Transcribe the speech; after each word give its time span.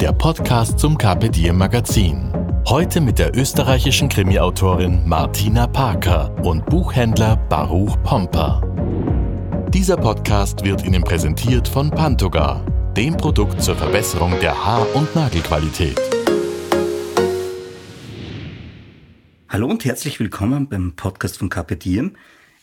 der 0.00 0.12
Podcast 0.12 0.78
zum 0.78 0.98
Carpe 0.98 1.30
Diem 1.30 1.56
Magazin. 1.56 2.30
Heute 2.68 3.00
mit 3.00 3.18
der 3.18 3.34
österreichischen 3.34 4.10
Krimiautorin 4.10 5.08
Martina 5.08 5.66
Parker 5.66 6.34
und 6.44 6.66
Buchhändler 6.66 7.36
Baruch 7.48 7.96
Pomper. 8.02 8.60
Dieser 9.70 9.96
Podcast 9.96 10.62
wird 10.64 10.84
Ihnen 10.84 11.02
präsentiert 11.02 11.66
von 11.66 11.90
Pantoga, 11.90 12.62
dem 12.94 13.16
Produkt 13.16 13.62
zur 13.62 13.74
Verbesserung 13.74 14.38
der 14.40 14.66
Haar- 14.66 14.94
und 14.94 15.14
Nagelqualität. 15.16 15.98
Hallo 19.48 19.66
und 19.66 19.84
herzlich 19.86 20.20
willkommen 20.20 20.68
beim 20.68 20.92
Podcast 20.94 21.38
von 21.38 21.48
Carpe 21.48 21.76
Diem. 21.76 22.16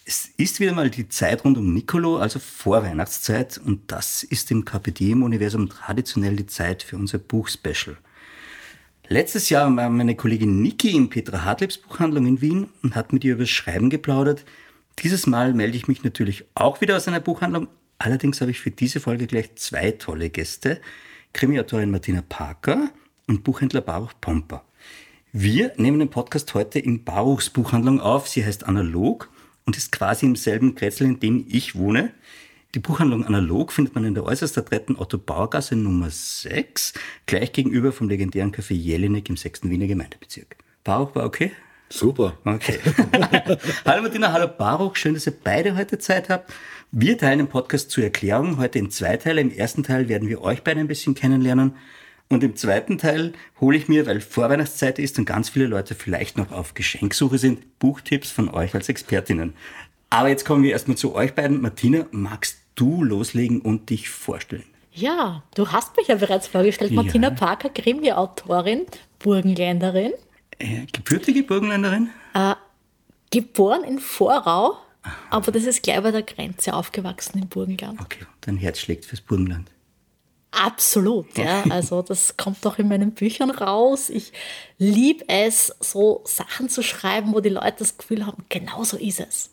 Es 0.05 0.31
ist 0.35 0.59
wieder 0.59 0.73
mal 0.73 0.89
die 0.89 1.07
Zeit 1.07 1.45
rund 1.45 1.57
um 1.57 1.73
Nicolo, 1.73 2.17
also 2.17 2.37
Vorweihnachtszeit, 2.37 3.57
und 3.57 3.89
das 3.89 4.23
ist 4.23 4.51
im 4.51 4.65
Carpe 4.65 4.91
Diem-Universum 4.91 5.69
traditionell 5.69 6.35
die 6.35 6.45
Zeit 6.45 6.83
für 6.83 6.97
unser 6.97 7.19
Buchspecial. 7.19 7.95
Letztes 9.07 9.49
Jahr 9.49 9.73
war 9.73 9.89
meine 9.89 10.15
Kollegin 10.15 10.61
Niki 10.61 10.91
in 10.91 11.09
Petra 11.09 11.45
Hartliebs 11.45 11.77
Buchhandlung 11.77 12.25
in 12.25 12.41
Wien 12.41 12.69
und 12.81 12.95
hat 12.95 13.13
mit 13.13 13.23
ihr 13.23 13.35
über 13.35 13.45
Schreiben 13.45 13.89
geplaudert. 13.89 14.43
Dieses 14.99 15.25
Mal 15.25 15.53
melde 15.53 15.77
ich 15.77 15.87
mich 15.87 16.03
natürlich 16.03 16.43
auch 16.53 16.81
wieder 16.81 16.97
aus 16.97 17.07
einer 17.07 17.21
Buchhandlung. 17.21 17.69
Allerdings 17.97 18.41
habe 18.41 18.51
ich 18.51 18.59
für 18.59 18.71
diese 18.71 18.99
Folge 18.99 19.25
gleich 19.25 19.55
zwei 19.55 19.91
tolle 19.91 20.29
Gäste. 20.29 20.81
Krimiautorin 21.31 21.91
Martina 21.91 22.21
Parker 22.27 22.89
und 23.27 23.45
Buchhändler 23.45 23.81
Baruch 23.81 24.13
Pomper. 24.19 24.65
Wir 25.31 25.71
nehmen 25.77 25.99
den 25.99 26.09
Podcast 26.09 26.53
heute 26.53 26.79
in 26.79 27.05
Baruchs 27.05 27.49
Buchhandlung 27.49 28.01
auf. 28.01 28.27
Sie 28.27 28.45
heißt 28.45 28.65
Analog 28.65 29.29
und 29.65 29.77
ist 29.77 29.91
quasi 29.91 30.25
im 30.25 30.35
selben 30.35 30.75
Kretzel, 30.75 31.07
in 31.07 31.19
dem 31.19 31.45
ich 31.49 31.75
wohne. 31.75 32.11
Die 32.75 32.79
Buchhandlung 32.79 33.25
Analog 33.25 33.71
findet 33.71 33.93
man 33.93 34.03
in 34.03 34.15
der 34.15 34.23
äußerst 34.23 34.57
adretten 34.57 34.97
Otto 34.97 35.19
Bauergasse 35.19 35.75
Nummer 35.75 36.09
6, 36.09 36.93
gleich 37.27 37.51
gegenüber 37.51 37.91
vom 37.91 38.09
legendären 38.09 38.51
Café 38.51 38.73
Jelinek 38.73 39.29
im 39.29 39.37
6. 39.37 39.69
Wiener 39.69 39.85
Gemeindebezirk. 39.85 40.57
Baruch 40.83 41.13
war 41.15 41.25
okay? 41.25 41.51
Super. 41.89 42.35
Okay. 42.43 42.79
hallo 43.85 44.01
Martina, 44.01 44.33
hallo 44.33 44.47
Baruch, 44.47 44.95
schön, 44.95 45.13
dass 45.13 45.27
ihr 45.27 45.35
beide 45.43 45.75
heute 45.75 45.99
Zeit 45.99 46.29
habt. 46.29 46.51
Wir 46.91 47.17
teilen 47.17 47.37
den 47.37 47.47
Podcast 47.47 47.91
zur 47.91 48.03
Erklärung 48.03 48.57
heute 48.57 48.79
in 48.79 48.89
zwei 48.89 49.17
Teile. 49.17 49.41
Im 49.41 49.51
ersten 49.51 49.83
Teil 49.83 50.09
werden 50.09 50.27
wir 50.27 50.41
euch 50.41 50.63
beide 50.63 50.79
ein 50.79 50.87
bisschen 50.87 51.13
kennenlernen. 51.13 51.75
Und 52.33 52.43
im 52.43 52.55
zweiten 52.55 52.97
Teil 52.97 53.33
hole 53.61 53.77
ich 53.77 53.87
mir, 53.87 54.07
weil 54.07 54.19
Vorweihnachtszeit 54.19 54.97
ist 54.97 55.19
und 55.19 55.25
ganz 55.25 55.49
viele 55.49 55.67
Leute 55.67 55.93
vielleicht 55.93 56.35
noch 56.37 56.51
auf 56.51 56.73
Geschenksuche 56.73 57.37
sind, 57.37 57.77
Buchtipps 57.77 58.31
von 58.31 58.49
euch 58.49 58.73
als 58.73 58.89
Expertinnen. 58.89 59.53
Aber 60.09 60.29
jetzt 60.29 60.43
kommen 60.43 60.63
wir 60.63 60.71
erstmal 60.71 60.97
zu 60.97 61.13
euch 61.13 61.35
beiden. 61.35 61.61
Martina, 61.61 62.05
magst 62.11 62.57
du 62.75 63.03
loslegen 63.03 63.61
und 63.61 63.89
dich 63.91 64.09
vorstellen? 64.09 64.63
Ja, 64.91 65.43
du 65.55 65.71
hast 65.71 65.95
mich 65.95 66.07
ja 66.07 66.15
bereits 66.15 66.47
vorgestellt. 66.47 66.91
Ja. 66.91 67.03
Martina 67.03 67.29
Parker, 67.29 67.69
Krimi-Autorin, 67.69 68.85
Burgenländerin, 69.19 70.13
Äh, 70.59 70.85
gebürtige 70.91 71.43
Burgenländerin? 71.43 72.09
geboren 73.31 73.83
in 73.83 73.99
Vorau, 73.99 74.77
aber 75.31 75.51
das 75.51 75.63
ist 75.65 75.81
gleich 75.83 76.01
bei 76.01 76.11
der 76.11 76.21
Grenze 76.21 76.73
aufgewachsen 76.73 77.39
im 77.41 77.47
Burgenland. 77.47 77.99
Okay, 77.99 78.25
dein 78.41 78.57
Herz 78.57 78.79
schlägt 78.79 79.05
fürs 79.05 79.21
Burgenland. 79.21 79.69
Absolut, 80.53 81.37
ja. 81.37 81.63
Also 81.69 82.01
das 82.01 82.37
kommt 82.37 82.65
auch 82.65 82.77
in 82.77 82.87
meinen 82.87 83.11
Büchern 83.11 83.49
raus. 83.49 84.09
Ich 84.09 84.33
liebe 84.77 85.25
es, 85.27 85.75
so 85.79 86.21
Sachen 86.25 86.69
zu 86.69 86.83
schreiben, 86.83 87.33
wo 87.33 87.39
die 87.39 87.49
Leute 87.49 87.77
das 87.79 87.97
Gefühl 87.97 88.25
haben, 88.25 88.45
genau 88.49 88.83
so 88.83 88.97
ist 88.97 89.19
es. 89.19 89.51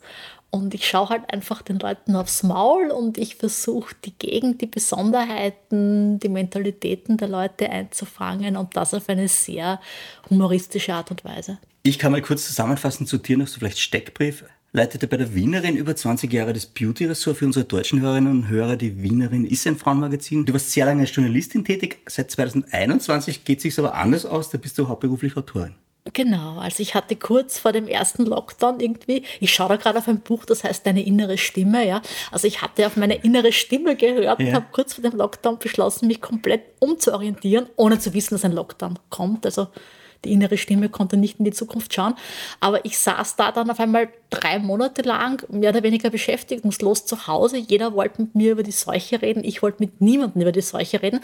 Und 0.51 0.75
ich 0.75 0.89
schaue 0.89 1.11
halt 1.11 1.33
einfach 1.33 1.63
den 1.63 1.79
Leuten 1.79 2.17
aufs 2.17 2.43
Maul 2.43 2.91
und 2.91 3.19
ich 3.19 3.37
versuche 3.37 3.95
die 4.05 4.13
Gegend, 4.19 4.61
die 4.61 4.67
Besonderheiten, 4.67 6.19
die 6.19 6.29
Mentalitäten 6.29 7.17
der 7.17 7.29
Leute 7.29 7.71
einzufangen 7.71 8.57
und 8.57 8.77
das 8.77 8.93
auf 8.93 9.09
eine 9.09 9.29
sehr 9.29 9.81
humoristische 10.29 10.93
Art 10.93 11.13
und 11.13 11.25
Weise. 11.25 11.59
Ich 11.85 12.01
kann 12.01 12.11
mal 12.11 12.21
kurz 12.21 12.47
zusammenfassen, 12.47 13.07
zu 13.07 13.17
dir 13.19 13.39
noch 13.39 13.47
so 13.47 13.61
vielleicht 13.61 13.79
Steckbrief. 13.79 14.45
Leitete 14.73 15.09
bei 15.09 15.17
der 15.17 15.35
Wienerin 15.35 15.77
über 15.77 15.97
20 15.97 16.33
Jahre 16.33 16.53
das 16.53 16.67
Beauty-Ressort 16.67 17.37
für 17.39 17.45
unsere 17.47 17.65
deutschen 17.65 18.01
Hörerinnen 18.01 18.31
und 18.31 18.49
Hörer. 18.49 18.77
Die 18.77 19.03
Wienerin 19.03 19.45
ist 19.45 19.67
ein 19.67 19.77
Frauenmagazin. 19.77 20.47
Du 20.47 20.53
warst 20.53 20.71
sehr 20.71 20.87
lange 20.87 21.01
als 21.01 21.15
Journalistin 21.15 21.65
tätig. 21.65 21.99
Seit 22.07 22.31
2021 22.31 23.45
geht 23.45 23.61
sich's 23.61 23.81
aber 23.81 23.95
anders 23.95 24.25
aus. 24.25 24.49
Da 24.51 24.59
bist 24.59 24.79
du 24.79 24.87
hauptberuflich 24.87 25.37
Autorin. 25.37 25.75
Genau, 26.13 26.59
also 26.59 26.83
ich 26.83 26.95
hatte 26.95 27.15
kurz 27.17 27.59
vor 27.59 27.73
dem 27.73 27.87
ersten 27.87 28.25
Lockdown 28.25 28.81
irgendwie, 28.81 29.23
ich 29.39 29.53
schaue 29.53 29.69
da 29.69 29.77
gerade 29.77 29.99
auf 29.99 30.09
ein 30.09 30.21
Buch, 30.21 30.47
das 30.47 30.65
heißt 30.65 30.87
Deine 30.87 31.05
innere 31.05 31.37
Stimme, 31.37 31.87
ja. 31.87 32.01
Also 32.33 32.47
ich 32.47 32.63
hatte 32.63 32.87
auf 32.87 32.97
meine 32.97 33.17
innere 33.17 33.53
Stimme 33.53 33.97
gehört 33.97 34.39
und 34.39 34.47
Ja. 34.47 34.55
habe 34.55 34.67
kurz 34.73 34.95
vor 34.95 35.03
dem 35.03 35.17
Lockdown 35.19 35.59
beschlossen, 35.59 36.07
mich 36.07 36.21
komplett 36.23 36.63
umzuorientieren, 36.79 37.67
ohne 37.77 37.99
zu 37.99 38.15
wissen, 38.15 38.35
dass 38.35 38.45
ein 38.47 38.53
Lockdown 38.53 38.99
kommt. 39.11 39.45
Also 39.45 39.69
die 40.25 40.33
innere 40.33 40.57
Stimme 40.57 40.89
konnte 40.89 41.17
nicht 41.17 41.39
in 41.39 41.45
die 41.45 41.53
Zukunft 41.53 41.95
schauen. 41.95 42.15
Aber 42.61 42.85
ich 42.85 42.99
saß 42.99 43.37
da 43.37 43.53
dann 43.53 43.71
auf 43.71 43.81
einmal 43.81 44.09
drei 44.29 44.59
Monate 44.59 45.03
lang 45.03 45.45
mehr 45.51 45.71
oder 45.71 45.83
weniger 45.83 46.11
beschäftigungslos 46.11 47.07
zu 47.07 47.27
Hause. 47.27 47.57
Jeder 47.57 47.95
wollte 47.95 48.23
mit 48.23 48.35
mir 48.35 48.53
über 48.53 48.63
die 48.63 48.73
Seuche 48.73 49.23
reden. 49.23 49.45
Ich 49.45 49.63
wollte 49.63 49.83
mit 49.83 50.01
niemandem 50.01 50.43
über 50.43 50.53
die 50.53 50.61
Seuche 50.61 51.03
reden 51.03 51.21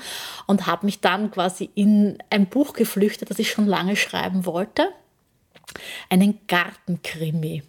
und 0.46 0.66
habe 0.66 0.86
mich 0.86 1.00
dann 1.00 1.30
quasi 1.30 1.70
in 1.74 2.18
ein 2.30 2.46
Buch 2.46 2.72
geflüchtet, 2.72 3.30
das 3.30 3.38
ich 3.38 3.50
schon 3.50 3.66
lange 3.66 3.96
schreiben 3.96 4.46
wollte. 4.46 4.88
Einen 6.08 6.38
Gartenkrimi. 6.46 7.62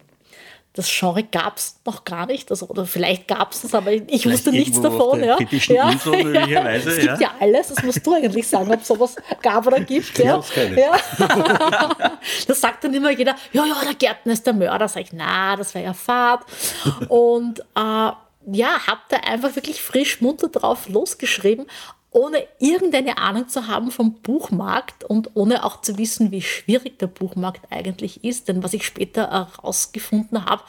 Das 0.78 0.88
Genre 0.88 1.24
gab 1.24 1.56
es 1.56 1.74
noch 1.84 2.04
gar 2.04 2.26
nicht, 2.26 2.52
also, 2.52 2.68
oder 2.68 2.86
vielleicht 2.86 3.26
gab 3.26 3.50
es 3.50 3.64
es, 3.64 3.74
aber 3.74 3.90
ich 3.90 4.04
Vielleicht 4.06 4.26
wusste 4.26 4.52
nichts 4.52 4.80
davon. 4.80 5.24
Ja. 5.24 5.34
britischen 5.34 5.74
Insel 5.74 6.12
möglicherweise, 6.22 6.90
Es 6.90 6.96
gibt 7.00 7.20
ja. 7.20 7.20
ja 7.20 7.30
alles, 7.40 7.66
das 7.74 7.82
musst 7.82 8.06
du 8.06 8.14
eigentlich 8.14 8.46
sagen, 8.46 8.72
ob 8.72 8.84
sowas 8.84 9.16
gab 9.42 9.66
oder 9.66 9.80
gibt. 9.80 10.16
Ja. 10.20 10.40
Ja. 10.76 11.00
Das 12.46 12.60
sagt 12.60 12.84
dann 12.84 12.94
immer 12.94 13.10
jeder, 13.10 13.34
ja, 13.52 13.66
ja, 13.66 13.74
der 13.84 13.94
Gärtner 13.94 14.32
ist 14.34 14.46
der 14.46 14.52
Mörder. 14.52 14.86
Sag 14.86 15.02
ich, 15.02 15.12
na, 15.12 15.56
das 15.56 15.74
wäre 15.74 15.86
ja 15.86 15.94
Fahrt. 15.94 16.44
Und 17.08 17.58
äh, 17.58 18.12
ja, 18.52 18.86
hab 18.86 19.08
da 19.08 19.16
einfach 19.16 19.56
wirklich 19.56 19.82
frisch 19.82 20.20
munter 20.20 20.48
drauf 20.48 20.88
losgeschrieben, 20.88 21.66
ohne 22.10 22.46
irgendeine 22.58 23.18
Ahnung 23.18 23.48
zu 23.48 23.66
haben 23.66 23.90
vom 23.90 24.14
Buchmarkt 24.14 25.04
und 25.04 25.30
ohne 25.34 25.64
auch 25.64 25.82
zu 25.82 25.98
wissen, 25.98 26.30
wie 26.30 26.42
schwierig 26.42 26.98
der 26.98 27.06
Buchmarkt 27.06 27.70
eigentlich 27.70 28.24
ist. 28.24 28.48
Denn 28.48 28.62
was 28.62 28.72
ich 28.72 28.86
später 28.86 29.30
herausgefunden 29.30 30.46
habe, 30.46 30.62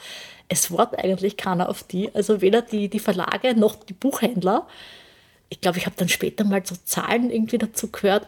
es 0.48 0.70
wart 0.70 0.98
eigentlich 0.98 1.36
keiner 1.36 1.68
auf 1.68 1.82
die, 1.82 2.14
also 2.14 2.40
weder 2.40 2.60
die, 2.60 2.88
die 2.88 2.98
Verlage 2.98 3.54
noch 3.54 3.76
die 3.76 3.92
Buchhändler. 3.94 4.66
Ich 5.48 5.60
glaube, 5.60 5.78
ich 5.78 5.86
habe 5.86 5.96
dann 5.96 6.08
später 6.08 6.44
mal 6.44 6.64
so 6.64 6.76
Zahlen 6.84 7.30
irgendwie 7.30 7.58
dazu 7.58 7.88
gehört, 7.88 8.26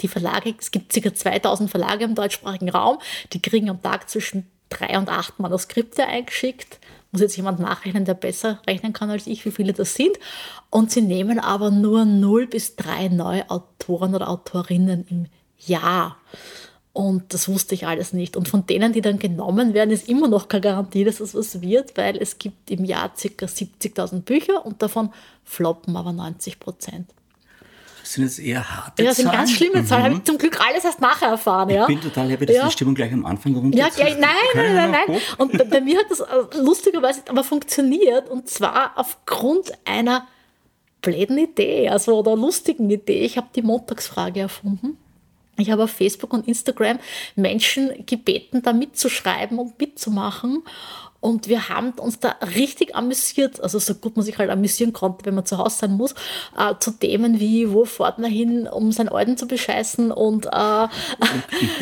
die 0.00 0.08
Verlage, 0.08 0.54
es 0.58 0.70
gibt 0.70 0.92
ca. 0.92 1.14
2000 1.14 1.70
Verlage 1.70 2.04
im 2.04 2.14
deutschsprachigen 2.14 2.68
Raum, 2.68 2.98
die 3.32 3.42
kriegen 3.42 3.68
am 3.68 3.82
Tag 3.82 4.08
zwischen 4.08 4.46
drei 4.68 4.96
und 4.96 5.08
acht 5.08 5.38
Manuskripte 5.40 6.06
eingeschickt. 6.06 6.78
Muss 7.10 7.22
jetzt 7.22 7.36
jemand 7.36 7.58
nachrechnen, 7.58 8.04
der 8.04 8.14
besser 8.14 8.60
rechnen 8.66 8.92
kann 8.92 9.10
als 9.10 9.26
ich, 9.26 9.44
wie 9.44 9.50
viele 9.50 9.72
das 9.72 9.94
sind. 9.94 10.18
Und 10.70 10.90
sie 10.90 11.00
nehmen 11.00 11.38
aber 11.38 11.70
nur 11.70 12.04
0 12.04 12.46
bis 12.46 12.76
3 12.76 13.08
neue 13.08 13.48
Autoren 13.50 14.14
oder 14.14 14.28
Autorinnen 14.28 15.06
im 15.08 15.26
Jahr. 15.58 16.16
Und 16.92 17.32
das 17.32 17.48
wusste 17.48 17.74
ich 17.74 17.86
alles 17.86 18.12
nicht. 18.12 18.36
Und 18.36 18.48
von 18.48 18.66
denen, 18.66 18.92
die 18.92 19.00
dann 19.00 19.18
genommen 19.18 19.72
werden, 19.72 19.90
ist 19.90 20.08
immer 20.08 20.26
noch 20.26 20.48
keine 20.48 20.62
Garantie, 20.62 21.04
dass 21.04 21.20
es 21.20 21.34
was 21.34 21.62
wird, 21.62 21.96
weil 21.96 22.16
es 22.16 22.38
gibt 22.38 22.70
im 22.70 22.84
Jahr 22.84 23.10
ca. 23.10 23.46
70.000 23.46 24.22
Bücher 24.22 24.66
und 24.66 24.82
davon 24.82 25.10
floppen 25.44 25.96
aber 25.96 26.12
90 26.12 26.58
Prozent. 26.58 27.08
Das 28.08 28.14
sind 28.14 28.24
jetzt 28.24 28.38
eher 28.38 28.64
harte 28.66 29.02
Ja, 29.02 29.08
das 29.10 29.18
sind 29.18 29.26
Zahlen. 29.26 29.36
ganz 29.38 29.50
schlimme 29.52 29.84
Zahlen. 29.84 30.02
Habe 30.04 30.14
Mhm. 30.14 30.20
ich 30.20 30.24
zum 30.24 30.38
Glück 30.38 30.58
alles 30.66 30.82
erst 30.82 30.98
nachher 30.98 31.28
erfahren. 31.28 31.68
Ja. 31.68 31.82
Ich 31.82 31.88
bin 31.88 32.00
total 32.00 32.30
happy, 32.30 32.46
dass 32.46 32.56
Ja. 32.56 32.64
die 32.64 32.72
Stimmung 32.72 32.94
gleich 32.94 33.12
am 33.12 33.26
Anfang 33.26 33.54
runter 33.54 33.76
Ja, 33.76 33.88
gleich, 33.90 34.16
nein, 34.18 34.30
nein, 34.54 34.74
nein, 34.74 34.90
nein. 35.06 35.20
Und 35.36 35.52
bei, 35.58 35.64
bei 35.64 35.80
mir 35.82 35.98
hat 35.98 36.06
das 36.08 36.20
äh, 36.20 36.24
lustigerweise 36.58 37.20
aber 37.28 37.44
funktioniert 37.44 38.30
und 38.30 38.48
zwar 38.48 38.92
aufgrund 38.96 39.72
einer 39.84 40.26
blöden 41.02 41.36
Idee, 41.36 41.90
also 41.90 42.18
oder 42.18 42.34
lustigen 42.34 42.88
Idee. 42.88 43.20
Ich 43.26 43.36
habe 43.36 43.48
die 43.54 43.60
Montagsfrage 43.60 44.40
erfunden. 44.40 44.96
Ich 45.58 45.70
habe 45.70 45.84
auf 45.84 45.90
Facebook 45.90 46.32
und 46.32 46.46
Instagram 46.48 46.98
Menschen 47.34 48.06
gebeten, 48.06 48.62
da 48.62 48.72
mitzuschreiben 48.72 49.58
und 49.58 49.78
mitzumachen. 49.78 50.62
Und 51.20 51.48
wir 51.48 51.68
haben 51.68 51.90
uns 51.98 52.20
da 52.20 52.36
richtig 52.54 52.94
amüsiert, 52.94 53.60
also 53.60 53.80
so 53.80 53.96
gut 53.96 54.14
man 54.16 54.24
sich 54.24 54.38
halt 54.38 54.50
amüsieren 54.50 54.92
konnte, 54.92 55.26
wenn 55.26 55.34
man 55.34 55.44
zu 55.44 55.58
Hause 55.58 55.76
sein 55.78 55.92
muss, 55.94 56.12
äh, 56.56 56.74
zu 56.78 56.92
Themen 56.92 57.40
wie, 57.40 57.72
wo 57.72 57.84
fährt 57.84 58.20
man 58.20 58.30
hin, 58.30 58.68
um 58.68 58.92
seinen 58.92 59.08
Alten 59.08 59.36
zu 59.36 59.48
bescheißen 59.48 60.12
und 60.12 60.46
äh, 60.46 60.50
An 60.50 60.88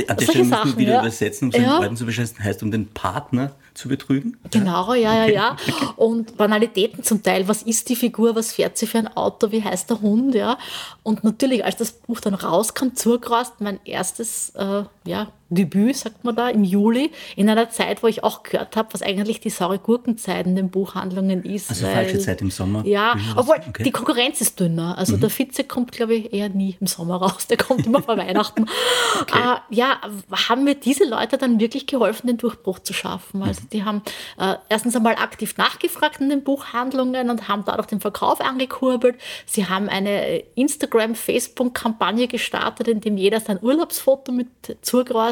der 0.08 0.17
solche 0.17 0.25
Stelle 0.25 0.38
muss 0.44 0.49
Sachen. 0.49 0.70
man 0.70 0.78
wieder 0.78 0.93
ja. 0.94 1.00
übersetzen, 1.00 1.49
um 1.49 1.52
seinen 1.52 1.64
Ja. 1.64 1.78
Alten 1.81 1.96
zu 1.99 2.06
bescheißen, 2.06 2.43
heißt 2.43 2.62
um 2.62 2.70
den 2.70 2.87
Partner 2.88 3.52
zu 3.76 3.88
betrügen. 3.88 4.37
Genau, 4.50 4.94
ja, 4.94 5.26
ja, 5.26 5.26
ja. 5.26 5.56
Und 5.96 6.37
Banalitäten 6.37 7.02
zum 7.02 7.23
Teil. 7.23 7.46
Was 7.49 7.62
ist 7.62 7.88
die 7.88 7.96
Figur? 7.96 8.34
Was 8.34 8.52
fährt 8.52 8.78
sie 8.78 8.87
für 8.87 8.99
ein 8.99 9.17
Auto? 9.17 9.52
Wie 9.52 9.62
heißt 9.62 9.90
der 9.90 10.00
Hund? 10.00 10.34
Ja. 10.34 10.58
Und 11.02 11.25
natürlich, 11.25 11.64
als 11.64 11.76
das 11.76 11.93
Buch 11.93 12.20
dann 12.20 12.34
rauskam, 12.34 12.94
zugerast, 12.94 13.61
mein 13.61 13.78
erstes 13.84 14.50
äh, 14.50 14.84
ja, 15.05 15.28
Debüt, 15.48 15.96
sagt 15.96 16.25
man 16.25 16.34
da, 16.34 16.48
im 16.48 16.64
Juli, 16.64 17.10
in 17.37 17.48
einer 17.48 17.70
Zeit, 17.70 18.02
wo 18.02 18.06
ich 18.08 18.25
auch 18.25 18.43
gehört 18.43 18.76
habe, 18.76 18.88
was 18.93 19.02
eigentlich 19.02 19.40
die 19.40 19.50
saure 19.50 19.78
Gurkenzeit 19.78 20.46
in 20.46 20.56
den 20.56 20.70
Buchhandlungen 20.70 21.44
ist. 21.44 21.70
Also 21.70 21.87
weil- 21.87 21.94
falsche 21.94 22.19
Zeit 22.19 22.40
im 22.40 22.50
Sommer. 22.50 22.84
Ja, 22.87 23.14
obwohl 23.37 23.56
Okay. 23.56 23.81
Mhm. 23.81 23.84
die 23.84 23.90
Konkurrenz 23.93 24.40
ist 24.40 24.58
dünner. 24.60 24.98
Also 24.98 25.16
der 25.16 25.31
Vize 25.31 25.64
kommt, 25.64 25.93
glaube 25.93 26.14
ich, 26.14 26.32
eher 26.32 26.48
nie 26.48 26.76
im 26.81 26.87
Sommer 26.87 27.16
raus. 27.16 27.46
Der 27.46 27.56
kommt 27.56 27.87
immer 27.87 28.02
vor 28.02 28.16
Weihnachten. 28.19 28.64
Äh, 28.64 29.56
ja, 29.75 30.00
haben 30.48 30.64
mir 30.64 30.75
diese 30.75 31.04
Leute 31.04 31.38
dann 31.38 31.60
wirklich 31.60 31.87
geholfen, 31.87 32.26
den 32.26 32.38
Durchbruch 32.38 32.81
zu 32.81 32.92
schaffen. 32.92 33.42
Also 33.42 33.62
Mhm. 33.62 33.69
die 33.72 33.84
haben 33.84 34.02
äh, 34.38 34.54
erstens 34.69 34.96
einmal 34.96 35.14
aktiv 35.14 35.56
nachgefragt 35.56 36.20
in 36.20 36.28
den 36.28 36.42
Buchhandlungen 36.42 37.31
und 37.31 37.49
haben 37.49 37.62
dadurch 37.64 37.87
den 37.87 38.00
Verkauf 38.00 38.40
angekurbelt. 38.40 39.16
Sie 39.46 39.66
haben 39.69 39.88
eine 39.88 40.38
Instagram-Facebook-Kampagne 40.56 42.28
gestartet, 42.28 42.88
in 42.88 43.00
dem 43.00 43.16
jeder 43.16 43.40
sein 43.40 43.58
Urlaubsfoto 43.62 44.32
mit 44.32 44.49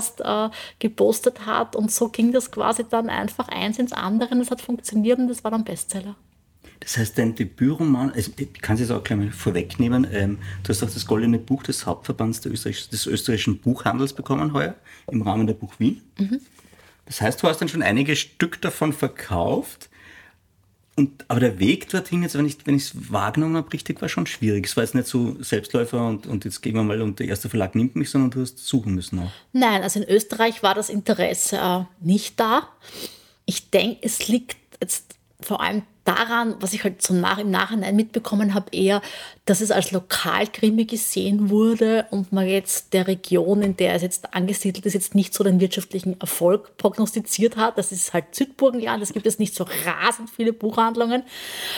Zurgrast 0.05 0.21
äh, 0.21 0.51
gepostet 0.79 1.47
hat. 1.47 1.77
Und 1.77 1.91
so 1.91 2.09
ging 2.09 2.33
das 2.33 2.51
quasi 2.51 2.85
dann 2.89 3.09
einfach 3.09 3.49
eins 3.49 3.79
ins 3.79 3.93
andere. 3.93 4.35
Und 4.35 4.41
es 4.41 4.51
hat 4.51 4.61
funktioniert 4.61 5.19
und 5.19 5.29
das 5.29 5.45
war 5.45 5.51
dann 5.51 5.65
Bestseller. 5.65 6.17
Das 6.81 6.99
heißt, 6.99 7.17
dein 7.17 7.35
Debütroman, 7.35 8.11
also 8.11 8.33
ich 8.37 8.53
kann 8.61 8.75
es 8.75 8.81
jetzt 8.81 8.91
auch 8.91 9.03
gleich 9.03 9.19
mal 9.19 9.31
vorwegnehmen, 9.31 10.07
ähm, 10.13 10.39
du 10.63 10.69
hast 10.69 10.83
auch 10.83 10.91
das 10.91 11.07
Goldene 11.07 11.39
Buch 11.39 11.63
des 11.63 11.87
Hauptverbands 11.87 12.45
Österreich, 12.45 12.91
des 12.91 13.07
österreichischen 13.07 13.59
Buchhandels 13.59 14.13
bekommen 14.13 14.53
heuer 14.53 14.75
im 15.11 15.23
Rahmen 15.23 15.47
der 15.47 15.55
Buch 15.55 15.75
Wien. 15.79 16.03
Das 17.07 17.23
heißt, 17.23 17.43
du 17.43 17.49
hast 17.49 17.61
dann 17.61 17.69
schon 17.69 17.83
einige 17.83 18.17
Stück 18.17 18.61
davon 18.61 18.93
verkauft. 18.93 19.89
Und, 20.97 21.25
aber 21.27 21.41
der 21.41 21.59
Weg 21.59 21.89
dorthin, 21.89 22.23
jetzt, 22.23 22.37
wenn 22.37 22.47
ich 22.47 22.59
es 22.67 23.13
wahrgenommen 23.13 23.57
habe, 23.57 23.73
richtig 23.73 24.01
war 24.01 24.09
schon 24.09 24.27
schwierig. 24.27 24.67
Es 24.67 24.77
war 24.77 24.85
jetzt 24.85 24.95
nicht 24.95 25.09
so 25.09 25.37
Selbstläufer 25.43 26.07
und, 26.07 26.27
und 26.27 26.45
jetzt 26.45 26.61
gehen 26.61 26.75
wir 26.75 26.85
mal 26.85 27.03
und 27.03 27.19
der 27.19 27.27
erste 27.27 27.49
Verlag 27.49 27.75
nimmt 27.75 27.97
mich, 27.97 28.11
sondern 28.11 28.31
du 28.31 28.41
hast 28.41 28.59
suchen 28.59 28.95
müssen 28.95 29.19
auch. 29.19 29.31
Nein, 29.53 29.83
also 29.83 30.01
in 30.01 30.09
Österreich 30.09 30.63
war 30.63 30.75
das 30.75 30.91
Interesse 30.91 31.57
äh, 31.57 31.85
nicht 32.01 32.39
da. 32.39 32.69
Ich 33.45 33.71
denke, 33.71 33.99
es 34.03 34.29
liegt 34.29 34.57
jetzt 34.81 35.17
vor 35.41 35.61
allem 35.61 35.83
daran, 36.05 36.57
was 36.61 36.73
ich 36.75 36.85
halt 36.85 37.01
so 37.03 37.15
nach, 37.15 37.39
im 37.39 37.51
Nachhinein 37.51 37.97
mitbekommen 37.97 38.55
habe, 38.55 38.67
eher, 38.73 39.01
dass 39.47 39.61
es 39.61 39.71
als 39.71 39.91
Lokalkrimi 39.91 40.85
gesehen 40.85 41.51
wurde 41.51 42.07
und 42.11 42.33
man 42.33 42.47
jetzt 42.47 42.93
der 42.93 43.07
Region, 43.07 43.63
in 43.63 43.77
der 43.77 43.95
es 43.95 44.03
jetzt 44.03 44.35
angesiedelt 44.35 44.85
ist, 44.87 44.95
jetzt 44.95 45.15
nicht 45.15 45.35
so 45.35 45.45
den 45.45 45.61
wirtschaftlichen 45.61 46.21
Erfolg 46.21 46.77
prognostiziert 46.77 47.57
hat. 47.57 47.79
Das 47.79 47.91
ist 47.93 48.13
halt 48.13 48.35
Südburgenland, 48.35 49.03
es 49.03 49.13
gibt 49.13 49.25
jetzt 49.27 49.41
nicht 49.41 49.55
so 49.55 49.65
rasend 49.87 50.29
viele 50.31 50.53
Buchhandlungen. 50.53 51.23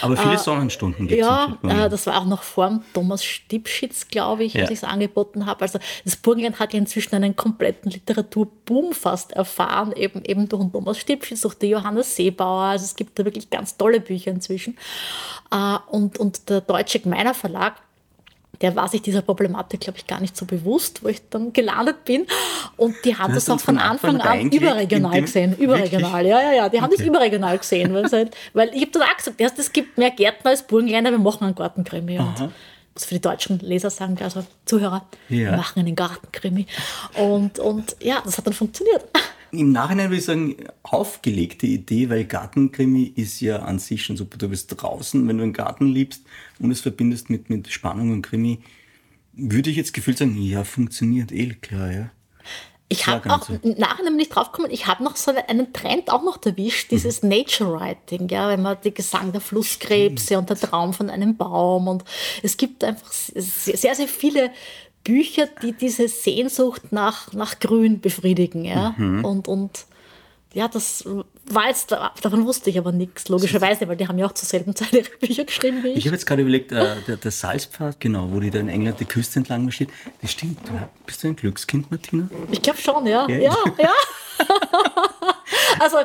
Aber 0.02 0.16
viele 0.16 0.38
Sonnenstunden 0.38 1.06
gibt 1.06 1.20
es 1.20 1.26
Ja, 1.26 1.56
äh, 1.62 1.88
das 1.88 2.06
war 2.06 2.20
auch 2.20 2.26
noch 2.26 2.42
vor 2.42 2.68
dem 2.68 2.82
Thomas 2.94 3.24
Stipschitz, 3.24 4.08
glaube 4.08 4.44
ich, 4.44 4.54
Ja. 4.54 4.62
als 4.62 4.70
ich 4.70 4.78
es 4.78 4.84
angeboten 4.84 5.46
habe. 5.46 5.62
Also 5.62 5.78
das 6.04 6.16
Burgenland 6.16 6.58
hat 6.58 6.72
ja 6.72 6.78
inzwischen 6.78 7.14
einen 7.14 7.36
kompletten 7.36 7.90
Literaturboom 7.92 8.92
fast 8.92 9.32
erfahren, 9.32 9.92
eben, 9.92 10.24
eben 10.24 10.48
durch 10.48 10.62
den 10.62 10.72
Thomas 10.72 10.98
Stipschitz, 10.98 11.42
durch 11.42 11.54
die 11.54 11.68
Johannes 11.68 12.16
Seebauer. 12.16 12.62
Also 12.62 12.84
es 12.84 12.96
gibt 12.96 13.18
da 13.18 13.24
wirklich 13.24 13.50
ganz 13.50 13.76
tolle 13.76 14.00
Bücher 14.00 14.15
inzwischen. 14.24 14.76
Äh, 15.50 15.78
Und, 15.90 16.18
und 16.18 16.48
der 16.48 16.60
Deutsche 16.60 17.00
Gemeiner 17.00 17.34
Verlag, 17.34 17.74
der 18.62 18.74
war 18.74 18.88
sich 18.88 19.02
dieser 19.02 19.22
Problematik, 19.22 19.80
glaube 19.80 19.98
ich, 19.98 20.06
gar 20.06 20.20
nicht 20.20 20.36
so 20.36 20.46
bewusst, 20.46 21.04
wo 21.04 21.08
ich 21.08 21.20
dann 21.28 21.52
gelandet 21.52 22.04
bin. 22.04 22.26
Und 22.76 22.94
die 23.04 23.16
haben 23.16 23.34
das 23.34 23.50
auch 23.50 23.60
von 23.60 23.76
Anfang 23.78 24.18
Anfang 24.20 24.40
an 24.40 24.50
überregional 24.50 25.20
gesehen. 25.20 25.56
Überregional, 25.56 26.24
ja, 26.26 26.40
ja, 26.40 26.52
ja. 26.52 26.68
Die 26.70 26.80
haben 26.80 26.90
das 26.90 27.00
überregional 27.04 27.58
gesehen. 27.58 27.92
Weil, 27.92 28.10
halt, 28.10 28.34
weil 28.54 28.70
ich 28.74 28.82
habe 28.82 28.92
dann 28.92 29.02
auch 29.02 29.16
gesagt, 29.16 29.58
es 29.58 29.72
gibt 29.72 29.98
mehr 29.98 30.10
Gärtner 30.10 30.50
als 30.52 30.62
Burgenländer, 30.62 31.10
wir 31.10 31.18
machen 31.18 31.44
einen 31.44 31.54
Gartenkrimi. 31.54 32.18
Und 32.18 32.50
muss 32.94 33.04
für 33.04 33.14
die 33.14 33.20
deutschen 33.20 33.58
Leser 33.58 33.90
sagen, 33.90 34.16
also 34.22 34.42
Zuhörer, 34.64 35.04
Ja. 35.28 35.36
wir 35.50 35.52
machen 35.52 35.80
einen 35.80 35.94
Gartenkrimi. 35.94 36.66
Und, 37.14 37.58
und 37.58 37.94
ja, 38.00 38.22
das 38.24 38.38
hat 38.38 38.46
dann 38.46 38.54
funktioniert. 38.54 39.04
Im 39.58 39.72
Nachhinein 39.72 40.10
würde 40.10 40.18
ich 40.18 40.24
sagen, 40.24 40.56
aufgelegte 40.82 41.66
Idee, 41.66 42.08
weil 42.10 42.24
Gartenkrimi 42.24 43.12
ist 43.16 43.40
ja 43.40 43.60
an 43.60 43.78
sich 43.78 44.04
schon 44.04 44.16
super. 44.16 44.38
Du 44.38 44.48
bist 44.48 44.74
draußen, 44.76 45.26
wenn 45.26 45.38
du 45.38 45.42
einen 45.44 45.52
Garten 45.52 45.86
liebst 45.86 46.24
und 46.58 46.70
es 46.70 46.80
verbindest 46.80 47.30
mit, 47.30 47.50
mit 47.50 47.68
Spannung 47.68 48.12
und 48.12 48.22
Krimi, 48.22 48.60
würde 49.32 49.70
ich 49.70 49.76
jetzt 49.76 49.92
gefühlt 49.92 50.18
sagen, 50.18 50.40
ja, 50.40 50.64
funktioniert 50.64 51.32
eh 51.32 51.54
klar, 51.54 51.92
ja. 51.92 52.10
Ich 52.88 53.08
habe 53.08 53.28
auch 53.34 53.48
im 53.48 53.74
Nachhinein 53.78 54.14
nicht 54.14 54.32
draufgekommen, 54.32 54.70
ich 54.70 54.86
habe 54.86 55.02
noch 55.02 55.16
so 55.16 55.32
einen 55.48 55.72
Trend 55.72 56.08
auch 56.08 56.22
noch 56.22 56.38
erwischt, 56.46 56.92
dieses 56.92 57.20
Mhm. 57.20 57.30
Nature 57.30 57.72
Writing, 57.72 58.28
ja, 58.28 58.48
wenn 58.48 58.62
man 58.62 58.76
die 58.84 58.94
Gesang 58.94 59.32
der 59.32 59.40
Flusskrebse 59.40 60.38
und 60.38 60.50
der 60.50 60.56
Traum 60.56 60.92
von 60.92 61.10
einem 61.10 61.36
Baum 61.36 61.88
und 61.88 62.04
es 62.44 62.56
gibt 62.56 62.84
einfach 62.84 63.10
sehr 63.10 63.96
sehr 63.96 64.06
viele 64.06 64.52
Bücher, 65.06 65.46
die 65.62 65.72
diese 65.72 66.08
Sehnsucht 66.08 66.90
nach, 66.92 67.32
nach 67.32 67.58
Grün 67.60 68.00
befriedigen, 68.00 68.64
ja, 68.64 68.94
Mhm. 68.98 69.24
und, 69.24 69.48
und 69.48 69.86
ja, 70.52 70.68
das 70.68 71.04
war 71.50 71.68
jetzt, 71.68 71.92
davon 71.92 72.46
wusste 72.46 72.70
ich 72.70 72.78
aber 72.78 72.90
nichts, 72.90 73.28
logischerweise, 73.28 73.86
weil 73.88 73.96
die 73.96 74.08
haben 74.08 74.18
ja 74.18 74.24
auch 74.26 74.32
zur 74.32 74.48
selben 74.48 74.74
Zeit 74.74 74.92
ihre 74.94 75.08
Bücher 75.20 75.44
geschrieben 75.44 75.82
wie 75.84 75.88
Ich 75.88 75.98
ich. 75.98 76.06
habe 76.06 76.16
jetzt 76.16 76.24
gerade 76.26 76.40
überlegt, 76.42 76.72
äh, 76.72 76.96
der, 77.06 77.16
der 77.18 77.30
Salzpfad, 77.30 78.00
genau, 78.00 78.28
wo 78.32 78.40
die 78.40 78.50
da 78.50 78.58
in 78.58 78.68
England 78.70 78.98
die 78.98 79.04
Küste 79.04 79.38
entlang 79.38 79.64
marschiert, 79.64 79.90
das 80.22 80.32
stimmt. 80.32 80.58
Bist 81.04 81.22
du 81.22 81.28
ein 81.28 81.36
Glückskind, 81.36 81.90
Martina? 81.90 82.28
Ich 82.50 82.62
glaube 82.62 82.80
schon, 82.80 83.06
ja. 83.06 83.28
Ja, 83.28 83.36
Ja, 83.38 83.56
ja. 83.78 83.92
also 85.80 85.98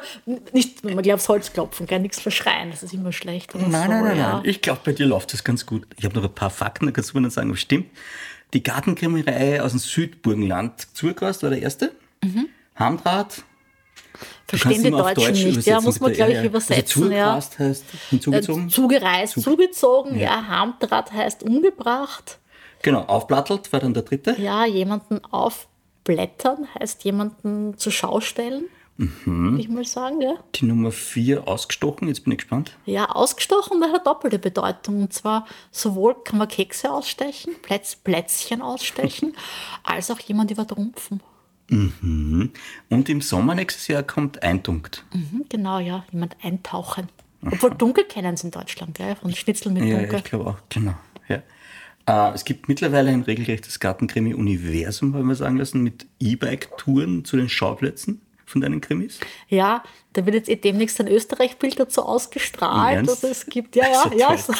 nicht, 0.51 0.83
man 0.83 1.01
glaubt, 1.01 1.27
Holz 1.27 1.51
klopfen, 1.53 1.87
gar 1.87 1.99
nichts 1.99 2.19
verschreien, 2.19 2.71
das 2.71 2.83
ist 2.83 2.93
immer 2.93 3.11
schlecht. 3.13 3.53
Nein, 3.55 3.63
so, 3.63 3.69
nein, 3.77 3.89
nein, 3.89 4.17
ja. 4.17 4.33
nein. 4.33 4.41
Ich 4.45 4.61
glaube, 4.61 4.81
bei 4.83 4.91
dir 4.91 5.05
läuft 5.05 5.33
das 5.33 5.43
ganz 5.43 5.65
gut. 5.65 5.85
Ich 5.97 6.05
habe 6.05 6.15
noch 6.15 6.23
ein 6.23 6.33
paar 6.35 6.49
Fakten, 6.49 6.85
da 6.87 6.91
kannst 6.91 7.11
du 7.11 7.17
mir 7.17 7.21
dann 7.23 7.31
sagen, 7.31 7.49
ob 7.49 7.55
es 7.55 7.61
stimmt. 7.61 7.87
Die 8.53 8.63
Gartenkrimi-Reihe 8.63 9.63
aus 9.63 9.71
dem 9.71 9.79
Südburgenland, 9.79 10.87
Zurgast 10.93 11.43
war 11.43 11.49
der 11.49 11.61
erste. 11.61 11.91
Hamdraht. 12.75 13.43
Du 14.47 14.57
kannst 14.57 14.63
Verstehen 14.63 14.83
die 14.83 14.91
Deutschen 14.91 15.23
Deutsch 15.23 15.43
nicht, 15.43 15.65
ja, 15.67 15.79
muss 15.79 15.99
man, 16.01 16.11
glaube 16.11 16.31
ich, 16.31 16.37
ja. 16.37 16.43
übersetzen. 16.43 17.03
Also 17.03 17.15
ja. 17.15 17.35
Heißt 17.35 17.85
hinzugezogen. 18.09 18.67
Äh, 18.67 18.69
Zugereist, 18.69 19.41
zugezogen, 19.41 20.15
Ja. 20.19 20.23
ja. 20.23 20.47
Hamdraht 20.47 21.13
heißt 21.13 21.43
umgebracht. 21.43 22.37
genau, 22.81 23.01
aufplattelt 23.03 23.71
war 23.71 23.79
dann 23.79 23.93
der 23.93 24.03
dritte. 24.03 24.35
Ja, 24.37 24.65
jemanden 24.65 25.21
aufblättern 25.23 26.67
heißt 26.77 27.03
jemanden 27.05 27.77
zur 27.77 27.93
Schau 27.93 28.19
stellen, 28.19 28.65
Mhm. 29.25 29.57
ich 29.59 29.67
mal 29.69 29.83
sagen, 29.85 30.21
ja. 30.21 30.35
Die 30.55 30.65
Nummer 30.65 30.91
vier 30.91 31.47
ausgestochen, 31.47 32.07
jetzt 32.07 32.23
bin 32.23 32.33
ich 32.33 32.39
gespannt. 32.39 32.77
Ja, 32.85 33.05
ausgestochen, 33.09 33.81
das 33.81 33.91
hat 33.91 34.05
doppelte 34.05 34.37
Bedeutung. 34.39 35.01
Und 35.03 35.13
zwar 35.13 35.47
sowohl 35.71 36.15
kann 36.23 36.37
man 36.37 36.47
Kekse 36.47 36.91
ausstechen, 36.91 37.53
Plätz, 37.61 37.95
Plätzchen 37.95 38.61
ausstechen, 38.61 39.33
als 39.83 40.11
auch 40.11 40.19
jemand 40.19 40.51
übertrumpfen. 40.51 41.21
Und 41.69 43.09
im 43.09 43.21
Sommer 43.21 43.55
nächstes 43.55 43.87
Jahr 43.87 44.03
kommt 44.03 44.43
Eindunkt. 44.43 45.05
Mhm, 45.13 45.45
genau, 45.47 45.79
ja, 45.79 46.03
jemand 46.11 46.35
eintauchen. 46.43 47.07
Obwohl 47.43 47.71
dunkel 47.71 48.03
kennen 48.03 48.35
sie 48.37 48.47
in 48.47 48.51
Deutschland, 48.51 48.95
gell? 48.95 49.15
Von 49.15 49.33
Schnitzel 49.33 49.71
mit 49.71 49.85
Ja, 49.85 49.99
dunkel. 49.99 50.19
ich 50.19 50.25
glaube 50.25 50.47
auch, 50.47 50.57
genau. 50.69 50.95
Ja. 51.27 51.41
Äh, 52.05 52.35
es 52.35 52.43
gibt 52.43 52.67
mittlerweile 52.67 53.09
ein 53.11 53.21
regelrechtes 53.21 53.79
Gartenkrimi-Universum, 53.79 55.13
haben 55.15 55.27
wir 55.27 55.35
sagen 55.35 55.57
lassen, 55.57 55.81
mit 55.81 56.05
E-Bike-Touren 56.19 57.23
zu 57.25 57.37
den 57.37 57.47
Schauplätzen 57.49 58.21
von 58.51 58.61
deinen 58.61 58.81
Krimis. 58.81 59.19
Ja, 59.47 59.83
da 60.13 60.25
wird 60.25 60.35
jetzt 60.35 60.49
eh 60.49 60.55
demnächst 60.55 60.99
ein 60.99 61.07
Österreich-Bild 61.07 61.79
dazu 61.79 62.03
ausgestrahlt, 62.03 63.07
dass 63.07 63.23
Ernst? 63.23 63.45
es 63.45 63.45
gibt. 63.49 63.75
Ja, 63.75 63.85
ja, 63.87 64.11
ja. 64.15 64.37
So, 64.37 64.53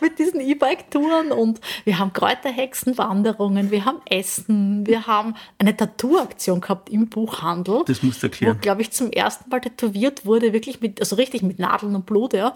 mit 0.00 0.18
diesen 0.18 0.40
E-Bike-Touren 0.40 1.32
und 1.32 1.60
wir 1.84 1.98
haben 1.98 2.12
Kräuterhexenwanderungen, 2.12 3.70
wir 3.70 3.84
haben 3.84 3.98
Essen, 4.08 4.86
wir 4.86 5.06
haben 5.06 5.34
eine 5.58 5.76
Tattoo-Aktion 5.76 6.60
gehabt 6.60 6.90
im 6.90 7.08
Buchhandel. 7.08 7.82
Das 7.86 8.02
musst 8.02 8.22
du 8.22 8.26
Wo, 8.26 8.30
erklären. 8.30 8.60
glaube 8.60 8.82
ich, 8.82 8.90
zum 8.90 9.10
ersten 9.10 9.48
Mal 9.48 9.60
tätowiert 9.60 10.26
wurde, 10.26 10.52
wirklich 10.52 10.80
mit, 10.80 11.00
also 11.00 11.16
richtig 11.16 11.42
mit 11.42 11.58
Nadeln 11.58 11.94
und 11.94 12.06
Blut, 12.06 12.34
ja. 12.34 12.54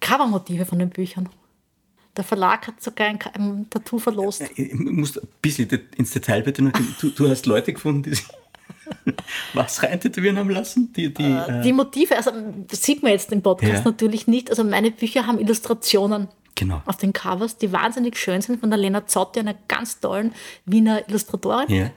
Covermotive 0.00 0.66
von 0.66 0.78
den 0.78 0.90
Büchern. 0.90 1.28
Der 2.16 2.24
Verlag 2.24 2.66
hat 2.66 2.82
sogar 2.82 3.08
ein, 3.08 3.18
ein 3.34 3.66
Tattoo 3.68 3.98
verlost. 3.98 4.42
Ich 4.56 4.72
muss 4.72 5.18
ein 5.18 5.28
bisschen 5.42 5.68
ins 5.96 6.12
Detail 6.12 6.42
bitte. 6.42 6.72
Du, 7.00 7.10
du 7.10 7.28
hast 7.28 7.44
Leute 7.44 7.74
gefunden, 7.74 8.04
die 8.04 8.14
sich 8.14 8.24
was 9.54 9.82
rein 9.82 10.00
tätowieren 10.00 10.38
haben 10.38 10.50
lassen? 10.50 10.92
Die, 10.94 11.12
die, 11.12 11.22
äh, 11.24 11.62
Die 11.62 11.72
Motive, 11.72 12.16
also 12.16 12.30
das 12.68 12.82
sieht 12.82 13.02
man 13.02 13.12
jetzt 13.12 13.32
im 13.32 13.42
Podcast 13.42 13.72
Ja. 13.72 13.82
natürlich 13.84 14.26
nicht. 14.26 14.50
Also 14.50 14.64
meine 14.64 14.90
Bücher 14.90 15.26
haben 15.26 15.38
Illustrationen 15.38 16.28
Genau. 16.54 16.80
auf 16.86 16.96
den 16.96 17.12
Covers, 17.12 17.58
die 17.58 17.70
wahnsinnig 17.72 18.16
schön 18.18 18.40
sind, 18.40 18.60
von 18.60 18.70
der 18.70 18.78
Lena 18.78 19.06
Zotti, 19.06 19.40
einer 19.40 19.54
ganz 19.68 20.00
tollen 20.00 20.32
Wiener 20.64 21.06
Illustratorin. 21.08 21.68
Ja. 21.68 21.90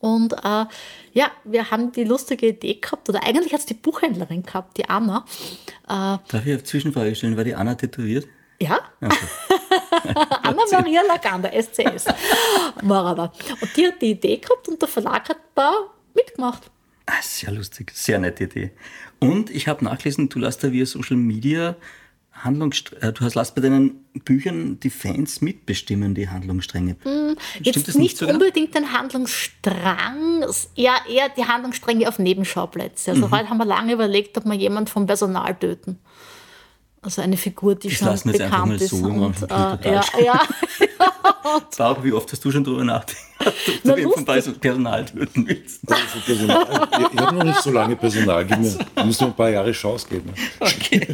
Und 0.00 0.32
äh, 0.32 0.64
ja, 1.12 1.30
wir 1.44 1.70
haben 1.70 1.92
die 1.92 2.02
lustige 2.02 2.48
Idee 2.48 2.74
gehabt, 2.74 3.08
oder 3.08 3.22
eigentlich 3.24 3.52
hat 3.52 3.60
es 3.60 3.66
die 3.66 3.74
Buchhändlerin 3.74 4.42
gehabt, 4.42 4.76
die 4.76 4.88
Anna. 4.88 5.24
Darf 5.86 6.20
ich 6.32 6.52
eine 6.52 6.64
Zwischenfrage 6.64 7.14
stellen? 7.14 7.36
War 7.36 7.44
die 7.44 7.54
Anna 7.54 7.76
tätowiert? 7.76 8.26
Ja, 8.60 8.78
Okay. 9.00 9.16
Anna 10.42 10.62
Maria 10.72 11.02
Laganda, 11.06 11.48
SCS. 11.50 12.06
War 12.82 13.04
aber. 13.06 13.32
Und 13.60 13.76
die 13.76 13.86
hat 13.86 14.00
die 14.02 14.10
Idee 14.12 14.38
gehabt 14.38 14.66
und 14.68 14.80
der 14.80 14.88
Verlag 14.88 15.28
hat 15.28 15.38
da 15.54 15.72
mitgemacht. 16.14 16.70
Ah, 17.06 17.20
sehr 17.22 17.52
lustig, 17.52 17.92
sehr 17.94 18.18
nette 18.18 18.44
Idee. 18.44 18.70
Und 19.18 19.50
ich 19.50 19.68
habe 19.68 19.84
nachgelesen, 19.84 20.28
du 20.28 20.38
lässt 20.38 20.62
da 20.62 20.72
via 20.72 20.86
Social 20.86 21.16
Media 21.16 21.76
Handlungsstr 22.32 22.96
äh, 23.02 23.12
du 23.12 23.24
hast 23.24 23.34
lässt 23.34 23.54
bei 23.54 23.60
deinen 23.60 24.04
Büchern 24.24 24.80
die 24.80 24.90
Fans 24.90 25.40
mitbestimmen, 25.40 26.14
die 26.14 26.28
Handlungsstränge. 26.28 26.96
Hm, 27.02 27.36
Jetzt 27.60 27.96
nicht 27.96 28.16
so 28.16 28.26
genau? 28.26 28.38
unbedingt 28.38 28.74
den 28.74 28.92
Handlungsstrang, 28.92 30.44
eher, 30.74 30.96
eher 31.08 31.28
die 31.28 31.44
Handlungsstränge 31.44 32.08
auf 32.08 32.18
Nebenschauplätze. 32.18 33.14
Mhm. 33.14 33.24
Also 33.24 33.36
heute 33.36 33.50
haben 33.50 33.58
wir 33.58 33.64
lange 33.64 33.92
überlegt, 33.92 34.36
ob 34.38 34.44
wir 34.44 34.54
jemand 34.54 34.90
vom 34.90 35.06
Personal 35.06 35.54
töten. 35.54 35.98
Also 37.04 37.20
eine 37.20 37.36
Figur, 37.36 37.74
die 37.74 37.88
Das 37.88 37.98
schon 37.98 38.06
wir 38.06 38.12
jetzt 38.32 38.40
einfach 38.42 38.64
bekannt 38.64 38.68
mal 38.68 38.74
ist. 38.80 38.90
so 38.90 38.96
im 39.08 39.18
und, 39.18 39.24
Anfang 39.24 39.48
äh, 39.48 39.76
total 39.76 39.92
ja, 39.92 40.02
ja, 40.24 40.40
Bauch, 41.76 42.04
wie 42.04 42.12
oft 42.12 42.30
hast 42.30 42.44
du 42.44 42.50
schon 42.52 42.62
drüber 42.62 42.84
nachgedacht, 42.84 43.24
ob 43.40 43.82
du 43.96 44.10
vom 44.12 44.24
lustig. 44.24 44.60
Personal 44.60 45.04
töten 45.04 45.48
willst? 45.48 45.80
Also 45.90 46.20
Personal, 46.24 46.88
ich 46.92 47.12
ich 47.12 47.20
habe 47.20 47.34
noch 47.34 47.44
nicht 47.44 47.60
so 47.60 47.70
lange 47.72 47.96
Personal, 47.96 48.44
gib 48.46 48.58
mir, 48.60 48.78
ich 48.96 49.04
muss 49.04 49.20
noch 49.20 49.28
ein 49.28 49.34
paar 49.34 49.50
Jahre 49.50 49.72
Chance 49.72 50.06
geben. 50.08 50.32
Okay. 50.60 51.08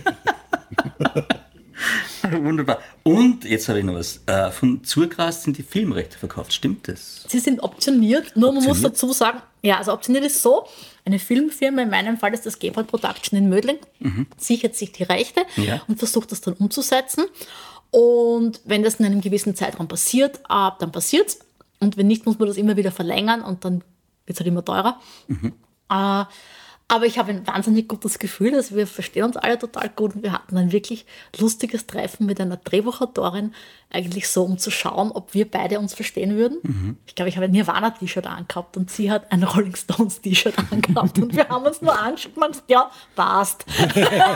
Wunderbar. 2.43 2.79
Und 3.03 3.45
jetzt 3.45 3.69
habe 3.69 3.79
ich 3.79 3.85
noch 3.85 3.95
was. 3.95 4.21
Äh, 4.27 4.51
von 4.51 4.85
Zurgras 4.85 5.45
sind 5.45 5.57
die 5.57 5.63
Filmrechte 5.63 6.19
verkauft. 6.19 6.53
Stimmt 6.53 6.89
das? 6.89 7.25
sie 7.27 7.39
sind 7.39 7.61
optioniert, 7.63 8.37
nur 8.37 8.53
man 8.53 8.57
muss 8.65 8.73
Optioniert? 8.73 8.93
dazu 8.95 9.13
sagen, 9.13 9.41
ja, 9.63 9.79
also 9.79 9.93
optioniert 9.93 10.25
ist 10.27 10.43
so, 10.43 10.67
eine 11.09 11.19
Filmfirma, 11.19 11.83
in 11.83 11.91
meinem 11.91 12.17
Fall 12.19 12.33
ist 12.35 12.47
das 12.47 12.59
Gebhardt 12.59 12.87
Production 12.89 13.39
in 13.39 13.49
Mödling, 13.49 13.79
sichert 14.37 14.77
sich 14.77 14.93
die 14.93 15.03
Rechte 15.05 15.43
Ja. 15.57 15.83
und 15.89 15.99
versucht 15.99 16.31
das 16.33 16.41
dann 16.41 16.55
umzusetzen. 16.55 17.25
Und 17.91 18.61
wenn 18.65 18.83
das 18.83 18.97
in 18.97 19.07
einem 19.07 19.21
gewissen 19.21 19.55
Zeitraum 19.57 19.89
passiert, 19.89 20.37
äh, 20.49 20.71
dann 20.79 20.93
passiert's. 20.93 21.39
Und 21.81 21.97
wenn 21.97 22.07
nicht, 22.07 22.27
muss 22.27 22.39
man 22.39 22.49
das 22.49 22.57
immer 22.57 22.77
wieder 22.77 22.93
verlängern 22.93 23.43
und 23.43 23.65
dann 23.65 23.83
wird 24.27 24.37
es 24.37 24.41
halt 24.41 24.47
immer 24.49 24.65
teurer. 24.65 25.01
Äh, 25.91 26.25
aber 26.91 27.05
ich 27.05 27.19
habe 27.19 27.31
ein 27.31 27.47
wahnsinnig 27.47 27.87
gutes 27.87 28.19
Gefühl, 28.19 28.53
dass 28.53 28.75
wir 28.75 28.87
verstehen 28.87 29.25
uns 29.25 29.37
alle 29.37 29.59
total 29.59 29.91
gut 29.91 30.15
und 30.17 30.23
wir 30.23 30.33
hatten 30.33 30.57
ein 30.57 30.73
wirklich 30.73 31.05
lustiges 31.39 31.87
Treffen 31.87 32.25
mit 32.25 32.41
einer 32.41 32.57
Drehbuchautorin, 32.57 33.53
eigentlich 33.91 34.29
so, 34.29 34.43
um 34.45 34.59
zu 34.59 34.71
schauen, 34.71 35.11
ob 35.13 35.35
wir 35.35 35.51
beide 35.51 35.79
uns 35.79 35.95
verstehen 35.95 36.37
würden. 36.37 36.97
Ich 37.07 37.15
glaube, 37.15 37.29
ich 37.29 37.37
habe 37.37 37.45
ein 37.45 37.53
Nirvana-T-Shirt 37.53 38.27
angehabt 38.27 38.77
und 38.77 38.91
sie 38.91 39.11
hat 39.11 39.31
ein 39.33 39.43
Rolling 39.43 39.77
Stones-T-Shirt 39.77 40.55
angehabt 40.71 41.19
und 41.19 41.37
wir 41.37 41.49
haben 41.49 41.65
uns 41.67 41.83
nur 41.83 41.99
angeschaut 41.99 42.37
und 42.37 42.49
gesagt, 42.49 42.71
ja, 42.71 42.91
passt. 43.15 43.65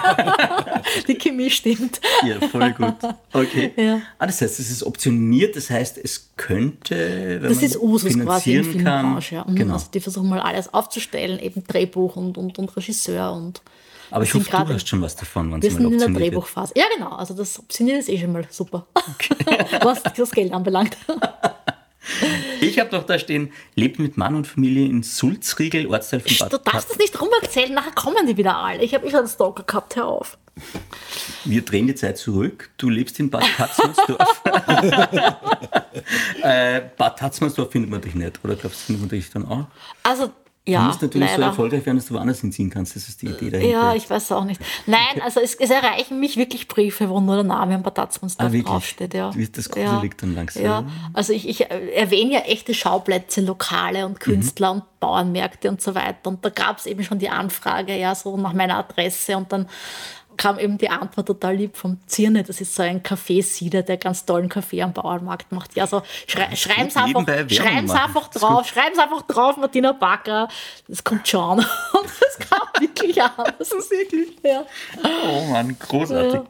Die 1.08 1.14
Chemie 1.16 1.50
stimmt. 1.50 2.00
Ja, 2.26 2.38
voll 2.48 2.72
gut. 2.72 2.96
Okay. 3.32 3.72
Ja. 3.82 4.00
Ah, 4.18 4.26
das 4.26 4.40
heißt, 4.40 4.60
es 4.60 4.70
ist 4.70 4.82
optioniert, 4.84 5.56
das 5.56 5.70
heißt, 5.70 5.98
es 5.98 6.31
könnte, 6.46 7.38
wenn 7.40 7.48
Das 7.50 7.56
man 7.56 7.64
ist 7.64 7.76
Usus 7.80 8.18
quasi 8.18 8.56
in. 8.56 8.64
Filmbranche. 8.64 9.34
Ja. 9.36 9.44
Mhm. 9.46 9.54
Genau. 9.54 9.74
Also 9.74 9.86
die 9.94 10.00
versuchen 10.00 10.28
mal 10.28 10.40
alles 10.40 10.72
aufzustellen, 10.74 11.38
eben 11.38 11.64
Drehbuch 11.66 12.16
und, 12.16 12.36
und, 12.36 12.58
und 12.58 12.76
Regisseur 12.76 13.32
und 13.32 13.62
Aber 14.10 14.24
ich 14.24 14.34
hoffe, 14.34 14.50
du 14.50 14.74
hast 14.74 14.88
schon 14.88 15.00
was 15.02 15.14
davon, 15.16 15.52
wenn 15.52 15.62
Wir 15.62 15.68
es 15.68 15.74
sind 15.76 15.84
mal 15.84 15.92
in 15.92 15.98
der 15.98 16.08
wird. 16.08 16.18
Drehbuchphase. 16.20 16.72
Ja, 16.76 16.84
genau. 16.96 17.10
Also 17.10 17.34
das 17.34 17.58
Optionieren 17.58 18.00
ist 18.00 18.08
eh 18.08 18.18
schon 18.18 18.32
mal 18.32 18.44
super. 18.50 18.86
Was 19.82 20.02
das 20.02 20.30
Geld 20.32 20.52
anbelangt. 20.52 20.96
Ich 22.60 22.78
habe 22.80 22.90
doch 22.90 23.04
da 23.04 23.18
stehen, 23.18 23.52
lebt 23.76 23.98
mit 24.00 24.16
Mann 24.16 24.34
und 24.34 24.46
Familie 24.46 24.86
in 24.86 25.02
Sulzriegel, 25.04 25.86
Ortsteil 25.86 26.20
von 26.20 26.36
Bad 26.36 26.52
Du 26.52 26.58
darfst 26.58 26.90
das 26.90 26.98
nicht 26.98 27.20
rumerzählen, 27.20 27.72
nachher 27.72 27.92
kommen 27.92 28.26
die 28.26 28.36
wieder 28.36 28.56
alle. 28.56 28.82
Ich 28.82 28.92
habe 28.94 29.06
eh 29.06 29.10
schon 29.10 29.20
einen 29.20 29.28
Stalker 29.28 29.62
gehabt, 29.62 29.94
hör 29.96 30.06
auf. 30.08 30.36
Wir 31.44 31.62
drehen 31.64 31.86
die 31.86 31.94
Zeit 31.94 32.18
zurück. 32.18 32.70
Du 32.76 32.88
lebst 32.88 33.18
in 33.20 33.30
Bad 33.30 33.44
Tatzmannsdorf. 33.56 34.42
äh, 36.42 36.82
Bad 36.96 37.18
Tatzmannsdorf 37.18 37.70
findet 37.70 37.90
man 37.90 38.00
dich 38.00 38.14
nicht, 38.14 38.40
oder 38.44 38.54
glaubst 38.56 38.80
du, 38.82 38.86
findet 38.86 39.00
man 39.02 39.08
dich 39.10 39.30
dann 39.30 39.46
auch? 39.46 39.66
Also, 40.02 40.30
Du 40.64 40.70
ja, 40.70 40.82
musst 40.82 41.02
natürlich 41.02 41.28
so 41.28 41.34
leider. 41.38 41.46
erfolgreich 41.46 41.84
werden, 41.86 41.96
dass 41.96 42.06
du 42.06 42.14
woanders 42.14 42.40
hinziehen 42.40 42.70
kannst. 42.70 42.94
Das 42.94 43.08
ist 43.08 43.20
die 43.20 43.26
Idee 43.26 43.50
dahinter. 43.50 43.68
Ja, 43.72 43.94
ich 43.96 44.08
weiß 44.08 44.30
auch 44.30 44.44
nicht. 44.44 44.60
Nein, 44.86 45.20
also 45.24 45.40
es, 45.40 45.56
es 45.56 45.70
erreichen 45.70 46.20
mich 46.20 46.36
wirklich 46.36 46.68
Briefe, 46.68 47.08
wo 47.10 47.18
nur 47.18 47.34
der 47.34 47.42
Name 47.42 47.74
am 47.74 47.82
Badatzmannsdorf 47.82 48.48
Ah, 48.48 48.52
wirklich? 48.52 48.68
draufsteht. 48.70 49.12
Ja. 49.12 49.34
Wie 49.34 49.48
das 49.48 49.68
gruselig 49.68 50.12
ja. 50.12 50.18
dann 50.20 50.34
langsam? 50.36 50.62
Ja, 50.62 50.84
also 51.14 51.32
ich, 51.32 51.48
ich 51.48 51.68
erwähne 51.68 52.34
ja 52.34 52.40
echte 52.42 52.74
Schauplätze, 52.74 53.40
Lokale 53.40 54.06
und 54.06 54.20
Künstler 54.20 54.72
Mhm. 54.74 54.80
und 54.82 55.00
Bauernmärkte 55.00 55.68
und 55.68 55.82
so 55.82 55.96
weiter. 55.96 56.30
Und 56.30 56.44
da 56.44 56.50
gab 56.50 56.78
es 56.78 56.86
eben 56.86 57.02
schon 57.02 57.18
die 57.18 57.28
Anfrage, 57.28 57.98
ja, 57.98 58.14
so 58.14 58.36
nach 58.36 58.52
meiner 58.52 58.76
Adresse. 58.78 59.36
Und 59.36 59.50
dann 59.50 59.68
kam 60.36 60.58
eben 60.58 60.78
die 60.78 60.88
Antwort 60.88 61.26
total 61.26 61.56
lieb 61.56 61.76
vom 61.76 61.98
Zirne. 62.06 62.42
Das 62.42 62.60
ist 62.60 62.74
so 62.74 62.82
ein 62.82 63.02
Kaffeesieder, 63.02 63.82
der 63.82 63.96
ganz 63.96 64.24
tollen 64.24 64.48
Kaffee 64.48 64.82
am 64.82 64.92
Bauernmarkt 64.92 65.52
macht. 65.52 65.76
Ja, 65.76 65.86
so 65.86 66.02
schrei, 66.26 66.54
schreiben's 66.56 66.96
einfach, 66.96 67.06
nebenbei 67.06 67.36
Werbung 67.36 67.50
schreiben's 67.56 67.92
machen. 67.92 68.04
einfach 68.04 68.28
drauf, 68.28 68.66
schreiben's 68.66 68.98
einfach 68.98 69.22
drauf, 69.22 69.56
Martina 69.56 69.92
Backer. 69.92 70.48
Das 70.88 71.02
kommt 71.04 71.26
schon. 71.28 71.58
Und 71.58 71.66
das 72.20 72.48
kam 72.48 72.68
wirklich 72.80 73.22
an. 73.22 73.30
Das 73.58 73.72
ist 73.72 73.90
wirklich, 73.90 74.30
ja. 74.42 74.64
Oh 75.28 75.44
Mann, 75.50 75.76
großartig. 75.78 76.34
Ja. 76.34 76.46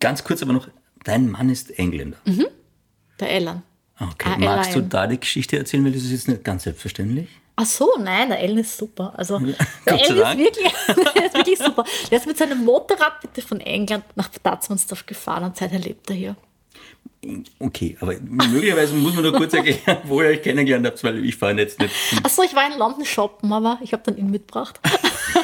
Ganz 0.00 0.22
kurz 0.24 0.42
aber 0.42 0.52
noch, 0.52 0.68
dein 1.04 1.30
Mann 1.30 1.48
ist 1.48 1.78
Engländer. 1.78 2.18
Der 3.20 3.30
Ellen. 3.30 3.62
Okay. 3.98 4.28
Ah, 4.34 4.38
Magst 4.38 4.74
du 4.74 4.80
da 4.82 5.06
die 5.06 5.20
Geschichte 5.20 5.56
erzählen, 5.56 5.84
weil 5.84 5.92
das 5.92 6.02
ist 6.02 6.10
jetzt 6.10 6.28
nicht 6.28 6.44
ganz 6.44 6.64
selbstverständlich? 6.64 7.28
Ach 7.56 7.66
so, 7.66 7.88
nein, 8.00 8.28
der 8.30 8.40
Ellen 8.40 8.58
ist 8.58 8.76
super. 8.76 9.12
Also, 9.16 9.38
der 9.38 9.54
Ellen 9.86 10.18
ist 10.18 10.38
wirklich, 10.38 10.72
der 11.14 11.26
ist 11.26 11.34
wirklich 11.34 11.58
super. 11.58 11.84
Der 12.10 12.18
ist 12.18 12.26
mit 12.26 12.36
seinem 12.36 12.64
Motorrad 12.64 13.20
bitte 13.20 13.42
von 13.42 13.60
England 13.60 14.04
nach 14.16 14.28
Tatzmannsdorf 14.28 15.06
gefahren 15.06 15.44
und 15.44 15.56
seither 15.56 15.78
lebt 15.78 16.10
er 16.10 16.16
hier. 16.16 16.36
Okay, 17.58 17.96
aber 18.00 18.14
möglicherweise 18.20 18.94
muss 18.94 19.14
man 19.14 19.22
nur 19.22 19.32
kurz 19.32 19.54
erklären, 19.54 19.98
wo 20.04 20.20
ihr 20.20 20.28
euch 20.28 20.42
kennengelernt 20.42 20.86
habt, 20.86 21.02
weil 21.04 21.24
ich 21.24 21.36
fahre 21.36 21.54
jetzt 21.54 21.78
nicht. 21.78 21.94
Ach 22.22 22.28
so, 22.28 22.42
ich 22.42 22.54
war 22.54 22.70
in 22.70 22.78
London 22.78 23.04
shoppen, 23.04 23.52
aber 23.52 23.78
ich 23.82 23.92
habe 23.92 24.02
dann 24.04 24.16
ihn 24.16 24.30
mitgebracht. 24.30 24.80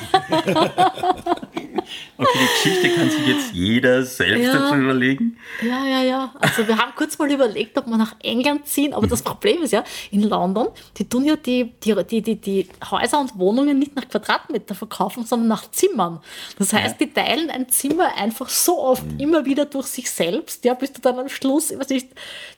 Okay, 2.17 2.29
die 2.35 2.71
Geschichte 2.71 2.95
kann 2.95 3.11
sich 3.11 3.27
jetzt 3.27 3.53
jeder 3.53 4.05
selbst 4.05 4.45
Ja. 4.45 4.53
dazu 4.53 4.75
überlegen. 4.77 5.39
Ja, 5.63 5.87
ja, 5.87 6.03
ja. 6.03 6.35
Also 6.39 6.67
wir 6.69 6.77
haben 6.77 6.93
kurz 6.95 7.19
mal 7.19 7.31
überlegt, 7.31 7.77
ob 7.79 7.87
wir 7.87 7.97
nach 7.97 8.15
England 8.23 8.67
ziehen, 8.67 8.93
aber 8.93 9.07
das 9.07 9.23
Problem 9.23 9.63
ist 9.63 9.73
ja, 9.73 9.85
in 10.11 10.23
London, 10.23 10.69
die 10.99 11.09
tun 11.09 11.25
ja 11.25 11.37
die, 11.37 11.73
die, 11.83 12.23
die, 12.23 12.37
die, 12.37 12.69
Häuser 12.91 13.21
und 13.21 13.39
Wohnungen 13.39 13.79
nicht 13.79 13.97
nach 13.97 14.09
Quadratmeter 14.09 14.75
verkaufen, 14.75 15.25
sondern 15.25 15.49
nach 15.49 15.71
Zimmern. 15.71 16.21
Das 16.59 16.73
heißt, 16.73 17.01
die 17.01 17.13
teilen 17.13 17.51
ein 17.51 17.69
Zimmer 17.69 18.15
einfach 18.17 18.49
so 18.49 18.79
oft 18.79 19.05
immer 19.19 19.45
wieder 19.47 19.65
durch 19.65 19.87
sich 19.87 20.11
selbst, 20.11 20.65
ja, 20.65 20.75
bis 20.75 20.93
du 20.93 21.01
dann 21.01 21.19
am 21.19 21.29
Schluss, 21.29 21.71
ich 21.71 21.79
weiß 21.79 21.89
nicht, 21.89 22.09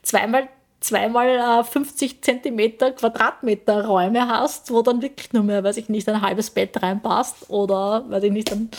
zweimal 0.02 0.48
zweimal 0.84 1.60
äh, 1.60 1.64
50 1.64 2.22
Zentimeter 2.22 2.92
Quadratmeter 2.92 3.86
Räume 3.86 4.26
hast, 4.28 4.70
wo 4.70 4.82
dann 4.82 5.02
wirklich 5.02 5.32
nur 5.32 5.42
mehr, 5.42 5.64
weiß 5.64 5.76
ich 5.76 5.88
nicht, 5.88 6.08
ein 6.08 6.20
halbes 6.20 6.50
Bett 6.50 6.82
reinpasst 6.82 7.48
oder, 7.48 8.04
weiß 8.08 8.24
ich 8.24 8.32
nicht, 8.32 8.52
ein, 8.52 8.70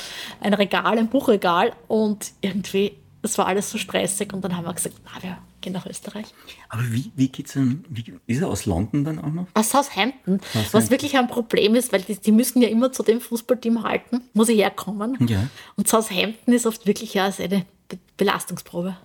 ein 0.41 0.53
Regal, 0.53 0.97
ein 0.97 1.09
Buchregal 1.09 1.73
und 1.87 2.31
irgendwie, 2.41 2.97
das 3.21 3.37
war 3.37 3.47
alles 3.47 3.69
so 3.71 3.77
stressig 3.77 4.33
und 4.33 4.43
dann 4.43 4.55
haben 4.55 4.65
wir 4.65 4.73
gesagt, 4.73 4.95
na, 5.05 5.23
wir 5.23 5.37
gehen 5.61 5.73
nach 5.73 5.85
Österreich. 5.85 6.27
Aber 6.69 6.83
wie, 6.91 7.11
wie 7.15 7.29
geht's 7.29 7.53
denn? 7.53 7.83
Wie, 7.89 8.13
ist 8.27 8.41
er 8.41 8.49
aus 8.49 8.65
London 8.65 9.03
dann 9.03 9.19
auch 9.19 9.31
noch? 9.31 9.47
Aus 9.53 9.69
Southampton, 9.69 10.39
was 10.41 10.51
Southampton. 10.53 10.91
wirklich 10.91 11.17
ein 11.17 11.27
Problem 11.27 11.75
ist, 11.75 11.91
weil 11.91 12.01
die, 12.01 12.17
die 12.17 12.31
müssen 12.31 12.61
ja 12.61 12.67
immer 12.67 12.91
zu 12.91 13.01
dem 13.01 13.21
Fußballteam 13.21 13.83
halten, 13.83 14.21
muss 14.33 14.49
ich 14.49 14.57
herkommen. 14.57 15.17
Ja. 15.27 15.47
Und 15.75 15.87
Southampton 15.87 16.53
ist 16.53 16.67
oft 16.67 16.85
wirklich 16.85 17.13
ja 17.15 17.31
eine 17.39 17.65
Be 17.87 17.97
Belastungsprobe. 18.17 18.95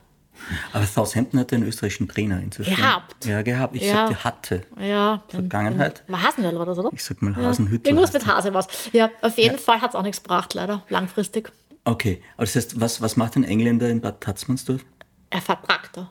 Aber 0.73 0.85
Southampton 0.87 1.41
hatte 1.41 1.57
einen 1.57 1.67
österreichischen 1.67 2.09
Trainer 2.09 2.41
inzwischen. 2.43 2.75
Gehabt. 2.77 3.25
Ja, 3.27 3.43
gehabt. 3.43 3.77
Ich 3.77 3.83
Ja. 3.83 4.09
sagte 4.09 4.25
hatte. 4.25 4.67
Ja. 4.81 5.23
Vergangenheit. 5.29 6.05
War 6.09 6.23
Hasenwell 6.23 6.59
war 6.59 6.67
das, 6.67 6.79
oder? 6.79 6.91
Ich 6.93 7.05
sag 7.05 7.21
mal 7.23 7.35
Hasenhüttl. 7.37 7.89
Irgendwas 7.89 8.13
mit 8.13 8.27
Hase 8.27 8.55
was. 8.55 8.69
Ja, 8.93 9.11
auf 9.23 9.37
jeden 9.37 9.59
Fall 9.59 9.81
hat 9.81 9.91
es 9.91 9.97
auch 9.97 10.03
nichts 10.03 10.23
gebracht, 10.23 10.55
leider, 10.55 10.83
langfristig. 10.89 11.53
Okay, 11.85 12.23
aber 12.37 12.45
das 12.47 12.55
heißt, 12.57 12.81
was, 12.81 13.01
was 13.01 13.17
macht 13.17 13.37
ein 13.37 13.45
Engländer 13.45 13.89
in 13.89 14.01
Bad 14.01 14.21
Tatzmannsdorf? 14.21 14.85
Er 15.31 15.41
fährt 15.41 15.65
Traktor. 15.67 16.11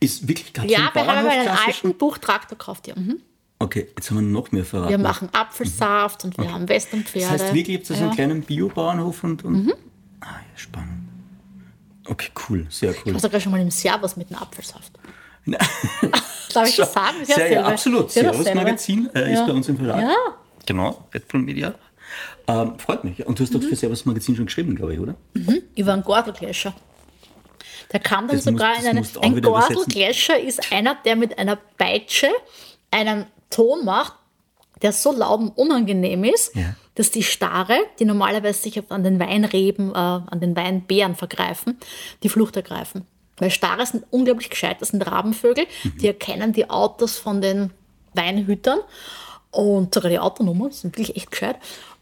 Ist 0.00 0.28
wirklich 0.28 0.52
gerade 0.52 0.68
Ja, 0.70 0.90
wir 0.92 1.06
haben 1.06 1.26
einen 1.26 1.48
alten 1.48 1.94
Buchtraktor 1.96 2.58
gekauft, 2.58 2.86
ja. 2.86 2.94
Mhm. 2.96 3.20
Okay, 3.58 3.88
jetzt 3.96 4.10
haben 4.10 4.16
wir 4.18 4.22
noch 4.22 4.52
mehr 4.52 4.64
verraten. 4.64 4.90
Wir 4.90 4.98
machen 4.98 5.30
Apfelsaft 5.32 6.24
und 6.24 6.36
wir 6.36 6.52
haben 6.52 6.68
Westernpferde. 6.68 7.32
das 7.32 7.42
heißt 7.44 7.54
wirklich, 7.54 7.78
gibt 7.78 7.82
es 7.84 7.88
so 7.88 7.94
einen 7.94 8.08
ja. 8.10 8.14
kleinen 8.14 8.42
Biobauernhof 8.42 9.24
und. 9.24 9.44
und 9.44 9.72
Ah, 10.20 10.26
ja, 10.26 10.58
spannend. 10.58 11.05
Okay, 12.08 12.28
cool, 12.48 12.66
sehr 12.70 12.92
Ich 12.92 13.04
cool. 13.06 13.12
war 13.14 13.20
sogar 13.20 13.40
schon 13.40 13.52
mal 13.52 13.60
im 13.60 13.70
Servus 13.70 14.16
mit 14.16 14.30
einem 14.30 14.40
Apfelsaft. 14.42 14.92
Darf 16.54 16.68
ich 16.68 16.76
das 16.76 16.92
sagen? 16.92 17.20
Ist 17.22 17.28
ja 17.28 17.34
sehr, 17.36 17.52
ja, 17.52 17.64
absolut. 17.64 18.06
Ist 18.06 18.14
Servus. 18.14 18.54
Magazin 18.54 19.08
äh, 19.14 19.32
ist 19.32 19.38
Ja. 19.40 19.46
bei 19.46 19.52
uns 19.52 19.68
im 19.68 19.76
Verlag. 19.76 20.00
Ja. 20.02 20.14
Genau, 20.66 21.06
Red 21.14 21.28
Bull 21.28 21.42
Media. 21.42 21.74
Ähm, 22.48 22.78
freut 22.78 23.04
mich. 23.04 23.24
Und 23.26 23.38
du 23.38 23.42
hast 23.44 23.54
doch 23.54 23.60
Mhm. 23.60 23.68
für 23.68 23.76
Servus 23.76 24.04
Magazin 24.06 24.34
schon 24.36 24.46
geschrieben, 24.46 24.74
glaube 24.74 24.94
ich, 24.94 25.00
oder? 25.00 25.14
Über 25.76 25.92
einen 25.92 26.02
Gordelkläscher. 26.02 26.74
Der 27.92 28.00
kam 28.00 28.26
dann 28.26 28.36
Das 28.36 28.44
sogar 28.44 28.74
das 28.74 28.84
in 28.84 28.90
eine, 28.90 29.02
ein. 29.22 29.42
Gordelgläscher 29.42 30.38
ist 30.40 30.72
einer, 30.72 30.96
der 31.04 31.14
mit 31.16 31.38
einer 31.38 31.56
Peitsche 31.56 32.28
einen 32.90 33.26
Ton 33.50 33.84
macht, 33.84 34.14
der 34.82 34.92
so 34.92 35.12
laut 35.12 35.40
und 35.40 35.48
unangenehm 35.50 36.24
ist, 36.24 36.54
Ja. 36.56 36.74
Dass 36.96 37.10
die 37.10 37.22
Stare, 37.22 37.78
die 37.98 38.04
normalerweise 38.04 38.60
sich 38.60 38.82
an 38.90 39.04
den 39.04 39.20
Weinreben, 39.20 39.90
äh, 39.90 39.94
an 39.94 40.40
den 40.40 40.56
Weinbeeren 40.56 41.14
vergreifen, 41.14 41.78
die 42.22 42.28
Flucht 42.28 42.56
ergreifen. 42.56 43.06
Weil 43.38 43.50
Stare 43.50 43.86
sind 43.86 44.04
unglaublich 44.10 44.50
gescheit, 44.50 44.78
das 44.80 44.88
sind 44.88 45.02
Rabenvögel, 45.06 45.66
Mhm. 45.84 45.98
die 45.98 46.06
erkennen 46.08 46.52
die 46.52 46.68
Autos 46.70 47.18
von 47.18 47.40
den 47.40 47.70
Weinhütern 48.14 48.80
und 49.50 49.94
sogar 49.94 50.10
die 50.10 50.18
Autonummern, 50.18 50.72
sind 50.72 50.96
wirklich 50.96 51.16
echt 51.16 51.30
gescheit. 51.30 51.56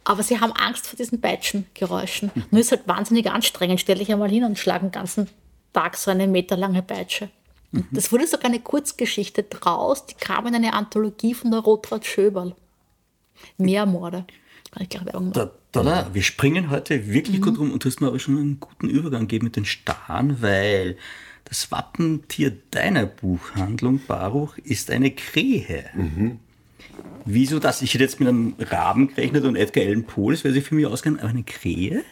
Aber 0.04 0.22
sie 0.22 0.38
haben 0.40 0.52
Angst 0.52 0.86
vor 0.86 0.96
diesen 0.96 1.20
Peitschengeräuschen. 1.20 2.30
Mhm. 2.34 2.44
Nur 2.50 2.60
ist 2.60 2.70
halt 2.70 2.86
wahnsinnig 2.86 3.30
anstrengend. 3.30 3.80
Stell 3.80 3.98
dich 3.98 4.12
einmal 4.12 4.30
hin 4.30 4.44
und 4.44 4.58
schlag 4.58 4.80
den 4.82 4.92
ganzen 4.92 5.28
Tag 5.72 5.96
so 5.96 6.10
eine 6.10 6.26
meterlange 6.28 6.82
Peitsche. 6.82 7.30
Mhm. 7.72 7.88
Das 7.90 8.12
wurde 8.12 8.26
sogar 8.26 8.46
eine 8.46 8.60
Kurzgeschichte 8.60 9.42
draus, 9.44 10.06
die 10.06 10.14
kam 10.14 10.46
in 10.46 10.54
eine 10.54 10.74
Anthologie 10.74 11.34
von 11.34 11.50
der 11.50 11.60
Rotraud 11.60 12.04
Schöberl. 12.06 12.54
Meermorde. 13.58 14.24
Ich 14.80 14.88
gleich 14.88 15.04
Werbung 15.06 15.28
machen. 15.28 15.34
Da, 15.34 15.50
da, 15.72 15.82
da. 15.82 16.10
Wir 16.12 16.22
springen 16.22 16.70
heute 16.70 17.08
wirklich 17.08 17.40
gut 17.40 17.58
rum 17.58 17.72
und 17.72 17.84
du 17.84 17.88
hast 17.88 18.00
mir 18.00 18.08
aber 18.08 18.18
schon 18.18 18.38
einen 18.38 18.60
guten 18.60 18.88
Übergang 18.88 19.22
gegeben 19.22 19.44
mit 19.44 19.56
den 19.56 19.64
Staren, 19.64 20.42
weil 20.42 20.96
das 21.44 21.70
Wappentier 21.70 22.52
deiner 22.70 23.06
Buchhandlung, 23.06 24.00
Baruch, 24.06 24.58
ist 24.58 24.90
eine 24.90 25.10
Krähe. 25.10 25.84
Wieso 27.24 27.58
das? 27.58 27.82
Ich 27.82 27.94
hätte 27.94 28.04
jetzt 28.04 28.20
mit 28.20 28.28
einem 28.28 28.54
Raben 28.58 29.08
gerechnet 29.08 29.44
und 29.44 29.56
Edgar 29.56 29.84
Allan 29.84 30.04
Poe, 30.04 30.32
das 30.32 30.44
wäre 30.44 30.54
sich 30.54 30.64
für 30.64 30.74
mich 30.74 30.86
ausgegangen, 30.86 31.20
aber 31.20 31.30
eine 31.30 31.42
Krähe? 31.42 32.04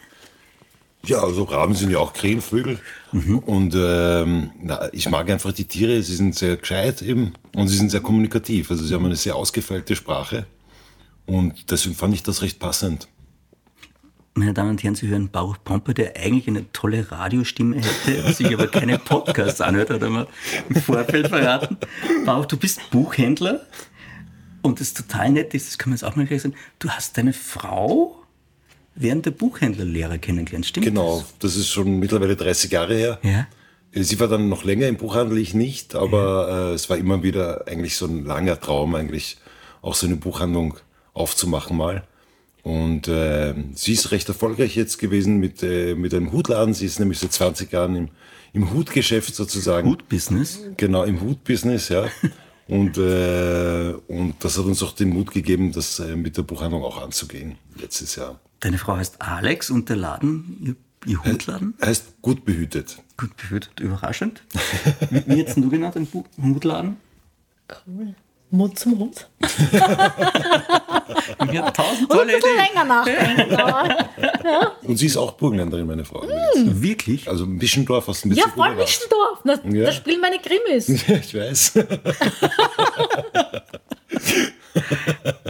Ja, 1.05 1.21
also 1.21 1.43
Raben 1.43 1.75
sind 1.75 1.91
ja 1.91 1.97
auch 1.97 2.13
Krähenvögel. 2.13 2.79
Und 3.11 3.75
ähm, 3.75 4.51
na, 4.61 4.87
ich 4.93 5.09
mag 5.09 5.29
einfach 5.29 5.51
die 5.51 5.65
Tiere, 5.65 6.01
sie 6.01 6.15
sind 6.15 6.33
sehr 6.33 6.55
gescheit 6.55 7.01
eben 7.01 7.33
und 7.55 7.67
sie 7.67 7.75
sind 7.75 7.91
sehr 7.91 7.99
kommunikativ. 7.99 8.71
Also 8.71 8.85
sie 8.85 8.93
haben 8.93 9.05
eine 9.05 9.17
sehr 9.17 9.35
ausgefeilte 9.35 9.95
Sprache. 9.97 10.45
Und 11.25 11.71
deswegen 11.71 11.95
fand 11.95 12.13
ich 12.13 12.23
das 12.23 12.41
recht 12.41 12.59
passend. 12.59 13.07
Meine 14.35 14.53
Damen 14.53 14.71
und 14.71 14.83
Herren, 14.83 14.95
Sie 14.95 15.07
hören 15.07 15.29
Baruch 15.29 15.57
Pomper, 15.63 15.93
der 15.93 16.17
eigentlich 16.17 16.47
eine 16.47 16.71
tolle 16.73 17.11
Radiostimme 17.11 17.77
hätte, 17.77 18.33
sich 18.33 18.51
aber 18.51 18.67
keine 18.67 18.97
Podcasts 18.97 19.61
anhört, 19.61 19.91
hat 19.91 20.01
er 20.01 20.09
mir 20.09 20.27
im 20.69 20.75
Vorfeld 20.75 21.27
verraten. 21.27 21.77
Baruch, 22.25 22.47
du 22.47 22.57
bist 22.57 22.89
Buchhändler 22.89 23.61
und 24.63 24.79
das 24.79 24.95
total 24.95 25.31
nett 25.31 25.53
ist, 25.53 25.67
das 25.67 25.77
kann 25.77 25.91
man 25.91 25.97
jetzt 25.97 26.03
auch 26.03 26.15
mal 26.15 26.25
gleich 26.25 26.41
sagen, 26.41 26.55
du 26.79 26.89
hast 26.89 27.15
deine 27.17 27.33
Frau 27.33 28.23
während 28.95 29.25
der 29.27 29.31
Buchhändlerlehre 29.31 30.17
kennengelernt, 30.17 30.65
stimmt 30.65 30.85
Genau, 30.87 31.23
das 31.39 31.55
ist 31.55 31.69
schon 31.69 31.99
mittlerweile 31.99 32.35
30 32.35 32.71
Jahre 32.71 32.95
her. 32.95 33.19
das? 33.21 33.31
Ja. 33.31 33.47
Sie 33.95 34.19
war 34.19 34.27
dann 34.27 34.49
noch 34.49 34.63
länger 34.63 34.87
im 34.87 34.97
Buchhandel, 34.97 35.37
ich 35.37 35.53
nicht, 35.53 35.93
aber 35.93 36.71
äh, 36.71 36.73
es 36.73 36.89
war 36.89 36.97
immer 36.97 37.21
wieder 37.21 37.67
eigentlich 37.67 37.95
so 37.95 38.07
ein 38.07 38.25
langer 38.25 38.59
Traum, 38.59 38.95
eigentlich 38.95 39.37
auch 39.83 39.93
so 39.93 40.07
eine 40.07 40.15
Buchhandlung 40.15 40.79
aufzumachen 41.13 41.77
mal. 41.77 42.03
Und 42.63 43.07
äh, 43.09 43.53
sie 43.73 43.93
ist 43.93 44.11
recht 44.11 44.29
erfolgreich 44.29 44.75
jetzt 44.75 44.97
gewesen 44.97 45.37
mit, 45.37 45.61
äh, 45.63 45.95
mit 45.95 46.13
einem 46.13 46.31
Hutladen. 46.31 46.73
Sie 46.73 46.85
ist 46.85 46.99
nämlich 46.99 47.19
seit 47.19 47.33
20 47.33 47.71
Jahren 47.71 47.95
im, 47.95 48.09
im 48.53 48.73
Hutgeschäft 48.73 49.35
sozusagen. 49.35 49.89
Hut-Business. 49.89 50.59
Genau, 50.77 51.03
im 51.03 51.19
Hutbusiness, 51.21 51.89
ja. 51.89 52.05
Und, 52.69 52.97
äh, 52.97 53.93
und 54.07 54.35
das 54.39 54.57
hat 54.57 54.63
uns 54.63 54.81
auch 54.81 54.93
den 54.93 55.09
Mut 55.09 55.31
gegeben, 55.31 55.73
das 55.73 55.99
äh, 55.99 56.15
mit 56.15 56.37
der 56.37 56.43
Buchhandlung 56.43 56.83
auch 56.83 57.01
anzugehen, 57.01 57.57
letztes 57.75 58.15
Jahr. 58.15 58.39
Deine 58.61 58.77
Frau 58.77 58.95
heißt 58.95 59.21
Alex 59.21 59.69
und 59.69 59.89
der 59.89 59.97
Laden, 59.97 60.57
ihr, 61.05 61.11
ihr 61.11 61.21
Hutladen, 61.25 61.73
Heißt 61.83 62.21
gut 62.21 62.45
behütet. 62.45 62.97
gut 63.17 63.35
behütet, 63.35 63.81
überraschend. 63.81 64.43
Wie, 65.09 65.21
wie 65.27 65.39
hättest 65.39 65.57
du 65.57 65.69
genannt, 65.69 65.95
den 65.95 66.07
Hutladen? 66.41 66.95
Cool. 67.85 68.15
Mund 68.51 68.79
zum 68.79 68.97
Hund. 68.99 69.29
Ich 71.51 71.57
habe 71.59 71.73
tausend 71.73 72.01
Und 72.09 72.11
ein 72.11 72.17
tolle 72.17 72.33
bisschen 72.33 72.49
Ideen. 72.49 72.65
länger 72.67 72.83
nachdenken. 72.85 73.55
aber- 73.59 74.71
Und 74.83 74.97
sie 74.97 75.05
ist 75.07 75.17
auch 75.17 75.31
Burgenländerin, 75.33 75.85
meine 75.87 76.05
Frau. 76.05 76.23
übrigens. 76.23 76.81
Wirklich? 76.81 77.27
Also 77.29 77.45
Wischendorf 77.47 78.07
aus 78.09 78.21
dem 78.21 78.31
ja, 78.31 78.43
Bezirk 78.45 78.53
voll 78.55 78.67
Oberwart. 78.69 78.87
Wischendorf. 78.87 79.39
Na, 79.43 79.59
Ja. 79.71 79.85
Da 79.85 79.91
spielen 79.91 80.21
meine 80.21 80.37
Krimis. 80.39 80.87
Ja, 81.07 81.15
ich 81.15 81.33
weiß. 81.35 81.73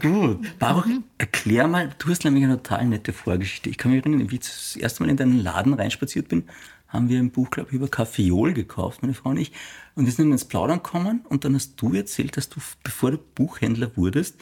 Gut. 0.01 0.59
Baruch, 0.59 0.85
erklär 1.17 1.67
mal, 1.67 1.89
du 1.97 2.09
hast 2.09 2.23
nämlich 2.25 2.43
eine 2.43 2.57
total 2.61 2.85
nette 2.87 3.13
Vorgeschichte. 3.13 3.69
Ich 3.69 3.77
kann 3.77 3.91
mich 3.91 4.01
erinnern, 4.05 4.29
wie 4.31 4.35
ich 4.35 4.41
das 4.41 4.75
erste 4.75 5.03
Mal 5.03 5.09
in 5.09 5.17
deinen 5.17 5.41
Laden 5.41 5.73
reinspaziert 5.73 6.27
bin, 6.27 6.45
haben 6.87 7.09
wir 7.09 7.19
ein 7.19 7.31
Buch, 7.31 7.49
glaube 7.49 7.69
ich, 7.69 7.75
über 7.75 7.87
Kaffeeol 7.87 8.53
gekauft, 8.53 9.01
meine 9.01 9.13
Frau 9.13 9.29
und 9.31 9.37
ich. 9.37 9.51
Und 9.95 10.05
wir 10.05 10.11
sind 10.11 10.25
dann 10.25 10.31
ins 10.33 10.45
Plaudern 10.45 10.77
gekommen 10.83 11.25
und 11.29 11.45
dann 11.45 11.55
hast 11.55 11.75
du 11.81 11.93
erzählt, 11.93 12.35
dass 12.37 12.49
du, 12.49 12.59
bevor 12.83 13.11
du 13.11 13.17
Buchhändler 13.17 13.91
wurdest, 13.95 14.35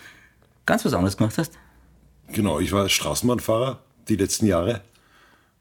ganz 0.65 0.85
was 0.85 0.93
anderes 0.93 1.17
gemacht 1.17 1.37
hast. 1.37 1.53
Genau, 2.27 2.59
ich 2.59 2.71
war 2.71 2.87
Straßenbahnfahrer 2.87 3.79
die 4.07 4.15
letzten 4.15 4.45
Jahre. 4.45 4.81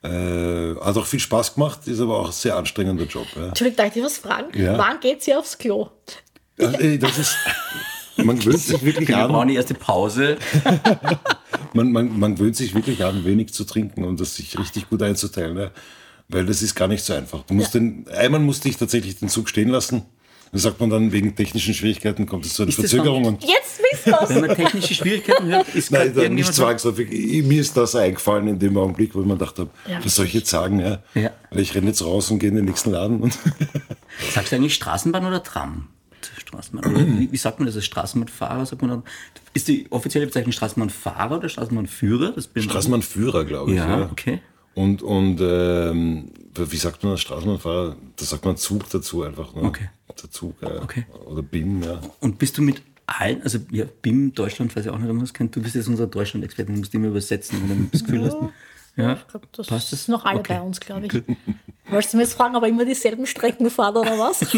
Äh, 0.02 0.76
hat 0.80 0.96
auch 0.96 1.06
viel 1.06 1.20
Spaß 1.20 1.54
gemacht, 1.54 1.86
ist 1.86 2.00
aber 2.00 2.18
auch 2.18 2.26
ein 2.26 2.32
sehr 2.32 2.56
anstrengender 2.56 3.04
Job. 3.04 3.26
Ja. 3.36 3.48
Entschuldigung, 3.48 3.76
darf 3.76 3.86
ich 3.88 3.92
dich 3.94 4.02
was 4.02 4.18
fragen? 4.18 4.58
Ja. 4.58 4.78
Wann 4.78 4.98
geht 5.00 5.22
sie 5.22 5.34
aufs 5.34 5.58
Klo? 5.58 5.90
Also, 6.58 6.78
ey, 6.78 6.98
das 6.98 7.18
ist, 7.18 7.36
man 8.16 8.38
gewöhnt 8.38 8.60
sich 8.60 8.82
wirklich 8.82 9.08
Wir 9.08 9.16
brauchen 9.16 9.34
an, 9.34 9.48
die 9.48 9.56
erste 9.56 9.74
Pause. 9.74 10.38
man, 11.74 11.92
man, 11.92 12.18
man 12.18 12.34
gewöhnt 12.36 12.56
sich 12.56 12.74
wirklich 12.74 13.04
an, 13.04 13.24
wenig 13.24 13.52
zu 13.52 13.64
trinken 13.64 14.04
und 14.04 14.20
das 14.20 14.36
sich 14.36 14.58
richtig 14.58 14.88
gut 14.88 15.02
einzuteilen. 15.02 15.58
Ja. 15.58 15.70
Weil 16.28 16.46
das 16.46 16.62
ist 16.62 16.74
gar 16.74 16.88
nicht 16.88 17.04
so 17.04 17.12
einfach. 17.12 17.42
Du 17.42 17.54
musst 17.54 17.74
den, 17.74 18.06
einmal 18.08 18.40
musste 18.40 18.68
ich 18.68 18.76
tatsächlich 18.76 19.18
den 19.18 19.28
Zug 19.28 19.48
stehen 19.48 19.68
lassen. 19.68 20.04
Da 20.52 20.58
sagt 20.58 20.80
man 20.80 20.90
dann, 20.90 21.12
wegen 21.12 21.34
technischen 21.36 21.74
Schwierigkeiten 21.74 22.26
kommt 22.26 22.44
es 22.44 22.54
zu 22.54 22.64
einer 22.64 22.72
Verzögerung. 22.72 23.24
Und 23.24 23.44
Jetzt 23.44 23.78
wissen 23.78 24.12
wir's. 24.12 24.30
Wenn 24.30 24.40
man 24.40 24.56
technische 24.56 24.94
Schwierigkeiten 24.94 25.46
hört, 25.46 25.72
ist 25.74 25.92
Nein, 25.92 26.12
dann 26.14 26.34
nicht 26.34 26.52
zwangsläufig. 26.52 27.08
Mir 27.44 27.60
ist 27.60 27.76
das 27.76 27.94
eingefallen 27.94 28.48
in 28.48 28.58
dem 28.58 28.76
Augenblick, 28.76 29.14
wo 29.14 29.20
ich 29.20 29.26
mir 29.26 29.34
gedacht 29.34 29.58
habe, 29.60 29.70
Ja. 29.88 30.04
was 30.04 30.16
soll 30.16 30.26
ich 30.26 30.34
jetzt 30.34 30.50
sagen? 30.50 30.80
Ja? 30.80 31.02
Ja. 31.14 31.30
Weil 31.50 31.60
ich 31.60 31.74
renne 31.74 31.86
jetzt 31.88 32.04
raus 32.04 32.30
und 32.32 32.40
gehe 32.40 32.48
in 32.48 32.56
den 32.56 32.64
nächsten 32.64 32.90
Laden. 32.90 33.20
Und 33.20 33.38
Sagst 34.32 34.50
du 34.50 34.56
eigentlich 34.56 34.74
Straßenbahn 34.74 35.24
oder 35.24 35.42
Tram? 35.42 35.86
Straßenbahn. 36.36 36.92
Oder 36.92 37.06
wie, 37.30 37.36
sagt 37.36 37.60
man 37.60 37.66
das? 37.66 37.76
Ist 37.76 37.86
Straßenbahnfahrer? 37.86 38.66
Sagt 38.66 38.82
man 38.82 38.90
dann, 38.90 39.02
ist 39.54 39.68
die 39.68 39.86
offizielle 39.90 40.26
Bezeichnung 40.26 40.52
Straßenbahnfahrer 40.52 41.38
oder 41.38 41.48
Straßenbahnführer? 41.48 42.32
Das 42.32 42.48
bin 42.48 42.62
Straßenbahnführer, 42.64 43.44
glaube 43.44 43.70
ich. 43.70 43.76
Ja, 43.76 44.08
okay. 44.10 44.40
Und, 44.74 45.02
und 45.02 45.40
ähm, 45.40 46.30
wie 46.54 46.76
sagt 46.76 47.02
man 47.02 47.12
als 47.12 47.20
Straßenbahnfahrer? 47.22 47.96
Da 48.16 48.24
sagt 48.24 48.44
man 48.44 48.56
Zug 48.56 48.88
dazu 48.90 49.22
einfach. 49.22 49.54
Ne? 49.54 49.62
Okay. 49.62 49.90
Der 50.22 50.30
Zug, 50.30 50.54
ja. 50.62 50.82
Okay. 50.82 51.06
Oder 51.26 51.42
BIM, 51.42 51.82
ja. 51.82 52.00
Und 52.20 52.38
bist 52.38 52.56
du 52.58 52.62
mit 52.62 52.82
allen, 53.06 53.42
also 53.42 53.58
ja, 53.70 53.84
BIM 54.02 54.32
Deutschland, 54.34 54.74
weiß 54.76 54.84
ich 54.84 54.90
auch 54.90 54.98
nicht, 54.98 55.08
ob 55.08 55.14
man 55.14 55.24
das 55.24 55.34
kennt, 55.34 55.54
du 55.56 55.62
bist 55.62 55.74
jetzt 55.74 55.88
unser 55.88 56.06
Deutschland-Experte, 56.06 56.72
du 56.72 56.78
musst 56.78 56.94
immer 56.94 57.08
übersetzen, 57.08 57.60
wenn 57.68 57.84
du 57.86 57.88
das 57.90 58.04
Gefühl 58.04 58.24
hast. 58.24 58.36
Ja, 58.96 59.14
Ich 59.14 59.26
glaub, 59.28 59.52
das 59.52 59.66
passt 59.68 59.92
ist 59.92 60.08
noch 60.08 60.24
alle 60.24 60.40
Okay. 60.40 60.54
bei 60.54 60.60
uns, 60.62 60.78
glaube 60.80 61.06
ich. 61.06 61.12
Wolltest 61.90 62.12
du 62.12 62.16
mir 62.18 62.24
jetzt 62.24 62.34
fragen, 62.34 62.54
ob 62.56 62.62
er 62.64 62.68
immer 62.68 62.84
dieselben 62.84 63.26
Strecken 63.26 63.70
fahrt 63.70 63.96
oder 63.96 64.18
was? 64.18 64.40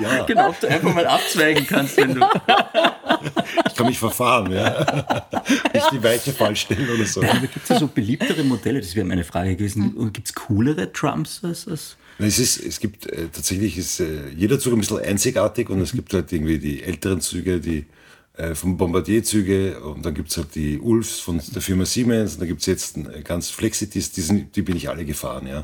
Ja, 0.00 0.24
Genau, 0.24 0.50
ob 0.50 0.60
du 0.60 0.68
einfach 0.68 0.94
mal 0.94 1.06
abzweigen 1.06 1.66
kannst, 1.66 1.96
wenn 1.96 2.14
du. 2.14 2.20
ich 3.80 3.82
kann 3.82 3.86
mich 3.88 3.98
verfahren, 3.98 4.52
ja. 4.52 5.32
Nicht 5.74 5.92
die 5.92 6.02
Weiche 6.02 6.32
falsch 6.32 6.62
stellen 6.62 6.88
oder 6.90 7.04
so. 7.04 7.22
Aber 7.22 7.40
gibt 7.40 7.56
es 7.62 7.68
ja 7.68 7.78
so 7.78 7.86
beliebtere 7.86 8.44
Modelle, 8.44 8.80
das 8.80 8.94
wäre 8.94 9.06
meine 9.06 9.24
Frage 9.24 9.56
gewesen. 9.56 9.94
Und 9.94 10.12
gibt 10.14 10.28
es 10.28 10.34
coolere 10.34 10.92
Trumps 10.92 11.40
als, 11.42 11.66
als 11.66 11.96
Es, 12.18 12.38
ist, 12.38 12.64
es 12.64 12.80
gibt 12.80 13.06
äh, 13.06 13.28
tatsächlich 13.32 13.78
ist 13.78 14.00
äh, 14.00 14.28
jeder 14.36 14.58
Zug 14.58 14.74
ein 14.74 14.80
bisschen 14.80 14.98
einzigartig 14.98 15.70
und 15.70 15.80
es 15.80 15.92
gibt 15.92 16.12
halt 16.12 16.32
irgendwie 16.32 16.58
die 16.58 16.82
älteren 16.82 17.20
Züge, 17.20 17.60
die 17.60 17.86
äh, 18.36 18.54
vom 18.54 18.76
Bombardier-Züge 18.76 19.80
und 19.80 20.04
dann 20.04 20.14
gibt 20.14 20.30
es 20.30 20.36
halt 20.36 20.54
die 20.54 20.78
Ulfs 20.78 21.20
von 21.20 21.40
der 21.54 21.62
Firma 21.62 21.84
Siemens 21.84 22.34
und 22.34 22.40
dann 22.40 22.48
gibt 22.48 22.60
es 22.60 22.66
jetzt 22.66 22.96
äh, 22.96 23.22
ganz 23.22 23.50
Flexitis, 23.50 24.12
die, 24.12 24.20
sind, 24.20 24.56
die 24.56 24.62
bin 24.62 24.76
ich 24.76 24.88
alle 24.88 25.04
gefahren, 25.04 25.46
ja. 25.46 25.62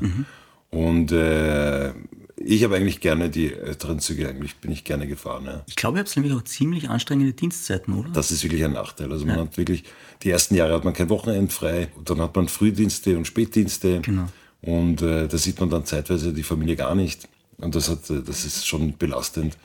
Und 0.69 1.11
äh, 1.13 1.93
ich 2.39 2.63
habe 2.63 2.75
eigentlich 2.75 2.99
gerne 2.99 3.29
die 3.29 3.53
älteren 3.53 3.99
Züge, 3.99 4.29
eigentlich 4.29 4.57
bin 4.57 4.71
ich 4.71 4.83
gerne 4.83 5.07
gefahren, 5.07 5.45
ja. 5.45 5.63
Ich 5.65 5.75
glaube, 5.75 5.97
ihr 5.97 6.01
habt 6.01 6.15
nämlich 6.15 6.33
auch 6.33 6.43
ziemlich 6.43 6.89
anstrengende 6.89 7.33
Dienstzeiten, 7.33 7.93
oder? 7.93 8.09
Das 8.09 8.31
ist 8.31 8.43
wirklich 8.43 8.63
ein 8.63 8.73
Nachteil. 8.73 9.11
Also 9.11 9.25
man 9.25 9.39
hat 9.39 9.57
wirklich, 9.57 9.83
die 10.21 10.29
ersten 10.29 10.55
Jahre 10.55 10.75
hat 10.75 10.85
man 10.85 10.93
kein 10.93 11.09
Wochenend 11.09 11.51
frei 11.51 11.89
und 11.95 12.09
dann 12.09 12.21
hat 12.21 12.35
man 12.35 12.47
Frühdienste 12.47 13.17
und 13.17 13.25
Spätdienste. 13.25 14.01
Genau. 14.01 14.27
Und 14.61 15.01
äh, 15.01 15.27
da 15.27 15.37
sieht 15.37 15.59
man 15.59 15.69
dann 15.69 15.85
zeitweise 15.85 16.31
die 16.31 16.43
Familie 16.43 16.75
gar 16.75 16.93
nicht. 16.93 17.27
Und 17.57 17.75
das, 17.75 17.89
hat, 17.89 18.09
äh, 18.09 18.21
das 18.21 18.45
ist 18.45 18.67
schon 18.67 18.97
belastend. 18.97 19.57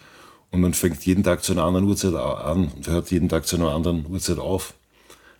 Und 0.50 0.60
man 0.60 0.74
fängt 0.74 1.04
jeden 1.04 1.22
Tag 1.22 1.44
zu 1.44 1.52
einer 1.52 1.64
anderen 1.64 1.86
Uhrzeit 1.86 2.14
an 2.14 2.68
und 2.68 2.86
hört 2.86 3.10
jeden 3.10 3.28
Tag 3.28 3.46
zu 3.46 3.56
einer 3.56 3.70
anderen 3.70 4.06
Uhrzeit 4.06 4.38
auf. 4.38 4.74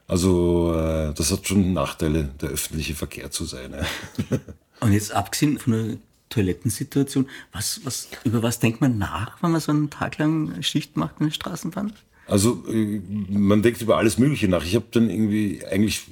Also 0.07 0.75
äh, 0.75 1.15
das 1.15 1.33
hat 1.33 1.47
schon 1.47 1.73
Nachteile, 1.73 2.25
der 2.41 2.51
öffentliche 2.51 2.95
Verkehr 2.95 3.31
zu 3.31 3.45
sein. 3.45 3.73
Ja. 3.73 4.39
Und 4.81 4.93
jetzt 4.93 5.13
abgesehen 5.13 5.59
von 5.59 5.73
der 5.73 5.97
Toilettensituation, 6.33 7.29
was, 7.53 7.81
was, 7.85 8.09
über 8.25 8.43
was 8.43 8.59
denkt 8.59 8.81
man 8.81 8.99
nach, 8.99 9.43
wenn 9.43 9.53
man 9.53 9.61
so 9.61 9.73
einen 9.73 9.91
Tag 9.91 10.19
lang 10.19 10.63
Schicht 10.63 10.97
macht 10.97 11.21
in 11.21 11.27
der 11.27 11.33
Straßenbahn? 11.33 11.93
Also 12.27 12.65
äh, 12.69 13.01
man 13.29 13.63
denkt 13.63 13.83
über 13.83 13.99
alles 13.99 14.19
Mögliche 14.19 14.49
nach. 14.49 14.65
Ich 14.65 14.75
habe 14.75 14.87
dann 14.91 15.11
irgendwie 15.11 15.65
eigentlich 15.71 16.07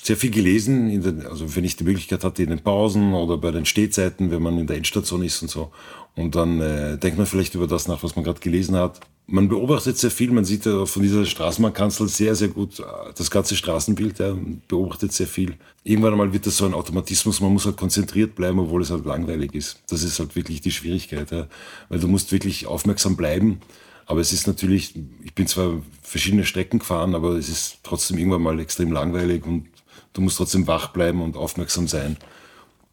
sehr 0.00 0.16
viel 0.16 0.30
gelesen, 0.30 1.02
den, 1.02 1.26
also 1.26 1.56
wenn 1.56 1.64
ich 1.64 1.76
die 1.76 1.84
Möglichkeit 1.84 2.24
hatte, 2.24 2.42
in 2.42 2.50
den 2.50 2.60
Pausen 2.60 3.14
oder 3.14 3.36
bei 3.38 3.50
den 3.50 3.66
Stehzeiten, 3.66 4.30
wenn 4.30 4.42
man 4.42 4.58
in 4.58 4.66
der 4.66 4.76
Endstation 4.76 5.22
ist 5.22 5.42
und 5.42 5.48
so. 5.48 5.70
Und 6.14 6.34
dann 6.34 6.60
äh, 6.60 6.98
denkt 6.98 7.18
man 7.18 7.26
vielleicht 7.26 7.54
über 7.54 7.66
das 7.66 7.88
nach, 7.88 8.02
was 8.02 8.16
man 8.16 8.24
gerade 8.24 8.40
gelesen 8.40 8.76
hat. 8.76 9.00
Man 9.32 9.48
beobachtet 9.48 9.96
sehr 9.96 10.10
viel, 10.10 10.32
man 10.32 10.44
sieht 10.44 10.66
ja 10.66 10.84
von 10.86 11.02
dieser 11.02 11.24
Straßenbahnkanzel 11.24 12.08
sehr, 12.08 12.34
sehr 12.34 12.48
gut 12.48 12.80
äh, 12.80 12.84
das 13.16 13.30
ganze 13.30 13.54
Straßenbild, 13.54 14.18
ja, 14.18 14.36
beobachtet 14.66 15.12
sehr 15.12 15.28
viel. 15.28 15.54
Irgendwann 15.84 16.12
einmal 16.12 16.32
wird 16.32 16.46
das 16.46 16.56
so 16.56 16.66
ein 16.66 16.74
Automatismus, 16.74 17.40
man 17.40 17.52
muss 17.52 17.64
halt 17.64 17.76
konzentriert 17.76 18.34
bleiben, 18.34 18.58
obwohl 18.58 18.82
es 18.82 18.90
halt 18.90 19.04
langweilig 19.04 19.54
ist. 19.54 19.82
Das 19.88 20.02
ist 20.02 20.18
halt 20.18 20.34
wirklich 20.34 20.60
die 20.60 20.72
Schwierigkeit, 20.72 21.30
ja, 21.30 21.46
weil 21.88 22.00
du 22.00 22.08
musst 22.08 22.32
wirklich 22.32 22.66
aufmerksam 22.66 23.16
bleiben. 23.16 23.60
Aber 24.06 24.20
es 24.20 24.32
ist 24.32 24.48
natürlich, 24.48 24.96
ich 25.22 25.34
bin 25.34 25.46
zwar 25.46 25.80
verschiedene 26.02 26.44
Strecken 26.44 26.80
gefahren, 26.80 27.14
aber 27.14 27.36
es 27.36 27.48
ist 27.48 27.78
trotzdem 27.84 28.18
irgendwann 28.18 28.42
mal 28.42 28.58
extrem 28.58 28.90
langweilig 28.90 29.46
und 29.46 29.68
du 30.12 30.22
musst 30.22 30.38
trotzdem 30.38 30.66
wach 30.66 30.88
bleiben 30.88 31.22
und 31.22 31.36
aufmerksam 31.36 31.86
sein 31.86 32.16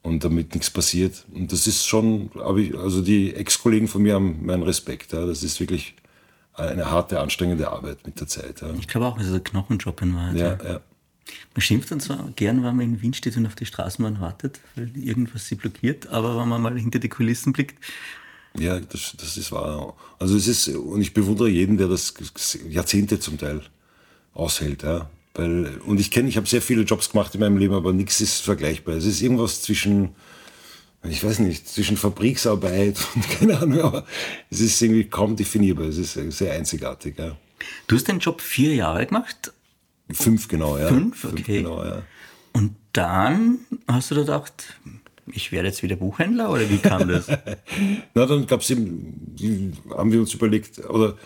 und 0.03 0.23
damit 0.23 0.53
nichts 0.53 0.69
passiert. 0.69 1.25
Und 1.33 1.51
das 1.51 1.65
ist 1.65 1.87
schon, 1.87 2.29
also 2.39 3.01
die 3.01 3.33
Ex-Kollegen 3.33 3.87
von 3.87 4.03
mir 4.03 4.13
haben 4.13 4.45
meinen 4.45 4.61
Respekt. 4.61 5.13
Ja. 5.13 5.25
Das 5.25 5.41
ist 5.41 5.59
wirklich 5.59 5.95
eine 6.57 6.89
harte, 6.89 7.19
anstrengende 7.19 7.69
Arbeit 7.69 8.05
mit 8.05 8.19
der 8.19 8.27
Zeit. 8.27 8.61
Ja. 8.61 8.73
Ich 8.79 8.87
glaube 8.87 9.05
auch, 9.05 9.19
es 9.19 9.27
ist 9.27 9.33
ein 9.33 9.43
Knochenjob 9.43 10.01
in 10.01 10.15
Wahrheit. 10.15 10.37
Ja, 10.37 10.57
ja. 10.63 10.81
Man 11.53 11.61
schimpft 11.61 11.91
dann 11.91 11.99
zwar 11.99 12.29
gern, 12.35 12.63
wenn 12.63 12.75
man 12.75 12.85
in 12.85 13.01
Wien 13.01 13.13
steht 13.13 13.35
und 13.37 13.45
auf 13.45 13.55
die 13.55 13.65
Straßenbahn 13.65 14.21
wartet, 14.21 14.59
weil 14.75 14.91
irgendwas 14.95 15.47
sie 15.47 15.55
blockiert, 15.55 16.07
aber 16.07 16.39
wenn 16.39 16.47
man 16.47 16.61
mal 16.61 16.77
hinter 16.77 16.99
die 16.99 17.09
Kulissen 17.09 17.53
blickt. 17.53 17.83
Ja, 18.57 18.79
das, 18.79 19.13
das 19.17 19.37
ist 19.37 19.51
wahr. 19.51 19.95
Also 20.19 20.35
es 20.35 20.47
ist, 20.47 20.69
und 20.69 21.01
ich 21.01 21.13
bewundere 21.13 21.49
jeden, 21.49 21.77
der 21.77 21.87
das 21.87 22.13
Jahrzehnte 22.69 23.19
zum 23.19 23.37
Teil 23.37 23.61
aushält. 24.33 24.83
Ja. 24.83 25.09
Weil, 25.33 25.77
und 25.85 25.99
ich 25.99 26.09
kenne, 26.09 26.29
ich 26.29 26.37
habe 26.37 26.47
sehr 26.47 26.61
viele 26.61 26.81
Jobs 26.83 27.11
gemacht 27.11 27.35
in 27.35 27.41
meinem 27.41 27.57
Leben, 27.57 27.75
aber 27.75 27.93
nichts 27.93 28.21
ist 28.21 28.41
vergleichbar. 28.41 28.95
Es 28.95 29.05
ist 29.05 29.21
irgendwas 29.21 29.61
zwischen, 29.61 30.15
ich 31.09 31.23
weiß 31.23 31.39
nicht, 31.39 31.67
zwischen 31.67 31.97
Fabriksarbeit 31.97 32.97
und 33.15 33.29
keine 33.29 33.59
Ahnung, 33.59 33.81
aber 33.81 34.05
es 34.49 34.59
ist 34.59 34.81
irgendwie 34.81 35.05
kaum 35.05 35.35
definierbar. 35.35 35.87
Es 35.87 35.97
ist 35.97 36.13
sehr 36.13 36.53
einzigartig. 36.53 37.17
Ja. 37.17 37.37
Du 37.87 37.95
hast 37.95 38.07
den 38.07 38.19
Job 38.19 38.41
vier 38.41 38.75
Jahre 38.75 39.05
gemacht? 39.05 39.53
Fünf, 40.11 40.47
genau, 40.47 40.77
ja. 40.77 40.87
Fünf, 40.87 41.23
okay. 41.25 41.35
Fünf, 41.35 41.45
genau, 41.47 41.83
ja. 41.83 42.03
Und 42.53 42.75
dann 42.93 43.59
hast 43.87 44.11
du 44.11 44.15
da 44.15 44.21
gedacht, 44.21 44.79
ich 45.27 45.51
werde 45.51 45.67
jetzt 45.67 45.83
wieder 45.83 45.95
Buchhändler 45.95 46.49
oder 46.49 46.69
wie 46.69 46.77
kam 46.77 47.07
das? 47.07 47.27
Na, 48.13 48.25
dann 48.25 48.47
gab 48.47 48.61
es 48.61 48.69
eben, 48.69 49.77
haben 49.89 50.11
wir 50.11 50.19
uns 50.19 50.33
überlegt, 50.33 50.79
oder 50.85 51.17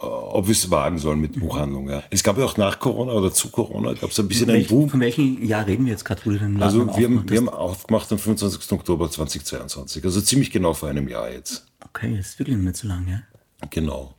ob 0.00 0.46
wir 0.46 0.52
es 0.52 0.70
wagen 0.70 0.98
sollen 0.98 1.20
mit 1.20 1.38
Buchhandlung. 1.38 1.90
Ja. 1.90 2.02
Es 2.10 2.22
gab 2.22 2.38
ja 2.38 2.44
auch 2.44 2.56
nach 2.56 2.78
Corona 2.78 3.12
oder 3.12 3.32
zu 3.32 3.50
Corona, 3.50 3.92
gab 3.92 4.10
es 4.10 4.18
ein 4.18 4.28
bisschen 4.28 4.48
einen 4.50 4.66
Boom. 4.66 4.88
Von 4.88 5.00
welchem 5.00 5.44
Jahr 5.44 5.66
reden 5.66 5.84
wir 5.84 5.92
jetzt 5.92 6.04
gerade, 6.04 6.22
wo 6.24 6.30
du 6.30 6.38
den 6.38 6.54
Laden 6.54 6.62
Also 6.62 6.98
wir 6.98 7.06
haben, 7.06 7.28
wir 7.28 7.36
haben 7.36 7.48
aufgemacht 7.50 8.10
am 8.10 8.18
25. 8.18 8.72
Oktober 8.72 9.10
2022, 9.10 10.04
also 10.04 10.20
ziemlich 10.20 10.50
genau 10.50 10.72
vor 10.72 10.88
einem 10.88 11.08
Jahr 11.08 11.30
jetzt. 11.30 11.66
Okay, 11.84 12.16
das 12.16 12.28
ist 12.28 12.38
wirklich 12.38 12.56
nicht 12.56 12.76
so 12.76 12.88
lange, 12.88 13.10
ja? 13.10 13.68
Genau. 13.68 14.14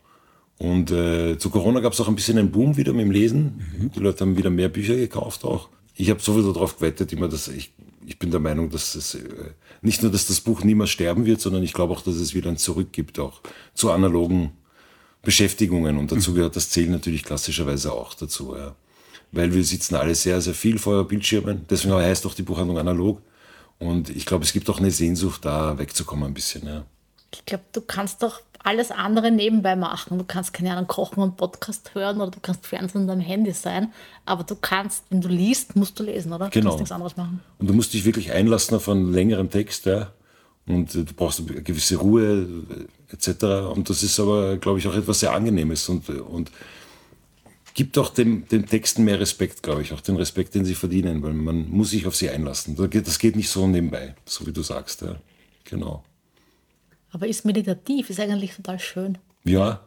Und 0.59 0.91
äh, 0.91 1.39
zu 1.39 1.49
Corona 1.49 1.79
gab 1.79 1.93
es 1.93 2.01
auch 2.01 2.07
ein 2.07 2.15
bisschen 2.15 2.37
einen 2.37 2.51
Boom 2.51 2.77
wieder 2.77 2.93
mit 2.93 3.05
dem 3.05 3.11
Lesen. 3.11 3.63
Mhm. 3.79 3.91
Die 3.91 3.99
Leute 3.99 4.23
haben 4.23 4.37
wieder 4.37 4.51
mehr 4.51 4.69
Bücher 4.69 4.95
gekauft 4.95 5.43
auch. 5.43 5.69
Ich 5.95 6.11
habe 6.11 6.19
sowieso 6.19 6.53
darauf 6.53 6.77
gewettet, 6.77 7.11
immer, 7.11 7.27
dass 7.27 7.47
ich, 7.47 7.73
ich 8.05 8.19
bin 8.19 8.29
der 8.29 8.39
Meinung, 8.39 8.69
dass 8.69 8.93
es 8.93 9.15
äh, 9.15 9.23
nicht 9.81 10.03
nur, 10.03 10.11
dass 10.11 10.27
das 10.27 10.41
Buch 10.41 10.63
niemals 10.63 10.91
sterben 10.91 11.25
wird, 11.25 11.41
sondern 11.41 11.63
ich 11.63 11.73
glaube 11.73 11.93
auch, 11.93 12.01
dass 12.01 12.15
es 12.15 12.35
wieder 12.35 12.51
ein 12.51 12.57
Zurück 12.57 12.91
gibt, 12.91 13.17
auch 13.17 13.41
zu 13.73 13.89
analogen 13.89 14.51
Beschäftigungen 15.21 15.97
und 15.97 16.11
dazu 16.11 16.31
mhm. 16.31 16.35
gehört 16.35 16.55
das 16.55 16.69
Zählen 16.69 16.91
natürlich 16.91 17.23
klassischerweise 17.23 17.93
auch 17.93 18.13
dazu. 18.13 18.55
Ja. 18.55 18.75
Weil 19.31 19.53
wir 19.53 19.63
sitzen 19.63 19.95
alle 19.95 20.15
sehr, 20.15 20.41
sehr 20.41 20.53
viel 20.53 20.79
vor 20.79 21.07
Bildschirmen. 21.07 21.65
Deswegen 21.69 21.93
heißt 21.93 22.25
auch 22.25 22.33
die 22.33 22.41
Buchhandlung 22.41 22.77
analog. 22.79 23.21
Und 23.79 24.09
ich 24.09 24.25
glaube, 24.25 24.43
es 24.43 24.53
gibt 24.53 24.69
auch 24.69 24.79
eine 24.79 24.91
Sehnsucht, 24.91 25.45
da 25.45 25.77
wegzukommen 25.77 26.25
ein 26.25 26.33
bisschen. 26.33 26.67
Ja. 26.67 26.85
Ich 27.33 27.45
glaube, 27.45 27.63
du 27.71 27.81
kannst 27.81 28.23
doch 28.23 28.41
alles 28.63 28.91
andere 28.91 29.31
nebenbei 29.31 29.75
machen. 29.75 30.17
Du 30.17 30.23
kannst 30.23 30.53
keine 30.53 30.71
Ahnung 30.71 30.87
kochen 30.87 31.23
und 31.23 31.37
Podcast 31.37 31.95
hören 31.95 32.19
oder 32.19 32.31
du 32.31 32.39
kannst 32.41 32.67
Fernsehen 32.67 33.09
am 33.09 33.19
Handy 33.19 33.51
sein. 33.53 33.91
Aber 34.25 34.43
du 34.43 34.55
kannst, 34.55 35.05
wenn 35.09 35.21
du 35.21 35.29
liest, 35.29 35.75
musst 35.75 35.99
du 35.99 36.03
lesen, 36.03 36.33
oder? 36.33 36.49
Genau. 36.49 36.51
Du 36.51 36.61
kannst 36.61 36.79
nichts 36.79 36.91
anderes 36.91 37.17
machen. 37.17 37.41
Und 37.57 37.69
du 37.69 37.73
musst 37.73 37.93
dich 37.93 38.05
wirklich 38.05 38.31
einlassen 38.31 38.75
auf 38.75 38.89
einen 38.89 39.13
längeren 39.13 39.49
Text. 39.49 39.85
Ja. 39.85 40.11
Und 40.67 40.93
du 40.93 41.05
brauchst 41.05 41.39
eine 41.39 41.61
gewisse 41.61 41.95
Ruhe 41.95 42.47
etc. 43.11 43.43
Und 43.73 43.89
das 43.89 44.03
ist 44.03 44.19
aber, 44.19 44.57
glaube 44.57 44.79
ich, 44.79 44.87
auch 44.87 44.95
etwas 44.95 45.19
sehr 45.19 45.33
Angenehmes 45.33 45.89
und, 45.89 46.09
und 46.09 46.51
gibt 47.73 47.97
auch 47.97 48.09
dem, 48.09 48.47
den 48.47 48.65
Texten 48.65 49.03
mehr 49.03 49.19
Respekt, 49.19 49.63
glaube 49.63 49.81
ich, 49.81 49.93
auch 49.93 50.01
den 50.01 50.15
Respekt, 50.15 50.55
den 50.55 50.65
sie 50.65 50.75
verdienen, 50.75 51.21
weil 51.23 51.33
man 51.33 51.69
muss 51.69 51.91
sich 51.91 52.05
auf 52.05 52.15
sie 52.15 52.29
einlassen. 52.29 52.75
Das 52.75 53.19
geht 53.19 53.35
nicht 53.35 53.49
so 53.49 53.67
nebenbei, 53.67 54.15
so 54.25 54.45
wie 54.45 54.51
du 54.51 54.61
sagst. 54.61 55.01
Ja. 55.01 55.15
Genau. 55.65 56.03
Aber 57.11 57.27
ist 57.27 57.45
meditativ, 57.45 58.09
ist 58.09 58.19
eigentlich 58.19 58.55
total 58.55 58.79
schön. 58.79 59.17
Ja, 59.43 59.81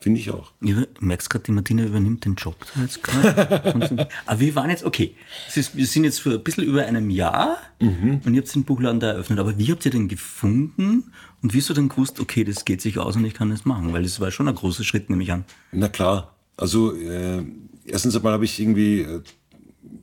Finde 0.00 0.18
ich 0.18 0.30
auch. 0.30 0.52
Ja, 0.62 0.80
du 0.80 1.04
merkst 1.04 1.30
gerade, 1.30 1.44
die 1.44 1.52
Martina 1.52 1.84
übernimmt 1.84 2.24
den 2.24 2.34
Job 2.34 2.56
da 2.74 2.82
jetzt 2.82 3.02
gerade. 3.02 4.08
Aber 4.26 4.40
wir 4.40 4.54
waren 4.56 4.70
jetzt, 4.70 4.82
okay, 4.82 5.14
ist, 5.54 5.76
wir 5.76 5.86
sind 5.86 6.04
jetzt 6.04 6.20
vor 6.20 6.32
ein 6.32 6.42
bisschen 6.42 6.64
über 6.64 6.84
einem 6.86 7.08
Jahr 7.10 7.58
mhm. 7.78 8.20
und 8.24 8.34
ihr 8.34 8.40
habt 8.40 8.52
den 8.52 8.64
Buchladen 8.64 8.98
da 8.98 9.12
eröffnet. 9.12 9.38
Aber 9.38 9.58
wie 9.58 9.70
habt 9.70 9.84
ihr 9.84 9.92
den 9.92 10.08
gefunden 10.08 11.12
und 11.42 11.54
wieso 11.54 11.72
dann 11.74 11.88
gewusst, 11.88 12.20
okay, 12.20 12.44
das 12.44 12.64
geht 12.64 12.80
sich 12.80 12.98
aus 12.98 13.16
und 13.16 13.24
ich 13.24 13.34
kann 13.34 13.50
das 13.50 13.64
machen? 13.64 13.92
Weil 13.92 14.02
das 14.02 14.20
war 14.20 14.30
schon 14.30 14.48
ein 14.48 14.54
großer 14.54 14.84
Schritt, 14.84 15.08
nehme 15.08 15.22
ich 15.22 15.32
an. 15.32 15.44
Na 15.72 15.88
klar. 15.88 16.34
Also, 16.56 16.94
äh, 16.94 17.42
erstens 17.86 18.14
einmal 18.16 18.34
habe 18.34 18.44
ich 18.44 18.60
irgendwie 18.60 19.00
äh, 19.00 19.22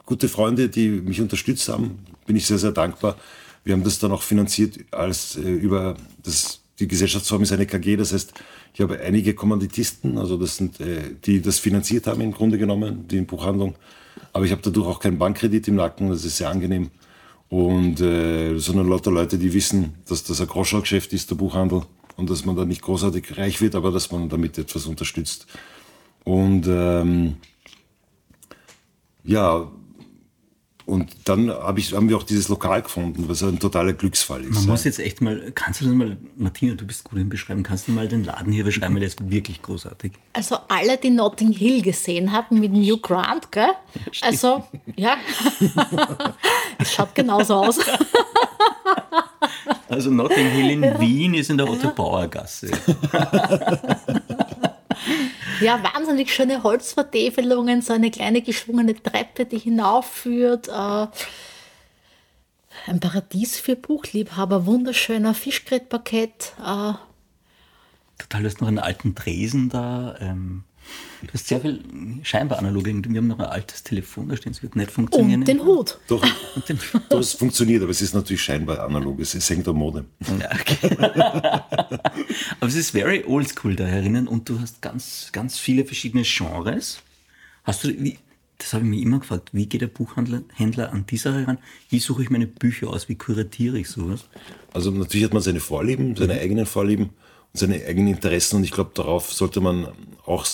gute 0.05 0.27
Freunde, 0.27 0.69
die 0.69 0.89
mich 0.89 1.21
unterstützt 1.21 1.69
haben. 1.69 1.99
Bin 2.25 2.35
ich 2.35 2.47
sehr, 2.47 2.57
sehr 2.57 2.71
dankbar. 2.71 3.17
Wir 3.63 3.73
haben 3.73 3.83
das 3.83 3.99
dann 3.99 4.11
auch 4.11 4.23
finanziert 4.23 4.79
als 4.91 5.35
äh, 5.35 5.41
über 5.41 5.95
das, 6.23 6.61
die 6.79 6.87
Gesellschaftsform 6.87 7.43
ist 7.43 7.51
eine 7.51 7.67
KG, 7.67 7.97
das 7.97 8.13
heißt, 8.13 8.33
ich 8.73 8.81
habe 8.81 8.99
einige 8.99 9.33
Kommanditisten, 9.33 10.17
also 10.17 10.37
das 10.37 10.57
sind, 10.57 10.79
äh, 10.79 11.15
die 11.25 11.41
das 11.41 11.59
finanziert 11.59 12.07
haben 12.07 12.21
im 12.21 12.31
Grunde 12.31 12.57
genommen, 12.57 13.07
die 13.07 13.21
Buchhandlung. 13.21 13.75
Aber 14.33 14.45
ich 14.45 14.51
habe 14.51 14.61
dadurch 14.63 14.87
auch 14.87 14.99
keinen 14.99 15.17
Bankkredit 15.17 15.67
im 15.67 15.75
Nacken, 15.75 16.09
das 16.09 16.25
ist 16.25 16.37
sehr 16.37 16.49
angenehm. 16.49 16.89
Und 17.49 18.01
äh, 18.01 18.57
sondern 18.57 18.89
lauter 18.89 19.11
Leute, 19.11 19.37
die 19.37 19.53
wissen, 19.53 19.95
dass 20.07 20.23
das 20.23 20.41
ein 20.41 20.47
Groschaugeschäft 20.47 21.13
ist, 21.13 21.29
der 21.31 21.35
Buchhandel, 21.35 21.83
und 22.17 22.29
dass 22.29 22.45
man 22.45 22.55
da 22.55 22.65
nicht 22.65 22.81
großartig 22.81 23.37
reich 23.37 23.61
wird, 23.61 23.75
aber 23.75 23.91
dass 23.91 24.11
man 24.11 24.27
damit 24.27 24.57
etwas 24.57 24.85
unterstützt. 24.85 25.47
Und 26.23 26.65
ähm, 26.67 27.37
ja, 29.23 29.71
und 30.87 31.11
dann 31.25 31.49
hab 31.49 31.77
ich, 31.77 31.93
haben 31.93 32.07
wir 32.07 32.15
auch 32.15 32.23
dieses 32.23 32.47
Lokal 32.47 32.81
gefunden, 32.81 33.25
was 33.27 33.43
ein 33.43 33.59
totaler 33.59 33.91
Glücksfall 33.91 34.41
ist. 34.45 34.53
Man 34.53 34.63
ja. 34.63 34.69
muss 34.69 34.85
jetzt 34.85 34.99
echt 34.99 35.19
mal, 35.21 35.51
kannst 35.53 35.81
du 35.81 35.85
das 35.85 35.93
mal, 35.93 36.15
Martina, 36.37 36.75
du 36.75 36.87
bist 36.87 37.03
gut 37.03 37.19
im 37.19 37.27
Beschreiben, 37.27 37.61
kannst 37.61 37.89
du 37.89 37.91
mal 37.91 38.07
den 38.07 38.23
Laden 38.23 38.53
hier 38.53 38.63
beschreiben, 38.63 38.93
weil 38.93 39.01
der 39.01 39.09
ist 39.09 39.29
wirklich 39.29 39.61
großartig. 39.61 40.13
Also 40.31 40.57
alle, 40.69 40.95
die 40.97 41.09
Notting 41.09 41.51
Hill 41.51 41.81
gesehen 41.81 42.31
haben 42.31 42.61
mit 42.61 42.71
New 42.71 42.97
Grant, 42.99 43.51
gell? 43.51 43.71
Also, 44.21 44.63
ja, 44.95 45.17
es 46.79 46.93
schaut 46.93 47.13
genauso 47.13 47.55
aus. 47.55 47.79
Also 49.89 50.09
Notting 50.09 50.49
Hill 50.51 50.69
in 50.71 50.81
Wien 50.99 51.33
ist 51.33 51.49
in 51.49 51.57
der 51.57 51.69
Otto-Bauer-Gasse. 51.69 52.71
Ja, 55.61 55.81
wahnsinnig 55.83 56.33
schöne 56.33 56.63
Holzvertäfelungen, 56.63 57.81
so 57.81 57.93
eine 57.93 58.11
kleine 58.11 58.41
geschwungene 58.41 59.01
Treppe, 59.01 59.45
die 59.45 59.57
hinaufführt. 59.57 60.67
Äh, 60.67 61.07
ein 62.85 62.99
Paradies 62.99 63.59
für 63.59 63.75
Buchliebhaber, 63.75 64.65
wunderschöner 64.65 65.33
Fischgrätparkett. 65.33 66.53
Äh, 66.59 66.93
Total, 68.17 68.41
du 68.41 68.45
hast 68.45 68.61
noch 68.61 68.67
einen 68.67 68.79
alten 68.79 69.15
Tresen 69.15 69.69
da. 69.69 70.15
Ähm, 70.19 70.63
Du 71.21 71.33
hast 71.33 71.47
sehr 71.47 71.59
viel 71.59 71.83
scheinbar 72.23 72.59
analoge. 72.59 72.93
Wir 72.93 73.17
haben 73.17 73.27
noch 73.27 73.39
ein 73.39 73.45
altes 73.45 73.83
Telefon, 73.83 74.29
da 74.29 74.37
stehen 74.37 74.51
es 74.51 74.61
wird 74.61 74.75
nicht 74.75 74.91
funktionieren. 74.91 75.41
Und 75.41 75.47
den 75.47 75.65
Hut. 75.65 75.99
Doch, 76.07 76.23
den 76.69 76.79
doch, 77.09 77.19
es 77.19 77.33
funktioniert, 77.33 77.81
aber 77.81 77.91
es 77.91 78.01
ist 78.01 78.13
natürlich 78.13 78.41
scheinbar 78.41 78.79
analog. 78.79 79.19
Es, 79.19 79.49
hängt 79.49 79.67
am 79.67 79.77
Modem. 79.77 80.05
Ja, 80.39 80.51
okay. 80.51 80.95
aber 82.59 82.67
es 82.67 82.75
ist 82.75 82.91
very 82.91 83.23
oldschool 83.25 83.75
da 83.75 83.85
herinnen 83.85 84.27
und 84.27 84.47
du 84.47 84.59
hast 84.59 84.81
ganz, 84.81 85.29
ganz 85.31 85.57
viele 85.57 85.85
verschiedene 85.85 86.23
Genres. 86.23 86.99
Hast 87.63 87.83
du, 87.83 87.89
wie, 87.89 88.17
das 88.57 88.73
habe 88.73 88.83
ich 88.83 88.89
mir 88.89 89.01
immer 89.01 89.19
gefragt, 89.19 89.49
wie 89.51 89.67
geht 89.67 89.81
der 89.81 89.87
Buchhändler 89.87 90.91
an 90.91 91.05
die 91.09 91.17
Sache 91.17 91.41
heran? 91.41 91.57
Wie 91.89 91.99
suche 91.99 92.23
ich 92.23 92.29
meine 92.29 92.47
Bücher 92.47 92.89
aus? 92.89 93.07
Wie 93.09 93.15
kuratiere 93.15 93.79
ich 93.79 93.89
sowas? 93.89 94.25
Also 94.73 94.91
natürlich 94.91 95.25
hat 95.25 95.33
man 95.33 95.43
seine 95.43 95.59
Vorlieben, 95.59 96.15
seine 96.15 96.35
mhm. 96.35 96.39
eigenen 96.39 96.65
Vorlieben 96.65 97.05
und 97.05 97.59
seine 97.59 97.75
eigenen 97.85 98.13
Interessen 98.13 98.57
und 98.57 98.63
ich 98.63 98.71
glaube, 98.71 98.91
darauf 98.93 99.31
sollte 99.31 99.61
man 99.61 99.87
auch 100.25 100.45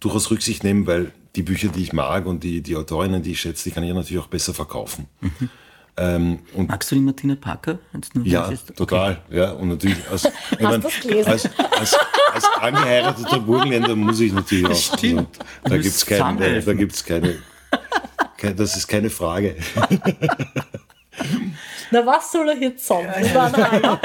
durchaus 0.00 0.30
Rücksicht 0.30 0.64
nehmen, 0.64 0.86
weil 0.86 1.12
die 1.36 1.42
Bücher, 1.42 1.68
die 1.68 1.82
ich 1.82 1.92
mag 1.92 2.24
und 2.26 2.42
die, 2.42 2.60
die 2.62 2.74
Autorinnen, 2.76 3.22
die 3.22 3.32
ich 3.32 3.40
schätze, 3.40 3.64
die 3.64 3.70
kann 3.74 3.82
ich 3.84 3.88
ja 3.90 3.94
natürlich 3.94 4.22
auch 4.22 4.26
besser 4.28 4.54
verkaufen. 4.54 5.06
Mhm. 5.20 5.50
Ähm, 5.96 6.38
und 6.54 6.68
Magst 6.68 6.90
du 6.90 6.94
die 6.94 7.00
Martina 7.02 7.34
Parker? 7.34 7.78
Ja, 8.24 8.46
ist- 8.48 8.74
total. 8.76 9.18
Ja, 9.30 9.50
und 9.52 9.68
natürlich 9.68 9.98
als, 10.10 10.24
ich 10.52 10.60
mein, 10.60 10.82
als, 10.82 11.48
als, 11.78 11.98
als 12.32 12.44
angeheirateter 12.60 13.40
Burgenländer 13.40 13.94
muss 13.96 14.20
ich 14.20 14.32
natürlich 14.32 14.66
auch. 14.66 14.74
Stimmt. 14.74 15.38
Also, 15.38 15.48
da 15.64 15.70
musst 15.76 15.82
gibt's 15.82 16.06
keine, 16.06 16.18
zusammenhelfen. 16.20 16.72
da 16.72 16.78
gibt's 16.78 17.04
keine, 17.04 17.38
keine, 18.36 18.54
das 18.54 18.76
ist 18.76 18.86
keine 18.88 19.10
Frage. 19.10 19.56
Na, 21.90 22.06
was 22.06 22.30
soll 22.32 22.48
er 22.48 22.56
jetzt 22.58 22.86
sagen? 22.86 23.08
Ja, 23.34 23.50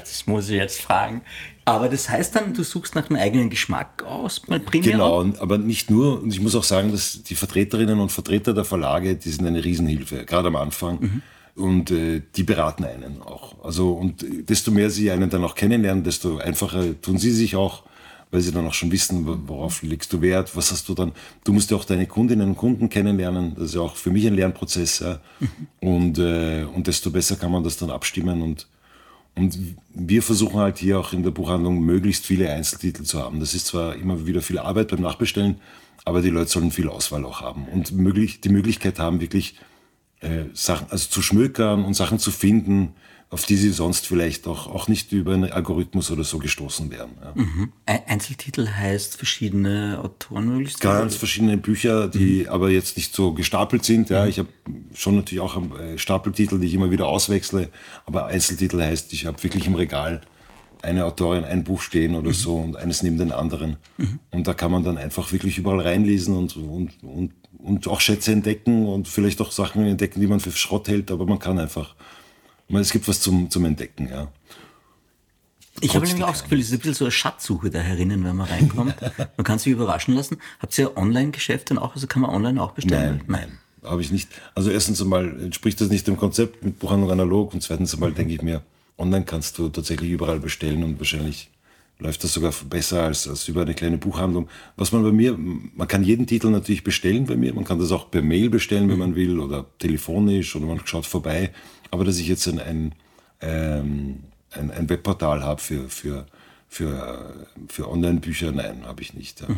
das 0.00 0.26
muss 0.26 0.48
ich 0.50 0.56
jetzt 0.56 0.80
fragen. 0.82 1.22
Aber 1.64 1.88
das 1.88 2.08
heißt 2.08 2.34
dann, 2.36 2.54
du 2.54 2.62
suchst 2.64 2.94
nach 2.94 3.06
dem 3.06 3.16
eigenen 3.16 3.50
Geschmack 3.50 4.02
aus, 4.04 4.46
mal 4.48 4.58
primär? 4.60 4.92
Genau, 4.92 5.20
und- 5.20 5.40
aber 5.40 5.58
nicht 5.58 5.90
nur. 5.90 6.22
Und 6.22 6.32
ich 6.32 6.40
muss 6.40 6.54
auch 6.56 6.64
sagen, 6.64 6.90
dass 6.90 7.22
die 7.22 7.34
Vertreterinnen 7.34 8.00
und 8.00 8.10
Vertreter 8.10 8.54
der 8.54 8.64
Verlage, 8.64 9.14
die 9.16 9.30
sind 9.30 9.46
eine 9.46 9.62
Riesenhilfe, 9.62 10.24
gerade 10.24 10.48
am 10.48 10.56
Anfang. 10.56 11.22
Und 11.56 11.90
äh, 11.90 12.22
die 12.36 12.42
beraten 12.44 12.84
einen 12.84 13.20
auch. 13.22 13.62
Also, 13.64 13.92
und 13.92 14.24
desto 14.48 14.70
mehr 14.70 14.88
sie 14.88 15.10
einen 15.10 15.28
dann 15.30 15.44
auch 15.44 15.54
kennenlernen, 15.54 16.02
desto 16.04 16.38
einfacher 16.38 16.98
tun 17.02 17.18
sie 17.18 17.32
sich 17.32 17.54
auch, 17.56 17.82
weil 18.30 18.40
sie 18.40 18.52
dann 18.52 18.66
auch 18.66 18.72
schon 18.72 18.90
wissen, 18.92 19.26
wo- 19.26 19.36
worauf 19.46 19.82
legst 19.82 20.12
du 20.12 20.22
Wert, 20.22 20.56
was 20.56 20.70
hast 20.72 20.88
du 20.88 20.94
dann. 20.94 21.12
Du 21.44 21.52
musst 21.52 21.70
ja 21.70 21.76
auch 21.76 21.84
deine 21.84 22.06
Kundinnen 22.06 22.48
und 22.50 22.56
Kunden 22.56 22.88
kennenlernen. 22.88 23.54
Das 23.56 23.64
ist 23.66 23.74
ja 23.74 23.80
auch 23.82 23.96
für 23.96 24.10
mich 24.10 24.26
ein 24.26 24.34
Lernprozess. 24.34 25.00
Ja. 25.00 25.18
Und, 25.80 26.18
äh, 26.18 26.64
und 26.72 26.86
desto 26.86 27.10
besser 27.10 27.36
kann 27.36 27.50
man 27.52 27.64
das 27.64 27.76
dann 27.76 27.90
abstimmen 27.90 28.40
und 28.42 28.66
und 29.40 29.58
wir 29.88 30.22
versuchen 30.22 30.60
halt 30.60 30.76
hier 30.76 31.00
auch 31.00 31.14
in 31.14 31.22
der 31.22 31.30
Buchhandlung 31.30 31.80
möglichst 31.80 32.26
viele 32.26 32.52
Einzeltitel 32.52 33.04
zu 33.04 33.22
haben. 33.22 33.40
Das 33.40 33.54
ist 33.54 33.68
zwar 33.68 33.96
immer 33.96 34.26
wieder 34.26 34.42
viel 34.42 34.58
Arbeit 34.58 34.88
beim 34.88 35.00
Nachbestellen, 35.00 35.62
aber 36.04 36.20
die 36.20 36.28
Leute 36.28 36.50
sollen 36.50 36.70
viel 36.70 36.90
Auswahl 36.90 37.24
auch 37.24 37.40
haben 37.40 37.66
und 37.68 37.92
möglich, 37.92 38.42
die 38.42 38.50
Möglichkeit 38.50 38.98
haben, 38.98 39.22
wirklich 39.22 39.54
äh, 40.20 40.44
Sachen, 40.52 40.88
also 40.90 41.08
zu 41.08 41.22
schmökern 41.22 41.86
und 41.86 41.94
Sachen 41.94 42.18
zu 42.18 42.30
finden, 42.30 42.92
auf 43.30 43.46
die 43.46 43.56
sie 43.56 43.70
sonst 43.70 44.08
vielleicht 44.08 44.48
auch, 44.48 44.66
auch 44.66 44.88
nicht 44.88 45.12
über 45.12 45.34
einen 45.34 45.52
Algorithmus 45.52 46.10
oder 46.10 46.24
so 46.24 46.38
gestoßen 46.38 46.90
wären. 46.90 47.10
Ja. 47.22 47.32
Ein- 47.86 48.00
Einzeltitel 48.06 48.68
heißt 48.68 49.16
verschiedene 49.16 50.00
Autoren 50.02 50.48
möglichst. 50.48 50.80
Ganz 50.80 51.14
verschiedene 51.14 51.56
Bücher, 51.56 52.08
die 52.08 52.48
aber 52.48 52.70
jetzt 52.70 52.96
nicht 52.96 53.14
so 53.14 53.32
gestapelt 53.32 53.84
sind. 53.84 54.10
Ja, 54.10 54.26
ich 54.26 54.40
habe 54.40 54.48
schon 54.94 55.14
natürlich 55.14 55.40
auch 55.40 55.56
äh, 55.78 55.96
Stapeltitel, 55.96 56.58
die 56.58 56.66
ich 56.66 56.74
immer 56.74 56.90
wieder 56.90 57.06
auswechsle, 57.06 57.68
aber 58.04 58.26
Einzeltitel 58.26 58.80
heißt, 58.82 59.12
ich 59.12 59.26
habe 59.26 59.40
wirklich 59.42 59.66
im 59.68 59.76
Regal 59.76 60.22
eine 60.82 61.04
Autorin, 61.04 61.44
ein 61.44 61.62
Buch 61.62 61.82
stehen 61.82 62.14
oder 62.16 62.32
so 62.32 62.56
und 62.56 62.74
eines 62.74 63.02
neben 63.02 63.18
den 63.18 63.32
anderen. 63.32 63.76
Und 64.30 64.48
da 64.48 64.54
kann 64.54 64.72
man 64.72 64.82
dann 64.82 64.96
einfach 64.96 65.30
wirklich 65.30 65.58
überall 65.58 65.80
reinlesen 65.80 66.34
und, 66.34 66.56
und, 66.56 66.90
und, 67.04 67.32
und 67.58 67.86
auch 67.86 68.00
Schätze 68.00 68.32
entdecken 68.32 68.86
und 68.86 69.06
vielleicht 69.06 69.42
auch 69.42 69.52
Sachen 69.52 69.84
entdecken, 69.84 70.20
die 70.20 70.26
man 70.26 70.40
für 70.40 70.50
Schrott 70.50 70.88
hält, 70.88 71.10
aber 71.10 71.26
man 71.26 71.38
kann 71.38 71.58
einfach, 71.58 71.94
man, 72.70 72.82
es 72.82 72.90
gibt 72.90 73.06
was 73.08 73.20
zum, 73.20 73.50
zum 73.50 73.64
Entdecken, 73.64 74.08
ja. 74.08 74.28
Ich 75.80 75.94
habe 75.94 76.06
nämlich 76.06 76.24
auch 76.24 76.32
das 76.32 76.42
Gefühl, 76.42 76.60
es 76.60 76.66
ist 76.66 76.72
ein 76.72 76.78
bisschen 76.78 76.94
so 76.94 77.04
eine 77.04 77.12
Schatzsuche 77.12 77.70
da 77.70 77.78
herinnen, 77.78 78.24
wenn 78.24 78.36
man 78.36 78.48
reinkommt. 78.48 78.96
man 79.36 79.44
kann 79.44 79.58
sich 79.58 79.72
überraschen 79.72 80.14
lassen. 80.14 80.38
Habt 80.58 80.76
ihr 80.78 80.96
Online-Geschäft 80.96 81.70
dann 81.70 81.78
auch? 81.78 81.94
Also 81.94 82.06
kann 82.06 82.22
man 82.22 82.30
online 82.30 82.62
auch 82.62 82.72
bestellen? 82.72 83.22
Nein, 83.26 83.48
nein, 83.82 83.90
habe 83.90 84.02
ich 84.02 84.12
nicht. 84.12 84.28
Also 84.54 84.70
erstens 84.70 85.00
einmal 85.00 85.40
entspricht 85.40 85.80
das 85.80 85.88
nicht 85.88 86.06
dem 86.06 86.16
Konzept 86.16 86.64
mit 86.64 86.78
Buchhandlung 86.78 87.10
analog 87.10 87.54
und 87.54 87.62
zweitens 87.62 87.94
einmal 87.94 88.12
denke 88.12 88.34
ich 88.34 88.42
mir, 88.42 88.62
online 88.98 89.24
kannst 89.24 89.58
du 89.58 89.68
tatsächlich 89.68 90.10
überall 90.10 90.40
bestellen 90.40 90.84
und 90.84 90.98
wahrscheinlich 90.98 91.50
läuft 91.98 92.24
das 92.24 92.32
sogar 92.32 92.52
besser 92.68 93.04
als, 93.04 93.28
als 93.28 93.46
über 93.48 93.62
eine 93.62 93.74
kleine 93.74 93.98
Buchhandlung. 93.98 94.48
Was 94.76 94.92
man 94.92 95.02
bei 95.02 95.12
mir, 95.12 95.36
man 95.38 95.88
kann 95.88 96.02
jeden 96.02 96.26
Titel 96.26 96.48
natürlich 96.48 96.84
bestellen 96.84 97.26
bei 97.26 97.36
mir, 97.36 97.54
man 97.54 97.64
kann 97.64 97.78
das 97.78 97.92
auch 97.92 98.10
per 98.10 98.22
Mail 98.22 98.50
bestellen, 98.50 98.88
wenn 98.88 98.98
man 98.98 99.14
will 99.14 99.38
oder 99.38 99.66
telefonisch 99.78 100.56
oder 100.56 100.66
man 100.66 100.80
schaut 100.84 101.06
vorbei, 101.06 101.50
aber 101.90 102.04
dass 102.04 102.18
ich 102.18 102.28
jetzt 102.28 102.46
ein, 102.48 102.58
ein, 102.58 102.94
ähm, 103.40 104.24
ein, 104.52 104.70
ein 104.70 104.88
Webportal 104.88 105.42
habe 105.42 105.60
für, 105.60 105.88
für, 105.88 106.26
für, 106.68 107.46
für 107.68 107.90
Online-Bücher, 107.90 108.52
nein, 108.52 108.84
habe 108.86 109.02
ich 109.02 109.14
nicht. 109.14 109.40
Ja. 109.40 109.48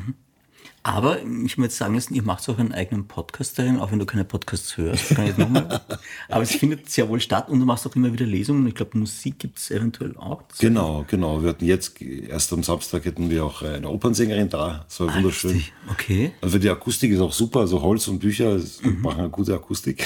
Aber 0.84 1.20
ich 1.22 1.56
muss 1.58 1.66
jetzt 1.66 1.76
sagen 1.76 2.00
ihr 2.10 2.22
macht 2.24 2.48
auch 2.48 2.58
einen 2.58 2.72
eigenen 2.72 3.06
Podcast 3.06 3.56
darin, 3.56 3.78
auch 3.78 3.92
wenn 3.92 4.00
du 4.00 4.06
keine 4.06 4.24
Podcasts 4.24 4.76
hörst. 4.76 5.14
Kann 5.14 5.28
ich 5.28 5.36
nochmal. 5.38 5.80
Aber 6.28 6.42
es 6.42 6.56
findet 6.56 6.90
sehr 6.90 7.08
wohl 7.08 7.20
statt 7.20 7.48
und 7.48 7.60
du 7.60 7.66
machst 7.66 7.86
auch 7.86 7.94
immer 7.94 8.12
wieder 8.12 8.26
Lesungen. 8.26 8.66
Ich 8.66 8.74
glaube, 8.74 8.98
Musik 8.98 9.38
gibt 9.38 9.58
es 9.58 9.70
eventuell 9.70 10.16
auch. 10.16 10.42
Das 10.42 10.58
Genau, 10.58 11.04
genau. 11.06 11.40
Wir 11.40 11.50
hatten 11.50 11.64
jetzt, 11.66 12.02
erst 12.02 12.52
am 12.52 12.64
Samstag 12.64 13.04
hätten 13.04 13.30
wir 13.30 13.44
auch 13.44 13.62
eine 13.62 13.88
Opernsängerin 13.88 14.48
da. 14.48 14.84
Das 14.88 14.98
war 14.98 15.14
wunderschön. 15.14 15.52
lustig. 15.52 15.72
Okay. 15.88 16.32
Also 16.40 16.58
die 16.58 16.68
Akustik 16.68 17.12
ist 17.12 17.20
auch 17.20 17.32
super, 17.32 17.60
also 17.60 17.80
Holz 17.80 18.08
und 18.08 18.18
Bücher 18.18 18.56
es 18.56 18.82
machen 18.82 19.20
eine 19.20 19.30
gute 19.30 19.54
Akustik. 19.54 20.04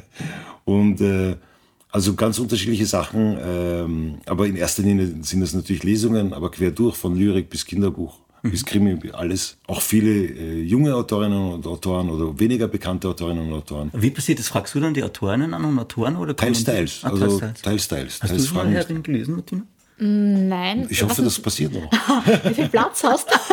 und 0.66 1.00
äh, 1.00 1.36
also 1.92 2.14
ganz 2.14 2.38
unterschiedliche 2.38 2.86
Sachen, 2.86 3.38
ähm, 3.40 4.14
aber 4.26 4.46
in 4.46 4.56
erster 4.56 4.82
Linie 4.82 5.14
sind 5.22 5.40
das 5.40 5.54
natürlich 5.54 5.84
Lesungen, 5.84 6.32
aber 6.32 6.50
quer 6.50 6.70
durch, 6.70 6.96
von 6.96 7.14
Lyrik 7.16 7.48
bis 7.50 7.64
Kinderbuch 7.64 8.18
bis 8.42 8.64
Krimi, 8.64 8.98
alles. 9.12 9.56
Auch 9.68 9.80
viele 9.80 10.10
äh, 10.10 10.62
junge 10.62 10.94
Autorinnen 10.94 11.52
und 11.52 11.66
Autoren 11.66 12.10
oder 12.10 12.38
weniger 12.38 12.66
bekannte 12.66 13.08
Autorinnen 13.08 13.46
und 13.46 13.52
Autoren. 13.52 13.90
Wie 13.94 14.10
passiert 14.10 14.38
das? 14.40 14.48
Fragst 14.48 14.74
du 14.74 14.80
dann 14.80 14.94
die 14.94 15.02
Autorinnen 15.04 15.54
an 15.54 15.64
und 15.64 15.78
Autoren? 15.78 16.16
Oder 16.16 16.34
Teils, 16.34 16.64
teils. 16.64 17.00
Ah, 17.04 17.10
Also 17.10 17.38
teils, 17.38 17.38
teils. 17.38 17.62
teils, 17.62 17.88
teils. 17.88 18.12
Hast 18.14 18.22
du 18.32 18.36
teils 18.36 18.48
schon 18.48 18.72
mal 18.72 19.02
gelesen, 19.02 19.36
Martina? 19.36 19.62
Nein. 19.98 20.86
Ich 20.90 21.02
hoffe, 21.02 21.22
das 21.22 21.38
passiert 21.38 21.72
noch. 21.74 21.88
Wie 22.44 22.54
viel 22.54 22.68
Platz 22.68 23.04
hast 23.04 23.28
du? 23.30 23.34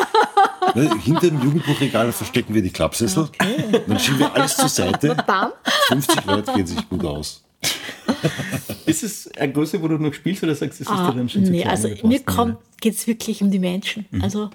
Ne, 0.76 0.88
hinter 1.04 1.32
dem 1.32 1.42
Jugendbuchregal 1.42 2.12
verstecken 2.12 2.54
wir 2.54 2.62
die 2.62 2.70
Klappsessel. 2.70 3.28
Dann 3.88 4.00
schieben 4.00 4.20
wir 4.20 4.36
alles 4.36 4.56
zur 4.56 4.70
Seite. 4.70 5.18
Dann? 5.28 5.52
50 5.88 6.26
Leute 6.26 6.54
gehen 6.54 6.68
sich 6.68 6.88
gut 6.88 7.04
aus. 7.06 7.44
Ist 8.86 9.04
es 9.04 9.32
eine 9.38 9.54
große, 9.54 9.82
wo 9.82 9.88
du 9.88 9.98
noch 9.98 10.14
spielst 10.14 10.44
oder 10.44 10.56
sagst 10.56 10.80
du, 10.80 10.84
es 10.84 10.90
ist 10.90 10.96
Ah, 10.96 11.12
dann 11.12 11.30
schon 11.30 11.46
zu 11.46 11.52
nee, 11.52 11.62
klein, 11.62 11.72
also 11.72 11.90
mir 12.08 12.20
geht 12.82 12.96
es 12.96 13.06
wirklich 13.08 13.42
um 13.44 13.52
die 13.52 13.60
Menschen. 13.60 14.06
Also 14.22 14.50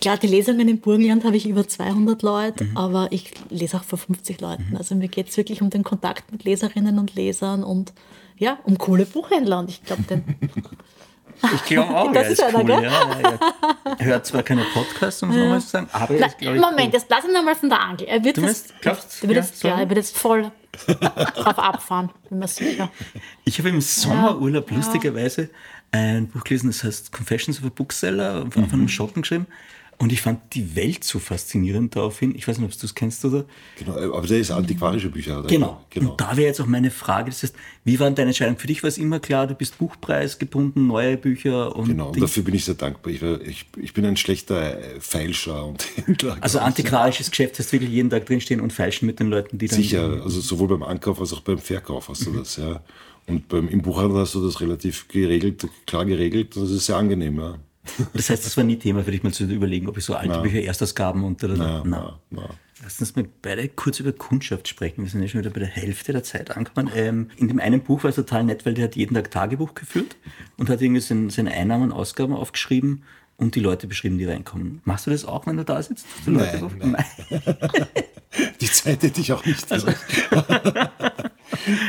klar, 0.00 0.16
die 0.16 0.26
Lesungen 0.26 0.68
im 0.68 0.78
Burgenland 0.80 1.24
habe 1.24 1.36
ich 1.36 1.46
über 1.46 1.66
200 1.66 2.22
Leute, 2.22 2.66
aber 2.74 3.08
ich 3.10 3.32
lese 3.50 3.76
auch 3.76 3.84
vor 3.84 3.98
50 3.98 4.40
Leuten. 4.40 4.76
Also 4.76 4.94
mir 4.94 5.08
geht 5.08 5.28
es 5.28 5.36
wirklich 5.36 5.62
um 5.62 5.70
den 5.70 5.84
Kontakt 5.84 6.32
mit 6.32 6.44
Leserinnen 6.44 6.98
und 6.98 7.14
Lesern 7.14 7.62
und 7.62 7.92
ja, 8.36 8.58
um 8.64 8.78
coole 8.78 9.06
Buchhändler. 9.06 9.60
Und 9.60 9.70
ich 9.70 9.82
glaube, 9.84 10.02
den 10.02 10.24
Ich 11.54 11.64
glaube 11.64 11.96
auch, 11.96 12.12
Das 12.12 12.24
er 12.24 12.30
ist 12.30 12.38
ist 12.40 12.44
einer, 12.44 12.58
cool. 12.60 12.66
gell? 12.66 12.82
Ja, 12.84 13.20
ja, 13.20 13.38
er 13.98 14.06
hört 14.06 14.26
zwar 14.26 14.42
keine 14.42 14.64
Podcasts, 14.74 15.22
um 15.22 15.30
es 15.30 15.36
nochmal 15.36 15.60
zu 15.60 15.68
sagen, 15.68 15.88
aber 15.92 16.14
er 16.14 16.20
Na, 16.20 16.26
ist, 16.26 16.38
glaube 16.38 16.56
ich, 16.56 16.62
Moment, 16.62 16.80
cool. 16.86 16.90
jetzt 16.92 17.06
lass 17.08 17.24
ihn 17.24 17.32
nochmal 17.32 17.54
von 17.56 17.68
der 17.68 17.80
Angel. 17.80 18.06
Er 18.08 18.24
wird 18.24 18.36
Du 18.36 18.42
jetzt, 18.42 18.74
glaubst 18.80 19.22
er 19.22 19.28
wird 19.28 19.36
ja, 19.36 19.42
jetzt, 19.44 19.62
ja, 19.62 19.80
er 19.80 19.88
wird 19.88 19.98
jetzt 19.98 20.16
voll 20.16 20.50
drauf 20.86 21.58
abfahren, 21.58 22.10
bin 22.28 22.38
mir 22.38 22.48
sicher. 22.48 22.90
Ich 23.44 23.58
habe 23.58 23.68
im 23.68 23.80
Sommerurlaub 23.80 24.70
lustigerweise 24.70 25.50
ein 25.90 26.28
Buch 26.28 26.44
gelesen, 26.44 26.68
das 26.68 26.84
heißt 26.84 27.12
Confessions 27.12 27.58
of 27.60 27.66
a 27.66 27.68
Bookseller, 27.74 28.46
von 28.50 28.62
Mhm. 28.64 28.72
einem 28.72 28.88
Schotten 28.88 29.22
geschrieben. 29.22 29.46
Und 30.02 30.12
ich 30.12 30.20
fand 30.20 30.40
die 30.54 30.74
Welt 30.74 31.04
so 31.04 31.20
faszinierend 31.20 31.94
daraufhin. 31.94 32.34
Ich 32.34 32.48
weiß 32.48 32.58
nicht, 32.58 32.74
ob 32.74 32.76
du 32.76 32.86
es 32.86 32.96
kennst 32.96 33.24
oder? 33.24 33.44
Genau, 33.78 34.16
aber 34.16 34.26
der 34.26 34.40
ist 34.40 34.50
antiquarische 34.50 35.10
Bücher. 35.10 35.38
Oder? 35.38 35.46
Genau. 35.46 35.80
genau. 35.90 36.10
Und 36.10 36.20
da 36.20 36.36
wäre 36.36 36.48
jetzt 36.48 36.60
auch 36.60 36.66
meine 36.66 36.90
Frage, 36.90 37.30
das 37.30 37.44
heißt, 37.44 37.54
wie 37.84 38.00
war 38.00 38.10
deine 38.10 38.30
Entscheidung? 38.30 38.58
Für 38.58 38.66
dich 38.66 38.82
war 38.82 38.88
es 38.88 38.98
immer 38.98 39.20
klar, 39.20 39.46
du 39.46 39.54
bist 39.54 39.78
buchpreisgebunden, 39.78 40.88
neue 40.88 41.16
Bücher 41.16 41.76
und 41.76 41.86
Genau, 41.86 42.08
und 42.08 42.20
dafür 42.20 42.42
bin 42.42 42.56
ich 42.56 42.64
sehr 42.64 42.74
dankbar. 42.74 43.12
Ich, 43.12 43.22
ich, 43.22 43.66
ich 43.76 43.94
bin 43.94 44.04
ein 44.04 44.16
schlechter 44.16 44.76
äh, 44.76 44.98
Feilscher 44.98 45.64
und 45.64 45.86
Händler. 46.04 46.36
Also 46.40 46.58
antiquarisches 46.58 47.30
Geschäft 47.30 47.60
heißt 47.60 47.72
wirklich 47.72 47.90
jeden 47.90 48.10
Tag 48.10 48.26
drinstehen 48.26 48.60
und 48.60 48.72
feilschen 48.72 49.06
mit 49.06 49.20
den 49.20 49.28
Leuten, 49.28 49.56
die 49.58 49.68
dann... 49.68 49.76
Sicher, 49.76 50.20
also 50.24 50.40
sowohl 50.40 50.66
beim 50.66 50.82
Ankauf 50.82 51.20
als 51.20 51.32
auch 51.32 51.42
beim 51.42 51.58
Verkauf 51.58 52.08
hast 52.08 52.26
du 52.26 52.32
das, 52.32 52.56
ja. 52.56 52.82
Und 53.28 53.46
beim, 53.46 53.68
im 53.68 53.82
Buchhandel 53.82 54.18
hast 54.18 54.34
du 54.34 54.44
das 54.44 54.60
relativ 54.60 55.06
geregelt, 55.06 55.64
klar 55.86 56.04
geregelt. 56.04 56.56
Das 56.56 56.72
ist 56.72 56.86
sehr 56.86 56.96
angenehm, 56.96 57.36
ja. 57.36 57.54
Das 58.14 58.30
heißt, 58.30 58.46
das 58.46 58.56
war 58.56 58.64
nie 58.64 58.78
Thema 58.78 59.02
für 59.04 59.10
dich 59.10 59.22
mal 59.22 59.32
zu 59.32 59.44
überlegen, 59.44 59.88
ob 59.88 59.98
ich 59.98 60.04
so 60.04 60.14
alte 60.14 60.40
Bücher 60.40 60.60
Erstausgaben 60.62 61.24
und... 61.24 61.42
Oder, 61.42 61.56
Na, 61.56 61.82
na. 61.84 62.18
na, 62.30 62.42
na. 62.42 62.48
Lass 62.84 63.00
uns 63.00 63.14
mal 63.16 63.24
beide 63.42 63.68
kurz 63.68 64.00
über 64.00 64.12
Kundschaft 64.12 64.66
sprechen. 64.68 65.02
Wir 65.04 65.10
sind 65.10 65.22
ja 65.22 65.28
schon 65.28 65.40
wieder 65.40 65.50
bei 65.50 65.60
der 65.60 65.68
Hälfte 65.68 66.12
der 66.12 66.22
Zeit 66.24 66.50
angekommen. 66.56 66.90
Ähm, 66.96 67.30
in 67.36 67.46
dem 67.48 67.60
einen 67.60 67.80
Buch 67.80 68.02
war 68.02 68.10
es 68.10 68.16
total 68.16 68.44
nett, 68.44 68.66
weil 68.66 68.74
der 68.74 68.84
hat 68.84 68.96
jeden 68.96 69.14
Tag 69.14 69.30
Tagebuch 69.30 69.74
geführt 69.74 70.16
und 70.56 70.68
hat 70.68 70.80
irgendwie 70.82 71.00
seine, 71.00 71.30
seine 71.30 71.52
Einnahmen 71.52 71.84
und 71.84 71.92
Ausgaben 71.92 72.34
aufgeschrieben 72.34 73.04
und 73.36 73.54
die 73.54 73.60
Leute 73.60 73.86
beschrieben, 73.86 74.18
die 74.18 74.24
reinkommen. 74.24 74.80
Machst 74.84 75.06
du 75.06 75.10
das 75.10 75.24
auch, 75.24 75.46
wenn 75.46 75.56
du 75.56 75.64
da 75.64 75.80
sitzt? 75.82 76.06
Du 76.24 76.32
Nein, 76.32 76.62
auf- 76.62 76.72
nein. 76.78 77.04
Die 78.60 78.66
Zeit 78.66 79.02
hätte 79.02 79.20
ich 79.20 79.32
auch 79.32 79.44
nicht. 79.44 79.66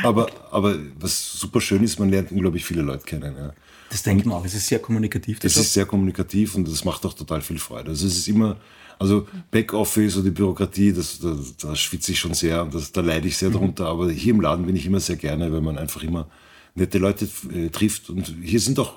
aber, 0.02 0.28
aber 0.50 0.76
was 0.98 1.32
super 1.32 1.60
schön 1.60 1.82
ist, 1.82 1.98
man 1.98 2.10
lernt 2.10 2.32
unglaublich 2.32 2.64
viele 2.64 2.82
Leute 2.82 3.04
kennen. 3.04 3.34
Ja. 3.36 3.52
Das 3.94 4.02
denkt 4.02 4.26
man 4.26 4.38
auch. 4.38 4.44
Es 4.44 4.54
ist 4.54 4.66
sehr 4.66 4.80
kommunikativ. 4.80 5.38
der 5.38 5.46
Es 5.46 5.56
ist 5.56 5.72
sehr 5.72 5.86
kommunikativ 5.86 6.56
und 6.56 6.66
das 6.66 6.84
macht 6.84 7.06
auch 7.06 7.12
total 7.12 7.42
viel 7.42 7.60
Freude. 7.60 7.90
Also 7.90 8.08
es 8.08 8.16
ist 8.16 8.26
immer, 8.26 8.56
also 8.98 9.28
Backoffice 9.52 10.16
und 10.16 10.24
die 10.24 10.32
Bürokratie, 10.32 10.92
das, 10.92 11.20
da, 11.20 11.36
da 11.60 11.76
schwitze 11.76 12.10
ich 12.10 12.18
schon 12.18 12.34
sehr 12.34 12.64
und 12.64 12.74
das, 12.74 12.90
da 12.90 13.02
leide 13.02 13.28
ich 13.28 13.36
sehr 13.36 13.50
drunter. 13.50 13.86
Aber 13.86 14.10
hier 14.10 14.34
im 14.34 14.40
Laden 14.40 14.66
bin 14.66 14.74
ich 14.74 14.84
immer 14.84 14.98
sehr 14.98 15.14
gerne, 15.14 15.52
weil 15.52 15.60
man 15.60 15.78
einfach 15.78 16.02
immer 16.02 16.26
nette 16.74 16.98
Leute 16.98 17.28
äh, 17.54 17.68
trifft. 17.68 18.10
Und 18.10 18.34
hier 18.42 18.58
sind 18.58 18.80
auch 18.80 18.94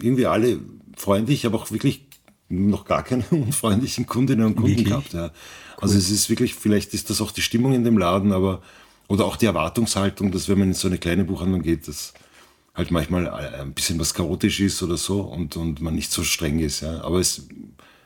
irgendwie 0.00 0.26
alle 0.26 0.60
freundlich. 0.96 1.38
Ich 1.38 1.44
habe 1.44 1.56
auch 1.56 1.72
wirklich 1.72 2.06
noch 2.48 2.84
gar 2.84 3.02
keine 3.02 3.24
unfreundlichen 3.32 4.06
Kundinnen 4.06 4.46
und 4.46 4.54
Kunden 4.54 4.70
Wirklich? 4.70 4.86
gehabt. 4.86 5.12
Ja. 5.12 5.32
Also 5.78 5.98
es 5.98 6.08
ist 6.08 6.30
wirklich, 6.30 6.54
vielleicht 6.54 6.94
ist 6.94 7.10
das 7.10 7.20
auch 7.20 7.32
die 7.32 7.42
Stimmung 7.42 7.72
in 7.72 7.82
dem 7.82 7.98
Laden, 7.98 8.30
aber 8.30 8.62
Oder 9.08 9.24
auch 9.24 9.34
die 9.34 9.46
Erwartungshaltung, 9.46 10.30
dass 10.30 10.48
wenn 10.48 10.60
man 10.60 10.68
in 10.68 10.74
so 10.74 10.86
eine 10.86 10.98
kleine 10.98 11.24
Buchhandlung 11.24 11.62
geht, 11.62 11.88
dass 11.88 12.14
halt 12.74 12.90
manchmal 12.90 13.26
äh, 13.26 13.60
ein 13.60 13.72
bisschen 13.72 13.98
was 13.98 14.14
chaotisch 14.14 14.60
ist 14.60 14.82
oder 14.82 14.96
so 14.96 15.22
und, 15.22 15.56
und 15.56 15.80
man 15.80 15.94
nicht 15.94 16.10
so 16.10 16.22
streng 16.22 16.58
ist. 16.58 16.80
Ja. 16.80 17.02
Aber 17.02 17.18
es, 17.18 17.48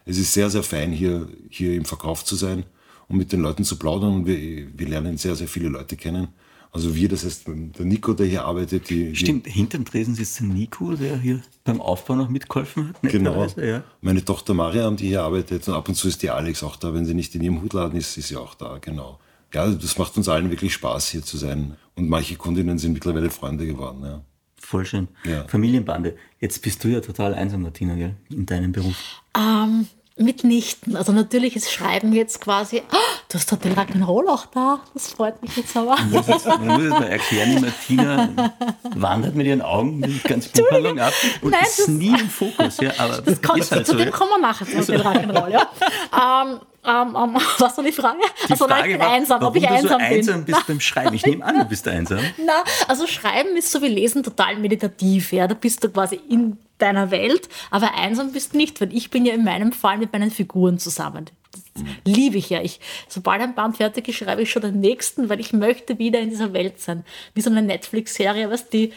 es 0.04 0.18
ist 0.18 0.32
sehr, 0.32 0.50
sehr 0.50 0.62
fein, 0.62 0.92
hier, 0.92 1.28
hier 1.48 1.74
im 1.74 1.84
Verkauf 1.84 2.24
zu 2.24 2.36
sein 2.36 2.64
und 3.08 3.16
mit 3.16 3.32
den 3.32 3.40
Leuten 3.40 3.64
zu 3.64 3.78
plaudern. 3.78 4.14
Und 4.14 4.26
wir, 4.26 4.68
wir 4.76 4.88
lernen 4.88 5.16
sehr, 5.16 5.36
sehr 5.36 5.48
viele 5.48 5.68
Leute 5.68 5.96
kennen. 5.96 6.28
Also 6.72 6.96
wir, 6.96 7.08
das 7.08 7.24
heißt 7.24 7.46
der 7.46 7.86
Nico, 7.86 8.14
der 8.14 8.26
hier 8.26 8.44
arbeitet. 8.44 8.90
Die, 8.90 9.14
Stimmt, 9.14 9.46
hinterm 9.46 9.84
Tresen 9.84 10.16
sitzt 10.16 10.40
der 10.40 10.48
Nico, 10.48 10.96
der 10.96 11.20
hier 11.20 11.40
beim 11.62 11.80
Aufbau 11.80 12.16
noch 12.16 12.28
mitgeholfen 12.28 12.88
hat. 12.88 12.96
Genau. 13.02 13.46
Ja. 13.56 13.84
Meine 14.00 14.24
Tochter 14.24 14.54
Mariam, 14.54 14.96
die 14.96 15.06
hier 15.06 15.22
arbeitet. 15.22 15.68
Und 15.68 15.74
ab 15.74 15.88
und 15.88 15.94
zu 15.94 16.08
ist 16.08 16.22
die 16.22 16.30
Alex 16.30 16.64
auch 16.64 16.74
da. 16.74 16.92
Wenn 16.92 17.06
sie 17.06 17.14
nicht 17.14 17.32
in 17.36 17.42
ihrem 17.42 17.62
Hutladen 17.62 17.96
ist, 17.96 18.18
ist 18.18 18.26
sie 18.26 18.36
auch 18.36 18.54
da. 18.56 18.78
Genau. 18.80 19.20
Ja, 19.52 19.68
das 19.68 19.96
macht 19.98 20.16
uns 20.16 20.28
allen 20.28 20.50
wirklich 20.50 20.74
Spaß, 20.74 21.10
hier 21.10 21.22
zu 21.22 21.36
sein. 21.36 21.76
Und 21.94 22.08
manche 22.08 22.34
Kundinnen 22.34 22.76
sind 22.78 22.92
mittlerweile 22.92 23.30
Freunde 23.30 23.68
geworden. 23.68 24.02
Ja. 24.02 24.24
Voll 24.64 24.86
schön. 24.86 25.08
Ja. 25.24 25.44
Familienbande. 25.46 26.16
Jetzt 26.40 26.62
bist 26.62 26.82
du 26.84 26.88
ja 26.88 27.00
total 27.00 27.34
einsam, 27.34 27.62
Martina, 27.62 27.94
gell? 27.94 28.14
in 28.30 28.46
deinem 28.46 28.72
Beruf. 28.72 28.96
Ähm, 29.36 29.86
mitnichten. 30.16 30.96
Also 30.96 31.12
natürlich 31.12 31.56
ist 31.56 31.70
Schreiben 31.72 32.12
jetzt 32.12 32.40
quasi, 32.40 32.82
oh, 32.92 32.96
du 33.28 33.34
hast 33.34 33.50
den 33.64 33.74
Rock'n'Roll 33.74 34.28
auch 34.28 34.46
da, 34.46 34.80
das 34.94 35.08
freut 35.08 35.42
mich 35.42 35.56
jetzt 35.56 35.76
aber. 35.76 35.96
Man 35.96 36.10
muss 36.10 36.28
jetzt, 36.28 36.46
man 36.46 36.66
muss 36.66 36.82
jetzt 36.82 36.90
mal 36.90 37.08
erklären, 37.08 37.56
die 37.56 37.62
Martina 37.62 38.54
wandert 38.94 39.34
mit 39.34 39.46
ihren 39.46 39.62
Augen 39.62 40.02
die 40.02 40.20
ganze 40.20 40.50
Buchhandlung 40.50 40.98
ab 41.00 41.12
und 41.42 41.50
Nein, 41.50 41.64
ist 41.64 41.88
nie 41.88 42.18
im 42.18 42.28
Fokus. 42.28 42.78
Ja, 42.80 42.92
aber 42.98 43.22
das 43.22 43.42
kommt, 43.42 43.60
ist 43.60 43.72
halt 43.72 43.86
zu 43.86 43.92
so, 43.92 43.98
dem 43.98 44.08
ja. 44.08 44.12
kommen 44.12 44.30
wir 44.30 44.40
nachher 44.40 44.66
zu 44.66 44.92
den 44.92 45.00
Rock'n'Roll. 45.00 45.50
Ja. 45.50 45.68
ähm, 46.42 46.60
ähm, 46.86 47.16
ähm, 47.16 47.34
was 47.58 47.76
war 47.76 47.84
die 47.84 47.92
Frage? 47.92 48.18
Die 48.46 48.52
also, 48.52 48.66
Frage 48.66 48.88
ich 48.88 48.94
bin 48.94 49.00
war, 49.00 49.12
einsam, 49.12 49.42
ob 49.42 49.56
ich 49.56 49.68
einsam 49.68 49.88
so 49.88 49.96
bin. 49.96 50.06
einsam 50.06 50.44
bist 50.44 50.66
beim 50.66 50.80
Schreiben. 50.80 51.14
Ich 51.14 51.24
nehme 51.26 51.44
an, 51.44 51.58
du 51.58 51.64
bist 51.64 51.88
einsam. 51.88 52.18
Na, 52.44 52.64
also 52.88 53.06
Schreiben 53.06 53.56
ist 53.56 53.70
so 53.70 53.80
wie 53.82 53.88
Lesen 53.88 54.22
total 54.22 54.56
meditativ. 54.56 55.32
Ja? 55.32 55.46
Da 55.46 55.54
bist 55.54 55.82
du 55.82 55.88
quasi 55.88 56.20
in 56.28 56.58
deiner 56.78 57.10
Welt, 57.10 57.48
aber 57.70 57.94
einsam 57.94 58.32
bist 58.32 58.52
du 58.52 58.58
nicht, 58.58 58.80
weil 58.80 58.94
ich 58.94 59.10
bin 59.10 59.24
ja 59.24 59.34
in 59.34 59.44
meinem 59.44 59.72
Fall 59.72 59.98
mit 59.98 60.12
meinen 60.12 60.30
Figuren 60.30 60.78
zusammen. 60.78 61.26
Das 61.52 61.82
mhm. 61.82 61.96
liebe 62.04 62.36
ich 62.36 62.50
ja. 62.50 62.60
Ich, 62.60 62.80
sobald 63.08 63.40
ein 63.40 63.54
Band 63.54 63.76
fertig 63.76 64.08
ist, 64.08 64.16
schreibe 64.16 64.42
ich 64.42 64.50
schon 64.50 64.62
den 64.62 64.80
nächsten, 64.80 65.28
weil 65.28 65.40
ich 65.40 65.52
möchte 65.52 65.98
wieder 65.98 66.20
in 66.20 66.30
dieser 66.30 66.52
Welt 66.52 66.80
sein. 66.80 67.04
Wie 67.34 67.40
so 67.40 67.50
eine 67.50 67.62
Netflix-Serie, 67.62 68.50
was 68.50 68.68
die, 68.68 68.92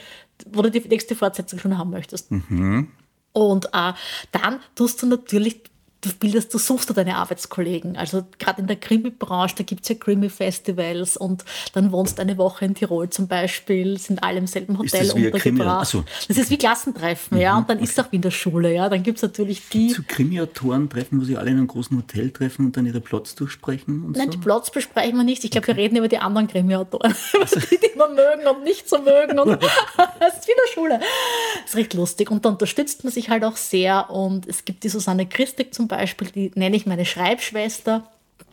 wo 0.51 0.61
du 0.61 0.71
die 0.71 0.81
nächste 0.81 1.15
Fortsetzung 1.15 1.59
schon 1.59 1.77
haben 1.77 1.91
möchtest. 1.91 2.31
Mhm. 2.31 2.91
Und 3.33 3.67
äh, 3.67 3.93
dann 4.31 4.59
tust 4.75 5.01
du 5.01 5.05
natürlich 5.05 5.61
du 6.01 6.09
bildest, 6.13 6.53
du 6.53 6.57
suchst 6.57 6.89
du 6.89 6.93
deine 6.93 7.15
Arbeitskollegen. 7.15 7.97
Also 7.97 8.23
gerade 8.39 8.61
in 8.61 8.67
der 8.67 8.75
Krimi-Branche, 8.75 9.55
da 9.57 9.63
gibt 9.63 9.83
es 9.83 9.89
ja 9.89 9.95
Krimi-Festivals 9.95 11.17
und 11.17 11.43
dann 11.73 11.91
wohnst 11.91 12.17
du 12.17 12.21
eine 12.21 12.37
Woche 12.37 12.65
in 12.65 12.75
Tirol 12.75 13.09
zum 13.09 13.27
Beispiel, 13.27 13.97
sind 13.97 14.23
alle 14.23 14.37
im 14.37 14.47
selben 14.47 14.77
Hotel 14.77 15.01
ist 15.01 15.13
das 15.13 15.15
untergebracht. 15.15 15.87
So. 15.87 16.03
Das 16.27 16.37
ist 16.37 16.49
wie 16.49 16.57
Klassentreffen, 16.57 17.37
mhm. 17.37 17.43
ja. 17.43 17.57
Und 17.57 17.69
dann 17.69 17.77
okay. 17.77 17.85
ist 17.85 17.97
es 17.97 18.05
auch 18.05 18.11
wie 18.11 18.17
in 18.17 18.21
der 18.21 18.31
Schule, 18.31 18.73
ja. 18.73 18.89
Dann 18.89 19.03
gibt 19.03 19.17
es 19.17 19.23
natürlich 19.23 19.69
die. 19.69 19.89
Zu 19.89 20.03
Krimi-Autoren 20.03 20.89
treffen, 20.89 21.19
wo 21.19 21.25
sie 21.25 21.37
alle 21.37 21.49
in 21.49 21.57
einem 21.57 21.67
großen 21.67 21.97
Hotel 21.97 22.31
treffen 22.31 22.67
und 22.67 22.77
dann 22.77 22.85
ihre 22.85 23.01
Plots 23.01 23.35
durchsprechen? 23.35 24.11
Nein, 24.11 24.25
so? 24.25 24.31
die 24.31 24.37
Plots 24.37 24.71
besprechen 24.71 25.17
wir 25.17 25.23
nicht. 25.23 25.43
Ich 25.43 25.51
glaube, 25.51 25.65
okay. 25.65 25.77
wir 25.77 25.83
reden 25.83 25.95
über 25.97 26.07
die 26.07 26.19
anderen 26.19 26.47
Krimi-Autoren. 26.47 27.15
Also. 27.39 27.59
die, 27.59 27.77
die 27.77 27.95
wir 27.95 28.09
mögen 28.09 28.47
und 28.47 28.63
nicht 28.63 28.89
so 28.89 28.99
mögen. 28.99 29.39
Und 29.39 29.49
das 30.19 30.37
ist 30.37 30.47
wie 30.47 30.51
in 30.51 30.57
der 30.65 30.73
Schule. 30.73 30.99
Das 30.99 31.69
ist 31.69 31.75
recht 31.75 31.93
lustig. 31.93 32.31
Und 32.31 32.45
da 32.45 32.49
unterstützt 32.49 33.03
man 33.03 33.13
sich 33.13 33.29
halt 33.29 33.43
auch 33.43 33.57
sehr. 33.57 34.09
Und 34.09 34.47
es 34.47 34.65
gibt 34.65 34.83
die 34.83 34.89
Susanne 34.89 35.25
Christik 35.25 35.73
zum 35.73 35.86
Beispiel, 35.87 36.29
die 36.29 36.51
nenne 36.55 36.75
ich 36.75 36.85
meine 36.85 37.05
Schreibschwester. 37.05 38.09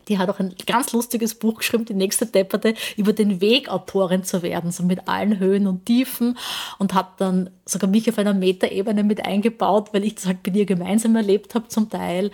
Die 0.08 0.18
hat 0.18 0.28
auch 0.28 0.38
ein 0.38 0.54
ganz 0.66 0.92
lustiges 0.92 1.34
Buch 1.34 1.58
geschrieben, 1.58 1.86
die 1.86 1.94
nächste 1.94 2.26
Depperte, 2.26 2.74
über 2.96 3.12
den 3.12 3.40
Weg, 3.40 3.70
Autorin 3.70 4.22
zu 4.22 4.42
werden, 4.42 4.70
so 4.70 4.82
mit 4.82 5.08
allen 5.08 5.38
Höhen 5.38 5.66
und 5.66 5.86
Tiefen 5.86 6.36
und 6.78 6.92
hat 6.92 7.20
dann 7.20 7.50
sogar 7.64 7.88
mich 7.88 8.08
auf 8.10 8.18
einer 8.18 8.34
Metaebene 8.34 9.02
mit 9.02 9.24
eingebaut, 9.24 9.90
weil 9.92 10.04
ich 10.04 10.16
das 10.16 10.26
halt 10.26 10.44
mit 10.44 10.56
ihr 10.56 10.66
gemeinsam 10.66 11.16
erlebt 11.16 11.54
habe 11.54 11.68
zum 11.68 11.88
Teil. 11.88 12.30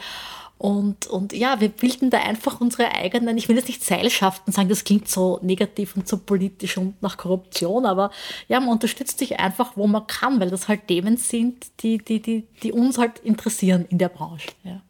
Und, 0.61 1.07
und 1.07 1.33
ja, 1.33 1.59
wir 1.63 1.71
bilden 1.71 2.11
da 2.11 2.19
einfach 2.19 2.61
unsere 2.61 2.93
eigenen, 2.93 3.39
ich 3.39 3.49
will 3.49 3.57
jetzt 3.57 3.69
nicht 3.69 3.83
Seilschaften 3.83 4.53
sagen, 4.53 4.69
das 4.69 4.85
klingt 4.85 5.09
so 5.09 5.39
negativ 5.41 5.97
und 5.97 6.07
so 6.07 6.19
politisch 6.19 6.77
und 6.77 7.01
nach 7.01 7.17
Korruption, 7.17 7.87
aber 7.87 8.11
ja, 8.47 8.61
man 8.61 8.69
unterstützt 8.69 9.19
sich 9.19 9.41
einfach, 9.41 9.79
wo 9.79 9.87
man 9.87 10.07
kann, 10.07 10.39
weil 10.39 10.51
das 10.51 10.69
halt 10.69 10.87
Themen 10.87 11.17
sind, 11.17 11.69
die, 11.83 11.97
die, 11.97 12.21
die, 12.21 12.47
die 12.63 12.73
uns 12.73 12.99
halt 12.99 13.21
interessieren 13.21 13.87
in 13.89 13.97
der 13.97 14.11
Branche. 14.11 14.49
Ja. 14.63 14.83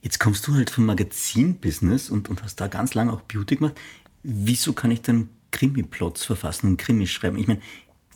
Jetzt 0.00 0.20
kommst 0.20 0.46
du 0.46 0.54
halt 0.54 0.70
vom 0.70 0.86
Magazin-Business 0.86 2.10
und, 2.10 2.28
und 2.28 2.42
hast 2.42 2.56
da 2.60 2.68
ganz 2.68 2.94
lange 2.94 3.12
auch 3.12 3.22
Beauty 3.22 3.56
gemacht. 3.56 3.78
Wieso 4.22 4.72
kann 4.72 4.90
ich 4.90 5.02
dann 5.02 5.28
Krimi-Plots 5.50 6.24
verfassen 6.24 6.66
und 6.68 6.76
Krimi 6.76 7.06
schreiben? 7.06 7.38
Ich 7.38 7.46
meine, 7.46 7.60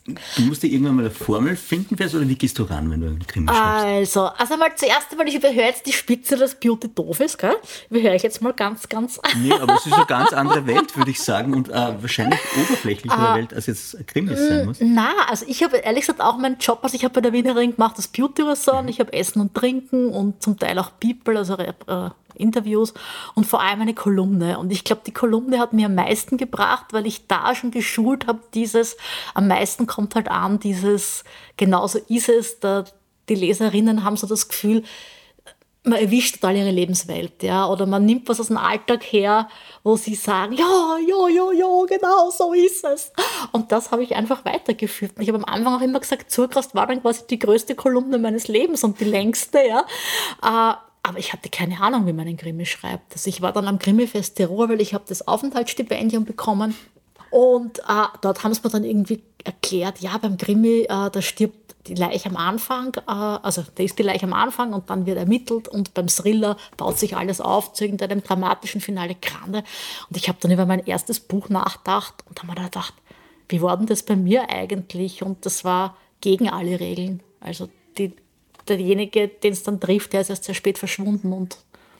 Du 0.04 0.42
musst 0.42 0.64
dir 0.64 0.66
irgendwann 0.68 0.96
mal 0.96 1.02
eine 1.02 1.10
Formel 1.12 1.54
finden, 1.54 1.94
oder 1.94 2.28
wie 2.28 2.34
gehst 2.34 2.58
du 2.58 2.64
ran, 2.64 2.90
wenn 2.90 3.00
du 3.00 3.06
einen 3.06 3.24
Krimi 3.24 3.46
schreibst? 3.46 4.16
Also, 4.16 4.22
also 4.36 4.56
mal 4.56 4.74
zuerst 4.74 5.12
einmal, 5.12 5.28
ich 5.28 5.36
überhöre 5.36 5.66
jetzt 5.66 5.86
die 5.86 5.92
Spitze 5.92 6.36
des 6.36 6.56
Beauty 6.56 6.88
doof 6.92 7.20
ist, 7.20 7.38
gell? 7.38 7.54
Überhöre 7.88 8.16
ich 8.16 8.22
jetzt 8.24 8.42
mal 8.42 8.52
ganz, 8.52 8.88
ganz. 8.88 9.20
Nee, 9.42 9.52
aber 9.52 9.76
es 9.76 9.86
ist 9.86 9.92
eine 9.92 10.06
ganz 10.06 10.32
andere 10.32 10.66
Welt, 10.66 10.96
würde 10.96 11.10
ich 11.10 11.22
sagen, 11.22 11.54
und 11.54 11.68
äh, 11.68 11.72
wahrscheinlich 11.72 12.40
oberflächlichere 12.56 13.32
uh, 13.32 13.36
Welt, 13.36 13.54
als 13.54 13.66
jetzt 13.66 13.96
Krimis 14.08 14.38
sein 14.38 14.66
muss. 14.66 14.78
Na, 14.80 15.12
also 15.28 15.46
ich 15.48 15.62
habe 15.62 15.76
ehrlich 15.76 16.00
gesagt 16.00 16.20
auch 16.20 16.36
meinen 16.36 16.58
Job, 16.58 16.80
also 16.82 16.96
ich 16.96 17.04
habe 17.04 17.14
bei 17.14 17.20
der 17.20 17.32
Wiener 17.32 17.54
Ring 17.54 17.76
gemacht, 17.76 17.96
das 17.96 18.08
Beauty-Ressort, 18.08 18.82
mhm. 18.82 18.88
ich 18.88 18.98
habe 18.98 19.12
Essen 19.12 19.40
und 19.40 19.54
Trinken 19.54 20.08
und 20.08 20.42
zum 20.42 20.58
Teil 20.58 20.78
auch 20.80 20.90
People, 20.98 21.38
also 21.38 21.56
äh, 21.56 21.72
Interviews 22.34 22.94
und 23.34 23.46
vor 23.46 23.60
allem 23.60 23.80
eine 23.80 23.94
Kolumne. 23.94 24.58
Und 24.58 24.72
ich 24.72 24.84
glaube, 24.84 25.02
die 25.06 25.12
Kolumne 25.12 25.58
hat 25.58 25.72
mir 25.72 25.86
am 25.86 25.94
meisten 25.94 26.36
gebracht, 26.36 26.86
weil 26.92 27.06
ich 27.06 27.26
da 27.26 27.54
schon 27.54 27.70
geschult 27.70 28.26
habe, 28.26 28.40
dieses, 28.54 28.96
am 29.34 29.48
meisten 29.48 29.86
kommt 29.86 30.14
halt 30.14 30.28
an, 30.28 30.58
dieses, 30.58 31.24
genauso 31.56 31.98
ist 32.08 32.28
es, 32.28 32.60
da, 32.60 32.84
die 33.28 33.34
Leserinnen 33.34 34.04
haben 34.04 34.16
so 34.16 34.26
das 34.26 34.48
Gefühl, 34.48 34.82
man 35.84 35.98
erwischt 35.98 36.36
total 36.36 36.56
ihre 36.56 36.70
Lebenswelt, 36.70 37.42
ja, 37.42 37.66
oder 37.66 37.86
man 37.86 38.04
nimmt 38.06 38.28
was 38.28 38.38
aus 38.38 38.46
dem 38.46 38.56
Alltag 38.56 39.02
her, 39.02 39.48
wo 39.82 39.96
sie 39.96 40.14
sagen, 40.14 40.52
ja, 40.52 40.96
ja, 41.08 41.28
ja, 41.28 41.52
ja, 41.52 41.84
genau, 41.88 42.30
so 42.30 42.52
ist 42.52 42.84
es. 42.84 43.12
Und 43.50 43.72
das 43.72 43.90
habe 43.90 44.04
ich 44.04 44.14
einfach 44.14 44.44
weitergeführt. 44.44 45.16
Und 45.16 45.22
ich 45.22 45.28
habe 45.28 45.38
am 45.38 45.44
Anfang 45.44 45.74
auch 45.74 45.80
immer 45.80 45.98
gesagt, 45.98 46.30
Zurkrast 46.30 46.74
war 46.76 46.86
dann 46.86 47.02
quasi 47.02 47.26
die 47.28 47.38
größte 47.38 47.74
Kolumne 47.74 48.18
meines 48.18 48.46
Lebens 48.46 48.84
und 48.84 49.00
die 49.00 49.04
längste, 49.04 49.58
ja. 49.66 49.84
Äh, 50.42 50.74
aber 51.02 51.18
ich 51.18 51.32
hatte 51.32 51.48
keine 51.48 51.80
Ahnung, 51.80 52.06
wie 52.06 52.12
man 52.12 52.28
einen 52.28 52.36
Krimi 52.36 52.64
schreibt. 52.64 53.12
Also 53.12 53.28
ich 53.28 53.42
war 53.42 53.52
dann 53.52 53.66
am 53.66 53.78
Krimi-Fest 53.78 54.36
Tirol, 54.36 54.68
weil 54.68 54.80
ich 54.80 54.94
habe 54.94 55.04
das 55.08 55.26
Aufenthaltsstipendium 55.26 56.24
bekommen. 56.24 56.74
Und 57.30 57.78
äh, 57.80 58.04
dort 58.20 58.44
haben 58.44 58.54
sie 58.54 58.60
mir 58.62 58.70
dann 58.70 58.84
irgendwie 58.84 59.22
erklärt, 59.42 60.00
ja, 60.00 60.16
beim 60.18 60.36
Krimi, 60.36 60.82
äh, 60.82 61.10
da 61.10 61.22
stirbt 61.22 61.74
die 61.86 61.94
Leiche 61.94 62.28
am 62.28 62.36
Anfang, 62.36 62.94
äh, 63.08 63.10
also 63.10 63.64
da 63.74 63.82
ist 63.82 63.98
die 63.98 64.04
Leiche 64.04 64.26
am 64.26 64.32
Anfang 64.32 64.72
und 64.72 64.90
dann 64.90 65.06
wird 65.06 65.18
ermittelt 65.18 65.66
und 65.66 65.94
beim 65.94 66.08
Thriller 66.08 66.56
baut 66.76 66.98
sich 66.98 67.16
alles 67.16 67.40
auf 67.40 67.72
zu 67.72 67.84
irgendeinem 67.84 68.22
dramatischen 68.22 68.80
Finale 68.80 69.16
Grande. 69.20 69.64
Und 70.08 70.16
ich 70.16 70.28
habe 70.28 70.38
dann 70.40 70.52
über 70.52 70.66
mein 70.66 70.86
erstes 70.86 71.18
Buch 71.20 71.48
nachgedacht 71.48 72.14
und 72.28 72.38
habe 72.42 72.52
mir 72.52 72.64
gedacht, 72.64 72.94
wie 73.48 73.62
war 73.62 73.76
denn 73.76 73.86
das 73.86 74.02
bei 74.04 74.14
mir 74.14 74.48
eigentlich? 74.48 75.22
Und 75.22 75.44
das 75.44 75.64
war 75.64 75.96
gegen 76.20 76.48
alle 76.48 76.78
Regeln. 76.78 77.22
Also 77.40 77.68
die 77.98 78.14
derjenige, 78.68 79.28
den 79.28 79.52
es 79.52 79.62
dann 79.62 79.80
trifft, 79.80 80.12
der 80.12 80.20
ist 80.22 80.30
erst 80.30 80.44
sehr 80.44 80.54
spät 80.54 80.78
verschwunden 80.78 81.32
und 81.32 81.56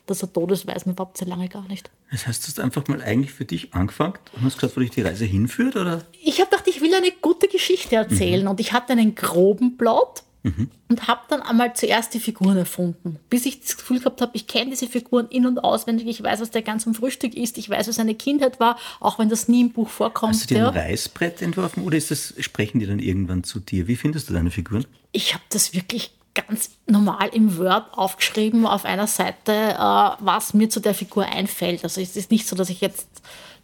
dass 0.07 0.23
er 0.23 0.33
tot 0.33 0.51
ist, 0.51 0.67
weiß 0.67 0.87
man 0.87 0.95
überhaupt 0.95 1.19
sehr 1.19 1.29
lange 1.29 1.49
gar 1.49 1.67
nicht. 1.69 1.91
Das 2.11 2.27
heißt, 2.27 2.43
du 2.43 2.49
hast 2.49 2.61
einfach 2.61 2.87
mal 2.89 3.01
eigentlich 3.01 3.33
für 3.33 3.45
dich 3.45 3.73
angefangen 3.73 4.19
und 4.35 4.45
hast 4.45 4.59
gesagt, 4.59 4.77
wo 4.77 4.81
dich 4.81 4.91
die 4.91 5.03
Reise 5.03 5.25
hinführt? 5.25 5.77
Oder? 5.77 6.05
Ich 6.23 6.41
habe 6.41 6.51
gedacht, 6.51 6.69
ich 6.69 6.81
will 6.81 6.95
eine 6.95 7.13
gute 7.21 7.49
Geschichte 7.49 7.97
erzählen 7.97 8.43
mhm. 8.43 8.51
und 8.51 8.61
ich 8.61 8.73
hatte 8.73 8.93
einen 8.93 9.15
groben 9.15 9.77
Plot 9.77 10.25
mhm. 10.43 10.69
und 10.89 11.07
habe 11.09 11.23
dann 11.29 11.41
einmal 11.41 11.75
zuerst 11.75 12.13
die 12.15 12.21
Figuren 12.21 12.57
erfunden, 12.57 13.19
bis 13.31 13.47
ich 13.47 13.61
das 13.61 13.77
Gefühl 13.77 14.01
gehabt 14.01 14.21
habe, 14.21 14.33
ich 14.35 14.47
kenne 14.47 14.71
diese 14.71 14.89
Figuren 14.89 15.29
in- 15.29 15.47
und 15.47 15.59
auswendig, 15.61 16.07
ich 16.09 16.23
weiß, 16.23 16.41
was 16.41 16.51
der 16.51 16.63
ganz 16.63 16.87
am 16.87 16.95
Frühstück 16.95 17.35
ist, 17.35 17.57
ich 17.57 17.71
weiß, 17.71 17.89
was 17.89 17.97
seine 17.97 18.15
Kindheit 18.15 18.61
war, 18.61 18.79
auch 19.01 19.19
wenn 19.19 19.29
das 19.29 19.49
nie 19.49 19.63
im 19.63 19.71
Buch 19.71 19.89
vorkommt. 19.89 20.35
Hast 20.35 20.51
du 20.51 20.55
dir 20.55 20.69
ein 20.69 20.77
Reißbrett 20.77 21.43
entworfen 21.43 21.85
oder 21.85 21.97
ist 21.97 22.11
das, 22.11 22.35
sprechen 22.41 22.81
die 22.81 22.87
dann 22.87 22.99
irgendwann 22.99 23.45
zu 23.45 23.61
dir? 23.61 23.87
Wie 23.87 23.97
findest 23.97 24.29
du 24.29 24.35
deine 24.35 24.51
Figuren? 24.51 24.85
Ich 25.13 25.33
habe 25.33 25.45
das 25.49 25.73
wirklich 25.75 26.13
ganz 26.35 26.71
normal 26.87 27.29
im 27.33 27.59
Word 27.59 27.87
aufgeschrieben 27.93 28.67
auf 28.67 28.85
einer 28.85 29.07
Seite, 29.07 29.53
äh, 29.53 30.11
was 30.21 30.55
mir 30.55 30.71
zu 30.71 30.81
der 30.81 30.95
Figur 30.95 31.27
einfällt. 31.27 31.85
Also 31.85 32.01
es 32.01 32.17
ist 32.17 32.31
nicht 32.31 32.47
so, 32.47 32.57
dass 32.57 32.71
ich 32.71 32.81
jetzt 32.81 33.09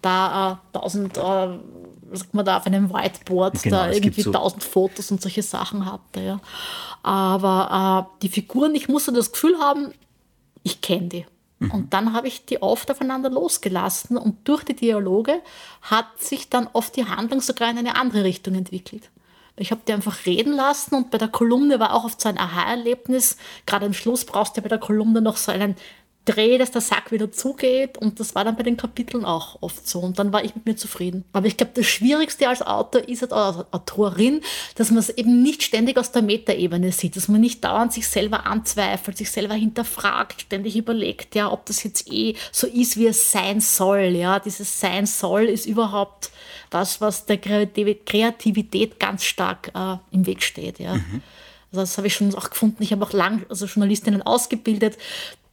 da 0.02 0.52
äh, 0.52 0.78
tausend, 0.78 1.16
äh, 1.16 1.20
was 1.20 2.20
sagt 2.20 2.34
man 2.34 2.44
da, 2.44 2.58
auf 2.58 2.66
einem 2.66 2.92
Whiteboard 2.92 3.62
genau, 3.62 3.76
da 3.76 3.90
irgendwie 3.90 4.22
so 4.22 4.32
tausend 4.32 4.64
Fotos 4.64 5.10
und 5.10 5.20
solche 5.20 5.42
Sachen 5.42 5.86
hatte. 5.86 6.20
Ja. 6.20 6.40
Aber 7.02 8.06
äh, 8.06 8.18
die 8.22 8.28
Figuren, 8.28 8.74
ich 8.74 8.88
musste 8.88 9.12
das 9.12 9.32
Gefühl 9.32 9.58
haben, 9.58 9.92
ich 10.62 10.80
kenne 10.80 11.08
die. 11.08 11.26
Mhm. 11.58 11.70
Und 11.70 11.94
dann 11.94 12.12
habe 12.12 12.28
ich 12.28 12.44
die 12.44 12.62
oft 12.62 12.90
aufeinander 12.90 13.30
losgelassen 13.30 14.16
und 14.16 14.46
durch 14.46 14.64
die 14.64 14.76
Dialoge 14.76 15.40
hat 15.82 16.06
sich 16.18 16.48
dann 16.48 16.68
oft 16.72 16.96
die 16.96 17.06
Handlung 17.06 17.40
sogar 17.40 17.70
in 17.70 17.78
eine 17.78 17.96
andere 17.96 18.24
Richtung 18.24 18.54
entwickelt. 18.54 19.10
Ich 19.58 19.70
habe 19.70 19.80
die 19.86 19.92
einfach 19.92 20.26
reden 20.26 20.52
lassen 20.52 20.94
und 20.94 21.10
bei 21.10 21.18
der 21.18 21.28
Kolumne 21.28 21.80
war 21.80 21.94
auch 21.94 22.04
oft 22.04 22.20
so 22.20 22.28
ein 22.28 22.38
Aha-Erlebnis. 22.38 23.36
Gerade 23.66 23.86
am 23.86 23.92
Schluss 23.92 24.24
brauchst 24.24 24.56
du 24.56 24.62
bei 24.62 24.68
der 24.68 24.78
Kolumne 24.78 25.20
noch 25.20 25.36
so 25.36 25.52
einen 25.52 25.76
drehe, 26.28 26.58
dass 26.58 26.70
der 26.70 26.80
Sack 26.80 27.10
wieder 27.10 27.32
zugeht 27.32 27.96
und 27.98 28.20
das 28.20 28.34
war 28.34 28.44
dann 28.44 28.56
bei 28.56 28.62
den 28.62 28.76
Kapiteln 28.76 29.24
auch 29.24 29.58
oft 29.62 29.88
so 29.88 30.00
und 30.00 30.18
dann 30.18 30.32
war 30.32 30.44
ich 30.44 30.54
mit 30.54 30.66
mir 30.66 30.76
zufrieden. 30.76 31.24
Aber 31.32 31.46
ich 31.46 31.56
glaube, 31.56 31.72
das 31.74 31.86
Schwierigste 31.86 32.48
als 32.48 32.62
Autor 32.62 33.08
ist, 33.08 33.32
als 33.32 33.64
Autorin, 33.72 34.42
dass 34.74 34.90
man 34.90 34.98
es 34.98 35.10
eben 35.10 35.42
nicht 35.42 35.62
ständig 35.62 35.96
aus 35.96 36.12
der 36.12 36.22
Metaebene 36.22 36.92
sieht, 36.92 37.16
dass 37.16 37.28
man 37.28 37.40
nicht 37.40 37.64
dauernd 37.64 37.92
sich 37.92 38.06
selber 38.08 38.46
anzweifelt, 38.46 39.16
sich 39.16 39.30
selber 39.30 39.54
hinterfragt, 39.54 40.42
ständig 40.42 40.76
überlegt, 40.76 41.34
ja, 41.34 41.50
ob 41.50 41.64
das 41.66 41.82
jetzt 41.82 42.12
eh 42.12 42.34
so 42.52 42.66
ist, 42.66 42.96
wie 42.96 43.06
es 43.06 43.32
sein 43.32 43.60
soll. 43.60 44.16
Ja, 44.16 44.38
dieses 44.38 44.80
Sein 44.80 45.06
soll 45.06 45.44
ist 45.44 45.66
überhaupt 45.66 46.30
das, 46.70 47.00
was 47.00 47.26
der 47.26 47.38
Kreativität 47.38 49.00
ganz 49.00 49.24
stark 49.24 49.70
äh, 49.74 49.96
im 50.10 50.26
Weg 50.26 50.42
steht. 50.42 50.78
Ja. 50.78 50.94
Mhm. 50.94 51.22
Also 51.70 51.82
das 51.82 51.98
habe 51.98 52.06
ich 52.06 52.14
schon 52.14 52.34
auch 52.34 52.48
gefunden. 52.48 52.82
Ich 52.82 52.92
habe 52.92 53.04
auch 53.04 53.12
lang 53.12 53.44
also 53.50 53.66
Journalistinnen 53.66 54.22
ausgebildet. 54.22 54.96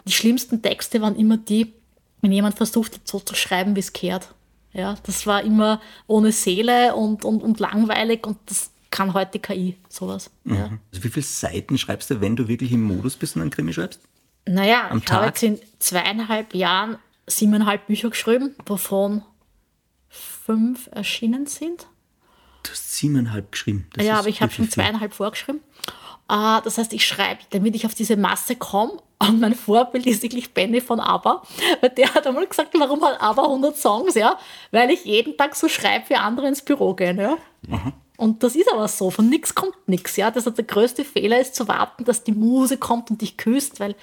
Die 0.07 0.11
schlimmsten 0.11 0.61
Texte 0.61 1.01
waren 1.01 1.15
immer 1.15 1.37
die, 1.37 1.73
wenn 2.21 2.31
jemand 2.31 2.55
versucht, 2.57 3.07
so 3.07 3.19
zu 3.19 3.35
schreiben, 3.35 3.75
wie 3.75 3.79
es 3.79 3.93
kehrt. 3.93 4.33
Ja, 4.73 4.95
das 5.03 5.25
war 5.25 5.41
immer 5.41 5.81
ohne 6.05 6.31
Seele 6.31 6.95
und, 6.95 7.23
und, 7.23 7.41
und 7.41 7.59
langweilig 7.59 8.27
und 8.27 8.37
das 8.45 8.71
kann 8.91 9.13
heute 9.13 9.39
KI, 9.39 9.77
sowas. 9.89 10.29
Mhm. 10.43 10.55
Ja. 10.55 10.63
Also 10.91 11.03
wie 11.03 11.09
viele 11.09 11.25
Seiten 11.25 11.77
schreibst 11.77 12.09
du, 12.09 12.21
wenn 12.21 12.35
du 12.35 12.47
wirklich 12.47 12.71
im 12.71 12.83
Modus 12.83 13.15
bist 13.15 13.35
und 13.35 13.41
einen 13.41 13.51
Krimi 13.51 13.73
schreibst? 13.73 13.99
Naja, 14.47 14.89
Am 14.89 14.99
ich 14.99 15.05
Tag? 15.05 15.17
habe 15.17 15.25
jetzt 15.27 15.43
in 15.43 15.59
zweieinhalb 15.79 16.53
Jahren 16.53 16.97
siebeneinhalb 17.25 17.87
Bücher 17.87 18.09
geschrieben, 18.09 18.55
wovon 18.65 19.23
fünf 20.09 20.87
erschienen 20.91 21.47
sind. 21.47 21.87
Du 22.63 22.71
hast 22.71 22.95
siebeneinhalb 22.95 23.51
geschrieben. 23.51 23.87
Das 23.93 24.05
ja, 24.05 24.19
aber 24.19 24.27
ich 24.27 24.41
habe 24.41 24.51
schon 24.51 24.69
zweieinhalb 24.69 25.13
vorgeschrieben. 25.13 25.61
Uh, 26.32 26.59
das 26.63 26.78
heißt, 26.78 26.93
ich 26.93 27.05
schreibe, 27.05 27.41
damit 27.51 27.76
ich 27.76 27.86
auf 27.86 27.93
diese 27.93 28.17
Masse 28.17 28.55
komme. 28.55 28.93
Und 29.19 29.39
mein 29.39 29.53
Vorbild 29.53 30.05
ist 30.07 30.23
wirklich 30.23 30.53
Benny 30.53 30.82
von 30.82 30.99
ABBA. 30.99 31.41
Weil 31.82 31.89
der 31.91 32.13
hat 32.13 32.28
einmal 32.28 32.47
gesagt, 32.47 32.73
warum 32.78 33.03
hat 33.03 33.21
ABBA 33.21 33.43
100 33.43 33.78
Songs? 33.78 34.15
Ja, 34.15 34.38
weil 34.71 34.89
ich 34.89 35.05
jeden 35.05 35.38
Tag 35.38 35.55
so 35.55 35.67
schreibe, 35.67 36.09
wie 36.09 36.15
andere 36.15 36.47
ins 36.47 36.61
Büro 36.61 36.93
gehen. 36.93 37.19
Ja? 37.19 37.38
Mhm. 37.67 37.93
Und 38.18 38.43
das 38.43 38.55
ist 38.55 38.72
aber 38.72 38.88
so, 38.88 39.09
von 39.09 39.30
nichts 39.30 39.55
kommt 39.55 39.76
nichts. 39.88 40.16
Ja? 40.16 40.32
Das 40.32 40.45
heißt, 40.45 40.57
der 40.57 40.66
größte 40.66 41.03
Fehler 41.03 41.39
ist 41.39 41.55
zu 41.55 41.68
warten, 41.68 42.05
dass 42.05 42.24
die 42.24 42.32
Muse 42.32 42.78
kommt 42.78 43.11
und 43.11 43.22
dich 43.22 43.38
küsst, 43.38 43.80
weil 43.80 43.95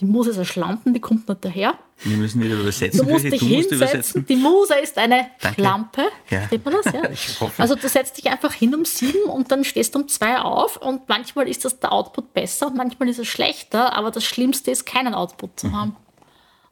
die 0.00 0.06
Muse 0.06 0.30
ist 0.30 0.38
ein 0.38 0.46
Schlampen, 0.46 0.94
die 0.94 1.00
kommt 1.00 1.28
nicht 1.28 1.44
daher. 1.44 1.74
Wir 2.02 2.16
müssen 2.16 2.42
wieder 2.42 2.58
übersetzen. 2.58 3.04
Du 3.04 3.12
musst 3.12 3.24
dich 3.24 3.38
du 3.38 3.46
hinsetzen. 3.46 3.76
Übersetzen. 3.76 4.26
Die 4.26 4.36
Muse 4.36 4.74
ist 4.82 4.96
eine 4.96 5.26
Danke. 5.40 5.60
Schlampe. 5.60 6.02
Ja. 6.30 6.46
Steht 6.46 6.64
man 6.64 6.74
das? 6.82 6.92
Ja. 6.92 7.02
Also 7.58 7.74
du 7.74 7.88
setzt 7.88 8.16
dich 8.16 8.30
einfach 8.30 8.54
hin 8.54 8.74
um 8.74 8.86
sieben 8.86 9.24
und 9.24 9.50
dann 9.50 9.64
stehst 9.64 9.94
du 9.94 10.00
um 10.00 10.08
zwei 10.08 10.40
auf 10.40 10.78
und 10.78 11.08
manchmal 11.08 11.48
ist 11.48 11.64
das 11.64 11.78
der 11.78 11.92
Output 11.92 12.32
besser 12.32 12.68
und 12.68 12.76
manchmal 12.76 13.08
ist 13.10 13.18
es 13.18 13.28
schlechter, 13.28 13.92
aber 13.92 14.10
das 14.10 14.24
Schlimmste 14.24 14.70
ist, 14.70 14.86
keinen 14.86 15.14
Output 15.14 15.60
zu 15.60 15.66
mhm. 15.66 15.74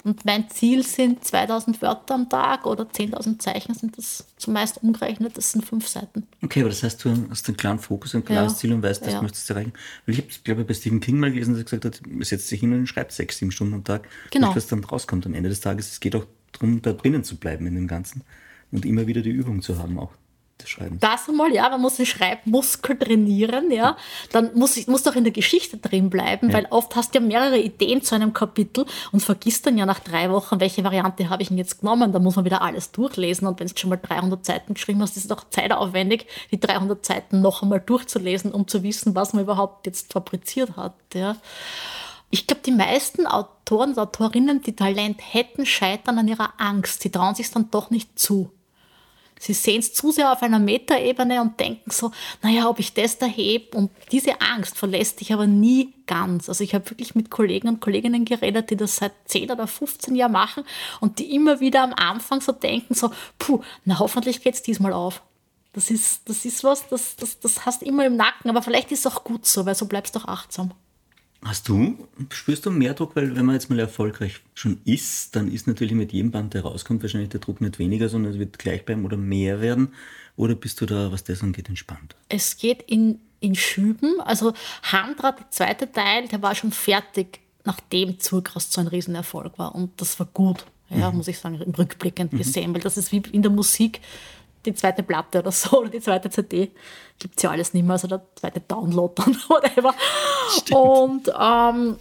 Und 0.09 0.25
mein 0.25 0.49
Ziel 0.49 0.85
sind 0.85 1.23
2000 1.23 1.83
Wörter 1.83 2.15
am 2.15 2.31
Tag 2.31 2.65
oder 2.65 2.85
10.000 2.85 3.39
Zeichen 3.41 3.75
sind 3.75 3.99
das 3.99 4.25
zumeist 4.39 4.83
umgerechnet, 4.83 5.37
das 5.37 5.53
sind 5.53 5.67
fünf 5.67 5.87
Seiten. 5.87 6.27
Okay, 6.41 6.61
aber 6.61 6.71
das 6.71 6.83
heißt, 6.83 7.05
du 7.05 7.15
hast 7.29 7.47
einen 7.47 7.59
klaren 7.59 7.79
Fokus, 7.79 8.15
ein 8.15 8.25
klares 8.25 8.53
ja. 8.53 8.59
Ziel 8.59 8.73
und 8.73 8.83
weißt, 8.83 9.05
das 9.05 9.13
ja. 9.13 9.21
möchtest 9.21 9.51
du 9.51 9.53
erreichen. 9.53 9.75
Weil 10.07 10.15
ich 10.15 10.23
habe, 10.23 10.31
glaube 10.45 10.63
ich, 10.63 10.67
bei 10.67 10.73
Stephen 10.73 11.01
King 11.01 11.21
mal 11.21 11.31
gelesen, 11.31 11.53
dass 11.53 11.61
er 11.61 11.65
gesagt 11.65 11.85
hat, 11.85 12.01
setzt 12.21 12.49
sich 12.49 12.59
hin 12.59 12.73
und 12.73 12.87
schreibt 12.87 13.13
sechs, 13.13 13.37
sieben 13.37 13.51
Stunden 13.51 13.75
am 13.75 13.85
Tag. 13.85 14.09
Genau. 14.31 14.49
Und 14.49 14.57
was 14.57 14.67
dann 14.67 14.83
rauskommt 14.83 15.27
am 15.27 15.35
Ende 15.35 15.51
des 15.51 15.61
Tages. 15.61 15.93
Es 15.93 16.01
geht 16.01 16.17
auch 16.17 16.25
darum, 16.53 16.81
da 16.81 16.95
drinnen 16.95 17.23
zu 17.23 17.37
bleiben 17.37 17.67
in 17.67 17.75
dem 17.75 17.87
Ganzen 17.87 18.23
und 18.73 18.87
immer 18.87 19.07
wieder 19.07 19.21
die 19.21 19.29
Übung 19.29 19.61
zu 19.61 19.77
haben 19.79 19.99
auch 19.99 20.13
des 20.61 20.69
Schreibens. 20.69 21.01
Das 21.01 21.29
einmal, 21.29 21.53
ja, 21.53 21.69
man 21.69 21.81
muss 21.81 21.97
den 21.97 22.07
Schreibmuskel 22.07 22.99
trainieren, 22.99 23.71
ja. 23.71 23.97
Dann 24.33 24.51
muss 24.55 24.77
ich 24.77 24.87
muss 24.89 25.03
doch 25.03 25.17
in 25.17 25.25
der 25.25 25.33
Geschichte 25.33 25.77
drin 25.79 26.11
bleiben, 26.11 26.51
ja. 26.51 26.57
weil 26.57 26.67
oft 26.71 26.95
hast 26.97 27.15
du 27.15 27.19
ja 27.19 27.25
mehrere 27.25 27.59
Ideen 27.59 28.03
zu 28.03 28.15
einem 28.15 28.33
Kapitel 28.33 28.87
und 29.13 29.21
vergisst 29.21 29.67
dann 29.67 29.79
ja 29.79 29.87
nach 29.87 30.01
drei 30.01 30.31
Wochen, 30.31 30.61
welche 30.61 30.85
Variante 30.85 31.31
habe 31.31 31.43
ich 31.43 31.49
denn 31.49 31.59
jetzt 31.59 31.81
genommen. 31.81 32.13
Da 32.13 32.19
muss 32.19 32.37
man 32.37 32.45
wieder 32.45 32.63
alles 32.63 32.93
durchlesen 32.93 33.47
und 33.47 33.61
wenn 33.61 33.69
du 33.69 33.77
schon 33.77 33.91
mal 33.91 33.97
300 33.97 34.45
Seiten 34.45 34.75
geschrieben 34.75 35.03
hast, 35.03 35.17
ist 35.17 35.25
es 35.25 35.29
doch 35.29 35.49
zeitaufwendig, 35.51 36.27
die 36.51 36.61
300 36.61 37.05
Seiten 37.05 37.41
noch 37.41 37.63
einmal 37.63 37.81
durchzulesen, 37.81 38.53
um 38.53 38.67
zu 38.67 38.83
wissen, 38.83 39.15
was 39.15 39.33
man 39.33 39.45
überhaupt 39.45 39.87
jetzt 39.87 40.13
fabriziert 40.13 40.77
hat, 40.77 40.95
ja. 41.15 41.37
Ich 42.31 42.47
glaube, 42.47 42.61
die 42.65 42.73
meisten 42.73 43.27
Autoren 43.27 43.91
und 43.91 43.99
Autorinnen, 43.99 44.61
die 44.61 44.77
Talent 44.77 45.19
hätten, 45.23 45.65
scheitern 45.65 46.19
an 46.19 46.29
ihrer 46.29 46.53
Angst. 46.59 47.01
Sie 47.01 47.11
trauen 47.11 47.35
sich 47.35 47.51
dann 47.51 47.71
doch 47.71 47.89
nicht 47.89 48.19
zu. 48.19 48.53
Sie 49.39 49.53
sehen 49.53 49.81
es 49.81 49.93
zu 49.93 50.11
sehr 50.11 50.33
auf 50.33 50.43
einer 50.43 50.59
Metaebene 50.59 51.41
und 51.41 51.59
denken 51.61 51.91
so, 51.91 52.11
naja, 52.43 52.69
ob 52.69 52.79
ich 52.79 52.95
das 52.95 53.19
da 53.19 53.27
heb. 53.27 53.75
Und 53.75 53.91
diese 54.13 54.41
Angst 54.41 54.77
verlässt 54.77 55.21
dich 55.21 55.33
aber 55.33 55.47
nie 55.47 55.95
ganz. 56.07 56.49
Also 56.49 56.65
ich 56.65 56.75
habe 56.75 56.89
wirklich 56.91 57.15
mit 57.15 57.31
Kollegen 57.31 57.69
und 57.69 57.81
Kolleginnen 57.81 58.25
geredet, 58.25 58.71
die 58.71 58.77
das 58.77 58.97
seit 58.97 59.13
10 59.27 59.51
oder 59.51 59.67
15 59.67 60.15
Jahren 60.15 60.33
machen 60.33 60.65
und 61.01 61.19
die 61.19 61.35
immer 61.35 61.61
wieder 61.61 61.83
am 61.83 61.95
Anfang 61.95 62.41
so 62.41 62.53
denken, 62.53 62.95
so, 62.95 63.11
puh, 63.39 63.61
na 63.85 63.99
hoffentlich 63.99 64.43
geht 64.43 64.55
es 64.55 64.63
diesmal 64.63 64.93
auf. 64.93 65.23
Das 65.73 65.91
ist, 65.91 66.29
das 66.29 66.45
ist 66.45 66.65
was, 66.65 66.89
das, 66.89 67.15
das, 67.17 67.39
das 67.39 67.67
hast 67.67 67.83
immer 67.83 68.07
im 68.07 68.17
Nacken, 68.17 68.51
aber 68.51 68.63
vielleicht 68.63 68.91
ist 68.91 69.07
es 69.07 69.13
auch 69.13 69.23
gut 69.23 69.47
so, 69.47 69.67
weil 69.67 69.75
so 69.75 69.87
bleibst 69.87 70.17
du 70.17 70.21
auch 70.21 70.25
achtsam. 70.25 70.73
Hast 71.45 71.69
du, 71.69 71.97
spürst 72.31 72.67
du 72.67 72.71
mehr 72.71 72.95
Druck, 72.95 73.15
weil 73.15 73.37
wenn 73.37 73.47
man 73.47 73.55
jetzt 73.55 73.71
mal 73.71 73.79
erfolgreich 73.79 74.41
schon 74.55 74.81
ist, 74.85 75.37
dann 75.37 75.51
ist 75.51 75.69
natürlich 75.69 75.95
mit 75.95 76.13
jedem 76.13 76.33
Band, 76.33 76.55
der 76.55 76.63
rauskommt, 76.63 77.03
wahrscheinlich 77.03 77.31
der 77.31 77.39
Druck 77.41 77.61
nicht 77.61 77.79
weniger, 77.79 78.09
sondern 78.09 78.33
es 78.33 78.39
wird 78.39 78.59
gleich 78.59 78.85
bleiben 78.85 79.05
oder 79.05 79.17
mehr 79.17 79.61
werden. 79.61 79.95
Oder 80.37 80.57
bist 80.57 80.81
du 80.81 80.87
da, 80.87 81.13
was 81.13 81.25
das 81.25 81.43
angeht, 81.43 81.69
entspannt? 81.69 82.17
Es 82.29 82.57
geht 82.57 82.83
in, 82.83 83.21
in 83.39 83.55
Schüben. 83.55 84.21
Also 84.21 84.53
Handrat, 84.83 85.39
der 85.39 85.51
zweite 85.51 85.93
Teil, 85.93 86.27
der 86.27 86.43
war 86.43 86.57
schon 86.57 86.73
fertig, 86.73 87.41
nachdem 87.65 88.19
Zurkrass 88.19 88.73
so 88.73 88.81
ein 88.81 88.89
Riesenerfolg 88.89 89.59
war. 89.59 89.75
Und 89.75 90.01
das 90.01 90.19
war 90.19 90.27
gut, 90.27 90.65
ja, 90.91 91.11
mhm. 91.11 91.19
muss 91.19 91.29
ich 91.29 91.39
sagen, 91.39 91.61
im 91.61 91.73
Rückblickend 91.73 92.33
mhm. 92.33 92.39
gesehen, 92.39 92.75
weil 92.75 92.81
das 92.81 92.97
ist 92.97 93.13
wie 93.13 93.23
in 93.31 93.43
der 93.43 93.51
Musik 93.53 94.01
die 94.69 94.75
zweite 94.75 95.03
Platte 95.03 95.39
oder 95.41 95.53
so 95.53 95.81
oder 95.81 95.89
die 95.89 96.01
zweite 96.01 96.31
CD. 96.31 96.71
Gibt 97.19 97.37
es 97.37 97.43
ja 97.43 97.51
alles 97.51 97.75
nicht 97.75 97.85
mehr, 97.85 97.93
also 97.93 98.07
der 98.07 98.23
zweite 98.37 98.61
Download 98.61 99.13
dann, 99.17 99.35
whatever. 99.49 99.95
Stimmt. 100.51 100.73
Und 100.73 101.33
ähm, 101.39 101.97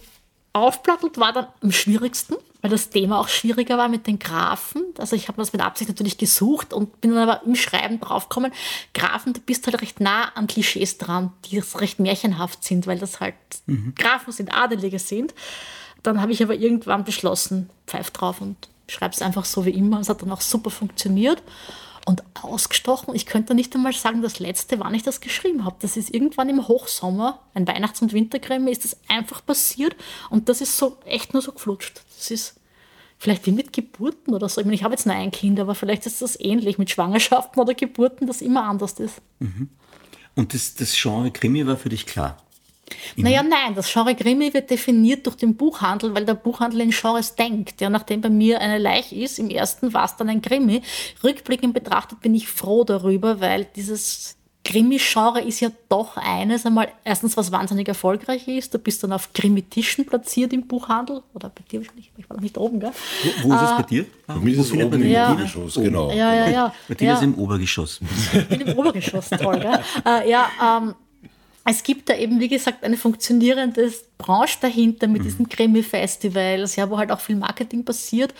aufplattelt 0.52 1.18
war 1.18 1.32
dann 1.32 1.46
am 1.62 1.72
schwierigsten, 1.72 2.36
weil 2.62 2.70
das 2.70 2.90
Thema 2.90 3.20
auch 3.20 3.28
schwieriger 3.28 3.78
war 3.78 3.88
mit 3.88 4.06
den 4.06 4.18
Graphen. 4.18 4.82
Also 4.98 5.16
ich 5.16 5.28
habe 5.28 5.38
das 5.38 5.52
mit 5.52 5.62
Absicht 5.62 5.88
natürlich 5.88 6.18
gesucht 6.18 6.72
und 6.72 7.00
bin 7.00 7.14
dann 7.14 7.28
aber 7.28 7.44
im 7.44 7.54
Schreiben 7.54 8.00
draufgekommen, 8.00 8.52
Graphen, 8.94 9.32
du 9.32 9.40
bist 9.40 9.66
halt 9.66 9.80
recht 9.80 10.00
nah 10.00 10.24
an 10.34 10.46
Klischees 10.46 10.98
dran, 10.98 11.32
die 11.46 11.58
recht 11.58 12.00
märchenhaft 12.00 12.64
sind, 12.64 12.86
weil 12.86 12.98
das 12.98 13.20
halt 13.20 13.34
mhm. 13.66 13.94
Graphen 13.96 14.32
sind, 14.32 14.54
Adelige 14.54 14.98
sind. 14.98 15.34
Dann 16.02 16.20
habe 16.20 16.32
ich 16.32 16.42
aber 16.42 16.54
irgendwann 16.54 17.04
beschlossen, 17.04 17.70
pfeif 17.86 18.10
drauf 18.10 18.40
und 18.40 18.56
schreibe 18.88 19.14
es 19.14 19.22
einfach 19.22 19.44
so 19.44 19.64
wie 19.64 19.70
immer. 19.70 20.00
Es 20.00 20.08
hat 20.08 20.22
dann 20.22 20.32
auch 20.32 20.40
super 20.40 20.70
funktioniert 20.70 21.42
und 22.08 22.22
ausgestochen. 22.42 23.14
Ich 23.14 23.26
könnte 23.26 23.54
nicht 23.54 23.74
einmal 23.74 23.92
sagen, 23.92 24.22
das 24.22 24.38
letzte, 24.38 24.80
wann 24.80 24.94
ich 24.94 25.02
das 25.02 25.20
geschrieben 25.20 25.66
habe. 25.66 25.76
Das 25.80 25.98
ist 25.98 26.12
irgendwann 26.12 26.48
im 26.48 26.66
Hochsommer, 26.66 27.40
ein 27.52 27.68
Weihnachts- 27.68 28.00
und 28.00 28.14
Winterkrimi, 28.14 28.70
ist 28.70 28.84
das 28.84 28.96
einfach 29.08 29.44
passiert 29.44 29.94
und 30.30 30.48
das 30.48 30.62
ist 30.62 30.78
so 30.78 30.96
echt 31.04 31.34
nur 31.34 31.42
so 31.42 31.52
geflutscht. 31.52 32.00
Das 32.16 32.30
ist 32.30 32.58
vielleicht 33.18 33.44
wie 33.44 33.52
mit 33.52 33.74
Geburten 33.74 34.32
oder 34.32 34.48
so. 34.48 34.58
Ich 34.58 34.64
meine, 34.64 34.74
ich 34.74 34.84
habe 34.84 34.94
jetzt 34.94 35.04
nur 35.04 35.14
ein 35.14 35.30
Kind, 35.30 35.60
aber 35.60 35.74
vielleicht 35.74 36.06
ist 36.06 36.22
das 36.22 36.40
ähnlich 36.40 36.78
mit 36.78 36.88
Schwangerschaften 36.88 37.60
oder 37.60 37.74
Geburten, 37.74 38.26
das 38.26 38.40
immer 38.40 38.64
anders 38.64 38.94
ist. 38.94 39.20
Mhm. 39.40 39.68
Und 40.34 40.54
das, 40.54 40.76
das 40.76 40.96
Genre 40.96 41.30
Krimi 41.30 41.66
war 41.66 41.76
für 41.76 41.90
dich 41.90 42.06
klar? 42.06 42.38
Naja, 43.16 43.42
nein, 43.42 43.74
das 43.74 43.92
Genre 43.92 44.14
Krimi 44.14 44.52
wird 44.52 44.70
definiert 44.70 45.26
durch 45.26 45.36
den 45.36 45.56
Buchhandel, 45.56 46.14
weil 46.14 46.24
der 46.24 46.34
Buchhandel 46.34 46.80
in 46.80 46.90
Genres 46.90 47.34
denkt. 47.34 47.80
Ja, 47.80 47.90
nachdem 47.90 48.20
bei 48.20 48.30
mir 48.30 48.60
eine 48.60 48.78
Leiche 48.78 49.16
ist, 49.16 49.38
im 49.38 49.50
ersten 49.50 49.92
war 49.92 50.04
es 50.04 50.16
dann 50.16 50.28
ein 50.28 50.42
Krimi. 50.42 50.82
Rückblickend 51.22 51.74
betrachtet 51.74 52.20
bin 52.20 52.34
ich 52.34 52.48
froh 52.48 52.84
darüber, 52.84 53.40
weil 53.40 53.66
dieses 53.76 54.38
Krimi-Genre 54.68 55.40
ist 55.40 55.60
ja 55.60 55.70
doch 55.88 56.18
eines 56.18 56.66
einmal, 56.66 56.88
erstens, 57.02 57.38
was 57.38 57.50
wahnsinnig 57.50 57.88
erfolgreich 57.88 58.46
ist. 58.48 58.74
Du 58.74 58.78
bist 58.78 59.02
dann 59.02 59.12
auf 59.12 59.32
Krimi-Tischen 59.32 60.04
platziert 60.04 60.52
im 60.52 60.66
Buchhandel. 60.66 61.22
Oder 61.32 61.48
bei 61.48 61.62
dir 61.70 61.80
wahrscheinlich, 61.80 62.12
ich 62.14 62.28
war 62.28 62.36
noch 62.36 62.42
nicht 62.42 62.58
oben, 62.58 62.78
gell? 62.78 62.90
Wo, 63.42 63.48
wo 63.48 63.54
ist 63.54 63.62
es 63.62 63.76
bei 63.76 63.82
dir? 63.84 64.04
Bei 64.26 64.34
mir 64.34 64.52
ist 64.52 64.58
es 64.58 64.72
oben 64.72 65.02
im 65.02 65.10
ja. 65.10 65.32
Obergeschoss, 65.32 65.74
genau. 65.76 66.10
Ja, 66.10 66.34
ja, 66.34 66.48
ja. 66.50 66.74
Bei 66.86 66.94
dir 66.94 67.06
ja. 67.06 67.12
ist 67.14 67.20
es 67.20 67.24
im 67.24 67.38
Obergeschoss. 67.38 68.00
Ich 68.34 68.48
bin 68.48 68.60
im 68.60 68.78
Obergeschoss, 68.78 69.30
toll, 69.30 69.58
gell? 69.58 69.80
äh, 70.04 70.30
ja, 70.30 70.50
ähm, 70.62 70.94
es 71.70 71.82
gibt 71.82 72.08
da 72.08 72.14
eben, 72.14 72.40
wie 72.40 72.48
gesagt, 72.48 72.82
eine 72.82 72.96
funktionierende 72.96 73.92
Branche 74.16 74.56
dahinter 74.62 75.06
mit 75.06 75.20
mhm. 75.20 75.26
diesen 75.26 75.48
Krimi-Festivals, 75.50 76.76
ja, 76.76 76.88
wo 76.88 76.96
halt 76.96 77.12
auch 77.12 77.20
viel 77.20 77.36
Marketing 77.36 77.84
passiert. 77.84 78.32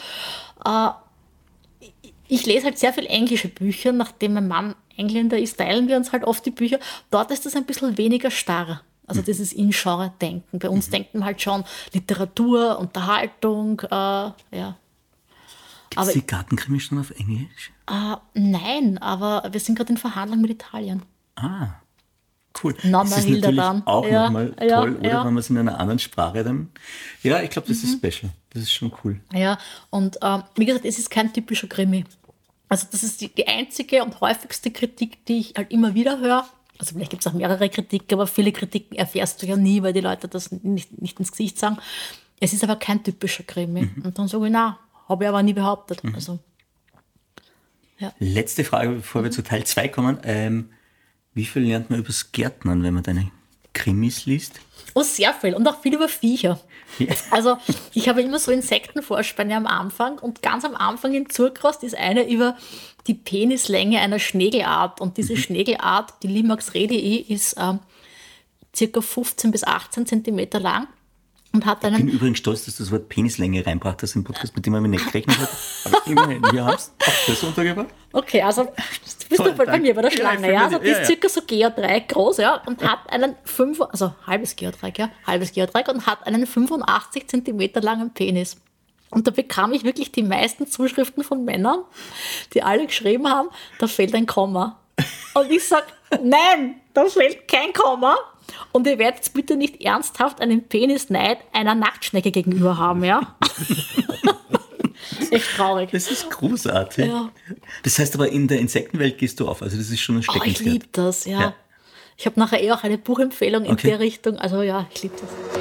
Äh, 0.65 0.89
ich 2.27 2.47
lese 2.47 2.65
halt 2.65 2.79
sehr 2.79 2.95
viel 2.95 3.05
englische 3.05 3.49
Bücher, 3.49 3.93
nachdem 3.93 4.33
mein 4.33 4.49
Mann 4.49 4.75
Engländer 4.97 5.39
ist, 5.39 5.59
teilen 5.59 5.89
wir 5.89 5.97
uns 5.99 6.11
halt 6.11 6.25
oft 6.25 6.45
die 6.47 6.51
Bücher. 6.51 6.79
Dort 7.11 7.31
ist 7.31 7.45
das 7.45 7.55
ein 7.55 7.67
bisschen 7.67 7.99
weniger 7.99 8.31
starr. 8.31 8.81
Also 9.07 9.21
mhm. 9.21 9.27
dieses 9.27 9.53
In-Genre-Denken. 9.53 10.59
Bei 10.59 10.71
uns 10.71 10.87
mhm. 10.89 10.93
denken 10.93 11.19
wir 11.19 11.27
halt 11.27 11.43
schon 11.43 11.65
Literatur, 11.93 12.79
Unterhaltung, 12.79 13.81
äh, 13.81 13.91
ja. 13.91 14.77
Gibt 15.91 16.03
es 16.03 16.13
die 16.15 16.27
Gartenkrimi 16.27 16.81
schon 16.81 16.99
auf 16.99 17.11
Englisch? 17.11 17.73
Äh, 17.91 18.17
nein, 18.33 18.97
aber 18.99 19.49
wir 19.53 19.61
sind 19.61 19.75
gerade 19.75 19.93
in 19.93 19.99
Verhandlungen 19.99 20.43
mit 20.43 20.51
Italien. 20.51 21.03
Ah. 21.37 21.81
Cool. 22.63 22.75
Nonna 22.83 23.05
das 23.11 23.19
ist 23.25 23.29
natürlich 23.29 23.57
dann. 23.57 23.87
auch 23.87 24.07
Ja, 24.07 24.25
nochmal 24.25 24.55
ja, 24.61 24.81
toll, 24.81 24.97
oder? 24.97 25.09
ja. 25.09 25.19
Wenn 25.25 25.35
man 25.35 25.39
es 25.39 25.51
in 25.51 25.59
einer 25.59 25.79
anderen 25.79 25.99
Sprache 25.99 26.43
dann. 26.45 26.71
Ja, 27.23 27.43
ich 27.43 27.51
glaube, 27.51 27.69
das 27.69 27.83
Mhm. 27.83 27.89
ist 27.89 27.97
special. 27.99 28.31
Das 28.51 28.63
ist 28.63 28.73
schon 28.73 28.93
cool. 29.05 29.21
Ja, 29.33 29.59
und 29.91 30.19
ähm, 30.23 30.43
wie 30.57 30.65
gesagt, 30.67 30.85
es 30.85 30.99
ist 30.99 31.11
kein 31.11 31.33
typischer 31.33 31.67
Krimi. 31.69 32.05
Also 32.69 32.87
das 32.91 33.03
ist 33.03 33.21
die, 33.21 33.29
die 33.29 33.47
einzige 33.47 34.03
und 34.03 34.21
häufigste 34.21 34.71
Kritik, 34.71 35.25
die 35.27 35.39
ich 35.39 35.55
halt 35.57 35.71
immer 35.71 35.95
wieder 35.95 36.19
höre. 36.21 36.47
Also 36.79 36.95
vielleicht 36.95 37.11
gibt 37.11 37.25
es 37.25 37.27
auch 37.27 37.35
mehrere 37.37 37.69
Kritiken, 37.69 38.15
aber 38.15 38.27
viele 38.27 38.53
Kritiken 38.53 38.97
erfährst 38.97 39.43
du 39.43 39.47
ja 39.47 39.57
nie, 39.57 39.83
weil 39.83 39.93
die 39.93 40.01
Leute 40.01 40.29
das 40.29 40.53
nicht, 40.53 41.01
nicht 41.01 41.19
ins 41.19 41.31
Gesicht 41.33 41.59
sagen. 41.59 41.79
Es 42.41 42.53
ist 42.53 42.63
aber 42.63 42.77
kein 42.77 43.03
typischer 43.03 43.43
Krimi. 43.43 43.91
Und 44.05 44.19
dann 44.19 44.29
sage 44.29 44.47
ich, 44.47 44.53
na, 44.53 44.79
habe 45.09 45.25
ich 45.25 45.29
aber 45.29 45.43
nie 45.43 45.55
behauptet. 45.55 46.01
Also, 46.15 46.39
Letzte 48.21 48.63
Frage, 48.63 48.91
bevor 48.91 49.25
wir 49.25 49.31
zu 49.33 49.43
Teil 49.43 49.65
2 49.65 49.89
kommen. 49.89 50.19
Ähm, 50.23 50.71
wie 51.39 51.47
viel 51.47 51.63
lernt 51.63 51.89
man 51.89 52.01
übers 52.01 52.33
Gärtnern, 52.33 52.83
wenn 52.83 52.95
man 52.95 53.03
deine 53.03 53.31
Krimis 53.73 54.27
liest? 54.27 54.61
oh, 54.99 55.03
sehr 55.03 55.33
viel. 55.33 55.55
Und 55.55 55.67
auch 55.67 55.81
viel 55.81 55.95
über 55.95 56.09
Viecher. 56.09 56.59
Ja. 56.99 57.15
Also 57.31 57.59
ich 57.95 58.09
habe 58.09 58.23
immer 58.23 58.39
so 58.39 58.51
Insektenvorspanne 58.51 59.55
am 59.55 59.67
Anfang 59.67 60.19
und 60.19 60.43
ganz 60.43 60.65
am 60.65 60.75
Anfang 60.75 61.15
in 61.15 61.31
Zurkrost 61.31 61.85
ist 61.85 61.95
eine 61.95 62.29
über 62.29 62.57
die 63.07 63.15
Penislänge 63.15 64.01
einer 64.01 64.19
Schnegelart. 64.19 65.01
Und 65.01 65.17
diese 65.17 65.37
Schnegelart, 65.37 66.15
die 66.23 66.29
Limax 66.29 66.75
redii, 66.75 67.19
ist 67.21 67.57
ähm, 67.59 67.79
circa 68.75 69.01
15 69.01 69.51
bis 69.51 69.65
18 69.65 70.07
Zentimeter 70.07 70.61
lang 70.61 70.89
und 71.53 71.65
hat 71.65 71.79
Ich 71.79 71.91
bin 71.91 71.95
einen 71.95 72.09
übrigens 72.09 72.39
stolz, 72.39 72.65
dass 72.67 72.77
du 72.77 72.83
das 72.83 72.93
Wort 72.93 73.09
Penislänge 73.09 73.65
reinbracht 73.65 74.03
hast 74.03 74.15
im 74.17 74.25
Podcast, 74.25 74.55
mit 74.55 74.67
dem 74.67 74.75
man 74.75 74.89
nicht 74.91 75.07
gerechnet 75.07 75.39
hat. 75.39 75.49
Aber 75.87 76.03
immerhin, 76.07 76.43
wir 76.53 76.65
haben 76.65 76.75
es 76.75 76.93
auch 77.01 77.13
das 77.27 77.43
untergebracht. 77.43 77.87
Okay, 78.13 78.43
also 78.43 78.65
du 78.65 78.71
bist 78.75 79.27
Toll, 79.37 79.51
du 79.51 79.57
bei 79.57 79.65
danke. 79.65 79.81
mir 79.81 79.95
bei 79.95 80.03
der 80.03 80.11
Schlange, 80.11 80.53
ja. 80.53 80.65
mich- 80.67 80.75
Also 80.75 80.79
die 80.79 80.89
ja, 80.91 80.99
ist 80.99 81.07
circa 81.07 81.29
so 81.29 81.41
Geodreieck 81.47 82.09
groß, 82.09 82.39
ja, 82.39 82.63
und 82.67 82.83
hat 82.83 83.11
einen 83.11 83.35
5, 83.45 83.81
also 83.81 84.15
halbes 84.27 84.57
Geodreieck, 84.57 84.99
ja, 84.99 85.11
halbes 85.27 85.53
Geodreieck 85.53 85.89
und 85.89 86.07
hat 86.07 86.27
einen 86.27 86.47
85 86.47 87.29
Zentimeter 87.29 87.81
langen 87.81 88.13
Penis. 88.13 88.57
Und 89.11 89.27
da 89.27 89.31
bekam 89.31 89.73
ich 89.73 89.85
wirklich 89.85 90.13
die 90.13 90.23
meisten 90.23 90.67
Zuschriften 90.67 91.25
von 91.25 91.43
Männern, 91.45 91.81
die 92.53 92.63
alle 92.63 92.87
geschrieben 92.87 93.27
haben, 93.29 93.49
da 93.79 93.87
fehlt 93.87 94.15
ein 94.15 94.27
Komma. 94.27 94.79
Und 95.35 95.51
ich 95.51 95.67
sag, 95.67 95.85
nein, 96.23 96.75
da 96.93 97.07
fehlt 97.07 97.49
kein 97.49 97.73
Komma. 97.73 98.17
Und 98.73 98.87
ihr 98.87 98.99
werdet 98.99 99.33
bitte 99.35 99.57
nicht 99.57 99.83
ernsthaft 99.83 100.41
einen 100.41 100.65
Penisneid 100.69 101.39
einer 101.53 101.75
Nacktschnecke 101.75 102.31
gegenüber 102.31 102.77
haben, 102.79 103.05
ja? 103.05 103.37
Echt 105.31 105.57
traurig. 105.57 105.91
Das 105.93 106.11
ist 106.11 106.31
großartig. 106.31 107.07
Ja. 107.07 107.31
Das 107.83 107.99
heißt 107.99 108.15
aber, 108.15 108.29
in 108.31 108.49
der 108.49 108.59
Insektenwelt 108.61 109.19
gehst 109.19 109.41
du 109.41 109.49
auf. 109.49 109.63
Also 109.63 109.77
das 109.77 109.91
ist 109.91 110.01
schon 110.01 110.17
ein 110.17 110.19
Oh, 110.19 110.23
ich 110.23 110.31
Steckenpferd. 110.31 110.67
liebe 110.73 110.87
das, 110.93 111.25
ja. 111.25 111.41
Ja. 111.41 111.55
Ich 112.17 112.27
habe 112.27 112.39
nachher 112.41 112.63
eh 112.63 112.73
auch 112.73 112.83
eine 112.83 112.99
Buchempfehlung 112.99 113.65
in 113.65 113.73
Okay. 113.73 113.89
der 113.91 114.01
Richtung. 114.01 114.37
Also 114.39 114.63
ja, 114.63 114.87
ich 114.93 115.03
liebe 115.03 115.15
das. 115.21 115.59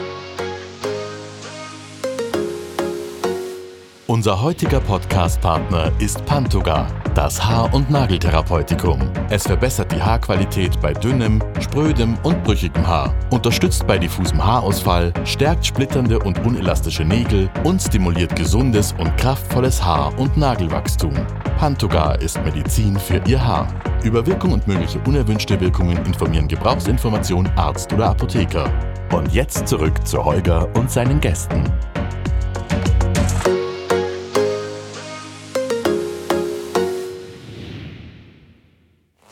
Unser 4.10 4.42
heutiger 4.42 4.80
Podcast-Partner 4.80 5.92
ist 6.00 6.26
Pantoga, 6.26 6.88
das 7.14 7.44
Haar- 7.44 7.74
und 7.74 7.92
Nageltherapeutikum. 7.92 9.02
Es 9.30 9.44
verbessert 9.44 9.92
die 9.92 10.02
Haarqualität 10.02 10.80
bei 10.80 10.94
dünnem, 10.94 11.44
sprödem 11.60 12.18
und 12.24 12.42
brüchigem 12.46 12.88
Haar, 12.88 13.14
unterstützt 13.32 13.86
bei 13.86 13.98
diffusem 13.98 14.42
Haarausfall, 14.42 15.12
stärkt 15.26 15.66
splitternde 15.66 16.20
und 16.20 16.40
unelastische 16.46 17.04
Nägel 17.04 17.50
und 17.66 17.82
stimuliert 17.82 18.34
gesundes 18.34 18.96
und 18.98 19.18
kraftvolles 19.18 19.84
Haar- 19.84 20.18
und 20.18 20.38
Nagelwachstum. 20.38 21.14
Pantoga 21.58 22.14
ist 22.14 22.42
Medizin 22.46 22.98
für 22.98 23.22
Ihr 23.28 23.46
Haar. 23.46 23.68
Über 24.06 24.26
Wirkung 24.26 24.54
und 24.54 24.66
mögliche 24.70 25.00
unerwünschte 25.06 25.60
Wirkungen 25.60 25.98
informieren 26.06 26.48
Gebrauchsinformation 26.48 27.46
Arzt 27.58 27.92
oder 27.92 28.12
Apotheker. 28.12 28.72
Und 29.14 29.34
jetzt 29.34 29.68
zurück 29.68 30.08
zu 30.08 30.24
Holger 30.24 30.74
und 30.76 30.90
seinen 30.90 31.20
Gästen. 31.20 31.66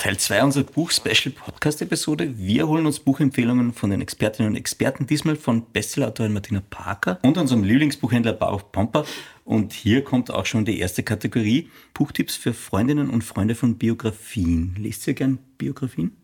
Teil 0.06 0.18
2 0.18 0.44
unserer 0.44 0.66
Buch-Special-Podcast-Episode. 0.66 2.38
Wir 2.38 2.68
holen 2.68 2.86
uns 2.86 3.00
Buchempfehlungen 3.00 3.74
von 3.74 3.90
den 3.90 4.02
Expertinnen 4.02 4.52
und 4.52 4.56
Experten, 4.56 5.08
diesmal 5.08 5.36
von 5.36 5.66
Bestsellerautorin 5.74 6.32
Martina 6.32 6.62
Parker 6.70 7.18
und 7.24 7.40
unserem 7.40 7.64
Lieblingsbuchhändler 7.64 8.34
Baruch 8.34 8.72
Pomper. 8.72 9.04
Und 9.46 9.74
hier 9.74 10.04
kommt 10.04 10.30
auch 10.30 10.46
schon 10.46 10.64
die 10.64 10.78
erste 10.78 11.02
Kategorie, 11.02 11.72
Buchtipps 11.96 12.36
für 12.36 12.54
Freundinnen 12.54 13.10
und 13.10 13.24
Freunde 13.24 13.56
von 13.56 13.80
Biografien. 13.80 14.76
Lest 14.78 15.08
ihr 15.08 15.16
gern 15.16 15.40
Biografien? 15.58 16.16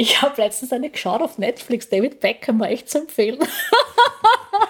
Ich 0.00 0.22
habe 0.22 0.40
letztens 0.40 0.72
eine 0.72 0.88
geschaut 0.88 1.20
auf 1.20 1.36
Netflix. 1.36 1.90
David 1.90 2.20
Beckham 2.20 2.58
war 2.58 2.70
echt 2.70 2.88
zu 2.88 3.00
empfehlen. 3.00 3.38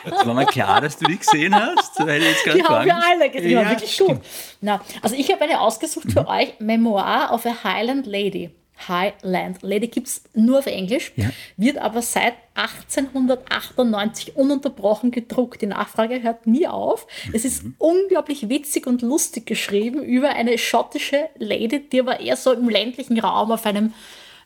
Es 0.04 0.26
war 0.26 0.34
mir 0.34 0.44
klar, 0.46 0.80
dass 0.80 0.96
du 0.96 1.04
die 1.06 1.18
gesehen 1.18 1.54
hast. 1.54 2.00
Ich 2.00 2.04
jetzt 2.06 2.44
Die 2.46 2.64
haben 2.64 2.84
wir 2.84 2.96
alle 2.96 3.30
gesehen. 3.30 3.48
Die 3.48 3.54
Ja, 3.54 3.70
wirklich 3.70 3.94
stimmt. 3.94 4.08
gut. 4.08 4.20
Na, 4.60 4.80
also 5.02 5.14
ich 5.14 5.30
habe 5.30 5.42
eine 5.44 5.60
ausgesucht 5.60 6.10
für 6.10 6.26
euch. 6.26 6.54
Memoir 6.58 7.30
of 7.32 7.46
a 7.46 7.62
Highland 7.62 8.06
Lady. 8.06 8.50
Highland 8.88 9.58
Lady 9.62 9.86
gibt 9.86 10.08
es 10.08 10.22
nur 10.34 10.58
auf 10.60 10.66
Englisch, 10.66 11.12
Ja. 11.14 11.28
wird 11.56 11.78
aber 11.78 12.02
seit 12.02 12.34
1898 12.54 14.36
ununterbrochen 14.36 15.10
gedruckt. 15.12 15.62
Die 15.62 15.66
Nachfrage 15.66 16.22
hört 16.22 16.46
nie 16.48 16.66
auf. 16.66 17.06
Es 17.32 17.44
ist 17.44 17.62
unglaublich 17.78 18.48
witzig 18.48 18.86
und 18.88 19.02
lustig 19.02 19.46
geschrieben 19.46 20.02
über 20.02 20.30
eine 20.30 20.58
schottische 20.58 21.28
Lady, 21.38 21.80
die 21.88 22.00
aber 22.00 22.18
eher 22.20 22.36
so 22.36 22.52
im 22.52 22.68
ländlichen 22.68 23.20
Raum 23.20 23.52
auf 23.52 23.64
einem 23.66 23.92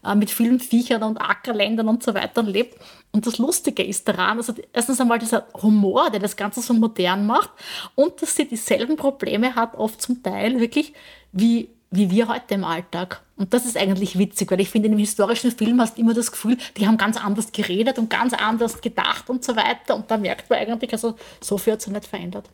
äh, 0.04 0.14
mit 0.14 0.30
vielen 0.30 0.60
Viechern 0.60 1.02
und 1.02 1.18
Ackerländern 1.18 1.88
und 1.88 2.02
so 2.02 2.14
weiter 2.14 2.42
lebt. 2.42 2.78
Und 3.12 3.26
das 3.26 3.38
Lustige 3.38 3.82
ist 3.82 4.08
daran, 4.08 4.38
also 4.38 4.54
erstens 4.72 5.00
einmal 5.00 5.18
dieser 5.18 5.46
Humor, 5.62 6.10
der 6.10 6.20
das 6.20 6.36
Ganze 6.36 6.60
so 6.60 6.74
modern 6.74 7.26
macht 7.26 7.50
und 7.94 8.20
dass 8.20 8.34
sie 8.34 8.46
dieselben 8.46 8.96
Probleme 8.96 9.54
hat, 9.54 9.76
oft 9.76 10.02
zum 10.02 10.22
Teil 10.22 10.60
wirklich 10.60 10.92
wie, 11.32 11.68
wie 11.90 12.10
wir 12.10 12.28
heute 12.28 12.54
im 12.54 12.64
Alltag. 12.64 13.22
Und 13.36 13.52
das 13.52 13.66
ist 13.66 13.76
eigentlich 13.76 14.18
witzig, 14.18 14.50
weil 14.50 14.60
ich 14.60 14.70
finde, 14.70 14.86
in 14.86 14.92
einem 14.92 15.00
historischen 15.00 15.50
Film 15.50 15.80
hast 15.80 15.96
du 15.96 16.00
immer 16.00 16.14
das 16.14 16.30
Gefühl, 16.30 16.56
die 16.76 16.86
haben 16.86 16.96
ganz 16.96 17.16
anders 17.16 17.52
geredet 17.52 17.98
und 17.98 18.10
ganz 18.10 18.32
anders 18.32 18.80
gedacht 18.80 19.28
und 19.30 19.44
so 19.44 19.56
weiter. 19.56 19.96
Und 19.96 20.10
da 20.10 20.16
merkt 20.16 20.50
man 20.50 20.58
eigentlich, 20.58 20.92
also 20.92 21.16
so 21.40 21.58
viel 21.58 21.74
hat 21.74 21.82
sich 21.82 21.92
nicht 21.92 22.06
verändert. 22.06 22.48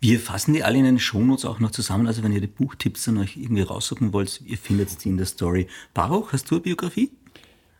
Wir 0.00 0.20
fassen 0.20 0.52
die 0.52 0.62
alle 0.62 0.78
in 0.78 0.84
den 0.84 0.98
Shownotes 0.98 1.44
auch 1.44 1.58
noch 1.58 1.70
zusammen. 1.70 2.06
Also 2.06 2.22
wenn 2.22 2.32
ihr 2.32 2.40
die 2.40 2.46
Buchtipps 2.46 3.04
dann 3.04 3.18
euch 3.18 3.36
irgendwie 3.36 3.62
raussuchen 3.62 4.12
wollt, 4.12 4.42
ihr 4.44 4.58
findet 4.58 5.04
die 5.04 5.08
in 5.08 5.16
der 5.16 5.26
Story. 5.26 5.66
Baruch, 5.94 6.32
hast 6.32 6.50
du 6.50 6.56
eine 6.56 6.62
Biografie? 6.62 7.10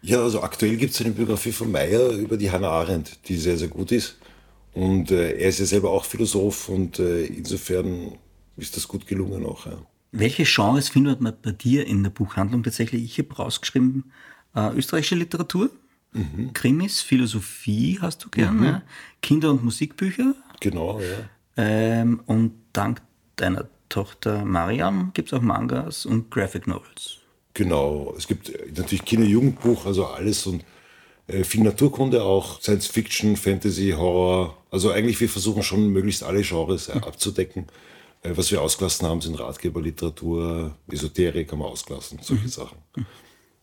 Ja, 0.02 0.22
also 0.22 0.42
aktuell 0.42 0.76
gibt 0.76 0.94
es 0.94 1.00
eine 1.00 1.10
Biografie 1.12 1.52
von 1.52 1.70
Meyer 1.70 2.10
über 2.12 2.36
die 2.36 2.50
Hannah 2.50 2.70
Arendt, 2.70 3.28
die 3.28 3.36
sehr, 3.36 3.56
sehr 3.56 3.68
gut 3.68 3.92
ist. 3.92 4.18
Und 4.72 5.10
äh, 5.10 5.32
er 5.32 5.48
ist 5.48 5.58
ja 5.58 5.66
selber 5.66 5.90
auch 5.90 6.04
Philosoph 6.04 6.68
und 6.68 6.98
äh, 6.98 7.24
insofern 7.24 8.12
ist 8.56 8.76
das 8.76 8.88
gut 8.88 9.06
gelungen 9.06 9.44
auch. 9.44 9.66
Ja. 9.66 9.78
Welche 10.12 10.44
Genres 10.44 10.88
findet 10.88 11.20
man 11.20 11.34
bei 11.42 11.52
dir 11.52 11.86
in 11.86 12.02
der 12.02 12.10
Buchhandlung 12.10 12.62
tatsächlich? 12.62 13.02
Ich 13.04 13.18
habe 13.18 13.34
rausgeschrieben, 13.34 14.12
äh, 14.54 14.70
österreichische 14.74 15.16
Literatur, 15.16 15.70
Krimis, 16.54 17.02
Philosophie 17.02 17.98
hast 18.00 18.24
du 18.24 18.30
gern, 18.30 18.64
ja? 18.64 18.82
Kinder- 19.20 19.50
und 19.50 19.64
Musikbücher. 19.64 20.34
Genau, 20.60 21.00
ja. 21.00 21.28
Ähm, 21.56 22.20
und 22.26 22.52
dank 22.72 23.02
deiner 23.36 23.68
Tochter 23.88 24.44
Mariam 24.44 25.12
gibt 25.14 25.32
es 25.32 25.38
auch 25.38 25.42
Mangas 25.42 26.06
und 26.06 26.30
Graphic 26.30 26.66
Novels. 26.66 27.18
Genau. 27.54 28.14
Es 28.16 28.26
gibt 28.26 28.50
äh, 28.50 28.66
natürlich 28.74 29.04
Kinder-Jugendbuch, 29.04 29.86
also 29.86 30.06
alles 30.06 30.46
und 30.46 30.64
äh, 31.28 31.44
viel 31.44 31.62
Naturkunde 31.62 32.22
auch, 32.22 32.60
Science 32.60 32.86
Fiction, 32.86 33.36
Fantasy, 33.36 33.94
Horror. 33.96 34.56
Also 34.70 34.90
eigentlich 34.90 35.20
wir 35.20 35.28
versuchen 35.28 35.62
schon 35.62 35.88
möglichst 35.88 36.22
alle 36.22 36.42
Genres 36.42 36.88
äh, 36.88 36.92
abzudecken. 36.92 37.66
Äh, 38.22 38.36
was 38.36 38.50
wir 38.50 38.60
ausgelassen 38.60 39.06
haben, 39.06 39.20
sind 39.20 39.38
Ratgeberliteratur, 39.38 40.76
Esoterik 40.90 41.50
haben 41.50 41.60
wir 41.60 41.66
ausgelassen, 41.66 42.18
solche 42.22 42.48
Sachen. 42.48 42.78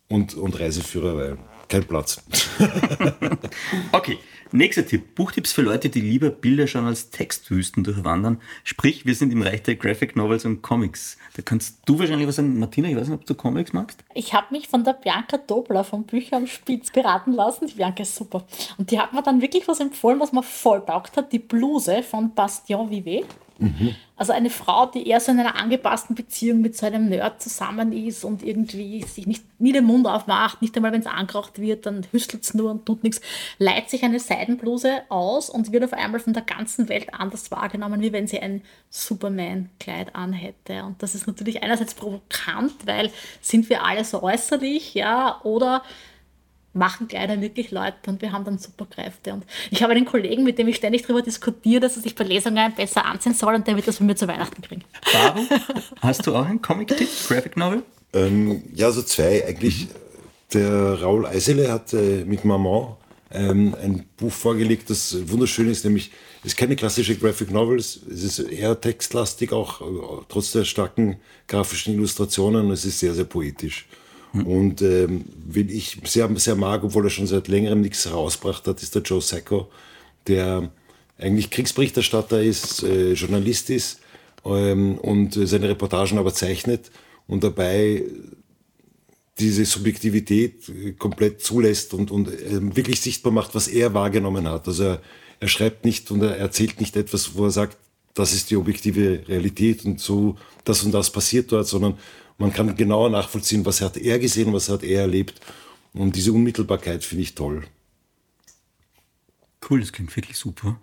Und, 0.09 0.35
und 0.35 0.59
Reiseführer, 0.59 1.15
weil 1.15 1.37
kein 1.67 1.83
Platz. 1.85 2.21
Okay, 3.91 4.17
nächster 4.53 4.85
Tipp. 4.85 5.15
Buchtipps 5.15 5.51
für 5.51 5.61
Leute, 5.61 5.89
die 5.89 6.01
lieber 6.01 6.29
Bilder 6.29 6.67
schauen 6.67 6.85
als 6.85 7.09
Textwüsten 7.09 7.83
durchwandern. 7.83 8.39
Sprich, 8.63 9.05
wir 9.05 9.15
sind 9.15 9.33
im 9.33 9.41
Reich 9.41 9.63
der 9.63 9.75
Graphic 9.75 10.15
Novels 10.15 10.45
und 10.45 10.61
Comics. 10.61 11.17
Da 11.35 11.41
kannst 11.41 11.79
du 11.85 11.99
wahrscheinlich 11.99 12.27
was 12.27 12.35
sagen. 12.35 12.59
Martina, 12.59 12.87
ich 12.87 12.95
weiß 12.95 13.07
nicht, 13.07 13.19
ob 13.19 13.25
du 13.25 13.35
Comics 13.35 13.73
magst. 13.73 14.03
Ich 14.13 14.33
habe 14.33 14.47
mich 14.51 14.67
von 14.67 14.83
der 14.83 14.93
Bianca 14.93 15.37
Dobler 15.37 15.83
von 15.83 16.03
Bücher 16.03 16.37
am 16.37 16.47
Spitz 16.47 16.91
beraten 16.91 17.33
lassen. 17.33 17.67
Die 17.67 17.73
Bianca 17.73 18.03
ist 18.03 18.15
super. 18.15 18.45
Und 18.77 18.91
die 18.91 18.99
hat 18.99 19.13
mir 19.13 19.23
dann 19.23 19.41
wirklich 19.41 19.67
was 19.67 19.79
empfohlen, 19.79 20.19
was 20.19 20.31
mir 20.31 20.43
voll 20.43 20.85
taugt 20.85 21.17
hat. 21.17 21.33
Die 21.33 21.39
Bluse 21.39 22.03
von 22.03 22.33
Bastion 22.33 22.89
Vivet. 22.89 23.25
Also 24.15 24.31
eine 24.31 24.49
Frau, 24.49 24.85
die 24.85 25.07
eher 25.07 25.19
so 25.19 25.31
in 25.31 25.39
einer 25.39 25.55
angepassten 25.55 26.15
Beziehung 26.15 26.61
mit 26.61 26.77
so 26.77 26.85
einem 26.85 27.09
Nerd 27.09 27.41
zusammen 27.41 27.91
ist 27.91 28.23
und 28.23 28.43
irgendwie 28.43 29.01
sich 29.03 29.25
nicht 29.25 29.43
nie 29.59 29.71
den 29.71 29.85
Mund 29.85 30.05
aufmacht, 30.05 30.61
nicht 30.61 30.75
einmal 30.75 30.91
wenn 30.91 31.01
es 31.01 31.07
angeraucht 31.07 31.59
wird, 31.59 31.85
dann 31.85 32.05
hüstelt 32.11 32.43
es 32.43 32.53
nur 32.53 32.71
und 32.71 32.85
tut 32.85 33.03
nichts, 33.03 33.21
leiht 33.57 33.89
sich 33.89 34.03
eine 34.03 34.19
Seidenbluse 34.19 35.01
aus 35.09 35.49
und 35.49 35.71
wird 35.71 35.83
auf 35.83 35.93
einmal 35.93 36.19
von 36.19 36.33
der 36.33 36.43
ganzen 36.43 36.89
Welt 36.89 37.13
anders 37.13 37.49
wahrgenommen, 37.51 38.01
wie 38.01 38.13
wenn 38.13 38.27
sie 38.27 38.39
ein 38.39 38.61
Superman-Kleid 38.89 40.15
anhätte. 40.15 40.83
Und 40.83 41.01
das 41.01 41.15
ist 41.15 41.25
natürlich 41.25 41.63
einerseits 41.63 41.95
provokant, 41.95 42.85
weil 42.85 43.11
sind 43.41 43.69
wir 43.69 43.83
alle 43.83 44.05
so 44.05 44.21
äußerlich, 44.21 44.93
ja, 44.93 45.41
oder 45.43 45.83
machen 46.73 47.07
Kleider 47.07 47.39
wirklich 47.39 47.71
Leute 47.71 47.97
und 48.07 48.21
wir 48.21 48.31
haben 48.31 48.45
dann 48.45 48.57
super 48.57 48.85
Kräfte. 48.85 49.33
Und 49.33 49.45
ich 49.71 49.83
habe 49.83 49.93
einen 49.93 50.05
Kollegen, 50.05 50.43
mit 50.43 50.57
dem 50.57 50.67
ich 50.67 50.75
ständig 50.77 51.03
darüber 51.03 51.21
diskutiere, 51.21 51.81
dass 51.81 51.95
er 51.95 52.01
sich 52.01 52.15
bei 52.15 52.23
Lesungen 52.23 52.73
besser 52.75 53.05
anziehen 53.05 53.33
soll 53.33 53.55
und 53.55 53.67
der 53.67 53.75
wird 53.75 53.87
das 53.87 53.97
von 53.97 54.07
mir 54.07 54.15
zu 54.15 54.27
Weihnachten 54.27 54.61
kriegen. 54.61 54.83
Warum? 55.11 55.47
Hast 56.01 56.25
du 56.25 56.35
auch 56.35 56.45
einen 56.45 56.61
Comic-Tipp, 56.61 57.09
Graphic 57.27 57.57
Novel? 57.57 57.83
Ähm, 58.13 58.63
ja, 58.73 58.91
so 58.91 59.01
zwei. 59.03 59.45
Eigentlich, 59.45 59.87
der 60.53 61.01
Raoul 61.01 61.25
Eisele 61.25 61.71
hat 61.71 61.93
äh, 61.93 62.25
mit 62.25 62.43
Maman 62.45 62.95
ähm, 63.31 63.75
ein 63.81 64.05
Buch 64.17 64.31
vorgelegt, 64.31 64.89
das 64.89 65.15
wunderschön 65.29 65.69
ist, 65.69 65.83
nämlich, 65.85 66.11
es 66.41 66.51
ist 66.53 66.57
keine 66.57 66.75
klassische 66.75 67.15
Graphic 67.15 67.51
Novel, 67.51 67.77
es 67.77 67.97
ist 67.97 68.39
eher 68.39 68.79
textlastig, 68.79 69.51
auch 69.51 69.81
äh, 69.81 70.23
trotz 70.29 70.51
der 70.51 70.65
starken 70.65 71.17
grafischen 71.47 71.95
Illustrationen, 71.95 72.69
es 72.71 72.85
ist 72.85 72.99
sehr, 72.99 73.13
sehr 73.13 73.25
poetisch. 73.25 73.87
Und 74.33 74.81
ähm, 74.81 75.25
wen 75.45 75.69
ich 75.69 75.99
sehr, 76.05 76.29
sehr 76.37 76.55
mag, 76.55 76.83
obwohl 76.83 77.05
er 77.05 77.11
schon 77.11 77.27
seit 77.27 77.47
längerem 77.47 77.81
nichts 77.81 78.05
herausgebracht 78.05 78.65
hat, 78.67 78.81
ist 78.81 78.95
der 78.95 79.03
Joe 79.03 79.21
Sacco, 79.21 79.69
der 80.27 80.71
eigentlich 81.19 81.51
Kriegsberichterstatter 81.51 82.41
ist, 82.41 82.81
äh, 82.83 83.13
Journalist 83.13 83.69
ist 83.69 83.99
ähm, 84.43 84.97
und 84.97 85.33
seine 85.33 85.69
Reportagen 85.69 86.17
aber 86.17 86.33
zeichnet 86.33 86.89
und 87.27 87.43
dabei 87.43 88.03
diese 89.39 89.65
Subjektivität 89.65 90.67
äh, 90.69 90.91
komplett 90.93 91.41
zulässt 91.41 91.93
und, 91.93 92.09
und 92.09 92.29
ähm, 92.49 92.75
wirklich 92.75 93.01
sichtbar 93.01 93.31
macht, 93.31 93.53
was 93.53 93.67
er 93.67 93.93
wahrgenommen 93.93 94.47
hat. 94.47 94.67
Also 94.67 94.83
er, 94.83 95.01
er 95.39 95.47
schreibt 95.47 95.85
nicht 95.85 96.09
und 96.09 96.23
er 96.23 96.37
erzählt 96.37 96.79
nicht 96.79 96.95
etwas, 96.95 97.35
wo 97.35 97.45
er 97.45 97.51
sagt, 97.51 97.77
das 98.15 98.33
ist 98.33 98.49
die 98.49 98.57
objektive 98.57 99.27
Realität 99.27 99.85
und 99.85 99.99
so, 99.99 100.37
das 100.63 100.83
und 100.83 100.91
das 100.91 101.11
passiert 101.11 101.51
dort, 101.51 101.67
sondern 101.67 101.97
man 102.37 102.53
kann 102.53 102.75
genauer 102.75 103.09
nachvollziehen, 103.09 103.65
was 103.65 103.81
hat 103.81 103.97
er 103.97 104.19
gesehen, 104.19 104.53
was 104.53 104.69
hat 104.69 104.83
er 104.83 105.01
erlebt. 105.01 105.39
Und 105.93 106.15
diese 106.15 106.33
Unmittelbarkeit 106.33 107.03
finde 107.03 107.23
ich 107.23 107.35
toll. 107.35 107.63
Cool, 109.69 109.79
das 109.79 109.91
klingt 109.91 110.15
wirklich 110.15 110.37
super. 110.37 110.79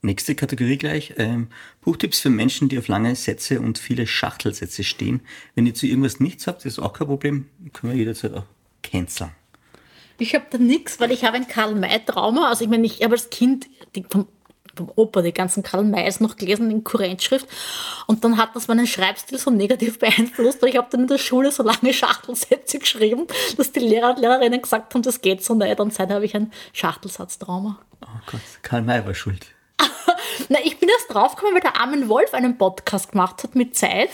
Nächste 0.00 0.34
Kategorie 0.34 0.78
gleich. 0.78 1.14
Ähm, 1.16 1.48
Buchtipps 1.80 2.20
für 2.20 2.30
Menschen, 2.30 2.68
die 2.68 2.78
auf 2.78 2.86
lange 2.86 3.16
Sätze 3.16 3.60
und 3.60 3.78
viele 3.78 4.06
Schachtelsätze 4.06 4.84
stehen. 4.84 5.20
Wenn 5.54 5.66
ihr 5.66 5.74
zu 5.74 5.86
irgendwas 5.86 6.20
nichts 6.20 6.46
habt, 6.46 6.64
ist 6.66 6.78
auch 6.78 6.92
kein 6.92 7.08
Problem. 7.08 7.46
Können 7.72 7.92
wir 7.92 7.98
jederzeit 7.98 8.34
auch 8.34 8.44
canceln. 8.82 9.30
Ich 10.20 10.34
habe 10.34 10.46
da 10.50 10.58
nichts, 10.58 11.00
weil 11.00 11.10
ich 11.10 11.24
habe 11.24 11.36
ein 11.36 11.48
Karl-May-Trauma. 11.48 12.48
Also 12.48 12.64
ich 12.64 12.70
meine, 12.70 12.86
ich 12.86 13.02
habe 13.02 13.14
als 13.14 13.30
Kind 13.30 13.68
die, 13.94 14.04
vom 14.08 14.28
vom 14.78 14.90
Opa 14.96 15.22
die 15.22 15.32
ganzen 15.32 15.62
Karl 15.62 15.84
Mays 15.84 16.20
noch 16.20 16.36
gelesen 16.36 16.70
in 16.70 16.84
Kurrentschrift. 16.84 17.46
Und 18.06 18.24
dann 18.24 18.36
hat 18.36 18.54
das 18.54 18.68
meinen 18.68 18.86
Schreibstil 18.86 19.38
so 19.38 19.50
negativ 19.50 19.98
beeinflusst, 20.00 20.62
weil 20.62 20.70
ich 20.70 20.76
habe 20.76 20.88
dann 20.90 21.02
in 21.02 21.06
der 21.08 21.18
Schule 21.18 21.52
so 21.52 21.62
lange 21.62 21.92
Schachtelsätze 21.92 22.78
geschrieben, 22.78 23.26
dass 23.56 23.72
die 23.72 23.80
Lehrer 23.80 24.10
und 24.10 24.20
Lehrerinnen 24.20 24.62
gesagt 24.62 24.94
haben, 24.94 25.02
das 25.02 25.20
geht 25.20 25.44
so 25.44 25.54
nicht. 25.54 25.78
Und 25.80 25.92
seitdem 25.92 26.16
habe 26.16 26.24
ich 26.24 26.34
ein 26.34 26.52
Schachtelsatztrauma. 26.72 27.78
Oh 28.02 28.20
Gott, 28.30 28.40
Karl 28.62 28.82
May 28.82 29.04
war 29.04 29.14
schuld. 29.14 29.46
Na, 30.48 30.58
ich 30.64 30.78
bin 30.78 30.88
erst 30.88 31.12
draufgekommen, 31.12 31.54
weil 31.54 31.60
der 31.60 31.80
Armin 31.80 32.08
Wolf 32.08 32.34
einen 32.34 32.58
Podcast 32.58 33.12
gemacht 33.12 33.42
hat 33.42 33.54
mit 33.54 33.76
Zeit. 33.76 34.10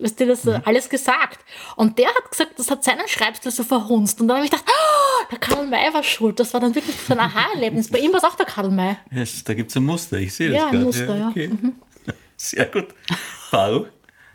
Weißt 0.00 0.20
du, 0.20 0.26
das 0.26 0.44
mhm. 0.44 0.60
alles 0.64 0.88
gesagt. 0.88 1.40
Und 1.76 1.98
der 1.98 2.08
hat 2.08 2.30
gesagt, 2.30 2.58
das 2.58 2.70
hat 2.70 2.84
seinen 2.84 3.08
Schreibstil 3.08 3.50
so 3.50 3.62
verhunzt. 3.62 4.20
Und 4.20 4.28
dann 4.28 4.36
habe 4.36 4.46
ich 4.46 4.50
gedacht, 4.50 4.68
oh, 4.68 5.24
der 5.30 5.38
Karl 5.38 5.66
May 5.66 5.92
war 5.92 6.02
schuld. 6.02 6.38
Das 6.38 6.52
war 6.52 6.60
dann 6.60 6.74
wirklich 6.74 6.96
so 6.96 7.14
ein 7.14 7.20
Aha-Erlebnis. 7.20 7.88
Bei 7.88 7.98
ihm 7.98 8.12
war 8.12 8.18
es 8.18 8.24
auch 8.24 8.36
der 8.36 8.46
Karl 8.46 8.70
May. 8.70 8.96
Yes, 9.10 9.42
da 9.44 9.54
gibt 9.54 9.70
es 9.70 9.76
ein 9.76 9.84
Muster, 9.84 10.18
ich 10.18 10.34
sehe 10.34 10.50
das 10.50 10.58
Ja, 10.58 10.64
gerade. 10.64 10.78
ein 10.78 10.84
Muster, 10.84 11.16
ja. 11.16 11.28
okay. 11.28 11.48
Mhm. 11.48 11.74
Sehr 12.36 12.66
gut. 12.66 12.88
Faru? 13.50 13.86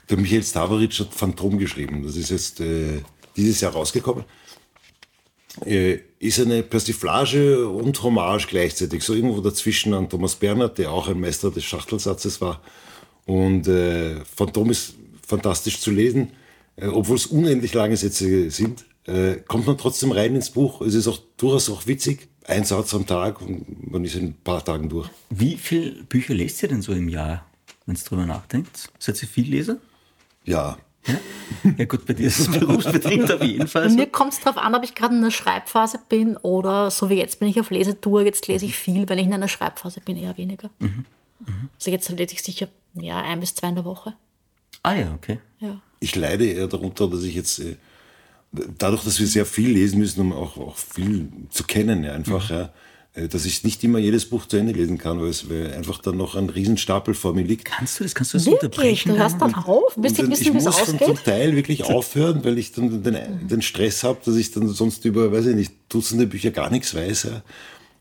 Der 0.09 0.17
Michael 0.17 0.43
Stavaric 0.43 0.99
hat 0.99 1.13
Phantom 1.13 1.57
geschrieben. 1.57 2.03
Das 2.03 2.15
ist 2.15 2.31
jetzt 2.31 2.59
äh, 2.59 3.01
dieses 3.35 3.61
Jahr 3.61 3.73
rausgekommen. 3.73 4.25
Äh, 5.65 5.99
ist 6.19 6.39
eine 6.39 6.63
Persiflage 6.63 7.67
und 7.67 8.01
Hommage 8.01 8.47
gleichzeitig. 8.47 9.03
So 9.03 9.13
irgendwo 9.13 9.39
dazwischen 9.39 9.93
an 9.93 10.09
Thomas 10.09 10.35
Bernhard, 10.35 10.79
der 10.79 10.91
auch 10.91 11.07
ein 11.07 11.19
Meister 11.19 11.51
des 11.51 11.63
Schachtelsatzes 11.63 12.41
war. 12.41 12.59
Und 13.25 13.67
äh, 13.67 14.15
Phantom 14.25 14.71
ist 14.71 14.95
fantastisch 15.33 15.79
zu 15.79 15.91
lesen, 15.91 16.31
äh, 16.75 16.87
obwohl 16.87 17.15
es 17.15 17.25
unendlich 17.25 17.73
lange 17.73 17.97
Sätze 17.97 18.49
sind. 18.51 18.85
Äh, 19.05 19.37
kommt 19.47 19.67
man 19.67 19.77
trotzdem 19.77 20.11
rein 20.11 20.35
ins 20.35 20.49
Buch. 20.51 20.81
Es 20.81 20.93
ist 20.93 21.07
auch 21.07 21.19
durchaus 21.37 21.69
auch 21.69 21.87
witzig. 21.87 22.29
Ein 22.45 22.63
Satz 22.65 22.93
am 22.93 23.05
Tag 23.05 23.41
und 23.41 23.91
man 23.91 24.03
ist 24.05 24.15
in 24.15 24.27
ein 24.27 24.33
paar 24.43 24.63
Tagen 24.63 24.89
durch. 24.89 25.09
Wie 25.29 25.55
viele 25.57 26.03
Bücher 26.03 26.33
lest 26.33 26.61
ihr 26.63 26.69
denn 26.69 26.81
so 26.81 26.93
im 26.93 27.09
Jahr, 27.09 27.45
wenn 27.85 27.95
ihr 27.95 28.01
drüber 28.01 28.25
nachdenkt? 28.25 28.89
Seid 28.99 29.21
ihr 29.21 29.27
viel 29.27 29.49
Leser? 29.49 29.77
Ja, 30.45 30.77
Ja? 31.07 31.15
ja 31.77 31.85
gut, 31.85 32.05
bei 32.05 32.13
dir 32.13 32.27
ist 32.27 32.39
es 32.39 32.47
berufsbedingt 32.59 33.31
auf 33.31 33.43
jeden 33.43 33.67
Fall 33.67 33.89
so. 33.89 33.95
mir 33.95 34.07
kommt 34.07 34.33
es 34.33 34.39
darauf 34.41 34.57
an, 34.57 34.75
ob 34.75 34.83
ich 34.83 34.93
gerade 34.95 35.13
in 35.15 35.21
einer 35.21 35.31
Schreibphase 35.31 35.99
bin 36.09 36.37
oder 36.37 36.91
so 36.91 37.09
wie 37.09 37.15
jetzt 37.15 37.39
bin 37.39 37.47
ich 37.49 37.59
auf 37.59 37.71
Lesetour. 37.71 38.23
Jetzt 38.23 38.47
lese 38.47 38.65
ich 38.65 38.75
viel, 38.75 39.07
wenn 39.09 39.19
ich 39.19 39.25
in 39.25 39.33
einer 39.33 39.47
Schreibphase 39.49 39.99
bin, 40.01 40.15
eher 40.17 40.37
weniger. 40.37 40.69
Also 41.75 41.91
jetzt 41.91 42.09
lese 42.09 42.33
ich 42.33 42.41
sicher 42.43 42.67
ja, 42.95 43.21
ein 43.21 43.39
bis 43.39 43.55
zwei 43.55 43.69
in 43.69 43.75
der 43.75 43.85
Woche. 43.85 44.13
Ah 44.83 44.95
ja, 44.95 45.13
okay. 45.15 45.39
Ja. 45.59 45.81
ich 45.99 46.15
leide 46.15 46.45
eher 46.45 46.67
darunter, 46.67 47.07
dass 47.09 47.23
ich 47.23 47.35
jetzt, 47.35 47.59
äh, 47.59 47.77
dadurch, 48.77 49.03
dass 49.03 49.19
wir 49.19 49.27
sehr 49.27 49.45
viel 49.45 49.69
lesen 49.71 49.99
müssen, 49.99 50.19
um 50.21 50.33
auch, 50.33 50.57
auch 50.57 50.75
viel 50.77 51.29
zu 51.49 51.63
kennen, 51.63 52.03
ja, 52.03 52.11
einfach, 52.13 52.49
ja, 52.49 52.73
äh, 53.13 53.27
dass 53.29 53.45
ich 53.45 53.63
nicht 53.63 53.81
immer 53.83 53.99
jedes 53.99 54.25
Buch 54.25 54.45
zu 54.45 54.57
Ende 54.57 54.73
lesen 54.73 54.97
kann, 54.97 55.21
weil 55.21 55.29
es 55.29 55.49
weil 55.49 55.71
einfach 55.73 55.99
dann 56.01 56.17
noch 56.17 56.35
ein 56.35 56.49
Riesenstapel 56.49 57.13
vor 57.13 57.33
mir 57.33 57.43
liegt. 57.43 57.63
Kannst 57.65 57.99
du 57.99 58.03
das, 58.03 58.13
kannst 58.13 58.33
du 58.33 58.37
das 58.37 58.45
Wirklich? 58.45 58.63
unterbrechen? 58.63 59.13
Du 59.13 59.17
hörst 59.17 59.41
dann 59.41 59.55
auf? 59.55 59.95
Und 59.95 60.03
dann- 60.03 60.29
wissen, 60.31 60.53
wie 60.53 60.57
es 60.57 60.63
muss 60.65 60.75
dann 60.75 60.85
zum 60.99 60.99
ausgeht? 60.99 61.23
Teil 61.23 61.55
wirklich 61.55 61.83
aufhören, 61.85 62.43
weil 62.43 62.57
ich 62.57 62.73
dann 62.73 63.01
den, 63.03 63.47
den 63.47 63.61
Stress 63.61 64.03
habe, 64.03 64.19
dass 64.25 64.35
ich 64.35 64.51
dann 64.51 64.67
sonst 64.67 65.05
über, 65.05 65.31
weiß 65.31 65.45
ich 65.47 65.55
nicht, 65.55 65.71
Dutzende 65.89 66.25
Bücher 66.27 66.49
gar 66.51 66.71
nichts 66.71 66.93
weiß. 66.95 67.23
Ja. 67.23 67.43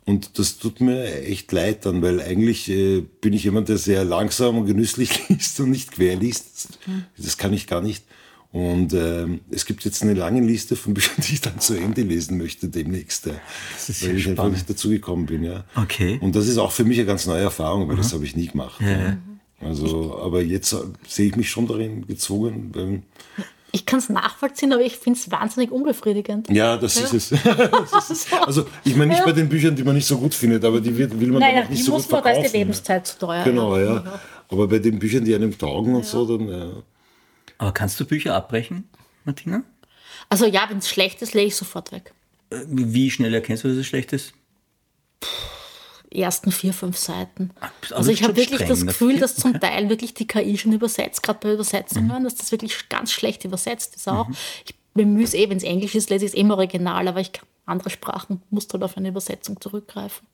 Und 0.05 0.39
das 0.39 0.59
tut 0.59 0.81
mir 0.81 1.23
echt 1.23 1.53
leid 1.53 1.87
dann, 1.87 2.03
weil 2.03 2.21
eigentlich 2.21 2.69
äh, 2.69 3.03
bin 3.21 3.33
ich 3.33 3.45
jemand, 3.45 3.69
der 3.69 3.79
sehr 3.79 4.05
langsam 4.05 4.59
und 4.59 4.67
genüsslich 4.67 5.29
liest 5.29 5.61
und 5.61 5.71
nicht 5.71 5.93
quer 5.93 6.17
liest. 6.17 6.79
Das 7.17 7.39
kann 7.39 7.53
ich 7.53 7.67
gar 7.67 7.81
nicht. 7.81 8.05
Und 8.53 8.93
ähm, 8.93 9.41
es 9.51 9.65
gibt 9.65 9.85
jetzt 9.85 10.03
eine 10.03 10.13
lange 10.13 10.43
Liste 10.43 10.77
von 10.77 10.93
Büchern, 10.93 11.25
die 11.27 11.35
ich 11.35 11.41
dann 11.41 11.59
zu 11.59 11.75
Ende 11.75 12.03
lesen 12.03 12.37
möchte 12.37 12.69
demnächst, 12.69 13.27
ist 13.27 14.03
weil 14.03 14.17
ich 14.17 14.29
einfach 14.29 14.43
spannend. 14.43 14.53
nicht 14.55 14.69
dazu 14.69 14.91
gekommen 14.91 15.25
bin. 15.25 15.43
Ja. 15.43 15.65
Okay. 15.75 16.19
Und 16.21 16.37
das 16.37 16.49
ist 16.49 16.59
auch 16.59 16.73
für 16.73 16.85
mich 16.85 16.99
eine 16.99 17.07
ganz 17.07 17.27
neue 17.27 17.41
Erfahrung, 17.41 17.89
weil 17.89 17.97
das 17.97 18.13
habe 18.13 18.25
ich 18.25 18.37
nie 18.37 18.49
gemacht. 18.49 18.81
Ja. 18.83 19.17
Also, 19.61 20.19
aber 20.21 20.43
jetzt 20.43 20.73
äh, 20.73 20.79
sehe 21.07 21.29
ich 21.29 21.37
mich 21.37 21.49
schon 21.49 21.67
darin 21.67 22.07
gezwungen. 22.07 22.71
Weil, 22.75 23.03
Ich 23.75 23.87
kann 23.87 23.99
es 24.01 24.11
nachvollziehen, 24.11 24.73
aber 24.73 24.83
ich 24.83 24.99
finde 24.99 25.19
es 25.19 25.31
wahnsinnig 25.31 25.71
unbefriedigend. 25.71 26.51
ja, 26.51 26.77
das 26.77 26.97
ist 26.97 27.15
es. 27.15 27.29
das 27.91 28.11
ist. 28.11 28.33
Also, 28.33 28.67
ich 28.85 28.95
meine 28.97 29.13
nicht 29.13 29.25
bei 29.25 29.33
den 29.33 29.49
Büchern, 29.49 29.75
die 29.75 29.83
man 29.83 29.95
nicht 29.95 30.07
so 30.07 30.19
gut 30.19 30.35
findet, 30.35 30.63
aber 30.65 30.81
die 30.81 30.97
wird, 30.97 31.19
will 31.19 31.29
man 31.29 31.41
Nein, 31.41 31.55
dann 31.55 31.65
auch 31.65 31.69
die 31.69 31.75
nicht 31.75 31.85
so 31.85 31.93
muss 31.93 32.03
gut 32.03 32.13
man, 32.13 32.23
da 32.23 32.31
ist 32.31 32.35
verkaufen. 32.35 32.53
die 32.53 32.59
Lebenszeit 32.59 33.07
zu 33.07 33.19
teuer. 33.19 33.45
Genau, 33.45 33.79
ja. 33.79 34.21
Aber 34.51 34.69
bei 34.69 34.79
den 34.79 34.99
Büchern, 34.99 35.25
die 35.25 35.35
einem 35.35 35.57
taugen 35.57 35.95
und 35.95 36.05
so, 36.05 36.27
dann, 36.27 36.49
ja. 36.49 36.71
Aber 37.57 37.73
kannst 37.73 37.99
du 37.99 38.05
Bücher 38.05 38.35
abbrechen, 38.35 38.89
Martina? 39.25 39.63
Also 40.29 40.45
ja, 40.47 40.67
wenn 40.69 40.79
es 40.79 40.91
schlecht 40.91 41.23
ist, 41.23 41.33
lege 41.33 41.49
ich 41.49 41.57
sofort 41.57 41.93
weg. 41.93 42.13
Äh, 42.51 42.61
Wie 42.69 43.11
schnell 43.11 43.33
erkennst 43.33 43.65
du, 43.65 43.69
dass 43.69 43.79
es 43.79 43.87
schlecht 43.87 44.13
ist? 44.13 44.35
Ersten 46.15 46.53
vier, 46.53 46.73
fünf 46.73 46.97
Seiten. 46.97 47.51
also 47.83 47.95
also 47.97 48.11
ich 48.11 48.23
habe 48.23 48.37
wirklich 48.37 48.57
streng 48.61 48.69
das. 48.69 48.87
Gefühl, 48.87 49.19
dass 49.19 49.37
zum 49.37 49.59
Teil 49.61 49.89
wirklich 49.89 50.15
die 50.15 50.27
KI 50.27 50.59
schon 50.59 50.73
übersetzt, 50.73 51.23
gerade 51.23 51.39
bei 51.41 51.53
Übersetzungen, 51.53 52.25
dass 52.25 52.35
das 52.35 52.53
wirklich 52.53 52.89
ganz 52.89 53.13
schlecht 53.13 53.45
übersetzt 53.45 53.97
ist 53.97 54.09
auch. 54.09 54.29
Ich 54.67 54.75
bemühe 54.95 55.25
es 55.25 55.35
eh, 55.35 55.49
wenn 55.49 55.57
es 55.57 55.63
Englisch 55.63 55.95
ist, 55.95 56.11
lese 56.11 56.25
ich 56.25 56.33
es 56.33 56.37
eh 56.37 56.41
im 56.41 56.51
Original, 56.51 57.09
aber 57.09 57.21
ich 57.21 57.33
kann 57.33 57.47
andere 57.65 57.91
Sprachen, 57.91 58.43
muss 58.51 58.69
halt 58.73 58.83
auf 58.83 58.97
eine 58.97 59.09
Übersetzung 59.09 59.61
zurückgreifen. 59.61 60.27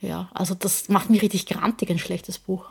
Ja, 0.00 0.28
also 0.34 0.54
das 0.54 0.88
macht 0.88 1.10
mich 1.10 1.22
richtig 1.22 1.46
grantig, 1.46 1.90
ein 1.90 1.98
schlechtes 1.98 2.38
Buch. 2.38 2.66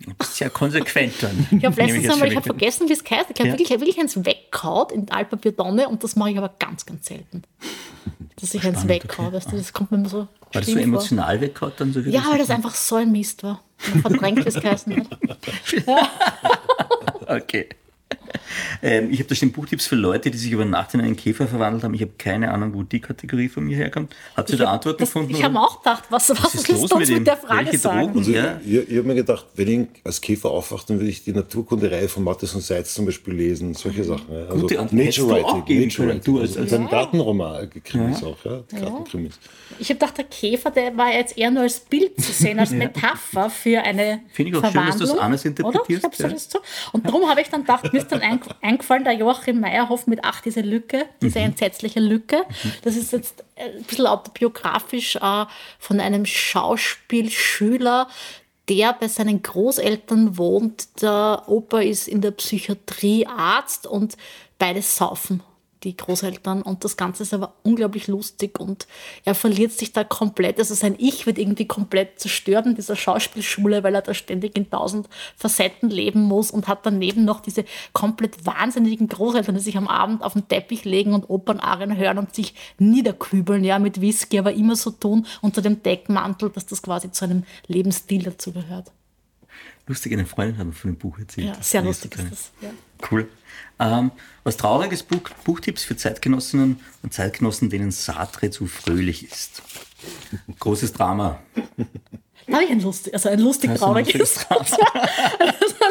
Du 0.00 0.14
bist 0.14 0.36
sehr 0.36 0.50
konsequent 0.50 1.14
dann. 1.20 1.48
Ich 1.58 1.64
habe 1.64 1.80
letztens 1.80 2.08
einmal, 2.10 2.28
ich 2.28 2.36
habe 2.36 2.46
vergessen, 2.46 2.88
wie 2.88 2.92
es 2.92 3.00
heißt. 3.00 3.30
Ich 3.30 3.38
habe 3.40 3.48
Ja. 3.48 3.52
wirklich, 3.54 3.70
wirklich 3.70 3.98
eins 3.98 4.16
weggehauen 4.24 4.90
in 4.90 5.10
Altpapierdonne 5.10 5.88
und 5.88 6.04
das 6.04 6.14
mache 6.14 6.30
ich 6.30 6.38
aber 6.38 6.54
ganz, 6.58 6.86
ganz 6.86 7.06
selten. 7.06 7.42
Dass 8.40 8.54
ich 8.54 8.64
eins 8.64 8.86
weghaue, 8.86 9.26
okay. 9.26 9.36
weißt 9.36 9.52
du, 9.52 9.56
das 9.56 9.72
kommt 9.72 9.90
mir 9.90 9.98
immer 9.98 10.08
so 10.08 10.28
War 10.52 10.62
das 10.62 10.66
so 10.66 10.78
emotional 10.78 11.40
weggehauen 11.40 11.72
dann 11.76 11.92
so 11.92 12.00
Ja, 12.00 12.22
weil 12.30 12.38
das 12.38 12.50
einfach 12.50 12.74
so 12.74 12.96
ein 12.96 13.12
Mist 13.12 13.42
war. 13.42 13.62
Man 13.92 14.00
verdrängt 14.02 14.46
es 14.46 14.54
geheißen 14.54 14.96
hat. 14.96 15.18
Okay. 17.28 17.68
Ähm, 18.82 19.10
ich 19.10 19.18
habe 19.18 19.28
da 19.28 19.34
stehen 19.34 19.52
Buchtipps 19.52 19.86
für 19.86 19.96
Leute, 19.96 20.30
die 20.30 20.38
sich 20.38 20.50
über 20.52 20.64
Nacht 20.64 20.94
in 20.94 21.00
einen 21.00 21.16
Käfer 21.16 21.46
verwandelt 21.48 21.84
haben. 21.84 21.94
Ich 21.94 22.00
habe 22.02 22.12
keine 22.18 22.52
Ahnung, 22.52 22.74
wo 22.74 22.82
die 22.82 23.00
Kategorie 23.00 23.48
von 23.48 23.64
mir 23.64 23.76
herkommt. 23.76 24.14
Hat 24.36 24.48
sie 24.48 24.56
da 24.56 24.70
Antworten 24.70 24.98
das, 25.00 25.08
gefunden? 25.08 25.30
Ich 25.30 25.42
habe 25.42 25.58
auch 25.58 25.78
gedacht, 25.82 26.04
was, 26.10 26.28
was, 26.30 26.42
was 26.44 26.54
ist 26.54 26.68
los 26.68 26.80
du 26.88 26.98
mit 26.98 27.08
uns 27.08 27.18
mit 27.18 27.26
der 27.26 27.36
Frage 27.36 27.66
Welche 27.66 27.78
sagen? 27.78 28.00
Drogen? 28.06 28.18
Also 28.18 28.30
Ja. 28.32 28.60
ich, 28.64 28.74
ich 28.90 28.96
habe 28.98 29.08
mir 29.08 29.14
gedacht, 29.14 29.46
wenn 29.56 29.68
ich 29.68 29.88
als 30.04 30.20
Käfer 30.20 30.50
aufwache, 30.50 30.84
dann 30.88 30.98
würde 30.98 31.10
ich 31.10 31.24
die 31.24 31.32
Naturkunde-Reihe 31.32 32.08
von 32.08 32.24
Mattes 32.24 32.54
und 32.54 32.60
Seitz 32.62 32.94
zum 32.94 33.06
Beispiel 33.06 33.34
lesen, 33.34 33.74
solche 33.74 34.04
Sachen. 34.04 34.26
Ja. 34.32 34.46
Also 34.46 34.60
Gute 34.62 34.78
Antwort. 34.80 35.44
Auch 35.44 35.64
geben 35.64 35.90
können, 35.90 36.20
du 36.24 36.40
als- 36.40 36.56
Also 36.56 36.76
dann 36.76 36.88
Gartenroman, 36.88 37.68
Krimis 37.84 38.22
auch, 38.22 38.36
ja. 38.44 38.62
Gartenkrimis. 38.80 39.38
Ich 39.78 39.88
habe 39.90 39.98
gedacht, 39.98 40.18
der 40.18 40.24
Käfer, 40.24 40.70
der 40.70 40.96
war 40.96 41.12
jetzt 41.12 41.36
eher 41.36 41.50
nur 41.50 41.62
als 41.62 41.80
Bild 41.80 42.20
zu 42.20 42.32
sehen, 42.32 42.58
als 42.58 42.70
Metapher 42.72 43.50
für 43.50 43.80
eine 43.80 44.20
Finde 44.32 44.50
ich 44.52 44.56
auch 44.64 44.70
schön, 44.72 44.86
dass 44.86 44.96
du 44.96 45.00
das 45.00 45.10
Verwandlung, 45.10 45.20
anders 45.20 45.44
interpretierst, 45.44 46.04
Oder? 46.04 46.12
Ich 46.14 46.18
ja. 46.32 46.38
so. 46.38 46.58
Und 46.92 47.06
darum 47.06 47.28
habe 47.28 47.40
ich 47.40 47.48
dann 47.48 47.60
gedacht, 47.62 47.92
mir 47.92 47.98
ist 47.98 48.10
dann 48.10 48.20
ein, 48.20 48.40
eingefallen, 48.68 49.04
der 49.04 49.14
Joachim 49.14 49.60
Meyerhoff 49.60 50.06
mit 50.06 50.20
Ach, 50.22 50.40
diese 50.40 50.60
Lücke, 50.60 51.06
diese 51.22 51.40
entsetzliche 51.40 52.00
Lücke. 52.00 52.44
Das 52.82 52.96
ist 52.96 53.12
jetzt 53.12 53.44
ein 53.56 53.82
bisschen 53.84 54.06
autobiografisch 54.06 55.16
äh, 55.16 55.44
von 55.78 56.00
einem 56.00 56.26
Schauspielschüler, 56.26 58.08
der 58.68 58.92
bei 58.92 59.08
seinen 59.08 59.42
Großeltern 59.42 60.36
wohnt. 60.36 61.02
Der 61.02 61.44
Opa 61.46 61.80
ist 61.80 62.08
in 62.08 62.20
der 62.20 62.32
Psychiatrie 62.32 63.26
Arzt 63.26 63.86
und 63.86 64.16
beide 64.58 64.82
saufen 64.82 65.42
die 65.84 65.96
Großeltern 65.96 66.62
und 66.62 66.84
das 66.84 66.96
Ganze 66.96 67.22
ist 67.22 67.32
aber 67.32 67.54
unglaublich 67.62 68.08
lustig 68.08 68.58
und 68.58 68.86
er 69.24 69.34
verliert 69.34 69.72
sich 69.72 69.92
da 69.92 70.04
komplett, 70.04 70.58
also 70.58 70.74
sein 70.74 70.96
Ich 70.98 71.26
wird 71.26 71.38
irgendwie 71.38 71.66
komplett 71.66 72.18
zerstört 72.18 72.66
in 72.66 72.74
dieser 72.74 72.96
Schauspielschule, 72.96 73.82
weil 73.84 73.94
er 73.94 74.02
da 74.02 74.14
ständig 74.14 74.56
in 74.56 74.70
tausend 74.70 75.08
Facetten 75.36 75.90
leben 75.90 76.22
muss 76.22 76.50
und 76.50 76.68
hat 76.68 76.84
daneben 76.84 77.24
noch 77.24 77.40
diese 77.40 77.64
komplett 77.92 78.44
wahnsinnigen 78.44 79.08
Großeltern, 79.08 79.54
die 79.54 79.60
sich 79.60 79.76
am 79.76 79.88
Abend 79.88 80.22
auf 80.22 80.32
den 80.32 80.48
Teppich 80.48 80.84
legen 80.84 81.12
und 81.12 81.30
Opernarien 81.30 81.96
hören 81.96 82.18
und 82.18 82.34
sich 82.34 82.54
niederkübeln, 82.78 83.62
ja, 83.64 83.78
mit 83.78 84.00
Whisky, 84.00 84.38
aber 84.38 84.52
immer 84.52 84.76
so 84.76 84.90
tun 84.90 85.26
unter 85.42 85.62
dem 85.62 85.82
Deckmantel, 85.82 86.50
dass 86.50 86.66
das 86.66 86.82
quasi 86.82 87.12
zu 87.12 87.24
einem 87.24 87.44
Lebensstil 87.66 88.24
dazu 88.24 88.52
gehört. 88.52 88.90
Lustig, 89.86 90.12
eine 90.12 90.26
Freundin 90.26 90.58
hat 90.58 90.66
mir 90.66 90.72
von 90.72 90.92
dem 90.92 90.98
Buch 90.98 91.18
erzählt. 91.18 91.46
Ja, 91.46 91.62
sehr 91.62 91.82
lustig 91.82 92.14
ist 92.16 92.30
das. 92.30 92.50
Ja. 92.60 92.70
Cool. 93.10 93.28
Ähm, 93.80 94.10
was 94.44 94.56
trauriges 94.56 95.02
Buch, 95.02 95.20
Buchtipps 95.44 95.84
für 95.84 95.96
Zeitgenossinnen 95.96 96.80
und 97.02 97.12
Zeitgenossen, 97.12 97.70
denen 97.70 97.90
Sartre 97.90 98.50
zu 98.50 98.66
fröhlich 98.66 99.30
ist. 99.30 99.62
Großes 100.58 100.92
Drama. 100.92 101.38
Habe 102.50 102.64
ich 102.64 102.70
ein 102.70 102.80
lustig, 102.80 103.12
also 103.14 103.28
ein 103.28 103.40
lustig 103.40 103.70
Also 103.70 103.84
trauriges. 103.84 104.14
ein 104.14 104.18
lustig 104.20 104.78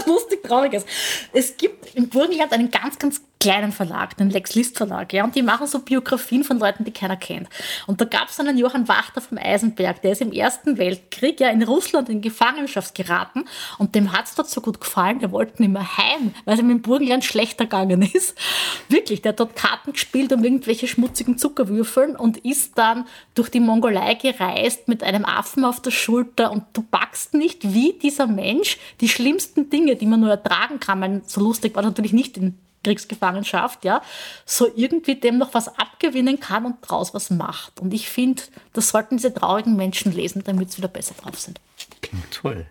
trauriges. 0.47 0.85
Es 1.33 1.57
gibt 1.57 1.95
im 1.95 2.09
Burgenland 2.09 2.51
einen 2.53 2.71
ganz, 2.71 2.97
ganz 2.97 3.21
kleinen 3.39 3.71
Verlag, 3.71 4.17
den 4.17 4.29
Lex 4.29 4.55
List 4.55 4.77
Verlag, 4.77 5.13
ja, 5.13 5.23
und 5.23 5.35
die 5.35 5.43
machen 5.43 5.67
so 5.67 5.79
Biografien 5.79 6.43
von 6.43 6.57
Leuten, 6.59 6.83
die 6.83 6.91
keiner 6.91 7.17
kennt. 7.17 7.47
Und 7.85 8.01
da 8.01 8.05
gab 8.05 8.29
es 8.29 8.39
einen 8.39 8.57
Johann 8.57 8.87
Wachter 8.87 9.21
vom 9.21 9.37
Eisenberg, 9.37 10.01
der 10.01 10.13
ist 10.13 10.21
im 10.21 10.31
Ersten 10.31 10.77
Weltkrieg 10.77 11.39
ja 11.39 11.49
in 11.49 11.61
Russland 11.61 12.09
in 12.09 12.21
Gefangenschaft 12.21 12.95
geraten 12.95 13.45
und 13.77 13.93
dem 13.95 14.11
hat 14.11 14.25
es 14.25 14.35
dort 14.35 14.49
so 14.49 14.61
gut 14.61 14.81
gefallen, 14.81 15.19
der 15.19 15.31
wollte 15.31 15.61
nicht 15.61 15.71
mehr 15.71 15.97
heim, 15.97 16.33
weil 16.45 16.55
es 16.55 16.59
ihm 16.59 16.69
im 16.71 16.81
Burgenland 16.81 17.23
schlechter 17.23 17.65
gegangen 17.65 18.01
ist. 18.01 18.35
Wirklich, 18.89 19.21
der 19.21 19.29
hat 19.31 19.39
dort 19.39 19.55
Karten 19.55 19.93
gespielt 19.93 20.33
um 20.33 20.43
irgendwelche 20.43 20.87
schmutzigen 20.87 21.37
Zuckerwürfeln 21.37 22.15
und 22.15 22.37
ist 22.37 22.77
dann 22.77 23.05
durch 23.35 23.49
die 23.49 23.59
Mongolei 23.59 24.15
gereist 24.15 24.87
mit 24.87 25.03
einem 25.03 25.25
Affen 25.25 25.63
auf 25.63 25.81
der 25.81 25.91
Schulter 25.91 26.51
und 26.51 26.63
du 26.73 26.81
packst 26.81 27.33
nicht, 27.33 27.73
wie 27.73 27.93
dieser 27.93 28.25
Mensch 28.25 28.77
die 28.99 29.09
schlimmsten 29.09 29.69
Dinge, 29.69 29.95
die 29.97 30.05
man 30.05 30.19
nur 30.19 30.29
ertragen 30.29 30.79
kann, 30.79 30.99
mein, 30.99 31.21
so 31.25 31.41
lustig 31.41 31.75
war 31.75 31.83
natürlich 31.83 32.13
nicht 32.13 32.37
in 32.37 32.57
Kriegsgefangenschaft, 32.83 33.83
ja, 33.83 34.01
so 34.45 34.69
irgendwie 34.75 35.15
dem 35.15 35.37
noch 35.37 35.53
was 35.53 35.67
abgewinnen 35.77 36.39
kann 36.39 36.65
und 36.65 36.75
daraus 36.83 37.13
was 37.13 37.29
macht. 37.29 37.79
Und 37.81 37.93
ich 37.93 38.07
finde, 38.07 38.43
das 38.73 38.89
sollten 38.89 39.17
diese 39.17 39.33
traurigen 39.33 39.75
Menschen 39.75 40.13
lesen, 40.13 40.43
damit 40.45 40.71
sie 40.71 40.77
wieder 40.77 40.87
besser 40.87 41.15
drauf 41.21 41.39
sind. 41.39 41.59
Klingt 42.01 42.31
toll. 42.31 42.65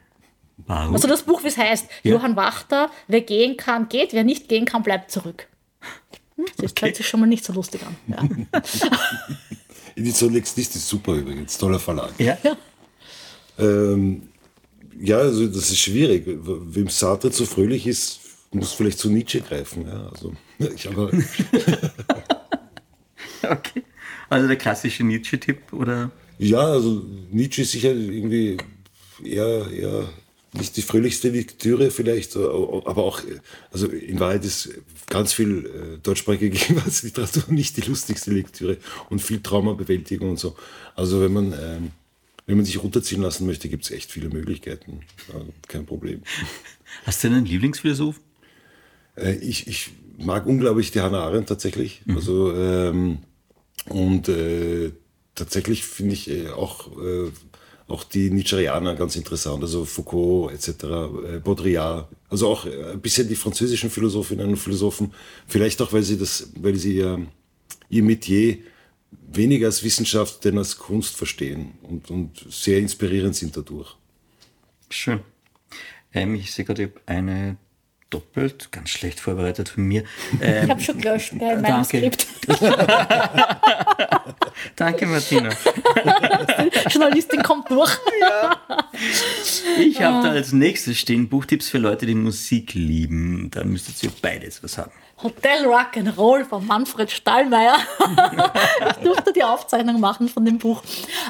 Warum? 0.67 0.95
Also 0.95 1.07
das 1.07 1.23
Buch, 1.25 1.43
wie 1.43 1.49
es 1.49 1.59
heißt, 1.59 1.87
Ja. 2.03 2.13
Johann 2.13 2.35
Wachter, 2.35 2.91
wer 3.09 3.21
gehen 3.21 3.59
kann, 3.59 3.89
geht, 3.91 4.15
wer 4.15 4.25
nicht 4.25 4.49
gehen 4.49 4.65
kann, 4.65 4.83
bleibt 4.83 5.11
zurück. 5.11 5.49
Hm, 6.37 6.47
Das 6.57 6.71
Okay. 6.73 6.87
hört 6.87 6.97
sich 6.97 7.07
schon 7.09 7.21
mal 7.21 7.27
nicht 7.27 7.45
so 7.45 7.53
lustig 7.53 7.83
an. 7.85 7.97
Ja. 8.09 8.61
Lex 10.29 10.57
List 10.57 10.77
ist 10.77 10.89
super 10.89 11.13
übrigens, 11.15 11.59
toller 11.59 11.79
Verlag. 11.79 12.13
ja? 12.19 12.37
Ähm, 13.59 14.29
ja, 15.01 15.19
also 15.19 15.47
das 15.47 15.71
ist 15.71 15.79
schwierig. 15.79 16.25
Wem 16.27 16.89
Sartre 16.89 17.31
zu 17.31 17.47
fröhlich 17.47 17.87
ist, 17.87 18.21
muss 18.53 18.73
vielleicht 18.73 18.99
zu 18.99 19.11
Nietzsche 19.11 19.41
greifen. 19.41 19.87
Ja, 19.87 20.09
also, 20.09 20.33
ich 20.75 20.89
aber, 20.89 21.11
Okay. 23.43 23.83
Also 24.29 24.49
der 24.49 24.57
klassische 24.57 25.05
Nietzsche-Tipp 25.05 25.73
oder? 25.73 26.11
ja, 26.39 26.61
also 26.61 27.05
Nietzsche 27.31 27.63
ist 27.63 27.73
sicher 27.73 27.93
irgendwie 27.93 28.57
eher, 29.25 29.71
eher 29.71 30.09
nicht 30.53 30.77
die 30.77 30.83
fröhlichste 30.83 31.29
Lektüre 31.31 31.91
vielleicht, 31.91 32.37
aber 32.37 33.05
auch, 33.05 33.21
also 33.71 33.87
in 33.89 34.19
Wahrheit 34.21 34.45
ist 34.45 34.71
ganz 35.09 35.33
viel 35.33 35.67
äh, 35.67 35.99
deutschsprachige 36.03 36.51
Gegenwartsliteratur 36.59 37.45
nicht 37.49 37.77
die 37.77 37.83
lustigste 37.83 38.33
Lektüre 38.33 38.79
und 39.11 39.21
viel 39.21 39.41
Traumabewältigung 39.41 40.31
und 40.31 40.39
so. 40.39 40.57
Also 40.95 41.21
wenn 41.21 41.33
man, 41.33 41.53
ähm, 41.53 41.91
wenn 42.47 42.57
man 42.57 42.65
sich 42.65 42.83
runterziehen 42.83 43.23
lassen 43.23 43.47
möchte, 43.47 43.69
gibt 43.69 43.85
es 43.85 43.91
echt 43.91 44.13
viele 44.13 44.29
Möglichkeiten. 44.29 45.01
Kein 45.67 45.85
Problem. 45.85 46.23
Hast 47.05 47.23
du 47.23 47.29
einen 47.29 47.45
Lieblingsphilosoph? 47.45 48.21
Äh, 49.17 49.35
ich, 49.37 49.67
ich 49.67 49.91
mag 50.17 50.47
unglaublich 50.47 50.93
die 50.93 51.01
Hannah 51.01 51.25
Arendt 51.25 51.49
tatsächlich. 51.49 52.03
Also, 52.09 52.55
ähm, 52.55 53.19
und 53.89 54.29
äh, 54.29 54.93
tatsächlich 55.35 55.85
finde 55.85 56.15
ich 56.15 56.31
äh, 56.31 56.51
auch, 56.51 56.97
äh, 57.03 57.31
auch 57.89 58.05
die 58.05 58.31
Nietzscheaner 58.31 58.95
ganz 58.95 59.17
interessant, 59.17 59.63
also 59.63 59.85
Foucault 59.85 60.53
etc., 60.53 60.69
äh, 60.85 61.39
Baudrillard, 61.43 62.09
also 62.29 62.49
auch 62.49 62.67
ein 62.67 63.01
bisschen 63.01 63.29
die 63.29 63.37
französischen 63.37 63.91
Philosophinnen 63.91 64.49
und 64.49 64.57
Philosophen, 64.57 65.13
vielleicht 65.47 65.81
auch, 65.83 65.93
weil 65.93 66.03
sie 66.03 66.19
das, 66.19 66.51
weil 66.61 66.77
sie 66.77 66.97
ihr, 66.97 67.27
ihr 67.89 68.03
Metier 68.03 68.59
weniger 69.29 69.67
als 69.67 69.83
Wissenschaft, 69.83 70.45
denn 70.45 70.59
als 70.59 70.79
Kunst 70.79 71.17
verstehen 71.17 71.79
und, 71.83 72.11
und 72.11 72.45
sehr 72.49 72.79
inspirierend 72.79 73.35
sind 73.37 73.57
dadurch. 73.57 73.97
Schön. 74.91 75.21
Ähm, 76.13 76.35
ich 76.35 76.53
sehe 76.53 76.65
gerade, 76.65 76.85
ich 76.85 76.91
habe 76.91 77.01
eine 77.07 77.57
doppelt, 78.11 78.71
ganz 78.71 78.91
schlecht 78.91 79.19
vorbereitet 79.21 79.69
von 79.69 79.85
mir. 79.85 80.05
Ähm, 80.41 80.65
Ich 80.65 80.71
habe 80.71 80.81
schon 80.81 81.01
gelöscht 81.01 81.31
gell, 81.31 81.57
in 81.57 81.61
meinem 81.61 81.85
Danke. 81.85 81.85
Skript. 81.99 82.27
danke, 84.77 85.07
Martina. 85.07 85.51
Journalistin 86.89 87.43
kommt 87.43 87.69
durch. 87.71 87.91
Ich 89.81 90.01
habe 90.01 90.27
da 90.27 90.33
als 90.33 90.53
nächstes 90.53 90.99
stehen 90.99 91.29
Buchtipps 91.29 91.69
für 91.69 91.79
Leute, 91.79 92.07
die 92.07 92.15
Musik 92.15 92.75
lieben. 92.75 93.51
Da 93.51 93.65
müsstet 93.65 94.01
ihr 94.03 94.11
beides 94.23 94.63
was 94.63 94.79
haben. 94.79 94.93
Hotel 95.23 95.65
Rock'n'Roll 95.67 96.45
von 96.45 96.67
Manfred 96.67 97.11
Stallmeier. 97.11 97.77
ich 98.91 99.05
durfte 99.05 99.33
die 99.33 99.43
Aufzeichnung 99.43 99.99
machen 99.99 100.29
von 100.29 100.45
dem 100.45 100.59
Buch. 100.59 100.83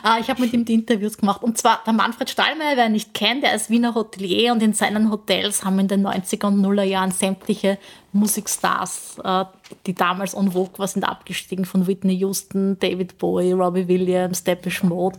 Äh, 0.05 0.21
Ich 0.21 0.29
habe 0.29 0.41
mit 0.41 0.53
ihm 0.53 0.65
die 0.65 0.75
Interviews 0.75 1.17
gemacht. 1.17 1.43
Und 1.43 1.57
zwar 1.57 1.83
der 1.87 1.93
Manfred 1.93 2.29
Stallmeier, 2.29 2.77
wer 2.77 2.87
ihn 2.87 2.93
nicht 2.93 3.15
kennt, 3.15 3.45
der 3.45 3.55
ist 3.55 3.71
Wiener 3.71 3.95
Hotelier 3.95 4.53
und 4.53 4.63
in 4.63 4.73
seinen 4.73 5.11
Hotels 5.11 5.65
haben 5.65 5.79
in 5.79 5.87
den 5.87 6.05
90er 6.05 6.47
und 6.47 6.61
Nuller 6.61 6.83
Jahren 6.83 7.13
sämtliche 7.13 7.79
Musikstars, 8.13 9.19
äh, 9.23 9.45
die 9.87 9.95
damals 9.95 10.35
en 10.35 10.51
vogue 10.53 10.79
waren, 10.79 10.89
sind 10.89 11.05
abgestiegen 11.05 11.65
von 11.65 11.87
Whitney 11.87 12.15
Houston, 12.15 12.79
David 12.81 13.19
Bowie, 13.19 13.53
Robbie 13.53 13.87
Williams, 13.87 14.43
Depeche 14.43 14.85
Mode. 14.87 15.19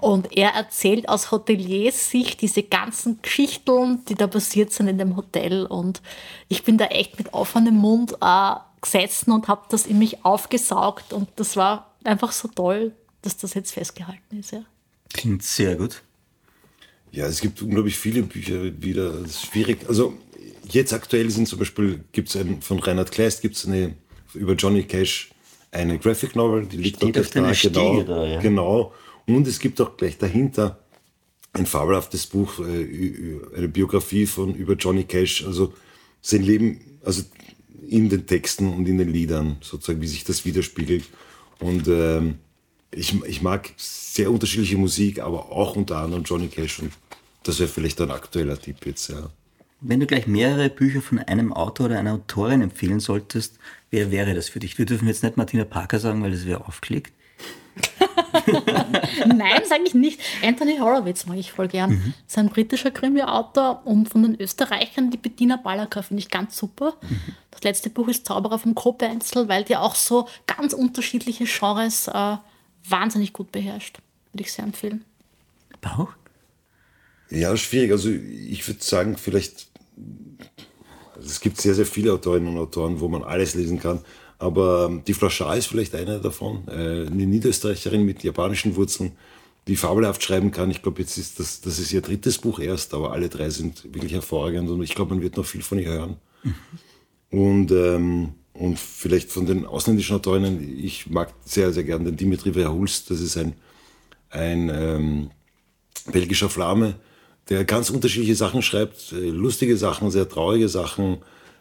Und 0.00 0.36
er 0.36 0.50
erzählt 0.50 1.08
aus 1.08 1.30
Hoteliersicht 1.30 2.40
diese 2.40 2.62
ganzen 2.62 3.20
Geschichten, 3.22 4.04
die 4.06 4.14
da 4.14 4.26
passiert 4.26 4.72
sind 4.72 4.88
in 4.88 4.98
dem 4.98 5.16
Hotel. 5.16 5.66
Und 5.66 6.02
ich 6.48 6.62
bin 6.64 6.78
da 6.78 6.86
echt 6.86 7.18
mit 7.18 7.32
offenem 7.32 7.76
Mund 7.76 8.16
äh, 8.20 8.54
gesessen 8.80 9.32
und 9.32 9.48
habe 9.48 9.62
das 9.70 9.86
in 9.86 9.98
mich 9.98 10.24
aufgesaugt. 10.24 11.12
Und 11.12 11.28
das 11.36 11.56
war 11.56 11.94
einfach 12.04 12.32
so 12.32 12.48
toll, 12.48 12.92
dass 13.22 13.36
das 13.36 13.54
jetzt 13.54 13.72
festgehalten 13.72 14.38
ist. 14.38 14.52
Ja. 14.52 14.62
Klingt 15.12 15.42
sehr 15.42 15.76
gut. 15.76 16.02
Ja, 17.12 17.26
es 17.26 17.40
gibt 17.40 17.62
unglaublich 17.62 17.96
viele 17.96 18.22
Bücher 18.22 18.62
wieder. 18.82 19.10
Das 19.22 19.30
ist 19.30 19.46
schwierig. 19.46 19.88
Also 19.88 20.14
jetzt 20.68 20.92
aktuell 20.92 21.30
sind 21.30 21.48
zum 21.48 21.58
Beispiel, 21.58 22.04
gibt 22.12 22.34
es 22.34 22.44
von 22.60 22.78
Reinhard 22.78 23.10
Kleist 23.10 23.40
gibt 23.40 23.56
es 23.56 23.66
eine 23.66 23.94
über 24.34 24.52
Johnny 24.52 24.82
Cash 24.82 25.30
eine 25.72 25.98
Graphic 25.98 26.36
Novel, 26.36 26.66
die 26.66 26.76
liegt 26.76 26.96
Steht 26.96 27.16
dort 27.16 27.26
auf 27.26 27.32
da, 27.32 27.40
genau, 27.40 27.54
Stiege 27.54 28.04
da, 28.04 28.26
ja. 28.26 28.40
genau. 28.40 28.92
Und 29.26 29.46
es 29.46 29.58
gibt 29.58 29.80
auch 29.80 29.96
gleich 29.96 30.18
dahinter 30.18 30.78
ein 31.52 31.66
fabelhaftes 31.66 32.26
Buch, 32.26 32.60
äh, 32.60 33.40
eine 33.56 33.68
Biografie 33.68 34.26
von 34.26 34.54
über 34.54 34.74
Johnny 34.74 35.04
Cash, 35.04 35.44
also 35.44 35.72
sein 36.20 36.42
Leben, 36.42 36.80
also 37.04 37.22
in 37.88 38.08
den 38.08 38.26
Texten 38.26 38.72
und 38.72 38.86
in 38.86 38.98
den 38.98 39.08
Liedern, 39.08 39.56
sozusagen, 39.60 40.00
wie 40.00 40.06
sich 40.06 40.24
das 40.24 40.44
widerspiegelt. 40.44 41.04
Und 41.60 41.88
ähm, 41.88 42.38
ich, 42.90 43.14
ich 43.24 43.42
mag 43.42 43.72
sehr 43.76 44.30
unterschiedliche 44.30 44.76
Musik, 44.76 45.20
aber 45.20 45.50
auch 45.50 45.76
unter 45.76 45.98
anderem 45.98 46.24
Johnny 46.24 46.48
Cash 46.48 46.80
und 46.80 46.92
das 47.42 47.60
wäre 47.60 47.68
vielleicht 47.68 48.00
ein 48.00 48.10
aktueller 48.10 48.60
Tipp 48.60 48.84
jetzt, 48.84 49.08
ja. 49.08 49.30
Wenn 49.80 50.00
du 50.00 50.06
gleich 50.06 50.26
mehrere 50.26 50.70
Bücher 50.70 51.02
von 51.02 51.18
einem 51.18 51.52
Autor 51.52 51.86
oder 51.86 51.98
einer 51.98 52.14
Autorin 52.14 52.62
empfehlen 52.62 52.98
solltest, 52.98 53.58
wer 53.90 54.10
wäre 54.10 54.34
das 54.34 54.48
für 54.48 54.58
dich? 54.58 54.78
Wir 54.78 54.86
dürfen 54.86 55.06
jetzt 55.06 55.22
nicht 55.22 55.36
Martina 55.36 55.64
Parker 55.64 56.00
sagen, 56.00 56.22
weil 56.22 56.30
das 56.30 56.46
wäre 56.46 56.66
aufgelegt. 56.66 57.12
Nein, 59.26 59.62
sage 59.68 59.82
ich 59.86 59.94
nicht. 59.94 60.20
Anthony 60.42 60.78
Horowitz 60.78 61.26
mag 61.26 61.38
ich 61.38 61.52
voll 61.52 61.68
gern. 61.68 61.90
Mhm. 61.90 62.14
Das 62.24 62.32
ist 62.32 62.38
ein 62.38 62.48
britischer 62.48 62.90
Krimi-Autor 62.90 63.82
und 63.84 64.08
von 64.08 64.22
den 64.22 64.40
Österreichern 64.40 65.10
die 65.10 65.16
Bettina 65.16 65.56
Ballacker 65.56 66.02
finde 66.02 66.22
ich 66.22 66.30
ganz 66.30 66.56
super. 66.56 66.96
Mhm. 67.02 67.34
Das 67.50 67.62
letzte 67.62 67.90
Buch 67.90 68.08
ist 68.08 68.26
Zauberer 68.26 68.58
vom 68.58 68.74
Kopenzel, 68.74 69.48
weil 69.48 69.64
die 69.64 69.76
auch 69.76 69.94
so 69.94 70.28
ganz 70.46 70.72
unterschiedliche 70.72 71.44
Genres 71.44 72.08
äh, 72.08 72.36
wahnsinnig 72.88 73.32
gut 73.32 73.52
beherrscht. 73.52 73.98
Würde 74.32 74.44
ich 74.44 74.52
sehr 74.52 74.64
empfehlen. 74.64 75.04
Bauch? 75.80 76.10
Ja, 77.30 77.56
schwierig. 77.56 77.90
Also 77.92 78.10
ich 78.10 78.66
würde 78.66 78.82
sagen, 78.82 79.16
vielleicht, 79.16 79.68
also 81.14 81.26
es 81.26 81.40
gibt 81.40 81.60
sehr, 81.60 81.74
sehr 81.74 81.86
viele 81.86 82.12
Autorinnen 82.12 82.54
und 82.54 82.58
Autoren, 82.58 83.00
wo 83.00 83.08
man 83.08 83.24
alles 83.24 83.54
lesen 83.54 83.80
kann. 83.80 84.04
Aber 84.38 84.86
ähm, 84.90 85.02
die 85.06 85.14
Flaschar 85.14 85.56
ist 85.56 85.66
vielleicht 85.66 85.94
einer 85.94 86.18
davon, 86.18 86.68
äh, 86.68 87.06
eine 87.06 87.26
Niederösterreicherin 87.26 88.04
mit 88.04 88.22
japanischen 88.22 88.76
Wurzeln, 88.76 89.12
die 89.66 89.76
fabelhaft 89.76 90.22
schreiben 90.22 90.50
kann. 90.50 90.70
Ich 90.70 90.82
glaube, 90.82 91.00
jetzt 91.00 91.16
ist 91.16 91.40
das, 91.40 91.60
das 91.60 91.78
ist 91.78 91.92
ihr 91.92 92.02
drittes 92.02 92.38
Buch 92.38 92.60
erst, 92.60 92.94
aber 92.94 93.12
alle 93.12 93.28
drei 93.28 93.50
sind 93.50 93.84
wirklich 93.92 94.12
hervorragend 94.12 94.70
und 94.70 94.82
ich 94.82 94.94
glaube, 94.94 95.14
man 95.14 95.22
wird 95.22 95.36
noch 95.36 95.46
viel 95.46 95.62
von 95.62 95.78
ihr 95.78 95.90
hören. 95.90 96.16
Mhm. 96.42 96.54
Und, 97.30 97.72
ähm, 97.72 98.34
und 98.52 98.78
vielleicht 98.78 99.30
von 99.30 99.46
den 99.46 99.66
ausländischen 99.66 100.16
Autorinnen, 100.16 100.78
ich 100.78 101.08
mag 101.08 101.32
sehr, 101.44 101.72
sehr 101.72 101.84
gern 101.84 102.04
den 102.04 102.16
Dimitri 102.16 102.52
Verhulst, 102.52 103.10
das 103.10 103.20
ist 103.20 103.36
ein, 103.36 103.54
ein 104.30 104.70
ähm, 104.72 105.30
belgischer 106.12 106.48
Flamme, 106.48 106.94
der 107.48 107.64
ganz 107.64 107.90
unterschiedliche 107.90 108.36
Sachen 108.36 108.62
schreibt, 108.62 109.12
äh, 109.12 109.30
lustige 109.30 109.76
Sachen, 109.76 110.10
sehr 110.10 110.28
traurige 110.28 110.68
Sachen, 110.68 111.18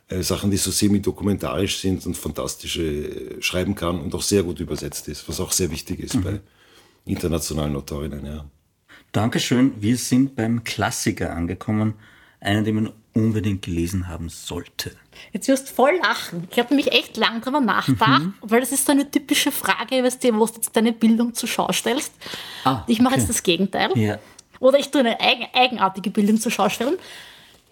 äh, 0.07 0.21
Sachen, 0.21 0.51
die 0.51 0.57
so 0.57 0.71
semi-dokumentarisch 0.71 1.79
sind 1.79 2.05
und 2.05 2.15
fantastische 2.15 2.83
äh, 2.83 3.41
schreiben 3.41 3.75
kann 3.75 3.99
und 3.99 4.13
auch 4.13 4.21
sehr 4.21 4.43
gut 4.43 4.59
übersetzt 4.59 5.07
ist, 5.07 5.27
was 5.27 5.39
auch 5.39 5.51
sehr 5.51 5.71
wichtig 5.71 5.99
ist 5.99 6.15
mhm. 6.15 6.23
bei 6.23 6.41
internationalen 7.05 7.75
Autorinnen. 7.75 8.25
Ja. 8.25 8.45
Dankeschön. 9.11 9.73
Wir 9.79 9.97
sind 9.97 10.35
beim 10.35 10.63
Klassiker 10.63 11.35
angekommen, 11.35 11.95
einen, 12.39 12.65
den 12.65 12.75
man 12.75 12.93
unbedingt 13.13 13.61
gelesen 13.61 14.07
haben 14.07 14.29
sollte. 14.29 14.91
Jetzt 15.31 15.47
wirst 15.47 15.69
du 15.69 15.73
voll 15.73 15.93
lachen. 16.03 16.47
Ich 16.51 16.59
habe 16.59 16.75
nämlich 16.75 16.91
echt 16.91 17.15
lang 17.15 17.41
drüber 17.41 17.61
nachgedacht, 17.61 18.23
mhm. 18.23 18.33
weil 18.41 18.59
das 18.59 18.73
ist 18.73 18.85
so 18.85 18.91
eine 18.91 19.09
typische 19.09 19.51
Frage, 19.51 20.03
weißt 20.03 20.23
du, 20.23 20.33
wo 20.35 20.45
du 20.45 20.53
jetzt 20.55 20.75
deine 20.75 20.91
Bildung 20.91 21.33
zur 21.33 21.47
Schau 21.47 21.71
stellst. 21.71 22.13
Ah, 22.65 22.83
ich 22.87 22.99
mache 22.99 23.13
okay. 23.13 23.21
jetzt 23.21 23.29
das 23.29 23.41
Gegenteil. 23.41 23.97
Ja. 23.97 24.19
Oder 24.59 24.79
ich 24.79 24.91
tue 24.91 24.99
eine 24.99 25.19
eigen, 25.19 25.47
eigenartige 25.53 26.09
Bildung 26.09 26.39
zur 26.39 26.51
Schau 26.51 26.69
stellen. 26.69 26.97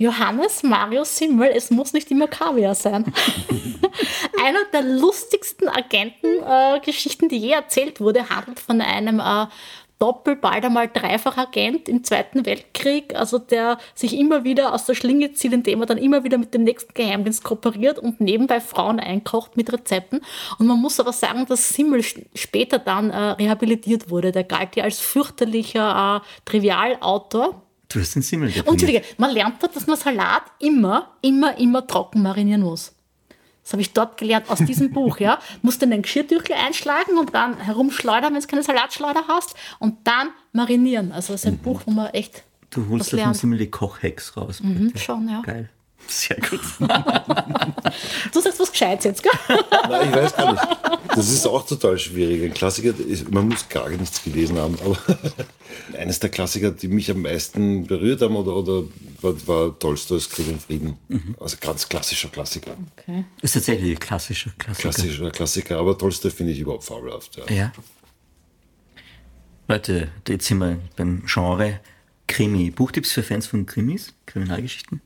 Johannes 0.03 0.63
Marius 0.63 1.15
Simmel, 1.15 1.51
es 1.55 1.71
muss 1.71 1.93
nicht 1.93 2.11
immer 2.11 2.27
Kaviar 2.27 2.75
sein. 2.75 3.05
Einer 4.43 4.59
der 4.73 4.81
lustigsten 4.81 5.69
Agentengeschichten, 5.69 7.27
äh, 7.27 7.29
die 7.29 7.37
je 7.37 7.51
erzählt 7.51 8.01
wurde, 8.01 8.27
handelt 8.29 8.59
von 8.59 8.81
einem 8.81 9.21
äh, 9.21 9.45
Doppel, 9.99 10.35
bald 10.35 10.65
einmal 10.65 10.89
Dreifachagent 10.89 11.87
im 11.87 12.03
Zweiten 12.03 12.45
Weltkrieg, 12.45 13.15
also 13.15 13.39
der 13.39 13.77
sich 13.95 14.17
immer 14.19 14.43
wieder 14.43 14.73
aus 14.73 14.85
der 14.85 14.95
Schlinge 14.95 15.31
zieht, 15.31 15.53
indem 15.53 15.79
er 15.79 15.85
dann 15.85 15.97
immer 15.97 16.25
wieder 16.25 16.37
mit 16.37 16.53
dem 16.53 16.65
nächsten 16.65 16.93
Geheimdienst 16.93 17.45
kooperiert 17.45 17.97
und 17.97 18.19
nebenbei 18.19 18.59
Frauen 18.59 18.99
einkocht 18.99 19.55
mit 19.55 19.71
Rezepten. 19.71 20.19
Und 20.59 20.67
man 20.67 20.81
muss 20.81 20.99
aber 20.99 21.13
sagen, 21.13 21.45
dass 21.45 21.69
Simmel 21.69 22.03
später 22.35 22.77
dann 22.77 23.09
äh, 23.09 23.17
rehabilitiert 23.17 24.09
wurde. 24.09 24.33
Der 24.33 24.43
galt 24.43 24.75
ja 24.75 24.83
als 24.83 24.99
fürchterlicher 24.99 26.21
äh, 26.21 26.27
Trivialautor 26.43 27.61
Du 27.93 27.99
hast 27.99 28.15
den 28.15 28.21
Simmel 28.23 28.47
definiert. 28.47 28.67
Entschuldige, 28.67 29.03
man 29.17 29.31
lernt 29.31 29.61
dort, 29.61 29.75
dass 29.75 29.85
man 29.85 29.97
Salat 29.97 30.43
immer, 30.59 31.11
immer, 31.21 31.57
immer 31.57 31.85
trocken 31.85 32.23
marinieren 32.23 32.61
muss. 32.61 32.93
Das 33.63 33.73
habe 33.73 33.81
ich 33.81 33.93
dort 33.93 34.17
gelernt 34.17 34.49
aus 34.49 34.59
diesem 34.59 34.91
Buch, 34.93 35.19
ja. 35.19 35.39
Musst 35.61 35.81
du 35.81 35.85
in 35.85 35.91
den 35.91 36.01
Geschirrtüchel 36.01 36.55
einschlagen 36.55 37.17
und 37.17 37.33
dann 37.33 37.59
herumschleudern, 37.59 38.33
wenn 38.33 38.41
du 38.41 38.47
keine 38.47 38.63
Salatschleuder 38.63 39.25
hast 39.27 39.55
und 39.79 40.05
dann 40.05 40.29
marinieren. 40.51 41.11
Also 41.11 41.33
das 41.33 41.43
ist 41.43 41.47
ein 41.47 41.53
mhm. 41.53 41.59
Buch, 41.59 41.81
wo 41.85 41.91
man 41.91 42.07
echt 42.07 42.43
Du 42.71 42.89
holst 42.89 43.13
da 43.13 43.17
vom 43.17 43.33
Simmel 43.35 43.59
die 43.59 43.69
Kochhex 43.69 44.35
raus. 44.35 44.59
Mhm, 44.61 44.93
schon, 44.95 45.29
ja. 45.29 45.41
Geil. 45.41 45.69
Sehr 46.07 46.37
gut. 46.37 46.59
du 48.31 48.41
sagst 48.41 48.59
was 48.59 48.71
Gescheites 48.71 49.05
jetzt, 49.05 49.23
gell? 49.23 49.31
Nein, 49.89 50.09
ich 50.09 50.15
weiß 50.15 50.35
gar 50.35 50.51
nicht. 50.51 50.63
Das 51.15 51.29
ist 51.29 51.45
auch 51.47 51.65
total 51.65 51.97
schwierig. 51.97 52.43
Ein 52.43 52.53
Klassiker, 52.53 52.93
ist, 52.99 53.31
man 53.31 53.47
muss 53.49 53.67
gar 53.69 53.89
nichts 53.89 54.23
gelesen 54.23 54.57
haben, 54.57 54.77
aber 54.83 54.97
eines 55.97 56.19
der 56.19 56.29
Klassiker, 56.29 56.71
die 56.71 56.87
mich 56.87 57.09
am 57.11 57.21
meisten 57.21 57.85
berührt 57.85 58.21
haben, 58.21 58.35
oder, 58.35 58.55
oder 58.55 58.83
war, 59.21 59.47
war 59.47 59.79
Tolstoys 59.79 60.29
Krieg 60.29 60.47
und 60.47 60.61
Frieden. 60.61 60.97
Mhm. 61.07 61.35
Also 61.39 61.57
ganz 61.59 61.87
klassischer 61.87 62.29
Klassiker. 62.29 62.75
Okay. 62.97 63.25
Ist 63.41 63.53
tatsächlich 63.53 63.91
ein 63.91 63.99
klassischer 63.99 64.51
Klassiker. 64.57 64.89
Klassischer 64.89 65.31
Klassiker, 65.31 65.77
aber 65.79 65.97
Tolstoi 65.97 66.31
finde 66.31 66.53
ich 66.53 66.59
überhaupt 66.59 66.83
fabelhaft. 66.83 67.37
Ja. 67.37 67.55
ja. 67.55 67.71
Leute, 69.67 70.11
jetzt 70.27 70.45
sind 70.45 70.57
wir 70.59 70.79
beim 70.95 71.23
Genre 71.25 71.79
Krimi. 72.27 72.71
Buchtipps 72.71 73.11
für 73.11 73.23
Fans 73.23 73.47
von 73.47 73.65
Krimis, 73.65 74.13
Kriminalgeschichten? 74.25 75.01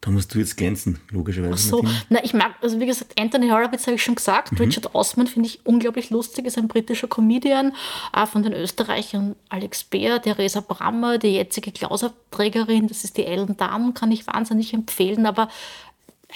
Da 0.00 0.12
musst 0.12 0.32
du 0.32 0.38
jetzt 0.38 0.56
glänzen, 0.56 1.00
logischerweise. 1.10 1.54
Ach 1.54 1.58
so, 1.58 1.84
na, 2.08 2.22
ich 2.22 2.32
mag, 2.32 2.54
also 2.62 2.78
wie 2.78 2.86
gesagt, 2.86 3.20
Anthony 3.20 3.48
Horowitz 3.48 3.86
habe 3.86 3.96
ich 3.96 4.02
schon 4.02 4.14
gesagt. 4.14 4.52
Mhm. 4.52 4.58
Richard 4.58 4.94
Osman 4.94 5.26
finde 5.26 5.48
ich 5.48 5.66
unglaublich 5.66 6.10
lustig, 6.10 6.46
ist 6.46 6.56
ein 6.56 6.68
britischer 6.68 7.08
Comedian. 7.08 7.74
Äh, 8.14 8.26
von 8.26 8.44
den 8.44 8.52
Österreichern 8.52 9.34
Alex 9.48 9.82
Beer, 9.82 10.22
Theresa 10.22 10.60
Brammer, 10.60 11.18
die 11.18 11.34
jetzige 11.34 11.72
Klauserträgerin, 11.72 12.86
das 12.86 13.02
ist 13.02 13.16
die 13.16 13.26
Ellen 13.26 13.56
Damm, 13.56 13.92
kann 13.92 14.12
ich 14.12 14.26
wahnsinnig 14.28 14.72
empfehlen. 14.72 15.26
Aber 15.26 15.48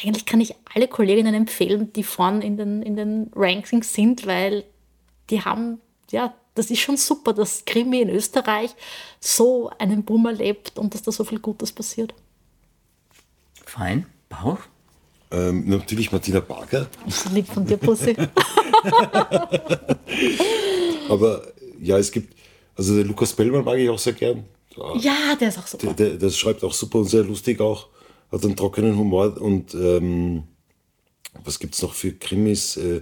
eigentlich 0.03 0.27
kann 0.27 0.41
ich 0.41 0.57
alle 0.75 0.89
Kolleginnen 0.89 1.35
empfehlen, 1.35 1.93
die 1.93 2.03
vorne 2.03 2.45
in 2.45 2.57
den, 2.57 2.83
in 2.83 2.97
den 2.97 3.31
Rankings 3.35 3.93
sind, 3.93 4.27
weil 4.27 4.65
die 5.31 5.43
haben, 5.43 5.81
ja, 6.11 6.35
das 6.55 6.71
ist 6.71 6.81
schon 6.81 6.97
super, 6.97 7.33
dass 7.33 7.65
Krimi 7.65 8.01
in 8.01 8.11
Österreich 8.11 8.75
so 9.21 9.71
einen 9.79 10.03
Boom 10.03 10.27
erlebt 10.27 10.79
und 10.79 10.95
dass 10.95 11.03
da 11.03 11.13
so 11.13 11.25
viel 11.25 11.39
Gutes 11.39 11.73
passiert. 11.73 12.13
Fein. 13.73 14.05
Bauch? 14.29 14.59
Ähm, 15.31 15.67
natürlich 15.67 16.13
Martina 16.13 16.41
Barger. 16.41 16.89
So 17.09 17.31
lieb 17.31 17.47
von 17.47 17.65
dir, 17.65 17.79
Pussy. 17.79 18.15
Aber 21.09 21.47
ja, 21.81 21.97
es 21.97 22.13
gibt, 22.13 22.37
also 22.77 22.97
der 22.97 23.05
Lukas 23.05 23.33
Bellmann 23.33 23.65
mag 23.65 23.79
ich 23.79 23.89
auch 23.89 23.99
sehr 23.99 24.13
gern. 24.13 24.45
Ja, 24.99 25.35
der 25.41 25.49
ist 25.49 25.59
auch 25.59 25.67
super. 25.67 25.95
Der, 25.95 26.11
der, 26.11 26.19
der 26.19 26.29
schreibt 26.29 26.63
auch 26.63 26.75
super 26.75 26.99
und 26.99 27.07
sehr 27.07 27.25
lustig 27.25 27.63
auch. 27.63 27.89
Hat 28.31 28.45
einen 28.45 28.57
trockenen 28.57 28.99
Humor 28.99 29.41
und 29.41 29.73
ähm, 29.73 30.43
was 31.43 31.59
gibt 31.59 31.75
es 31.75 31.81
noch 31.81 31.95
für 31.95 32.13
Krimis? 32.13 32.77
Äh, 32.77 33.01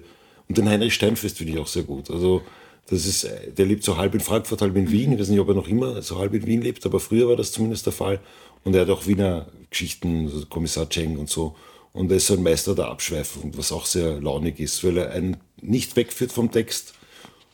und 0.49 0.57
den 0.57 0.69
Heinrich 0.69 0.95
Steinfest 0.95 1.39
finde 1.39 1.55
ich 1.55 1.59
auch 1.59 1.67
sehr 1.67 1.83
gut. 1.83 2.13
Also 2.13 2.43
das 2.89 3.07
ist, 3.07 3.29
der 3.59 3.67
lebt 3.67 3.83
so 3.83 3.97
halb 3.97 4.15
in 4.15 4.21
Frankfurt, 4.21 4.63
halb 4.63 4.77
in 4.77 4.93
Wien. 4.93 5.11
Ich 5.11 5.19
weiß 5.19 5.31
nicht, 5.31 5.41
ob 5.41 5.49
er 5.49 5.55
noch 5.55 5.67
immer 5.67 6.01
so 6.01 6.21
halb 6.21 6.33
in 6.33 6.47
Wien 6.47 6.63
lebt, 6.63 6.87
aber 6.87 7.01
früher 7.01 7.29
war 7.29 7.35
das 7.35 7.51
zumindest 7.51 7.87
der 7.87 7.93
Fall. 7.93 8.21
Und 8.63 8.77
er 8.77 8.83
hat 8.83 8.91
auch 8.91 9.09
Wiener 9.09 9.49
Geschichten, 9.71 10.27
also 10.27 10.47
Kommissar 10.47 10.89
Cheng 10.89 11.19
und 11.19 11.29
so. 11.29 11.57
Und 11.93 12.11
er 12.11 12.19
ist 12.19 12.27
so 12.27 12.35
ein 12.35 12.43
Meister 12.43 12.75
der 12.75 12.87
Abschweifung, 12.87 13.57
was 13.57 13.73
auch 13.73 13.87
sehr 13.87 14.21
launig 14.21 14.61
ist, 14.61 14.85
weil 14.85 14.99
er 14.99 15.11
einen 15.11 15.39
nicht 15.61 15.97
wegführt 15.97 16.33
vom 16.33 16.51
Text. 16.51 16.95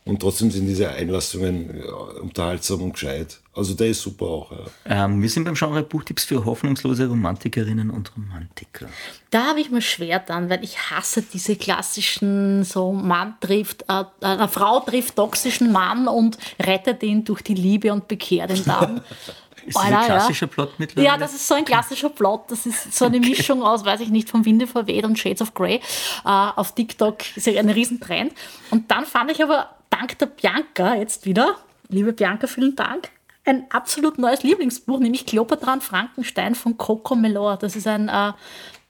Und 0.06 0.20
trotzdem 0.20 0.52
sind 0.52 0.66
diese 0.66 0.88
Einlassungen 0.88 1.82
ja, 1.84 1.92
unterhaltsam 2.20 2.80
und 2.80 2.92
gescheit. 2.92 3.40
Also 3.52 3.74
der 3.74 3.88
ist 3.88 4.02
super 4.02 4.26
auch. 4.26 4.52
Ja. 4.52 5.04
Ähm, 5.04 5.20
wir 5.20 5.28
sind 5.28 5.44
beim 5.44 5.54
Genre 5.54 5.82
Buchtipps 5.82 6.24
für 6.24 6.44
hoffnungslose 6.44 7.08
Romantikerinnen 7.08 7.90
und 7.90 8.12
Romantiker. 8.14 8.86
Da 9.30 9.46
habe 9.46 9.60
ich 9.60 9.70
mir 9.70 9.82
schwer 9.82 10.20
dann, 10.20 10.48
weil 10.48 10.62
ich 10.62 10.78
hasse 10.78 11.22
diese 11.22 11.56
klassischen, 11.56 12.62
so 12.62 12.92
Mann 12.92 13.34
trifft, 13.40 13.82
äh, 13.88 14.04
eine 14.20 14.46
Frau 14.46 14.78
trifft 14.78 15.16
toxischen 15.16 15.72
Mann 15.72 16.06
und 16.06 16.38
rettet 16.62 17.02
ihn 17.02 17.24
durch 17.24 17.42
die 17.42 17.54
Liebe 17.54 17.92
und 17.92 18.06
bekehrt 18.06 18.56
ihn 18.56 18.64
dann. 18.64 19.00
Ist 19.66 19.76
das 19.76 19.84
ein 19.84 20.04
klassischer 20.04 20.46
ja. 20.46 20.52
Plot 20.52 20.78
mittlerweile? 20.78 21.06
Ja, 21.06 21.18
das 21.18 21.34
ist 21.34 21.46
so 21.46 21.54
ein 21.54 21.64
klassischer 21.64 22.08
Plot. 22.08 22.50
Das 22.50 22.66
ist 22.66 22.96
so 22.96 23.06
eine 23.06 23.16
okay. 23.18 23.30
Mischung 23.30 23.62
aus, 23.62 23.84
weiß 23.84 24.00
ich 24.00 24.08
nicht, 24.08 24.28
vom 24.28 24.44
Winde 24.44 24.66
verweht 24.66 25.04
und 25.04 25.18
Shades 25.18 25.42
of 25.42 25.54
Grey. 25.54 25.80
Uh, 26.24 26.50
auf 26.56 26.74
TikTok 26.74 27.36
ist 27.36 27.46
ja 27.46 27.58
ein 27.58 27.70
Riesentrend. 27.70 28.32
Und 28.70 28.90
dann 28.90 29.04
fand 29.06 29.30
ich 29.30 29.42
aber 29.42 29.70
dank 29.90 30.18
der 30.18 30.26
Bianca 30.26 30.94
jetzt 30.94 31.26
wieder, 31.26 31.56
liebe 31.88 32.12
Bianca, 32.12 32.46
vielen 32.46 32.76
Dank, 32.76 33.10
ein 33.44 33.66
absolut 33.70 34.18
neues 34.18 34.42
Lieblingsbuch, 34.42 34.98
nämlich 34.98 35.26
Kleopatra 35.26 35.74
und 35.74 35.82
Frankenstein 35.82 36.54
von 36.54 36.76
Coco 36.76 37.14
Melor. 37.14 37.56
Das 37.56 37.76
ist 37.76 37.86
ein 37.86 38.08
äh, 38.08 38.32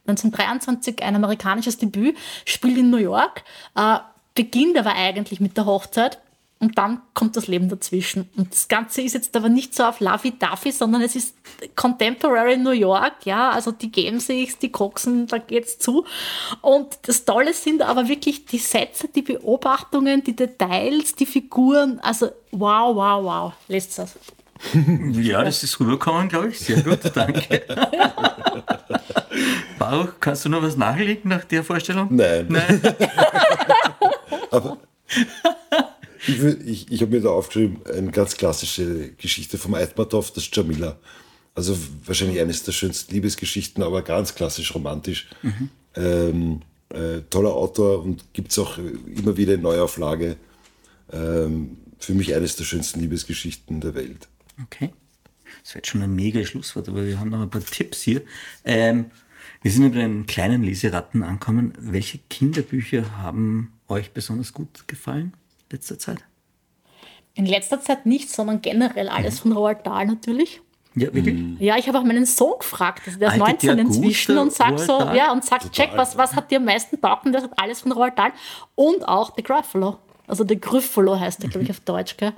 1923 0.08 1.02
ein 1.02 1.16
amerikanisches 1.16 1.78
Debüt, 1.78 2.16
spielt 2.44 2.78
in 2.78 2.90
New 2.90 2.96
York, 2.96 3.44
äh, 3.74 3.98
beginnt 4.34 4.76
aber 4.78 4.94
eigentlich 4.94 5.40
mit 5.40 5.56
der 5.56 5.66
Hochzeit 5.66 6.18
und 6.58 6.78
dann 6.78 7.02
kommt 7.12 7.36
das 7.36 7.48
Leben 7.48 7.68
dazwischen. 7.68 8.30
Und 8.36 8.52
das 8.52 8.68
Ganze 8.68 9.02
ist 9.02 9.12
jetzt 9.12 9.36
aber 9.36 9.50
nicht 9.50 9.74
so 9.74 9.84
auf 9.84 10.00
Lovey-Duffy, 10.00 10.72
sondern 10.72 11.02
es 11.02 11.14
ist 11.14 11.34
Contemporary 11.74 12.56
New 12.56 12.70
York, 12.70 13.24
ja, 13.24 13.50
also 13.50 13.72
die 13.72 13.92
geben 13.92 14.20
sich, 14.20 14.56
die 14.58 14.72
koksen, 14.72 15.26
da 15.26 15.36
geht's 15.38 15.78
zu. 15.78 16.06
Und 16.62 16.98
das 17.02 17.26
Tolle 17.26 17.52
sind 17.52 17.82
aber 17.82 18.08
wirklich 18.08 18.46
die 18.46 18.58
Sätze, 18.58 19.08
die 19.08 19.22
Beobachtungen, 19.22 20.24
die 20.24 20.34
Details, 20.34 21.14
die 21.14 21.26
Figuren, 21.26 22.00
also 22.00 22.30
wow, 22.52 22.96
wow, 22.96 23.24
wow, 23.24 23.52
lässt 23.68 23.98
das. 23.98 24.14
Ja, 25.12 25.44
das 25.44 25.62
ist 25.62 25.78
rübergekommen, 25.78 26.28
glaube 26.30 26.48
ich. 26.48 26.58
Sehr 26.58 26.82
gut, 26.82 27.00
danke. 27.14 27.62
Baruch, 29.78 30.14
kannst 30.20 30.46
du 30.46 30.48
noch 30.48 30.62
was 30.62 30.76
nachlegen 30.76 31.28
nach 31.28 31.44
der 31.44 31.62
Vorstellung? 31.62 32.08
Nein. 32.10 32.46
Nein. 32.48 32.80
Aber 34.50 34.78
ich, 36.26 36.42
ich, 36.42 36.92
ich 36.92 37.02
habe 37.02 37.14
mir 37.14 37.22
da 37.22 37.30
aufgeschrieben, 37.30 37.78
eine 37.86 38.10
ganz 38.10 38.36
klassische 38.36 39.12
Geschichte 39.12 39.58
vom 39.58 39.74
Eitmatov, 39.74 40.32
das 40.32 40.48
Jamila. 40.52 40.98
Also 41.54 41.76
wahrscheinlich 42.04 42.40
eines 42.40 42.64
der 42.64 42.72
schönsten 42.72 43.14
Liebesgeschichten, 43.14 43.82
aber 43.82 44.02
ganz 44.02 44.34
klassisch 44.34 44.74
romantisch. 44.74 45.28
Ähm, 45.94 46.60
äh, 46.90 47.22
toller 47.30 47.54
Autor 47.54 48.02
und 48.02 48.32
gibt 48.32 48.52
es 48.52 48.58
auch 48.58 48.78
immer 48.78 49.36
wieder 49.36 49.54
in 49.54 49.62
Neuauflage. 49.62 50.36
Ähm, 51.12 51.78
für 51.98 52.12
mich 52.12 52.34
eines 52.34 52.56
der 52.56 52.64
schönsten 52.64 53.00
Liebesgeschichten 53.00 53.80
der 53.80 53.94
Welt. 53.94 54.28
Okay. 54.62 54.92
Das 55.62 55.74
wird 55.74 55.86
schon 55.86 56.02
ein 56.02 56.14
mega 56.14 56.44
Schlusswort, 56.44 56.88
aber 56.88 57.06
wir 57.06 57.18
haben 57.18 57.30
noch 57.30 57.40
ein 57.40 57.50
paar 57.50 57.64
Tipps 57.64 58.02
hier. 58.02 58.22
Ähm, 58.64 59.06
wir 59.62 59.70
sind 59.70 59.86
über 59.86 59.96
den 59.96 60.26
kleinen 60.26 60.62
Leseratten 60.62 61.22
angekommen. 61.22 61.72
Welche 61.78 62.18
Kinderbücher 62.28 63.16
haben 63.16 63.72
euch 63.88 64.12
besonders 64.12 64.52
gut 64.52 64.86
gefallen 64.86 65.32
letzter 65.70 65.98
Zeit? 65.98 66.18
In 67.34 67.44
letzter 67.46 67.80
Zeit 67.80 68.06
nicht, 68.06 68.30
sondern 68.30 68.62
generell 68.62 69.08
alles 69.08 69.40
von 69.40 69.52
Roald 69.52 69.86
Dahl 69.86 70.06
natürlich. 70.06 70.60
Ja, 70.94 71.12
wirklich? 71.12 71.36
Ja, 71.58 71.76
ich 71.76 71.86
habe 71.88 71.98
auch 71.98 72.04
meinen 72.04 72.24
Sohn 72.24 72.58
gefragt, 72.58 73.02
also 73.06 73.18
der 73.18 73.28
ist 73.28 73.34
Alter, 73.34 73.44
19 73.48 73.76
der 73.76 73.78
inzwischen 73.84 74.38
und 74.38 74.52
sagt 74.54 74.80
so, 74.80 74.98
ja, 74.98 75.30
und 75.32 75.44
sagt, 75.44 75.76
Jack, 75.76 75.90
was, 75.94 76.16
was 76.16 76.34
hat 76.34 76.50
dir 76.50 76.56
am 76.56 76.64
meisten 76.64 76.98
taugt? 76.98 77.26
Und 77.26 77.32
der 77.32 77.42
sagt 77.42 77.60
alles 77.60 77.80
von 77.80 77.92
Roald 77.92 78.18
Dahl 78.18 78.32
und 78.74 79.06
auch 79.06 79.34
The 79.36 79.42
Gruffalo. 79.42 79.98
Also 80.26 80.46
The 80.48 80.58
Gruffalo 80.58 81.20
heißt 81.20 81.42
der, 81.42 81.50
glaube 81.50 81.64
Mhm. 81.64 81.70
ich, 81.70 81.76
auf 81.76 81.80
Deutsch, 81.80 82.16
gell? 82.16 82.32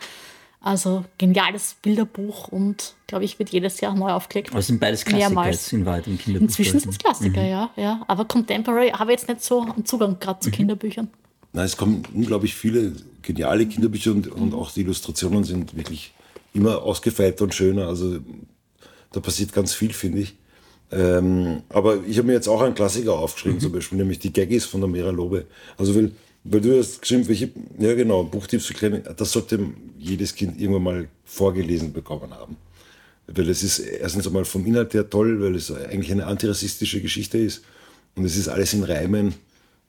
Also 0.60 1.04
geniales 1.18 1.76
Bilderbuch 1.80 2.48
und, 2.48 2.94
glaube 3.06 3.24
ich, 3.24 3.38
wird 3.38 3.50
jedes 3.50 3.80
Jahr 3.80 3.94
neu 3.94 4.10
aufgelegt. 4.10 4.50
Aber 4.50 4.58
es 4.58 4.66
sind 4.66 4.80
beides 4.80 5.04
Klassiker 5.04 5.30
Mehrmals. 5.30 5.72
in 5.72 5.86
Wahrheit 5.86 6.08
im 6.08 6.18
Kinderbuch. 6.18 6.48
Inzwischen 6.48 6.80
sind 6.80 6.90
es 6.90 6.98
Klassiker, 6.98 7.44
ja, 7.44 7.70
ja. 7.76 8.02
Aber 8.08 8.24
Contemporary 8.24 8.90
habe 8.90 9.12
ich 9.12 9.20
jetzt 9.20 9.28
nicht 9.28 9.44
so 9.44 9.60
einen 9.60 9.86
Zugang 9.86 10.18
gerade 10.18 10.38
Mhm. 10.38 10.42
zu 10.42 10.50
Kinderbüchern. 10.50 11.08
Nein, 11.58 11.66
es 11.66 11.76
kommen 11.76 12.04
unglaublich 12.14 12.54
viele 12.54 12.92
geniale 13.20 13.66
Kinderbücher 13.66 14.12
und, 14.12 14.28
und 14.28 14.54
auch 14.54 14.70
die 14.70 14.82
Illustrationen 14.82 15.42
sind 15.42 15.76
wirklich 15.76 16.14
immer 16.54 16.82
ausgefeilter 16.82 17.42
und 17.42 17.52
schöner. 17.52 17.88
Also 17.88 18.20
da 19.10 19.18
passiert 19.18 19.52
ganz 19.52 19.74
viel, 19.74 19.92
finde 19.92 20.20
ich. 20.20 20.36
Ähm, 20.92 21.64
aber 21.68 22.04
ich 22.06 22.16
habe 22.16 22.28
mir 22.28 22.34
jetzt 22.34 22.46
auch 22.46 22.60
einen 22.60 22.76
Klassiker 22.76 23.14
aufgeschrieben, 23.14 23.58
zum 23.58 23.72
Beispiel, 23.72 23.98
nämlich 23.98 24.20
die 24.20 24.32
Gaggis 24.32 24.66
von 24.66 24.82
der 24.82 24.88
Mera 24.88 25.10
Lobe. 25.10 25.46
Also 25.76 25.96
weil, 25.96 26.12
weil 26.44 26.60
du 26.60 26.78
hast 26.78 27.02
geschrieben, 27.02 27.26
welche, 27.26 27.50
ja 27.80 27.92
genau, 27.96 28.22
Buchtipps 28.22 28.66
für 28.66 28.74
Kleine, 28.74 29.00
das 29.00 29.32
sollte 29.32 29.58
jedes 29.98 30.36
Kind 30.36 30.60
irgendwann 30.60 30.84
mal 30.84 31.08
vorgelesen 31.24 31.92
bekommen 31.92 32.32
haben. 32.32 32.56
Weil 33.26 33.50
es 33.50 33.64
ist 33.64 33.80
erstens 33.80 34.28
einmal 34.28 34.44
vom 34.44 34.64
Inhalt 34.64 34.94
her 34.94 35.10
toll, 35.10 35.42
weil 35.42 35.56
es 35.56 35.72
eigentlich 35.72 36.12
eine 36.12 36.26
antirassistische 36.26 37.00
Geschichte 37.00 37.36
ist. 37.36 37.64
Und 38.14 38.24
es 38.24 38.36
ist 38.36 38.46
alles 38.46 38.74
in 38.74 38.84
Reimen. 38.84 39.34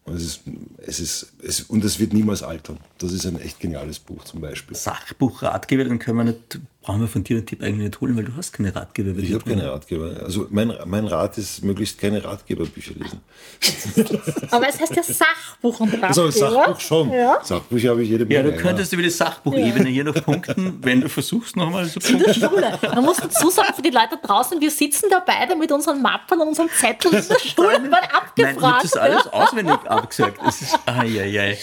Und 0.09 0.15
es 0.15 0.23
ist, 0.23 0.41
es 0.77 0.99
ist, 0.99 1.33
es, 1.43 1.61
und 1.61 1.85
es 1.85 1.99
wird 1.99 2.13
niemals 2.13 2.41
altern. 2.41 2.79
Das 2.97 3.13
ist 3.13 3.27
ein 3.27 3.39
echt 3.39 3.59
geniales 3.59 3.99
Buch 3.99 4.23
zum 4.23 4.41
Beispiel. 4.41 4.75
Sachbuch, 4.75 5.43
Ratgeber, 5.43 5.83
dann 5.83 5.99
können 5.99 6.17
wir 6.17 6.23
nicht, 6.23 6.59
brauchen 6.81 7.01
wir 7.01 7.07
von 7.09 7.23
dir 7.23 7.37
den 7.37 7.45
Tipp 7.45 7.61
eigentlich 7.61 7.87
nicht 7.89 8.01
holen, 8.01 8.15
weil 8.15 8.23
du 8.23 8.31
hast 8.37 8.53
keine 8.53 8.73
Ratgeber. 8.73 9.17
Ich 9.21 9.33
habe 9.33 9.43
keine 9.43 9.69
Ratgeber. 9.71 10.21
Also 10.23 10.47
mein, 10.49 10.73
mein 10.85 11.05
Rat 11.07 11.37
ist, 11.37 11.61
möglichst 11.63 11.99
keine 11.99 12.23
Ratgeberbücher 12.23 12.93
lesen. 12.95 13.19
Aber 14.51 14.67
es 14.69 14.79
heißt 14.79 14.95
ja 14.95 15.03
Sachbuch 15.03 15.79
und 15.81 15.89
Ratgeber. 15.93 16.13
So, 16.13 16.29
Sachbuch 16.31 16.79
schon. 16.79 17.11
Ja. 17.11 17.39
Sachbücher 17.43 17.89
habe 17.91 18.03
ich 18.03 18.09
jede 18.09 18.23
Ja, 18.33 18.41
Menge. 18.43 18.55
du 18.55 18.61
könntest 18.61 18.93
über 18.93 19.03
die 19.03 19.09
Sachbuchebene 19.09 19.89
hier 19.89 20.05
noch 20.05 20.15
punkten, 20.23 20.79
wenn 20.81 21.01
du 21.01 21.09
versuchst 21.09 21.55
nochmal 21.57 21.85
so 21.85 21.99
In 21.99 22.19
der. 22.19 22.33
Schule. 22.33 22.79
Man 22.81 23.03
muss 23.03 23.17
dazu 23.17 23.49
sagen, 23.49 23.73
für 23.75 23.81
die 23.81 23.89
Leute 23.89 24.17
draußen, 24.23 24.59
wir 24.61 24.71
sitzen 24.71 25.07
da 25.09 25.21
beide 25.25 25.55
mit 25.57 25.71
unseren 25.71 26.01
Mappen 26.01 26.39
und 26.39 26.47
unseren 26.47 26.69
Zetteln 26.69 27.13
in 27.13 27.27
der 27.27 27.39
Schule 27.39 27.67
und 27.77 27.83
werden 27.83 27.89
Nein, 27.91 28.01
ich 28.03 28.13
habe 28.13 28.25
abgefragt. 28.65 28.83
das 28.85 28.93
alles 28.95 29.27
auswendig 29.27 29.75
abgesagt. 29.85 30.39
Es 30.47 30.61
ist, 30.61 30.79
ai, 30.85 31.07
ja. 31.07 31.53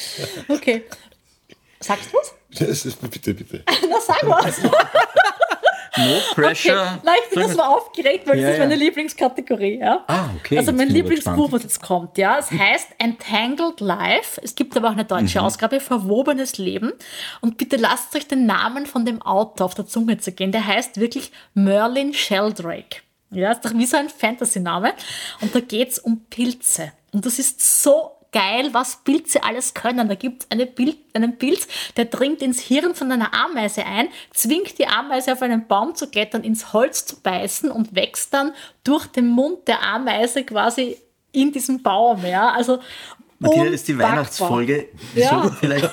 Okay. 0.48 0.84
Sagst 1.80 2.12
du 2.12 2.16
was? 2.18 2.34
Ja, 2.50 2.66
es 2.66 2.84
bitte, 2.96 3.34
bitte. 3.34 3.62
Na, 3.90 4.00
sag 4.00 4.22
was. 4.28 4.62
No 4.62 4.70
Okay. 5.98 6.20
pressure. 6.34 6.98
Nein, 7.04 7.14
ich 7.26 7.34
bin 7.34 7.48
so 7.48 7.56
mal. 7.56 7.68
aufgeregt, 7.68 8.28
weil 8.28 8.36
Ja, 8.38 8.42
das 8.42 8.50
ist 8.52 8.58
ja. 8.58 8.64
meine 8.66 8.74
Lieblingskategorie. 8.76 9.78
Ja? 9.78 10.04
Ah, 10.08 10.28
okay, 10.38 10.58
Also 10.58 10.70
mein 10.72 10.88
Lieblingsbuch, 10.90 11.50
was 11.52 11.62
jetzt 11.62 11.80
kommt, 11.82 12.18
ja. 12.18 12.36
Es 12.38 12.50
heißt 12.50 12.88
Entangled 12.98 13.80
Life. 13.80 14.38
Es 14.44 14.54
gibt 14.54 14.76
aber 14.76 14.88
auch 14.88 14.92
eine 14.92 15.06
deutsche 15.06 15.38
Mhm. 15.40 15.46
Ausgabe, 15.46 15.80
Verwobenes 15.80 16.58
Leben. 16.58 16.92
Und 17.40 17.56
bitte 17.56 17.76
lasst 17.76 18.14
euch 18.14 18.28
den 18.28 18.44
Namen 18.44 18.84
von 18.84 19.06
dem 19.06 19.22
Autor 19.22 19.64
auf 19.64 19.74
der 19.74 19.86
Zunge 19.86 20.18
zergehen. 20.18 20.52
Der 20.52 20.66
heißt 20.66 21.00
wirklich 21.00 21.32
Merlin 21.54 22.12
Sheldrake. 22.12 22.98
Ja, 23.30 23.52
ist 23.52 23.64
doch 23.64 23.72
wie 23.72 23.86
so 23.86 23.96
ein 23.96 24.10
Fantasy-Name. 24.10 24.92
Und 25.40 25.54
da 25.54 25.60
geht's 25.60 25.98
um 25.98 26.26
Pilze. 26.28 26.92
Und 27.12 27.24
das 27.24 27.38
ist 27.38 27.82
so 27.82 28.10
geil, 28.36 28.68
was 28.72 28.98
Pilze 28.98 29.42
alles 29.44 29.72
können. 29.72 30.08
Da 30.08 30.14
gibt 30.14 30.42
es 30.42 30.50
eine 30.50 30.66
Pil 30.66 30.94
einen 31.14 31.38
Pilz, 31.38 31.66
der 31.96 32.04
dringt 32.04 32.42
ins 32.42 32.60
Hirn 32.60 32.94
von 32.94 33.10
einer 33.10 33.32
Ameise 33.32 33.86
ein, 33.86 34.08
zwingt 34.34 34.78
die 34.78 34.86
Ameise 34.86 35.32
auf 35.32 35.40
einen 35.40 35.66
Baum 35.66 35.94
zu 35.94 36.08
klettern, 36.08 36.44
ins 36.44 36.74
Holz 36.74 37.06
zu 37.06 37.16
beißen 37.22 37.70
und 37.70 37.94
wächst 37.94 38.34
dann 38.34 38.52
durch 38.84 39.06
den 39.06 39.28
Mund 39.28 39.66
der 39.66 39.82
Ameise 39.82 40.44
quasi 40.44 40.98
in 41.32 41.52
diesem 41.52 41.82
Baum. 41.82 42.26
Ja? 42.26 42.50
Also 42.50 42.80
Martina, 43.38 43.64
das 43.64 43.74
ist 43.74 43.88
die. 43.88 43.98
Weihnachtsfolge. 43.98 44.88
Ja. 45.14 45.50
Vielleicht 45.58 45.90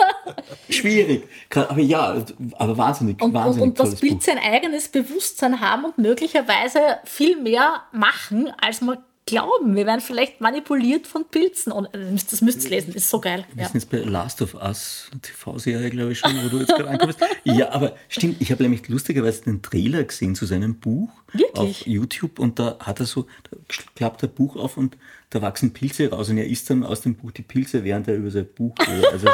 schwierig. 0.68 1.26
Aber 1.54 1.80
ja, 1.80 2.22
aber 2.58 2.76
wahnsinnig, 2.76 3.22
Und, 3.22 3.28
und, 3.28 3.34
wahnsinnig 3.34 3.68
und 3.70 3.78
das 3.78 3.88
tolles 3.88 4.00
Buch. 4.00 4.08
Pilze 4.08 4.32
ein 4.32 4.38
eigenes 4.38 4.88
Bewusstsein 4.88 5.60
haben 5.60 5.86
und 5.86 5.96
möglicherweise 5.96 6.98
viel 7.04 7.40
mehr 7.40 7.84
machen, 7.92 8.52
als 8.60 8.82
wir 8.82 9.02
glauben. 9.30 9.76
Wir 9.76 9.86
werden 9.86 10.00
vielleicht 10.00 10.40
manipuliert 10.40 11.06
von 11.06 11.24
Pilzen. 11.24 11.72
Und 11.72 11.86
äh, 11.94 11.98
das 12.30 12.40
müsst 12.42 12.64
ihr 12.64 12.70
lesen, 12.70 12.92
das 12.92 13.04
ist 13.04 13.10
so 13.10 13.20
geil. 13.20 13.46
Wir 13.54 13.64
sind 13.64 13.74
jetzt 13.74 13.90
bei 13.90 13.98
Last 13.98 14.42
of 14.42 14.54
Us, 14.54 15.10
TV-Serie, 15.22 15.90
glaube 15.90 16.12
ich 16.12 16.18
schon, 16.18 16.32
wo 16.44 16.48
du 16.48 16.58
jetzt 16.58 16.68
gerade 16.68 16.90
ankommst. 16.90 17.20
Ja, 17.44 17.70
aber 17.72 17.96
stimmt, 18.08 18.40
ich 18.40 18.50
habe 18.50 18.62
nämlich 18.62 18.88
lustigerweise 18.88 19.44
den 19.44 19.62
Trailer 19.62 20.04
gesehen 20.04 20.34
zu 20.34 20.46
seinem 20.46 20.74
Buch 20.74 21.10
Wirklich? 21.32 21.80
auf 21.80 21.86
YouTube 21.86 22.38
und 22.38 22.58
da 22.58 22.76
hat 22.80 23.00
er 23.00 23.06
so, 23.06 23.26
da 23.50 23.56
klappt 23.94 24.22
er 24.22 24.28
Buch 24.28 24.56
auf 24.56 24.76
und 24.76 24.96
da 25.30 25.40
wachsen 25.40 25.72
Pilze 25.72 26.10
raus 26.10 26.28
und 26.28 26.38
er 26.38 26.46
isst 26.46 26.68
dann 26.70 26.82
aus 26.82 27.02
dem 27.02 27.14
Buch 27.14 27.30
die 27.30 27.42
Pilze, 27.42 27.84
während 27.84 28.08
er 28.08 28.16
über 28.16 28.32
sein 28.32 28.48
Buch. 28.52 28.74
Also 29.12 29.28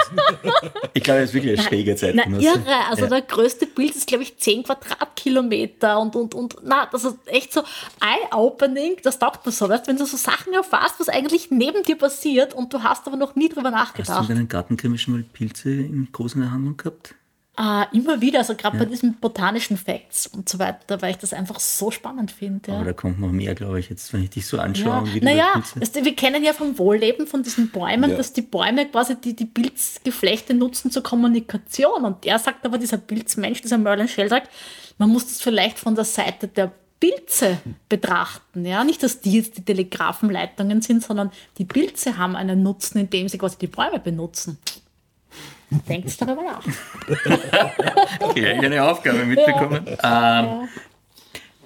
ich 0.93 1.03
glaube, 1.03 1.19
er 1.19 1.25
ist 1.25 1.33
wirklich 1.33 1.59
eine 1.59 1.67
schräge 1.67 1.97
Zeit. 1.97 2.15
Na, 2.15 2.27
irre. 2.39 2.87
Also 2.91 3.05
ja. 3.05 3.09
der 3.09 3.23
größte 3.23 3.67
Pilz 3.67 3.97
ist, 3.97 4.07
glaube 4.07 4.23
ich, 4.23 4.37
10 4.37 4.65
Quadratkilometer 4.65 5.99
und, 5.99 6.15
und, 6.15 6.35
und 6.35 6.57
na, 6.63 6.87
das 6.93 7.05
ist 7.05 7.17
echt 7.25 7.55
so 7.55 7.63
eye-opening. 8.01 8.99
Das 9.03 9.19
taugt 9.19 9.47
mir 9.47 9.53
so, 9.53 9.71
weißt, 9.71 9.89
wenn 9.89 9.97
du 9.97 10.05
so 10.05 10.19
Sachen 10.19 10.53
erfasst, 10.53 10.97
was 10.99 11.09
eigentlich 11.09 11.51
neben 11.51 11.83
dir 11.83 11.97
passiert 11.97 12.53
und 12.53 12.75
du 12.75 12.83
hast 12.83 13.07
aber 13.07 13.17
noch 13.17 13.35
nie 13.35 13.49
drüber 13.49 13.71
Hast 13.71 13.97
du 13.97 14.03
in 14.03 14.05
nachgedacht. 14.05 14.31
deinen 14.31 14.49
Gartenkrimi 14.49 14.99
schon 14.99 15.15
mal 15.15 15.23
Pilze 15.23 15.71
in 15.71 16.09
großen 16.13 16.43
Erhandlung 16.43 16.77
gehabt? 16.77 17.15
Ah, 17.59 17.87
immer 17.93 18.21
wieder, 18.21 18.41
also 18.41 18.55
gerade 18.55 18.77
bei 18.77 18.85
diesen 18.85 19.15
botanischen 19.15 19.79
Facts 19.79 20.27
und 20.27 20.47
so 20.47 20.59
weiter, 20.59 21.01
weil 21.01 21.13
ich 21.13 21.17
das 21.17 21.33
einfach 21.33 21.59
so 21.59 21.91
spannend 21.91 22.31
finde. 22.31 22.71
Ja. 22.71 22.77
Aber 22.77 22.85
da 22.85 22.93
kommt 22.93 23.19
noch 23.19 23.33
mehr, 23.33 23.55
glaube 23.55 23.81
ich, 23.81 23.89
jetzt, 23.89 24.13
wenn 24.13 24.23
ich 24.23 24.29
dich 24.29 24.47
so 24.47 24.59
anschaue. 24.59 25.09
Ja. 25.09 25.21
Naja, 25.23 25.63
weißt 25.75 25.97
du, 25.97 26.05
wir 26.05 26.15
kennen 26.15 26.45
ja 26.45 26.53
vom 26.53 26.79
Wohlleben 26.79 27.27
von 27.27 27.43
diesen 27.43 27.71
Bäumen, 27.71 28.11
Ja. 28.11 28.17
dass 28.19 28.35
die 28.35 28.43
Bäume 28.43 28.85
quasi 28.87 29.17
die, 29.19 29.35
die 29.35 29.47
Pilzgeflechte 29.47 30.53
nutzen 30.53 30.91
zur 30.91 31.03
Kommunikation. 31.03 32.05
Und 32.05 32.27
er 32.27 32.39
sagt 32.39 32.67
aber, 32.67 32.77
dieser 32.77 32.99
Pilzmensch, 32.99 33.63
dieser 33.63 33.79
Merlin 33.79 34.09
Sheldrake, 34.09 34.49
man 34.99 35.09
muss 35.09 35.25
das 35.27 35.41
vielleicht 35.41 35.79
von 35.79 35.95
der 35.95 36.05
Seite 36.05 36.49
der 36.49 36.73
Pilze 37.01 37.59
betrachten. 37.89 38.67
Ja? 38.67 38.85
Nicht, 38.85 39.03
dass 39.03 39.21
die 39.21 39.33
jetzt 39.33 39.57
die 39.57 39.63
Telegrafenleitungen 39.65 40.83
sind, 40.83 41.03
sondern 41.03 41.31
die 41.59 41.65
Pilze 41.65 42.19
haben 42.19 42.37
einen 42.37 42.63
Nutzen, 42.63 42.99
indem 42.99 43.29
sie 43.29 43.39
quasi 43.39 43.57
die 43.59 43.67
Bäume 43.67 43.99
benutzen. 43.99 44.59
Denkt 45.71 46.21
darüber 46.21 46.43
nach. 46.43 46.65
Okay, 48.21 48.53
eine 48.53 48.85
Aufgabe 48.85 49.25
mitbekommen. 49.25 49.87
Ähm, 50.03 50.69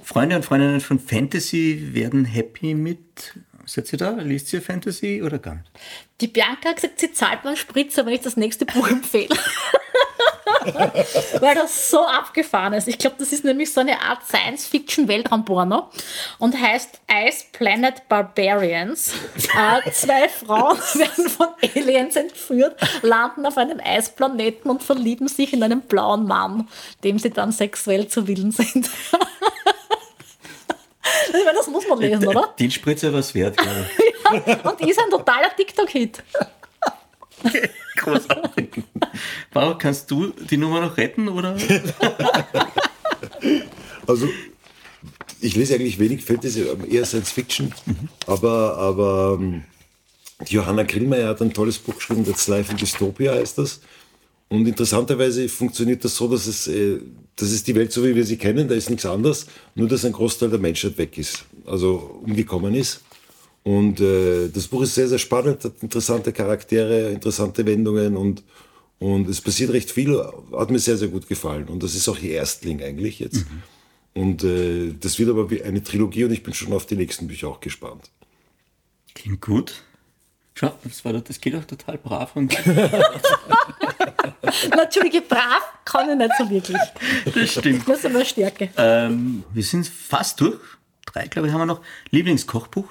Freunde 0.03 0.36
und 0.36 0.44
Freundinnen 0.44 0.80
von 0.80 0.98
Fantasy 0.98 1.90
werden 1.92 2.24
happy 2.24 2.74
mit. 2.74 3.34
Seid 3.67 3.93
ihr 3.93 3.99
da? 3.99 4.11
Liest 4.11 4.53
ihr 4.53 4.63
Fantasy 4.63 5.23
oder 5.23 5.39
gar 5.39 5.55
nicht? 5.55 5.71
Die 6.21 6.29
Bianca 6.29 6.71
hat 6.71 6.77
gesagt, 6.77 7.01
sie 7.01 7.13
zahlt 7.13 7.45
mir 7.45 7.51
einen 7.51 7.57
Spritzer, 7.57 8.05
wenn 8.07 8.15
ich 8.15 8.21
das 8.21 8.37
nächste 8.37 8.67
Buch 8.67 8.89
empfehle. 8.89 9.35
Weil 11.41 11.55
das 11.55 11.91
so 11.91 12.05
abgefahren 12.05 12.75
ist. 12.75 12.87
Ich 12.89 12.99
glaube, 12.99 13.17
das 13.19 13.33
ist 13.33 13.45
nämlich 13.45 13.73
so 13.73 13.81
eine 13.81 14.01
Art 14.03 14.27
Science-Fiction-Weltraumporno 14.27 15.89
und 16.39 16.61
heißt 16.61 17.01
Ice 17.11 17.47
Planet 17.53 18.09
Barbarians. 18.09 19.15
Äh, 19.37 19.91
zwei 19.93 20.29
Frauen 20.29 20.77
werden 20.95 21.29
von 21.29 21.49
Aliens 21.63 22.17
entführt, 22.17 22.77
landen 23.03 23.47
auf 23.47 23.57
einem 23.57 23.81
Eisplaneten 23.83 24.71
und 24.71 24.83
verlieben 24.83 25.29
sich 25.29 25.53
in 25.53 25.63
einen 25.63 25.83
blauen 25.83 26.27
Mann, 26.27 26.69
dem 27.05 27.19
sie 27.19 27.31
dann 27.31 27.53
sexuell 27.53 28.09
zu 28.09 28.29
Willen 28.29 28.53
sind. 28.53 28.91
Ich 31.29 31.45
meine, 31.45 31.59
das 31.59 31.67
muss 31.67 31.87
man 31.89 31.99
lesen, 31.99 32.27
oder? 32.27 32.55
Den 32.59 32.71
Spritzer 32.71 33.13
was 33.13 33.35
wert, 33.35 33.57
glaube 33.57 33.87
ich. 33.99 34.65
Und 34.65 34.81
ist 34.89 34.99
ein 34.99 35.11
totaler 35.11 35.55
TikTok-Hit. 35.57 36.23
Großartig. 37.97 38.85
Bauer, 39.53 39.79
kannst 39.79 40.11
du 40.11 40.29
die 40.29 40.57
Nummer 40.57 40.81
noch 40.81 40.97
retten 40.97 41.29
oder? 41.29 41.57
Also, 44.07 44.29
ich 45.41 45.55
lese 45.55 45.75
eigentlich 45.75 45.99
wenig 45.99 46.25
Fantasy, 46.25 46.67
eher 46.89 47.05
Science 47.05 47.31
Fiction, 47.31 47.73
aber, 48.27 48.77
aber 48.77 49.39
ähm, 49.41 49.65
die 50.49 50.55
Johanna 50.55 50.83
Grillmeier 50.83 51.29
hat 51.29 51.41
ein 51.41 51.53
tolles 51.53 51.79
Buch 51.79 51.95
geschrieben, 51.95 52.25
That's 52.25 52.49
Life 52.49 52.73
in 52.73 52.77
Dystopia 52.77 53.35
heißt 53.35 53.59
das. 53.59 53.81
Und 54.53 54.66
interessanterweise 54.66 55.48
funktioniert 55.48 56.05
das 56.05 56.16
so, 56.16 56.26
dass 56.26 56.46
es, 56.48 56.66
äh, 56.66 56.98
das 57.36 57.53
ist 57.53 57.68
die 57.68 57.74
Welt 57.76 57.92
so, 57.92 58.05
wie 58.05 58.16
wir 58.16 58.24
sie 58.26 58.36
kennen, 58.36 58.66
da 58.66 58.74
ist 58.74 58.90
nichts 58.90 59.07
anderes, 59.07 59.46
nur 59.76 59.86
dass 59.86 60.05
ein 60.05 60.11
Großteil 60.12 60.51
der 60.51 60.59
Menschheit 60.59 60.98
weg 60.98 61.16
ist, 61.18 61.44
also 61.66 62.20
umgekommen 62.24 62.74
ist. 62.74 63.01
Und 63.62 64.01
äh, 64.01 64.48
das 64.48 64.66
Buch 64.66 64.82
ist 64.82 64.96
sehr, 64.96 65.07
sehr 65.09 65.20
spannend, 65.20 65.62
hat 65.64 65.74
interessante 65.82 66.32
Charaktere, 66.32 67.11
interessante 67.12 67.64
Wendungen 67.64 68.16
und, 68.16 68.42
und 68.98 69.28
es 69.28 69.40
passiert 69.40 69.70
recht 69.72 69.90
viel, 69.92 70.20
hat 70.53 70.70
mir 70.70 70.80
sehr, 70.80 70.96
sehr 70.96 71.09
gut 71.09 71.28
gefallen. 71.28 71.68
Und 71.68 71.82
das 71.84 71.94
ist 71.94 72.09
auch 72.09 72.18
ihr 72.18 72.32
Erstling 72.32 72.82
eigentlich 72.82 73.20
jetzt. 73.20 73.44
Und 74.14 74.42
äh, 74.42 74.92
das 74.98 75.20
wird 75.20 75.30
aber 75.30 75.48
wie 75.51 75.62
eine 75.62 75.80
Trilogie 75.84 76.24
und 76.24 76.32
ich 76.32 76.42
bin 76.42 76.55
schon 76.55 76.72
auf 76.72 76.86
die 76.86 76.96
nächsten 76.96 77.28
Bücher 77.28 77.46
auch 77.48 77.61
gespannt. 77.61 78.11
Klingt 79.14 79.40
gut. 79.42 79.84
Schau, 80.55 80.72
das, 80.82 81.05
war, 81.05 81.12
doch- 81.12 81.20
das 81.22 81.40
geht 81.40 81.55
auch 81.55 81.64
total 81.64 81.98
brav. 81.98 82.34
Und 82.34 82.53
Na, 84.70 84.83
Entschuldige, 84.83 85.22
brav 85.22 85.62
kann 85.85 86.11
ich 86.11 86.16
nicht 86.16 86.33
so 86.39 86.51
wirklich. 86.51 86.78
das 87.35 87.51
stimmt. 87.51 87.89
Das 87.89 87.99
ist 87.99 88.05
immer 88.05 88.24
Stärke. 88.24 88.70
Ähm, 88.76 89.45
wir 89.53 89.62
sind 89.62 89.87
fast 89.87 90.41
durch. 90.41 90.61
Drei, 91.07 91.26
glaube 91.26 91.49
ich, 91.49 91.55
haben 91.55 91.61
wir 91.61 91.66
noch. 91.66 91.81
Lieblingskochbuch? 92.11 92.87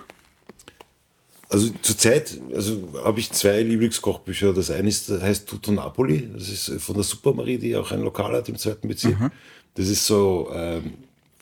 Also 1.51 1.69
zurzeit 1.81 2.39
also 2.53 3.01
habe 3.03 3.19
ich 3.19 3.31
zwei 3.31 3.61
Lieblingskochbücher. 3.63 4.53
Das 4.53 4.69
eine 4.69 4.87
ist, 4.87 5.09
das 5.09 5.21
heißt 5.21 5.49
Tutto 5.49 5.71
Napoli. 5.71 6.29
Das 6.33 6.47
ist 6.47 6.71
von 6.81 6.95
der 6.95 7.03
Supermarie, 7.03 7.57
die 7.57 7.75
auch 7.75 7.91
ein 7.91 8.01
Lokal 8.01 8.33
hat 8.33 8.49
im 8.49 8.57
zweiten 8.57 8.87
Bezirk. 8.87 9.17
Das 9.73 9.87
ist 9.87 10.05
so 10.05 10.51
ähm, 10.53 10.93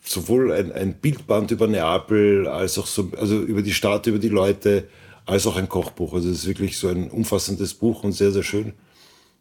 sowohl 0.04 0.54
ein, 0.54 0.72
ein 0.72 0.94
Bildband 0.94 1.52
über 1.52 1.68
Neapel, 1.68 2.48
als 2.48 2.78
auch 2.78 2.88
so, 2.88 3.12
also 3.18 3.42
über 3.42 3.62
die 3.62 3.74
Stadt, 3.74 4.08
über 4.08 4.20
die 4.20 4.30
Leute, 4.30 4.88
als 5.26 5.46
auch 5.46 5.58
ein 5.58 5.68
Kochbuch. 5.68 6.14
Also 6.14 6.30
es 6.30 6.40
ist 6.40 6.48
wirklich 6.48 6.78
so 6.78 6.88
ein 6.88 7.12
umfassendes 7.12 7.74
Buch 7.74 8.04
und 8.04 8.14
sehr, 8.14 8.32
sehr 8.32 8.44
schön. 8.44 8.74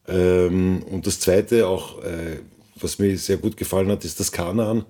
Ähm, 0.08 0.82
und 0.90 1.06
das 1.06 1.20
zweite, 1.20 1.66
auch 1.66 2.02
äh, 2.02 2.38
was 2.76 2.98
mir 2.98 3.16
sehr 3.18 3.38
gut 3.38 3.56
gefallen 3.56 3.90
hat, 3.90 4.04
ist 4.04 4.20
das 4.20 4.32
Kanaan. 4.32 4.84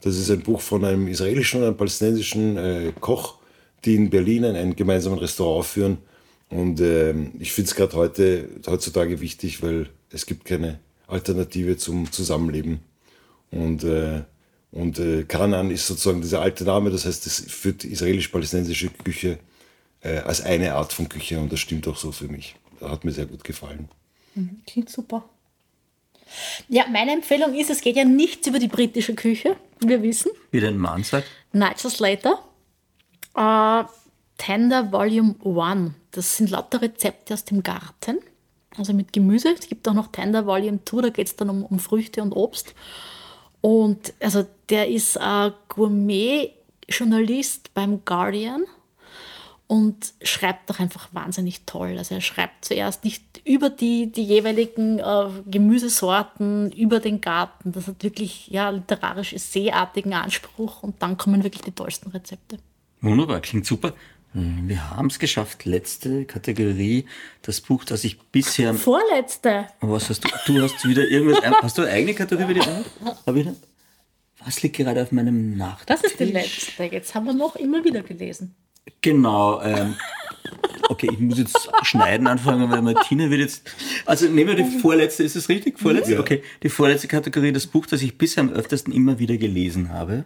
Das 0.00 0.16
ist 0.16 0.30
ein 0.30 0.40
Buch 0.40 0.60
von 0.60 0.84
einem 0.84 1.08
israelischen 1.08 1.60
und 1.60 1.66
einem 1.66 1.76
palästinensischen 1.76 2.56
äh, 2.56 2.92
Koch, 3.00 3.38
die 3.84 3.94
in 3.94 4.10
Berlin 4.10 4.44
ein, 4.44 4.56
ein 4.56 4.76
gemeinsamen 4.76 5.18
Restaurant 5.18 5.66
führen. 5.66 5.98
Und 6.48 6.80
ähm, 6.80 7.32
ich 7.38 7.52
finde 7.52 7.68
es 7.70 7.76
gerade 7.76 7.94
heute, 7.94 8.48
heutzutage 8.66 9.20
wichtig, 9.20 9.62
weil 9.62 9.88
es 10.10 10.26
gibt 10.26 10.44
keine 10.44 10.80
Alternative 11.06 11.76
zum 11.76 12.10
Zusammenleben. 12.10 12.80
Und, 13.50 13.84
äh, 13.84 14.22
und 14.72 14.98
äh, 14.98 15.24
Kanaan 15.24 15.70
ist 15.70 15.86
sozusagen 15.86 16.20
dieser 16.20 16.40
alte 16.40 16.64
Name, 16.64 16.90
das 16.90 17.04
heißt, 17.04 17.26
es 17.26 17.40
führt 17.40 17.84
israelisch-palästinensische 17.84 18.90
Küche 18.90 19.38
äh, 20.02 20.18
als 20.18 20.40
eine 20.40 20.74
Art 20.74 20.92
von 20.92 21.08
Küche 21.08 21.38
und 21.38 21.52
das 21.52 21.60
stimmt 21.60 21.86
auch 21.88 21.96
so 21.96 22.12
für 22.12 22.28
mich. 22.28 22.56
Hat 22.80 23.04
mir 23.04 23.12
sehr 23.12 23.26
gut 23.26 23.44
gefallen. 23.44 23.88
Klingt 24.66 24.90
super. 24.90 25.24
Ja, 26.68 26.86
meine 26.88 27.12
Empfehlung 27.12 27.54
ist, 27.54 27.70
es 27.70 27.80
geht 27.80 27.96
ja 27.96 28.04
nichts 28.04 28.46
über 28.46 28.58
die 28.58 28.68
britische 28.68 29.14
Küche, 29.14 29.56
wir 29.80 30.02
wissen. 30.02 30.30
Wie 30.50 30.60
dein 30.60 30.78
Mann 30.78 31.02
sagt. 31.02 31.26
Nigel 31.52 31.90
Slater. 31.90 32.38
Äh, 33.34 33.84
Tender 34.38 34.92
Volume 34.92 35.34
1. 35.44 35.92
Das 36.12 36.36
sind 36.36 36.50
lauter 36.50 36.82
Rezepte 36.82 37.34
aus 37.34 37.44
dem 37.44 37.62
Garten. 37.62 38.18
Also 38.76 38.92
mit 38.92 39.12
Gemüse. 39.12 39.54
Es 39.58 39.68
gibt 39.68 39.88
auch 39.88 39.94
noch 39.94 40.08
Tender 40.08 40.46
Volume 40.46 40.80
2, 40.84 41.02
da 41.02 41.08
geht 41.10 41.26
es 41.26 41.36
dann 41.36 41.50
um, 41.50 41.64
um 41.64 41.78
Früchte 41.78 42.22
und 42.22 42.32
Obst. 42.32 42.74
Und 43.60 44.14
also 44.20 44.46
der 44.70 44.88
ist 44.88 45.16
äh, 45.16 45.50
Gourmet-Journalist 45.68 47.74
beim 47.74 48.04
Guardian 48.04 48.64
und 49.70 50.14
schreibt 50.22 50.68
doch 50.68 50.80
einfach 50.80 51.08
wahnsinnig 51.12 51.60
toll. 51.64 51.94
Also 51.96 52.16
er 52.16 52.20
schreibt 52.20 52.64
zuerst 52.64 53.04
nicht 53.04 53.22
über 53.44 53.70
die, 53.70 54.10
die 54.10 54.24
jeweiligen 54.24 54.98
äh, 54.98 55.28
Gemüsesorten, 55.48 56.72
über 56.72 56.98
den 56.98 57.20
Garten. 57.20 57.70
Das 57.70 57.86
hat 57.86 58.02
wirklich 58.02 58.48
ja, 58.48 58.70
literarisch 58.70 59.32
seeartigen 59.36 60.12
Anspruch 60.12 60.82
und 60.82 61.00
dann 61.02 61.16
kommen 61.16 61.44
wirklich 61.44 61.62
die 61.62 61.70
tollsten 61.70 62.10
Rezepte. 62.10 62.58
Wunderbar, 63.00 63.40
klingt 63.40 63.64
super. 63.64 63.92
Hm, 64.32 64.68
Wir 64.68 64.90
haben 64.90 65.06
es 65.06 65.20
geschafft. 65.20 65.64
Letzte 65.64 66.24
Kategorie, 66.24 67.06
das 67.42 67.60
Buch, 67.60 67.84
das 67.84 68.02
ich 68.02 68.18
bisher. 68.20 68.74
Vorletzte. 68.74 69.66
Was 69.80 70.08
hast 70.10 70.24
du? 70.24 70.28
Du 70.46 70.62
hast 70.62 70.84
wieder 70.86 71.06
irgendwas. 71.06 71.42
ein- 71.44 71.54
Hast 71.62 71.78
du 71.78 71.82
eine 71.82 71.92
eigene 71.92 72.14
Kategorie 72.14 72.48
für 72.48 72.54
die 72.54 72.60
anderen? 72.60 72.84
Hab 73.24 73.36
ich? 73.36 73.46
Was 74.44 74.62
liegt 74.62 74.76
gerade 74.76 75.00
auf 75.02 75.12
meinem 75.12 75.56
Nachttisch? 75.56 75.86
Das 75.86 76.02
ist 76.02 76.18
die 76.18 76.24
letzte. 76.24 76.84
Jetzt 76.84 77.14
haben 77.14 77.26
wir 77.26 77.34
noch 77.34 77.54
immer 77.56 77.84
wieder 77.84 78.02
gelesen. 78.02 78.54
Genau. 79.00 79.62
Ähm, 79.62 79.96
okay, 80.88 81.08
ich 81.12 81.18
muss 81.18 81.38
jetzt 81.38 81.70
schneiden 81.82 82.26
anfangen, 82.26 82.70
weil 82.70 82.82
Martina 82.82 83.30
wird 83.30 83.40
jetzt. 83.40 83.70
Also 84.06 84.26
nehmen 84.26 84.56
wir 84.56 84.64
die 84.64 84.78
vorletzte, 84.78 85.22
ist 85.22 85.36
es 85.36 85.48
richtig? 85.48 85.78
Vorletzte? 85.78 86.18
Okay. 86.18 86.42
Die 86.62 86.68
vorletzte 86.68 87.08
Kategorie, 87.08 87.52
das 87.52 87.66
Buch, 87.66 87.86
das 87.86 88.02
ich 88.02 88.18
bisher 88.18 88.42
am 88.42 88.50
öftesten 88.50 88.92
immer 88.92 89.18
wieder 89.18 89.36
gelesen 89.36 89.92
habe. 89.92 90.24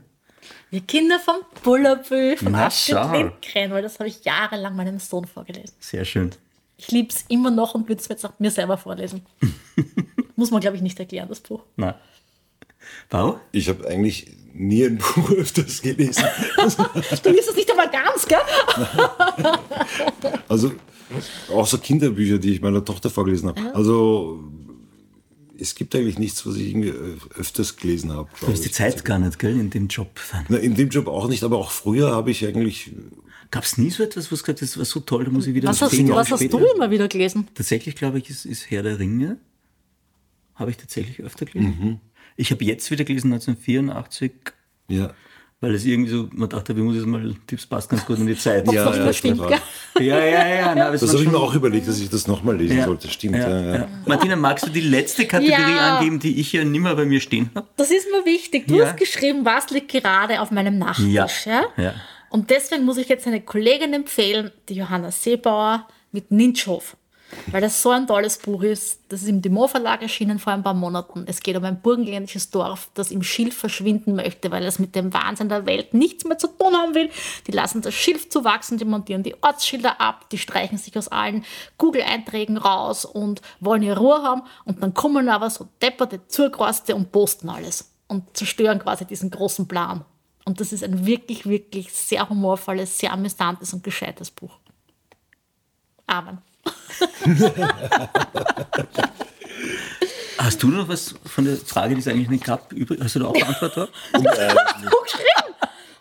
Wir 0.71 0.81
Kinder 0.81 1.21
vom 1.21 1.37
Bullerbull 1.63 2.37
von 2.37 2.53
Na, 2.53 2.67
Astrid 2.67 2.97
schau. 2.97 3.13
Lindgren, 3.13 3.71
weil 3.71 3.83
das 3.83 3.99
habe 3.99 4.09
ich 4.09 4.25
jahrelang 4.25 4.75
meinem 4.75 4.99
Sohn 4.99 5.25
vorgelesen. 5.25 5.75
Sehr 5.79 6.05
schön. 6.05 6.31
Ich 6.77 6.91
liebe 6.91 7.11
es 7.11 7.25
immer 7.29 7.51
noch 7.51 7.75
und 7.75 7.89
würde 7.89 8.01
es 8.01 8.09
jetzt 8.09 8.25
auch 8.27 8.39
mir 8.39 8.51
selber 8.51 8.77
vorlesen. 8.77 9.25
Muss 10.37 10.51
man, 10.51 10.61
glaube 10.61 10.77
ich, 10.77 10.83
nicht 10.83 10.99
erklären, 10.99 11.29
das 11.29 11.41
Buch. 11.41 11.63
Na. 11.77 11.99
Bau? 13.09 13.41
Ich 13.53 13.69
habe 13.69 13.87
eigentlich 13.87 14.27
nie 14.55 14.85
ein 14.85 14.99
Buch 14.99 15.31
öfters 15.33 15.83
gelesen. 15.83 16.25
Du 17.23 17.31
liest 17.31 17.49
es 17.51 17.57
nicht 17.57 17.71
einmal 17.71 17.91
ganz, 17.91 18.27
gell? 18.27 18.39
Also 20.49 20.73
auch 21.53 21.67
so 21.67 21.79
Kinderbücher, 21.79 22.39
die 22.39 22.55
ich 22.55 22.61
meiner 22.61 22.85
Tochter 22.85 23.11
vorgelesen 23.11 23.49
habe. 23.49 23.75
Also 23.75 24.43
es 25.59 25.75
gibt 25.75 25.95
eigentlich 25.95 26.19
nichts, 26.19 26.45
was 26.47 26.57
ich 26.57 26.69
irgendwie 26.69 26.89
ö- 26.89 27.17
öfters 27.37 27.77
gelesen 27.77 28.13
habe. 28.13 28.29
Du 28.41 28.49
hast 28.49 28.65
die 28.65 28.71
Zeit 28.71 29.05
gar 29.05 29.19
nicht, 29.19 29.39
gell, 29.39 29.59
in 29.59 29.71
dem 29.71 29.87
Job. 29.89 30.09
Na, 30.49 30.57
in 30.57 30.75
dem 30.75 30.89
Job 30.89 31.07
auch 31.07 31.29
nicht, 31.29 31.45
aber 31.45 31.59
auch 31.59 31.71
früher 31.71 32.11
habe 32.11 32.31
ich 32.31 32.47
eigentlich 32.47 32.93
Gab 33.51 33.63
es 33.65 33.79
nie 33.79 33.91
so 33.91 34.03
etwas, 34.03 34.33
was 34.33 34.43
gesagt 34.43 34.63
das 34.63 34.77
war 34.79 34.85
so 34.85 34.99
toll, 35.01 35.25
da 35.25 35.31
muss 35.31 35.47
ich 35.47 35.55
wieder 35.55 35.69
Was 35.69 35.81
hast, 35.81 35.93
was 36.09 36.31
hast 36.33 36.53
du 36.53 36.59
immer 36.59 36.91
wieder 36.91 37.07
gelesen? 37.07 37.47
Tatsächlich 37.55 37.95
glaube 37.95 38.19
ich, 38.19 38.29
ist, 38.31 38.47
ist 38.47 38.69
Herr 38.71 38.83
der 38.83 38.99
Ringe. 38.99 39.37
Habe 40.57 40.71
ich 40.73 40.77
tatsächlich 40.77 41.21
öfter 41.21 41.47
gelesen. 41.47 42.01
Ich 42.37 42.51
habe 42.51 42.65
jetzt 42.65 42.91
wieder 42.91 43.05
gelesen, 43.05 43.33
1984, 43.33 44.33
ja. 44.89 45.13
weil 45.61 45.75
es 45.75 45.85
irgendwie 45.85 46.11
so, 46.11 46.29
man 46.33 46.49
dachte, 46.49 46.77
wie 46.77 46.81
muss 46.83 46.97
es 46.97 47.07
mal, 47.07 47.35
das 47.47 47.67
passt 47.67 47.89
ganz 47.91 48.05
gut 48.05 48.19
in 48.19 48.27
die 48.27 48.37
Zeit. 48.37 48.71
Ja, 48.73 48.85
das 48.85 48.97
ja, 48.97 49.13
stimmt, 49.13 49.41
ja, 50.01 50.19
ja, 50.25 50.75
ja. 50.77 50.93
Es 50.93 51.01
Das 51.01 51.13
habe 51.13 51.23
ich 51.23 51.31
mir 51.31 51.39
auch 51.39 51.55
überlegt, 51.55 51.87
dass 51.89 52.01
ich 52.01 52.11
das 52.11 52.27
nochmal 52.27 52.57
lesen 52.57 52.79
Ja. 52.79 52.85
sollte. 52.87 53.09
Stimmt. 53.09 53.37
Ja, 53.37 53.49
Ja, 53.49 53.61
ja. 53.61 53.75
ja. 53.77 53.89
Martina, 54.07 54.37
magst 54.37 54.67
du 54.67 54.71
die 54.71 54.81
letzte 54.81 55.27
Kategorie 55.27 55.53
Ja. 55.61 55.97
angeben, 55.99 56.19
die 56.19 56.41
ich 56.41 56.53
ja 56.53 56.65
nimmer 56.65 56.95
bei 56.97 57.05
mir 57.05 57.21
stehen 57.21 57.51
habe? 57.55 57.67
Das 57.77 57.91
ist 57.91 58.07
mir 58.11 58.25
wichtig. 58.31 58.67
Du 58.67 58.77
Ja. 58.79 58.87
hast 58.89 58.97
geschrieben, 58.97 59.45
was 59.45 59.71
liegt 59.71 59.91
gerade 59.93 60.41
auf 60.41 60.51
meinem 60.51 60.79
Nachttisch. 60.79 61.47
Ja. 61.47 61.63
Ja. 61.77 61.95
Und 62.31 62.51
deswegen 62.51 62.85
muss 62.85 62.97
ich 62.99 63.09
jetzt 63.09 63.27
eine 63.29 63.41
Kollegin 63.41 63.93
empfehlen, 63.95 64.51
die 64.69 64.75
Johanna 64.75 65.13
Seebauer 65.13 65.87
mit 66.11 66.33
Ninschhof. 66.33 66.97
Weil 67.49 67.61
das 67.61 67.83
so 67.83 67.91
ein 67.91 68.07
tolles 68.07 68.39
Buch 68.39 68.63
ist. 68.63 69.01
Das 69.09 69.23
ist 69.23 69.29
im 69.29 69.43
Dumont 69.43 69.71
Verlag 69.71 70.03
erschienen 70.03 70.39
vor 70.39 70.53
ein 70.53 70.63
paar 70.63 70.75
Monaten. 70.75 71.25
Es 71.27 71.41
geht 71.41 71.57
um 71.57 71.65
ein 71.65 71.81
burgenländisches 71.81 72.51
Dorf, 72.51 72.91
das 72.95 73.11
im 73.11 73.23
Schilf 73.23 73.57
verschwinden 73.57 74.15
möchte, 74.15 74.51
weil 74.51 74.65
es 74.65 74.79
mit 74.79 74.95
dem 74.95 75.13
Wahnsinn 75.13 75.49
der 75.49 75.67
Welt 75.67 75.95
nichts 75.95 76.25
mehr 76.25 76.39
zu 76.39 76.49
tun 76.49 76.75
haben 76.75 76.95
will. 76.95 77.11
Die 77.47 77.53
lassen 77.53 77.83
das 77.83 77.95
Schilf 77.95 78.29
zuwachsen, 78.29 78.79
die 78.79 78.85
montieren 78.85 79.23
die 79.23 79.37
Ortsschilder 79.43 80.01
ab, 80.01 80.29
die 80.31 80.39
streichen 80.39 80.79
sich 80.79 80.97
aus 80.99 81.09
allen 81.09 81.45
Google-Einträgen 81.79 82.57
raus 82.57 83.05
und 83.05 83.41
wollen 83.61 83.83
ihre 83.83 83.99
Ruhe 83.99 84.23
haben. 84.23 84.43
Und 84.65 84.83
dann 84.83 84.95
kommen 84.95 85.29
aber 85.29 85.51
so 85.51 85.69
depperte 85.83 86.27
Zurgroste 86.29 86.95
und 86.95 87.13
posten 87.13 87.49
alles 87.49 87.91
und 88.09 88.37
zerstören 88.37 88.79
quasi 88.79 89.05
diesen 89.05 89.31
großen 89.31 89.69
Plan. 89.69 90.05
Und 90.45 90.61
das 90.61 90.73
ist 90.73 90.85
ein 90.85 91.07
wirklich, 91.07 91.47
wirklich 91.47 91.93
sehr 91.93 92.29
humorvolles, 92.29 92.99
sehr 92.99 93.13
amüsantes 93.13 93.73
und 93.73 93.83
gescheites 93.83 94.31
Buch. 94.31 94.59
Amen. 96.07 96.39
Hast 100.39 100.63
du 100.63 100.69
noch 100.69 100.89
was 100.89 101.15
von 101.25 101.45
der 101.45 101.57
Frage, 101.57 101.95
die 101.95 102.01
es 102.01 102.09
eigentlich 102.09 102.29
nicht 102.29 102.45
gab, 102.45 102.73
übrig? 102.73 103.01
Hast 103.03 103.15
du 103.15 103.21
da 103.21 103.27
auch 103.27 103.33
drauf? 103.35 103.89
Buch 104.13 104.23
geschrieben! 105.05 105.55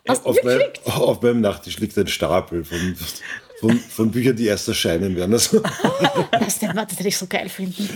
Hast 0.07 0.25
Auf, 0.25 0.35
mir 0.35 0.43
mein, 0.43 0.57
geschickt? 0.57 0.81
auf 0.85 1.21
meinem 1.21 1.39
Nachttisch 1.41 1.79
liegt 1.79 1.97
ein 1.97 2.07
Stapel 2.07 2.65
von, 2.65 2.95
von, 3.61 3.79
von 3.79 4.11
Büchern, 4.11 4.35
die 4.35 4.47
erst 4.47 4.67
erscheinen 4.67 5.15
werden. 5.15 5.31
Also, 5.31 5.61
Das, 6.31 6.59
das 6.59 6.97
hätte 6.97 7.07
ich 7.07 7.17
so 7.17 7.25
geil 7.27 7.47
finden. 7.47 7.87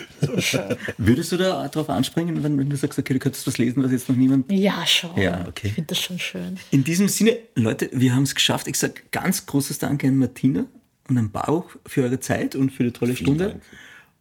Würdest 0.98 1.34
du 1.34 1.38
da 1.38 1.68
drauf 1.68 1.90
anspringen, 1.90 2.42
wenn, 2.44 2.58
wenn 2.58 2.70
du 2.70 2.78
sagst, 2.78 2.98
okay, 2.98 3.14
du 3.14 3.20
könntest 3.20 3.46
was 3.46 3.58
lesen, 3.58 3.84
was 3.84 3.92
jetzt 3.92 4.08
noch 4.08 4.16
niemand 4.16 4.50
Ja, 4.50 4.86
schon. 4.86 5.18
Ja, 5.18 5.46
okay. 5.50 5.68
Ich 5.68 5.74
finde 5.74 5.88
das 5.90 6.00
schon 6.00 6.18
schön. 6.18 6.58
In 6.72 6.86
diesem 6.86 7.10
Sinne, 7.10 7.38
Leute, 7.56 7.90
wir 7.92 8.16
haben 8.16 8.24
es 8.24 8.34
geschafft. 8.36 8.68
Ich 8.70 8.80
sage 8.80 8.94
ganz 9.12 9.46
großes 9.46 9.80
Danke 9.80 10.08
an 10.08 10.16
Martina 10.18 10.66
und 11.10 11.18
an 11.18 11.32
Bauch 11.32 11.66
für 11.86 12.04
eure 12.04 12.20
Zeit 12.20 12.56
und 12.56 12.72
für 12.72 12.84
die 12.84 12.92
tolle 12.92 13.16
Stunde. 13.16 13.50
Dank. 13.50 13.62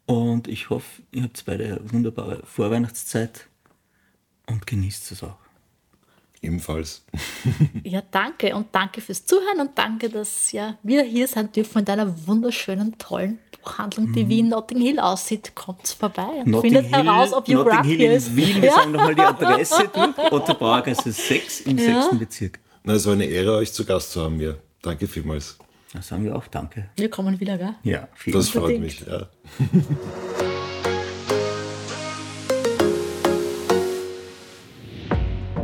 Und 0.06 0.46
ich 0.48 0.70
hoffe, 0.70 1.02
ihr 1.12 1.24
habt 1.24 1.42
beide 1.46 1.64
eine 1.64 1.92
wunderbare 1.92 2.42
Vorweihnachtszeit 2.44 3.48
und 4.46 4.66
genießt 4.66 5.10
es 5.12 5.22
auch. 5.22 5.36
Ebenfalls. 6.42 7.04
Ja, 7.82 8.02
danke 8.10 8.54
und 8.54 8.68
danke 8.72 9.00
fürs 9.00 9.24
Zuhören 9.26 9.60
und 9.60 9.70
danke, 9.76 10.08
dass 10.10 10.52
ja, 10.52 10.76
wir 10.82 11.02
hier 11.02 11.26
sein 11.28 11.50
dürfen 11.52 11.78
in 11.80 11.84
deiner 11.84 12.26
wunderschönen, 12.26 12.98
tollen 12.98 13.38
Buchhandlung, 13.62 14.12
die 14.12 14.28
wie 14.28 14.40
in 14.40 14.48
Notting 14.48 14.80
Hill 14.80 14.98
aussieht. 15.00 15.52
Kommt 15.54 15.86
vorbei 15.88 16.22
und 16.44 16.48
Notting 16.48 16.72
findet 16.74 16.94
Hill, 16.94 17.04
heraus, 17.04 17.32
ob 17.32 17.48
Notting 17.48 17.82
Hill 17.84 17.96
hier 17.96 18.10
in 18.10 18.16
ist. 18.16 18.36
Wien, 18.36 18.56
wir 18.62 18.68
Ja. 18.68 18.74
sagen 18.74 18.92
nochmal 18.92 19.14
die 19.14 19.20
Adresse 19.22 19.88
durch. 19.92 20.18
Otto 20.32 20.54
Brauergasse 20.54 21.10
6 21.12 21.60
im 21.62 21.78
Ja. 21.78 22.02
6. 22.02 22.18
Bezirk. 22.18 22.58
Na, 22.84 22.94
es 22.94 23.06
war 23.06 23.14
eine 23.14 23.24
Ehre, 23.24 23.56
euch 23.56 23.72
zu 23.72 23.84
Gast 23.84 24.12
zu 24.12 24.22
haben. 24.22 24.40
Ja. 24.40 24.54
Danke 24.82 25.06
vielmals. 25.08 25.58
Da 25.96 26.02
sagen 26.02 26.24
wir 26.24 26.36
auch 26.36 26.46
Danke. 26.46 26.90
Wir 26.98 27.08
kommen 27.08 27.40
wieder, 27.40 27.56
gell? 27.56 27.74
Ja, 27.82 28.06
vielen 28.14 28.36
Das 28.36 28.50
freut 28.50 28.78
mich. 28.78 29.00
Ja. 29.00 29.28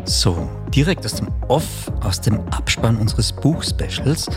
So, 0.04 0.50
direkt 0.74 1.04
aus 1.06 1.14
dem 1.14 1.28
Off, 1.48 1.90
aus 2.02 2.20
dem 2.20 2.40
Abspann 2.48 2.96
unseres 2.96 3.32
Buchspecials 3.32 4.28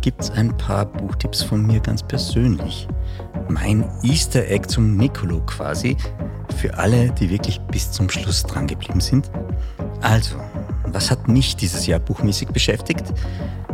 gibt 0.00 0.22
es 0.22 0.30
ein 0.30 0.56
paar 0.56 0.86
Buchtipps 0.86 1.42
von 1.42 1.64
mir 1.64 1.78
ganz 1.80 2.02
persönlich. 2.02 2.88
Mein 3.48 3.88
Easter 4.02 4.48
Egg 4.48 4.66
zum 4.68 4.96
Nicolo 4.96 5.40
quasi, 5.46 5.96
für 6.56 6.76
alle, 6.78 7.10
die 7.12 7.30
wirklich 7.30 7.60
bis 7.70 7.92
zum 7.92 8.08
Schluss 8.08 8.42
dran 8.42 8.66
geblieben 8.66 9.00
sind. 9.00 9.30
Also, 10.00 10.36
was 10.86 11.10
hat 11.10 11.28
mich 11.28 11.54
dieses 11.54 11.86
Jahr 11.86 12.00
buchmäßig 12.00 12.48
beschäftigt? 12.48 13.04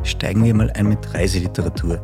Steigen 0.02 0.44
wir 0.44 0.54
mal 0.54 0.70
ein 0.70 0.88
mit 0.88 1.14
Reiseliteratur. 1.14 2.02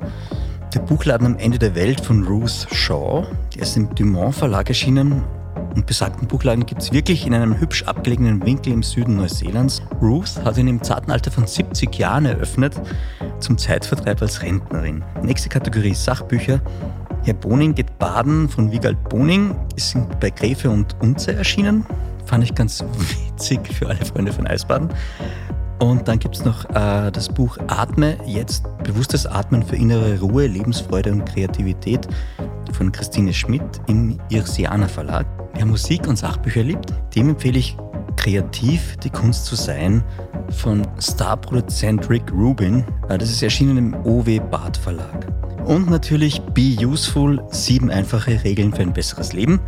Der 0.74 0.80
Buchladen 0.80 1.26
am 1.26 1.38
Ende 1.38 1.58
der 1.58 1.74
Welt 1.74 2.00
von 2.00 2.24
Ruth 2.24 2.66
Shaw, 2.72 3.26
der 3.54 3.62
ist 3.62 3.76
im 3.76 3.94
Dumont 3.94 4.34
Verlag 4.34 4.68
erschienen 4.68 5.22
und 5.74 5.86
besagten 5.86 6.26
Buchladen 6.26 6.64
gibt 6.64 6.82
es 6.82 6.92
wirklich 6.92 7.26
in 7.26 7.34
einem 7.34 7.60
hübsch 7.60 7.84
abgelegenen 7.84 8.44
Winkel 8.44 8.72
im 8.72 8.82
Süden 8.82 9.16
Neuseelands. 9.16 9.82
Ruth 10.00 10.42
hat 10.44 10.56
ihn 10.56 10.68
im 10.68 10.82
zarten 10.82 11.10
Alter 11.10 11.30
von 11.30 11.46
70 11.46 11.94
Jahren 11.96 12.24
eröffnet, 12.24 12.74
zum 13.40 13.58
Zeitvertreib 13.58 14.22
als 14.22 14.42
Rentnerin. 14.42 15.04
Nächste 15.22 15.48
Kategorie 15.50 15.94
Sachbücher. 15.94 16.60
Herr 17.24 17.34
Boning 17.34 17.74
geht 17.74 17.98
baden 17.98 18.48
von 18.48 18.72
Wiegald 18.72 19.02
Boning 19.08 19.54
ist 19.76 19.96
bei 20.20 20.30
Gräfe 20.30 20.70
und 20.70 20.96
Unze 21.00 21.34
erschienen. 21.34 21.84
Fand 22.24 22.44
ich 22.44 22.54
ganz 22.54 22.82
witzig 23.28 23.60
für 23.72 23.88
alle 23.88 24.04
Freunde 24.04 24.32
von 24.32 24.46
Eisbaden. 24.46 24.88
Und 25.78 26.08
dann 26.08 26.18
gibt 26.18 26.36
es 26.36 26.44
noch 26.44 26.64
äh, 26.70 27.10
das 27.10 27.28
Buch 27.28 27.58
Atme, 27.66 28.16
jetzt 28.26 28.64
bewusstes 28.82 29.26
Atmen 29.26 29.62
für 29.62 29.76
innere 29.76 30.18
Ruhe, 30.20 30.46
Lebensfreude 30.46 31.12
und 31.12 31.26
Kreativität 31.26 32.08
von 32.72 32.92
Christine 32.92 33.32
Schmidt 33.32 33.62
im 33.86 34.18
Irsianer 34.30 34.88
Verlag. 34.88 35.26
Wer 35.54 35.66
Musik 35.66 36.06
und 36.06 36.16
Sachbücher 36.16 36.62
liebt, 36.62 36.92
dem 37.14 37.30
empfehle 37.30 37.58
ich 37.58 37.76
Kreativ, 38.16 38.96
die 38.98 39.10
Kunst 39.10 39.46
zu 39.46 39.54
sein 39.54 40.02
von 40.50 40.86
Starproduzent 40.98 42.08
Rick 42.10 42.32
Rubin. 42.32 42.84
Äh, 43.08 43.18
Das 43.18 43.30
ist 43.30 43.42
erschienen 43.42 43.76
im 43.76 43.94
OW 44.04 44.40
Barth 44.50 44.76
Verlag. 44.76 45.26
Und 45.64 45.90
natürlich 45.90 46.40
Be 46.54 46.76
Useful, 46.80 47.42
sieben 47.50 47.90
einfache 47.90 48.42
Regeln 48.44 48.72
für 48.72 48.82
ein 48.82 48.92
besseres 48.92 49.32
Leben 49.32 49.60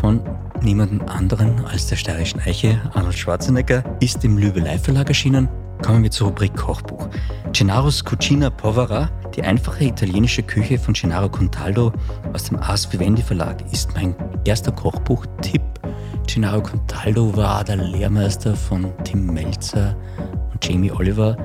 von 0.00 0.20
niemandem 0.62 1.02
anderen 1.08 1.64
als 1.64 1.86
der 1.86 1.96
steirischen 1.96 2.40
Eiche, 2.40 2.80
Arnold 2.94 3.16
Schwarzenegger, 3.16 3.84
ist 4.00 4.24
im 4.24 4.38
Lübelei 4.38 4.78
Verlag 4.78 5.08
erschienen. 5.08 5.48
Kommen 5.84 6.02
wir 6.02 6.10
zur 6.10 6.28
Rubrik 6.28 6.56
Kochbuch. 6.56 7.10
Gennaro's 7.52 8.02
Cucina 8.02 8.48
Povera, 8.48 9.10
die 9.36 9.42
einfache 9.42 9.84
italienische 9.84 10.42
Küche 10.42 10.78
von 10.78 10.94
Gennaro 10.94 11.28
Contaldo 11.28 11.92
aus 12.32 12.44
dem 12.44 12.58
Ars 12.58 12.90
Vivendi 12.90 13.20
Verlag, 13.20 13.62
ist 13.70 13.92
mein 13.92 14.14
erster 14.46 14.72
Kochbuch-Tipp. 14.72 15.60
Gennaro 16.26 16.62
Contaldo 16.62 17.36
war 17.36 17.64
der 17.64 17.76
Lehrmeister 17.76 18.56
von 18.56 18.94
Tim 19.04 19.26
Melzer 19.26 19.94
und 20.54 20.66
Jamie 20.66 20.90
Oliver 20.90 21.36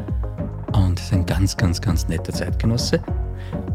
und 0.72 0.98
ist 1.02 1.11
ein 1.11 1.26
ganz, 1.26 1.57
ganz, 1.57 1.82
ganz 1.82 2.07
netter 2.07 2.32
Zeitgenosse. 2.32 3.03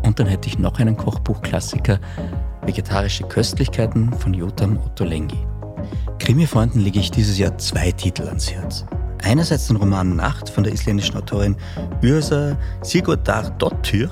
Und 0.02 0.18
dann 0.18 0.28
hätte 0.28 0.48
ich 0.48 0.58
noch 0.58 0.78
einen 0.78 0.96
Kochbuchklassiker, 0.96 2.00
Vegetarische 2.62 3.24
Köstlichkeiten 3.24 4.14
von 4.14 4.32
Jotam 4.32 4.78
Ottolenghi. 4.78 5.46
Krimi-Freunden 6.20 6.80
lege 6.80 7.00
ich 7.00 7.10
dieses 7.10 7.36
Jahr 7.36 7.58
zwei 7.58 7.92
Titel 7.92 8.22
ans 8.22 8.50
Herz. 8.50 8.86
Einerseits 9.24 9.68
den 9.68 9.76
Roman 9.76 10.16
Nacht 10.16 10.50
von 10.50 10.64
der 10.64 10.74
isländischen 10.74 11.16
Autorin 11.16 11.56
Yrsa 12.02 12.58
Sigurdardóttir, 12.82 14.10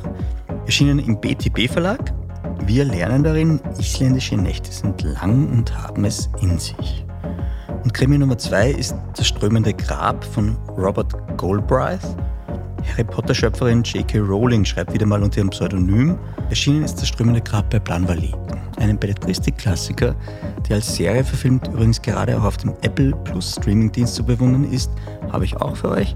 erschienen 0.64 0.98
im 1.00 1.20
BTB 1.20 1.70
Verlag. 1.70 2.14
Wir 2.64 2.86
lernen 2.86 3.22
darin, 3.22 3.60
isländische 3.78 4.36
Nächte 4.36 4.72
sind 4.72 5.02
lang 5.02 5.50
und 5.50 5.76
haben 5.76 6.06
es 6.06 6.30
in 6.40 6.58
sich. 6.58 7.04
Und 7.84 7.92
Krimi 7.92 8.16
Nummer 8.16 8.38
zwei 8.38 8.70
ist 8.70 8.94
Das 9.14 9.26
strömende 9.26 9.74
Grab 9.74 10.24
von 10.24 10.56
Robert 10.78 11.12
Galbraith. 11.36 12.16
Harry 12.90 13.04
Potter-Schöpferin 13.04 13.82
J.K. 13.82 14.18
Rowling 14.18 14.64
schreibt 14.64 14.92
wieder 14.92 15.06
mal 15.06 15.22
unter 15.22 15.38
ihrem 15.38 15.50
Pseudonym. 15.50 16.18
Erschienen 16.50 16.84
ist 16.84 16.96
Das 16.96 17.08
strömende 17.08 17.40
Grab 17.40 17.70
bei 17.70 17.78
Planvalley, 17.78 18.34
einem 18.78 18.98
Belletristik-Klassiker, 18.98 20.14
der 20.68 20.76
als 20.76 20.94
Serie 20.94 21.24
verfilmt 21.24 21.68
übrigens 21.68 22.00
gerade 22.02 22.38
auch 22.38 22.44
auf 22.44 22.56
dem 22.56 22.74
Apple 22.82 23.12
Plus 23.24 23.52
Streaming-Dienst 23.52 24.14
zu 24.14 24.24
bewundern 24.24 24.64
ist, 24.64 24.90
habe 25.30 25.44
ich 25.44 25.56
auch 25.56 25.76
für 25.76 25.90
euch. 25.90 26.14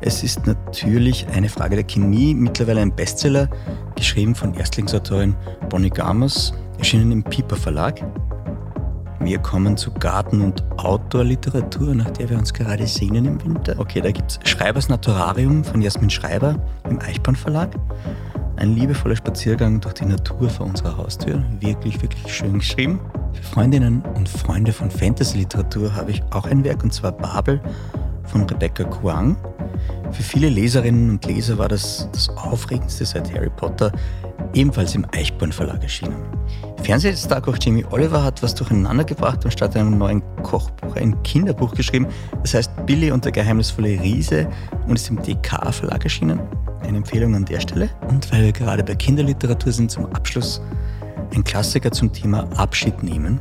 Es 0.00 0.22
ist 0.24 0.46
natürlich 0.46 1.26
eine 1.28 1.48
Frage 1.48 1.76
der 1.76 1.84
Chemie, 1.84 2.34
mittlerweile 2.34 2.80
ein 2.80 2.94
Bestseller, 2.94 3.48
geschrieben 3.94 4.34
von 4.34 4.54
Erstlingsautorin 4.54 5.34
Bonnie 5.68 5.90
Gamos, 5.90 6.52
erschienen 6.78 7.12
im 7.12 7.22
Piper 7.22 7.56
Verlag. 7.56 8.02
Wir 9.24 9.38
kommen 9.38 9.76
zu 9.76 9.92
Garten- 9.92 10.42
und 10.42 10.64
Outdoor-Literatur, 10.78 11.94
nach 11.94 12.10
der 12.10 12.28
wir 12.28 12.38
uns 12.38 12.52
gerade 12.52 12.86
sehnen 12.88 13.24
im 13.24 13.44
Winter. 13.44 13.76
Okay, 13.78 14.00
da 14.00 14.10
gibt 14.10 14.32
es 14.32 14.50
Schreibers 14.50 14.88
Naturarium 14.88 15.62
von 15.62 15.80
Jasmin 15.80 16.10
Schreiber 16.10 16.56
im 16.90 16.98
Eichborn 16.98 17.36
Verlag. 17.36 17.70
Ein 18.56 18.74
liebevoller 18.74 19.14
Spaziergang 19.14 19.80
durch 19.80 19.94
die 19.94 20.06
Natur 20.06 20.50
vor 20.50 20.66
unserer 20.66 20.96
Haustür. 20.96 21.42
Wirklich, 21.60 22.02
wirklich 22.02 22.34
schön 22.34 22.58
geschrieben. 22.58 23.00
Für 23.32 23.42
Freundinnen 23.44 24.02
und 24.14 24.28
Freunde 24.28 24.72
von 24.72 24.90
Fantasy-Literatur 24.90 25.94
habe 25.94 26.10
ich 26.10 26.22
auch 26.30 26.46
ein 26.46 26.64
Werk, 26.64 26.82
und 26.82 26.92
zwar 26.92 27.12
Babel 27.12 27.60
von 28.32 28.48
Rebecca 28.48 28.84
Kuang. 28.84 29.36
Für 30.10 30.22
viele 30.22 30.48
Leserinnen 30.48 31.10
und 31.10 31.24
Leser 31.26 31.58
war 31.58 31.68
das 31.68 32.08
das 32.12 32.28
Aufregendste 32.30 33.04
seit 33.04 33.32
Harry 33.34 33.50
Potter, 33.50 33.92
ebenfalls 34.54 34.94
im 34.94 35.06
Eichborn 35.12 35.52
Verlag 35.52 35.82
erschienen. 35.82 36.16
Fernsehstarkoch 36.82 37.58
Jamie 37.60 37.84
Oliver 37.90 38.24
hat 38.24 38.42
was 38.42 38.54
durcheinander 38.54 39.04
gebracht 39.04 39.44
und 39.44 39.50
statt 39.50 39.76
einem 39.76 39.98
neuen 39.98 40.22
Kochbuch 40.42 40.96
ein 40.96 41.22
Kinderbuch 41.22 41.74
geschrieben. 41.74 42.06
Das 42.42 42.54
heißt 42.54 42.86
Billy 42.86 43.12
und 43.12 43.24
der 43.24 43.32
geheimnisvolle 43.32 44.00
Riese 44.00 44.48
und 44.88 44.96
ist 44.96 45.08
im 45.10 45.22
DK 45.22 45.72
Verlag 45.72 46.02
erschienen. 46.02 46.40
Eine 46.80 46.98
Empfehlung 46.98 47.34
an 47.34 47.44
der 47.44 47.60
Stelle. 47.60 47.90
Und 48.08 48.32
weil 48.32 48.42
wir 48.42 48.52
gerade 48.52 48.82
bei 48.82 48.94
Kinderliteratur 48.94 49.72
sind, 49.72 49.90
zum 49.90 50.06
Abschluss 50.06 50.60
ein 51.34 51.44
Klassiker 51.44 51.92
zum 51.92 52.12
Thema 52.12 52.48
Abschied 52.56 53.02
nehmen. 53.02 53.40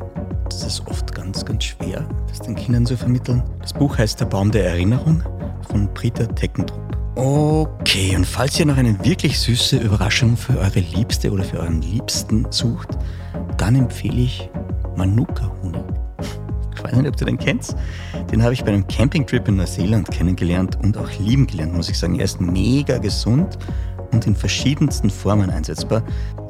Das 0.51 0.63
ist 0.63 0.85
oft 0.87 1.15
ganz, 1.15 1.45
ganz 1.45 1.63
schwer, 1.63 2.05
das 2.27 2.39
den 2.41 2.55
Kindern 2.55 2.85
zu 2.85 2.97
vermitteln. 2.97 3.41
Das 3.61 3.71
Buch 3.71 3.97
heißt 3.97 4.19
Der 4.19 4.25
Baum 4.25 4.51
der 4.51 4.65
Erinnerung 4.65 5.23
von 5.69 5.87
Britta 5.93 6.25
Teckentrupp. 6.25 6.97
Okay, 7.15 8.17
und 8.17 8.27
falls 8.27 8.59
ihr 8.59 8.65
noch 8.65 8.75
eine 8.75 8.99
wirklich 9.05 9.39
süße 9.39 9.77
Überraschung 9.77 10.35
für 10.35 10.59
eure 10.59 10.81
Liebste 10.81 11.31
oder 11.31 11.45
für 11.45 11.61
euren 11.61 11.81
Liebsten 11.81 12.45
sucht, 12.49 12.89
dann 13.55 13.75
empfehle 13.75 14.21
ich 14.21 14.49
Manuka-Honig. 14.97 15.81
Ich 16.75 16.83
weiß 16.83 16.95
nicht, 16.95 17.07
ob 17.09 17.21
ihr 17.21 17.27
den 17.27 17.37
kennt. 17.37 17.75
Den 18.31 18.41
habe 18.41 18.53
ich 18.53 18.63
bei 18.63 18.71
einem 18.71 18.87
Campingtrip 18.87 19.47
in 19.47 19.57
Neuseeland 19.57 20.09
kennengelernt 20.09 20.79
und 20.81 20.97
auch 20.97 21.11
lieben 21.19 21.45
gelernt, 21.45 21.75
muss 21.75 21.89
ich 21.89 21.97
sagen. 21.97 22.17
Er 22.17 22.25
ist 22.25 22.41
mega 22.41 22.97
gesund 22.97 23.59
und 24.11 24.25
in 24.25 24.35
verschiedensten 24.35 25.11
Formen 25.11 25.51
einsetzbar. 25.51 26.03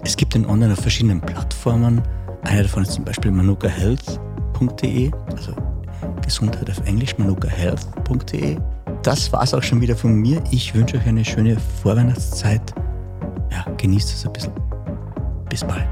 Es 0.04 0.16
gibt 0.16 0.34
ihn 0.34 0.46
online 0.46 0.72
auf 0.72 0.80
verschiedenen 0.80 1.20
Plattformen. 1.20 2.02
Eine 2.44 2.64
davon 2.64 2.84
ist 2.84 2.94
zum 2.94 3.06
Beispiel 3.06 3.32
manukahealth.de, 3.32 5.12
also 5.36 5.54
Gesundheit 6.22 6.70
auf 6.70 6.86
Englisch, 6.86 7.18
manukahealth.de. 7.18 8.58
Das 9.04 9.32
war's 9.32 9.54
auch 9.54 9.64
schon 9.64 9.82
wieder 9.82 9.96
von 9.96 10.14
mir. 10.14 10.44
Ich 10.52 10.74
wünsche 10.74 10.98
euch 10.98 11.08
eine 11.08 11.26
schöne 11.26 11.58
Vorweihnachtszeit. 11.82 12.62
Ja, 13.52 13.66
genießt 13.78 14.14
es 14.14 14.26
ein 14.26 14.34
bisschen. 14.34 14.54
Bis 15.50 15.64
bald. 15.64 15.88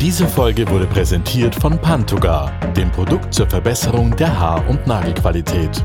Diese 0.00 0.26
Folge 0.26 0.66
wurde 0.68 0.86
präsentiert 0.86 1.54
von 1.54 1.78
Pantogar, 1.78 2.50
dem 2.74 2.90
Produkt 2.90 3.34
zur 3.34 3.48
Verbesserung 3.48 4.16
der 4.16 4.40
Haar- 4.40 4.66
und 4.66 4.86
Nagelqualität. 4.86 5.84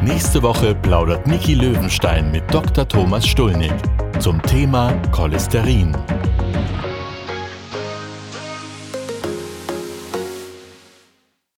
Nächste 0.00 0.40
Woche 0.42 0.76
plaudert 0.76 1.26
Niki 1.26 1.54
Löwenstein 1.54 2.30
mit 2.30 2.44
Dr. 2.54 2.86
Thomas 2.86 3.26
Stulnig 3.26 3.72
zum 4.20 4.40
Thema 4.42 4.92
Cholesterin. 5.10 5.96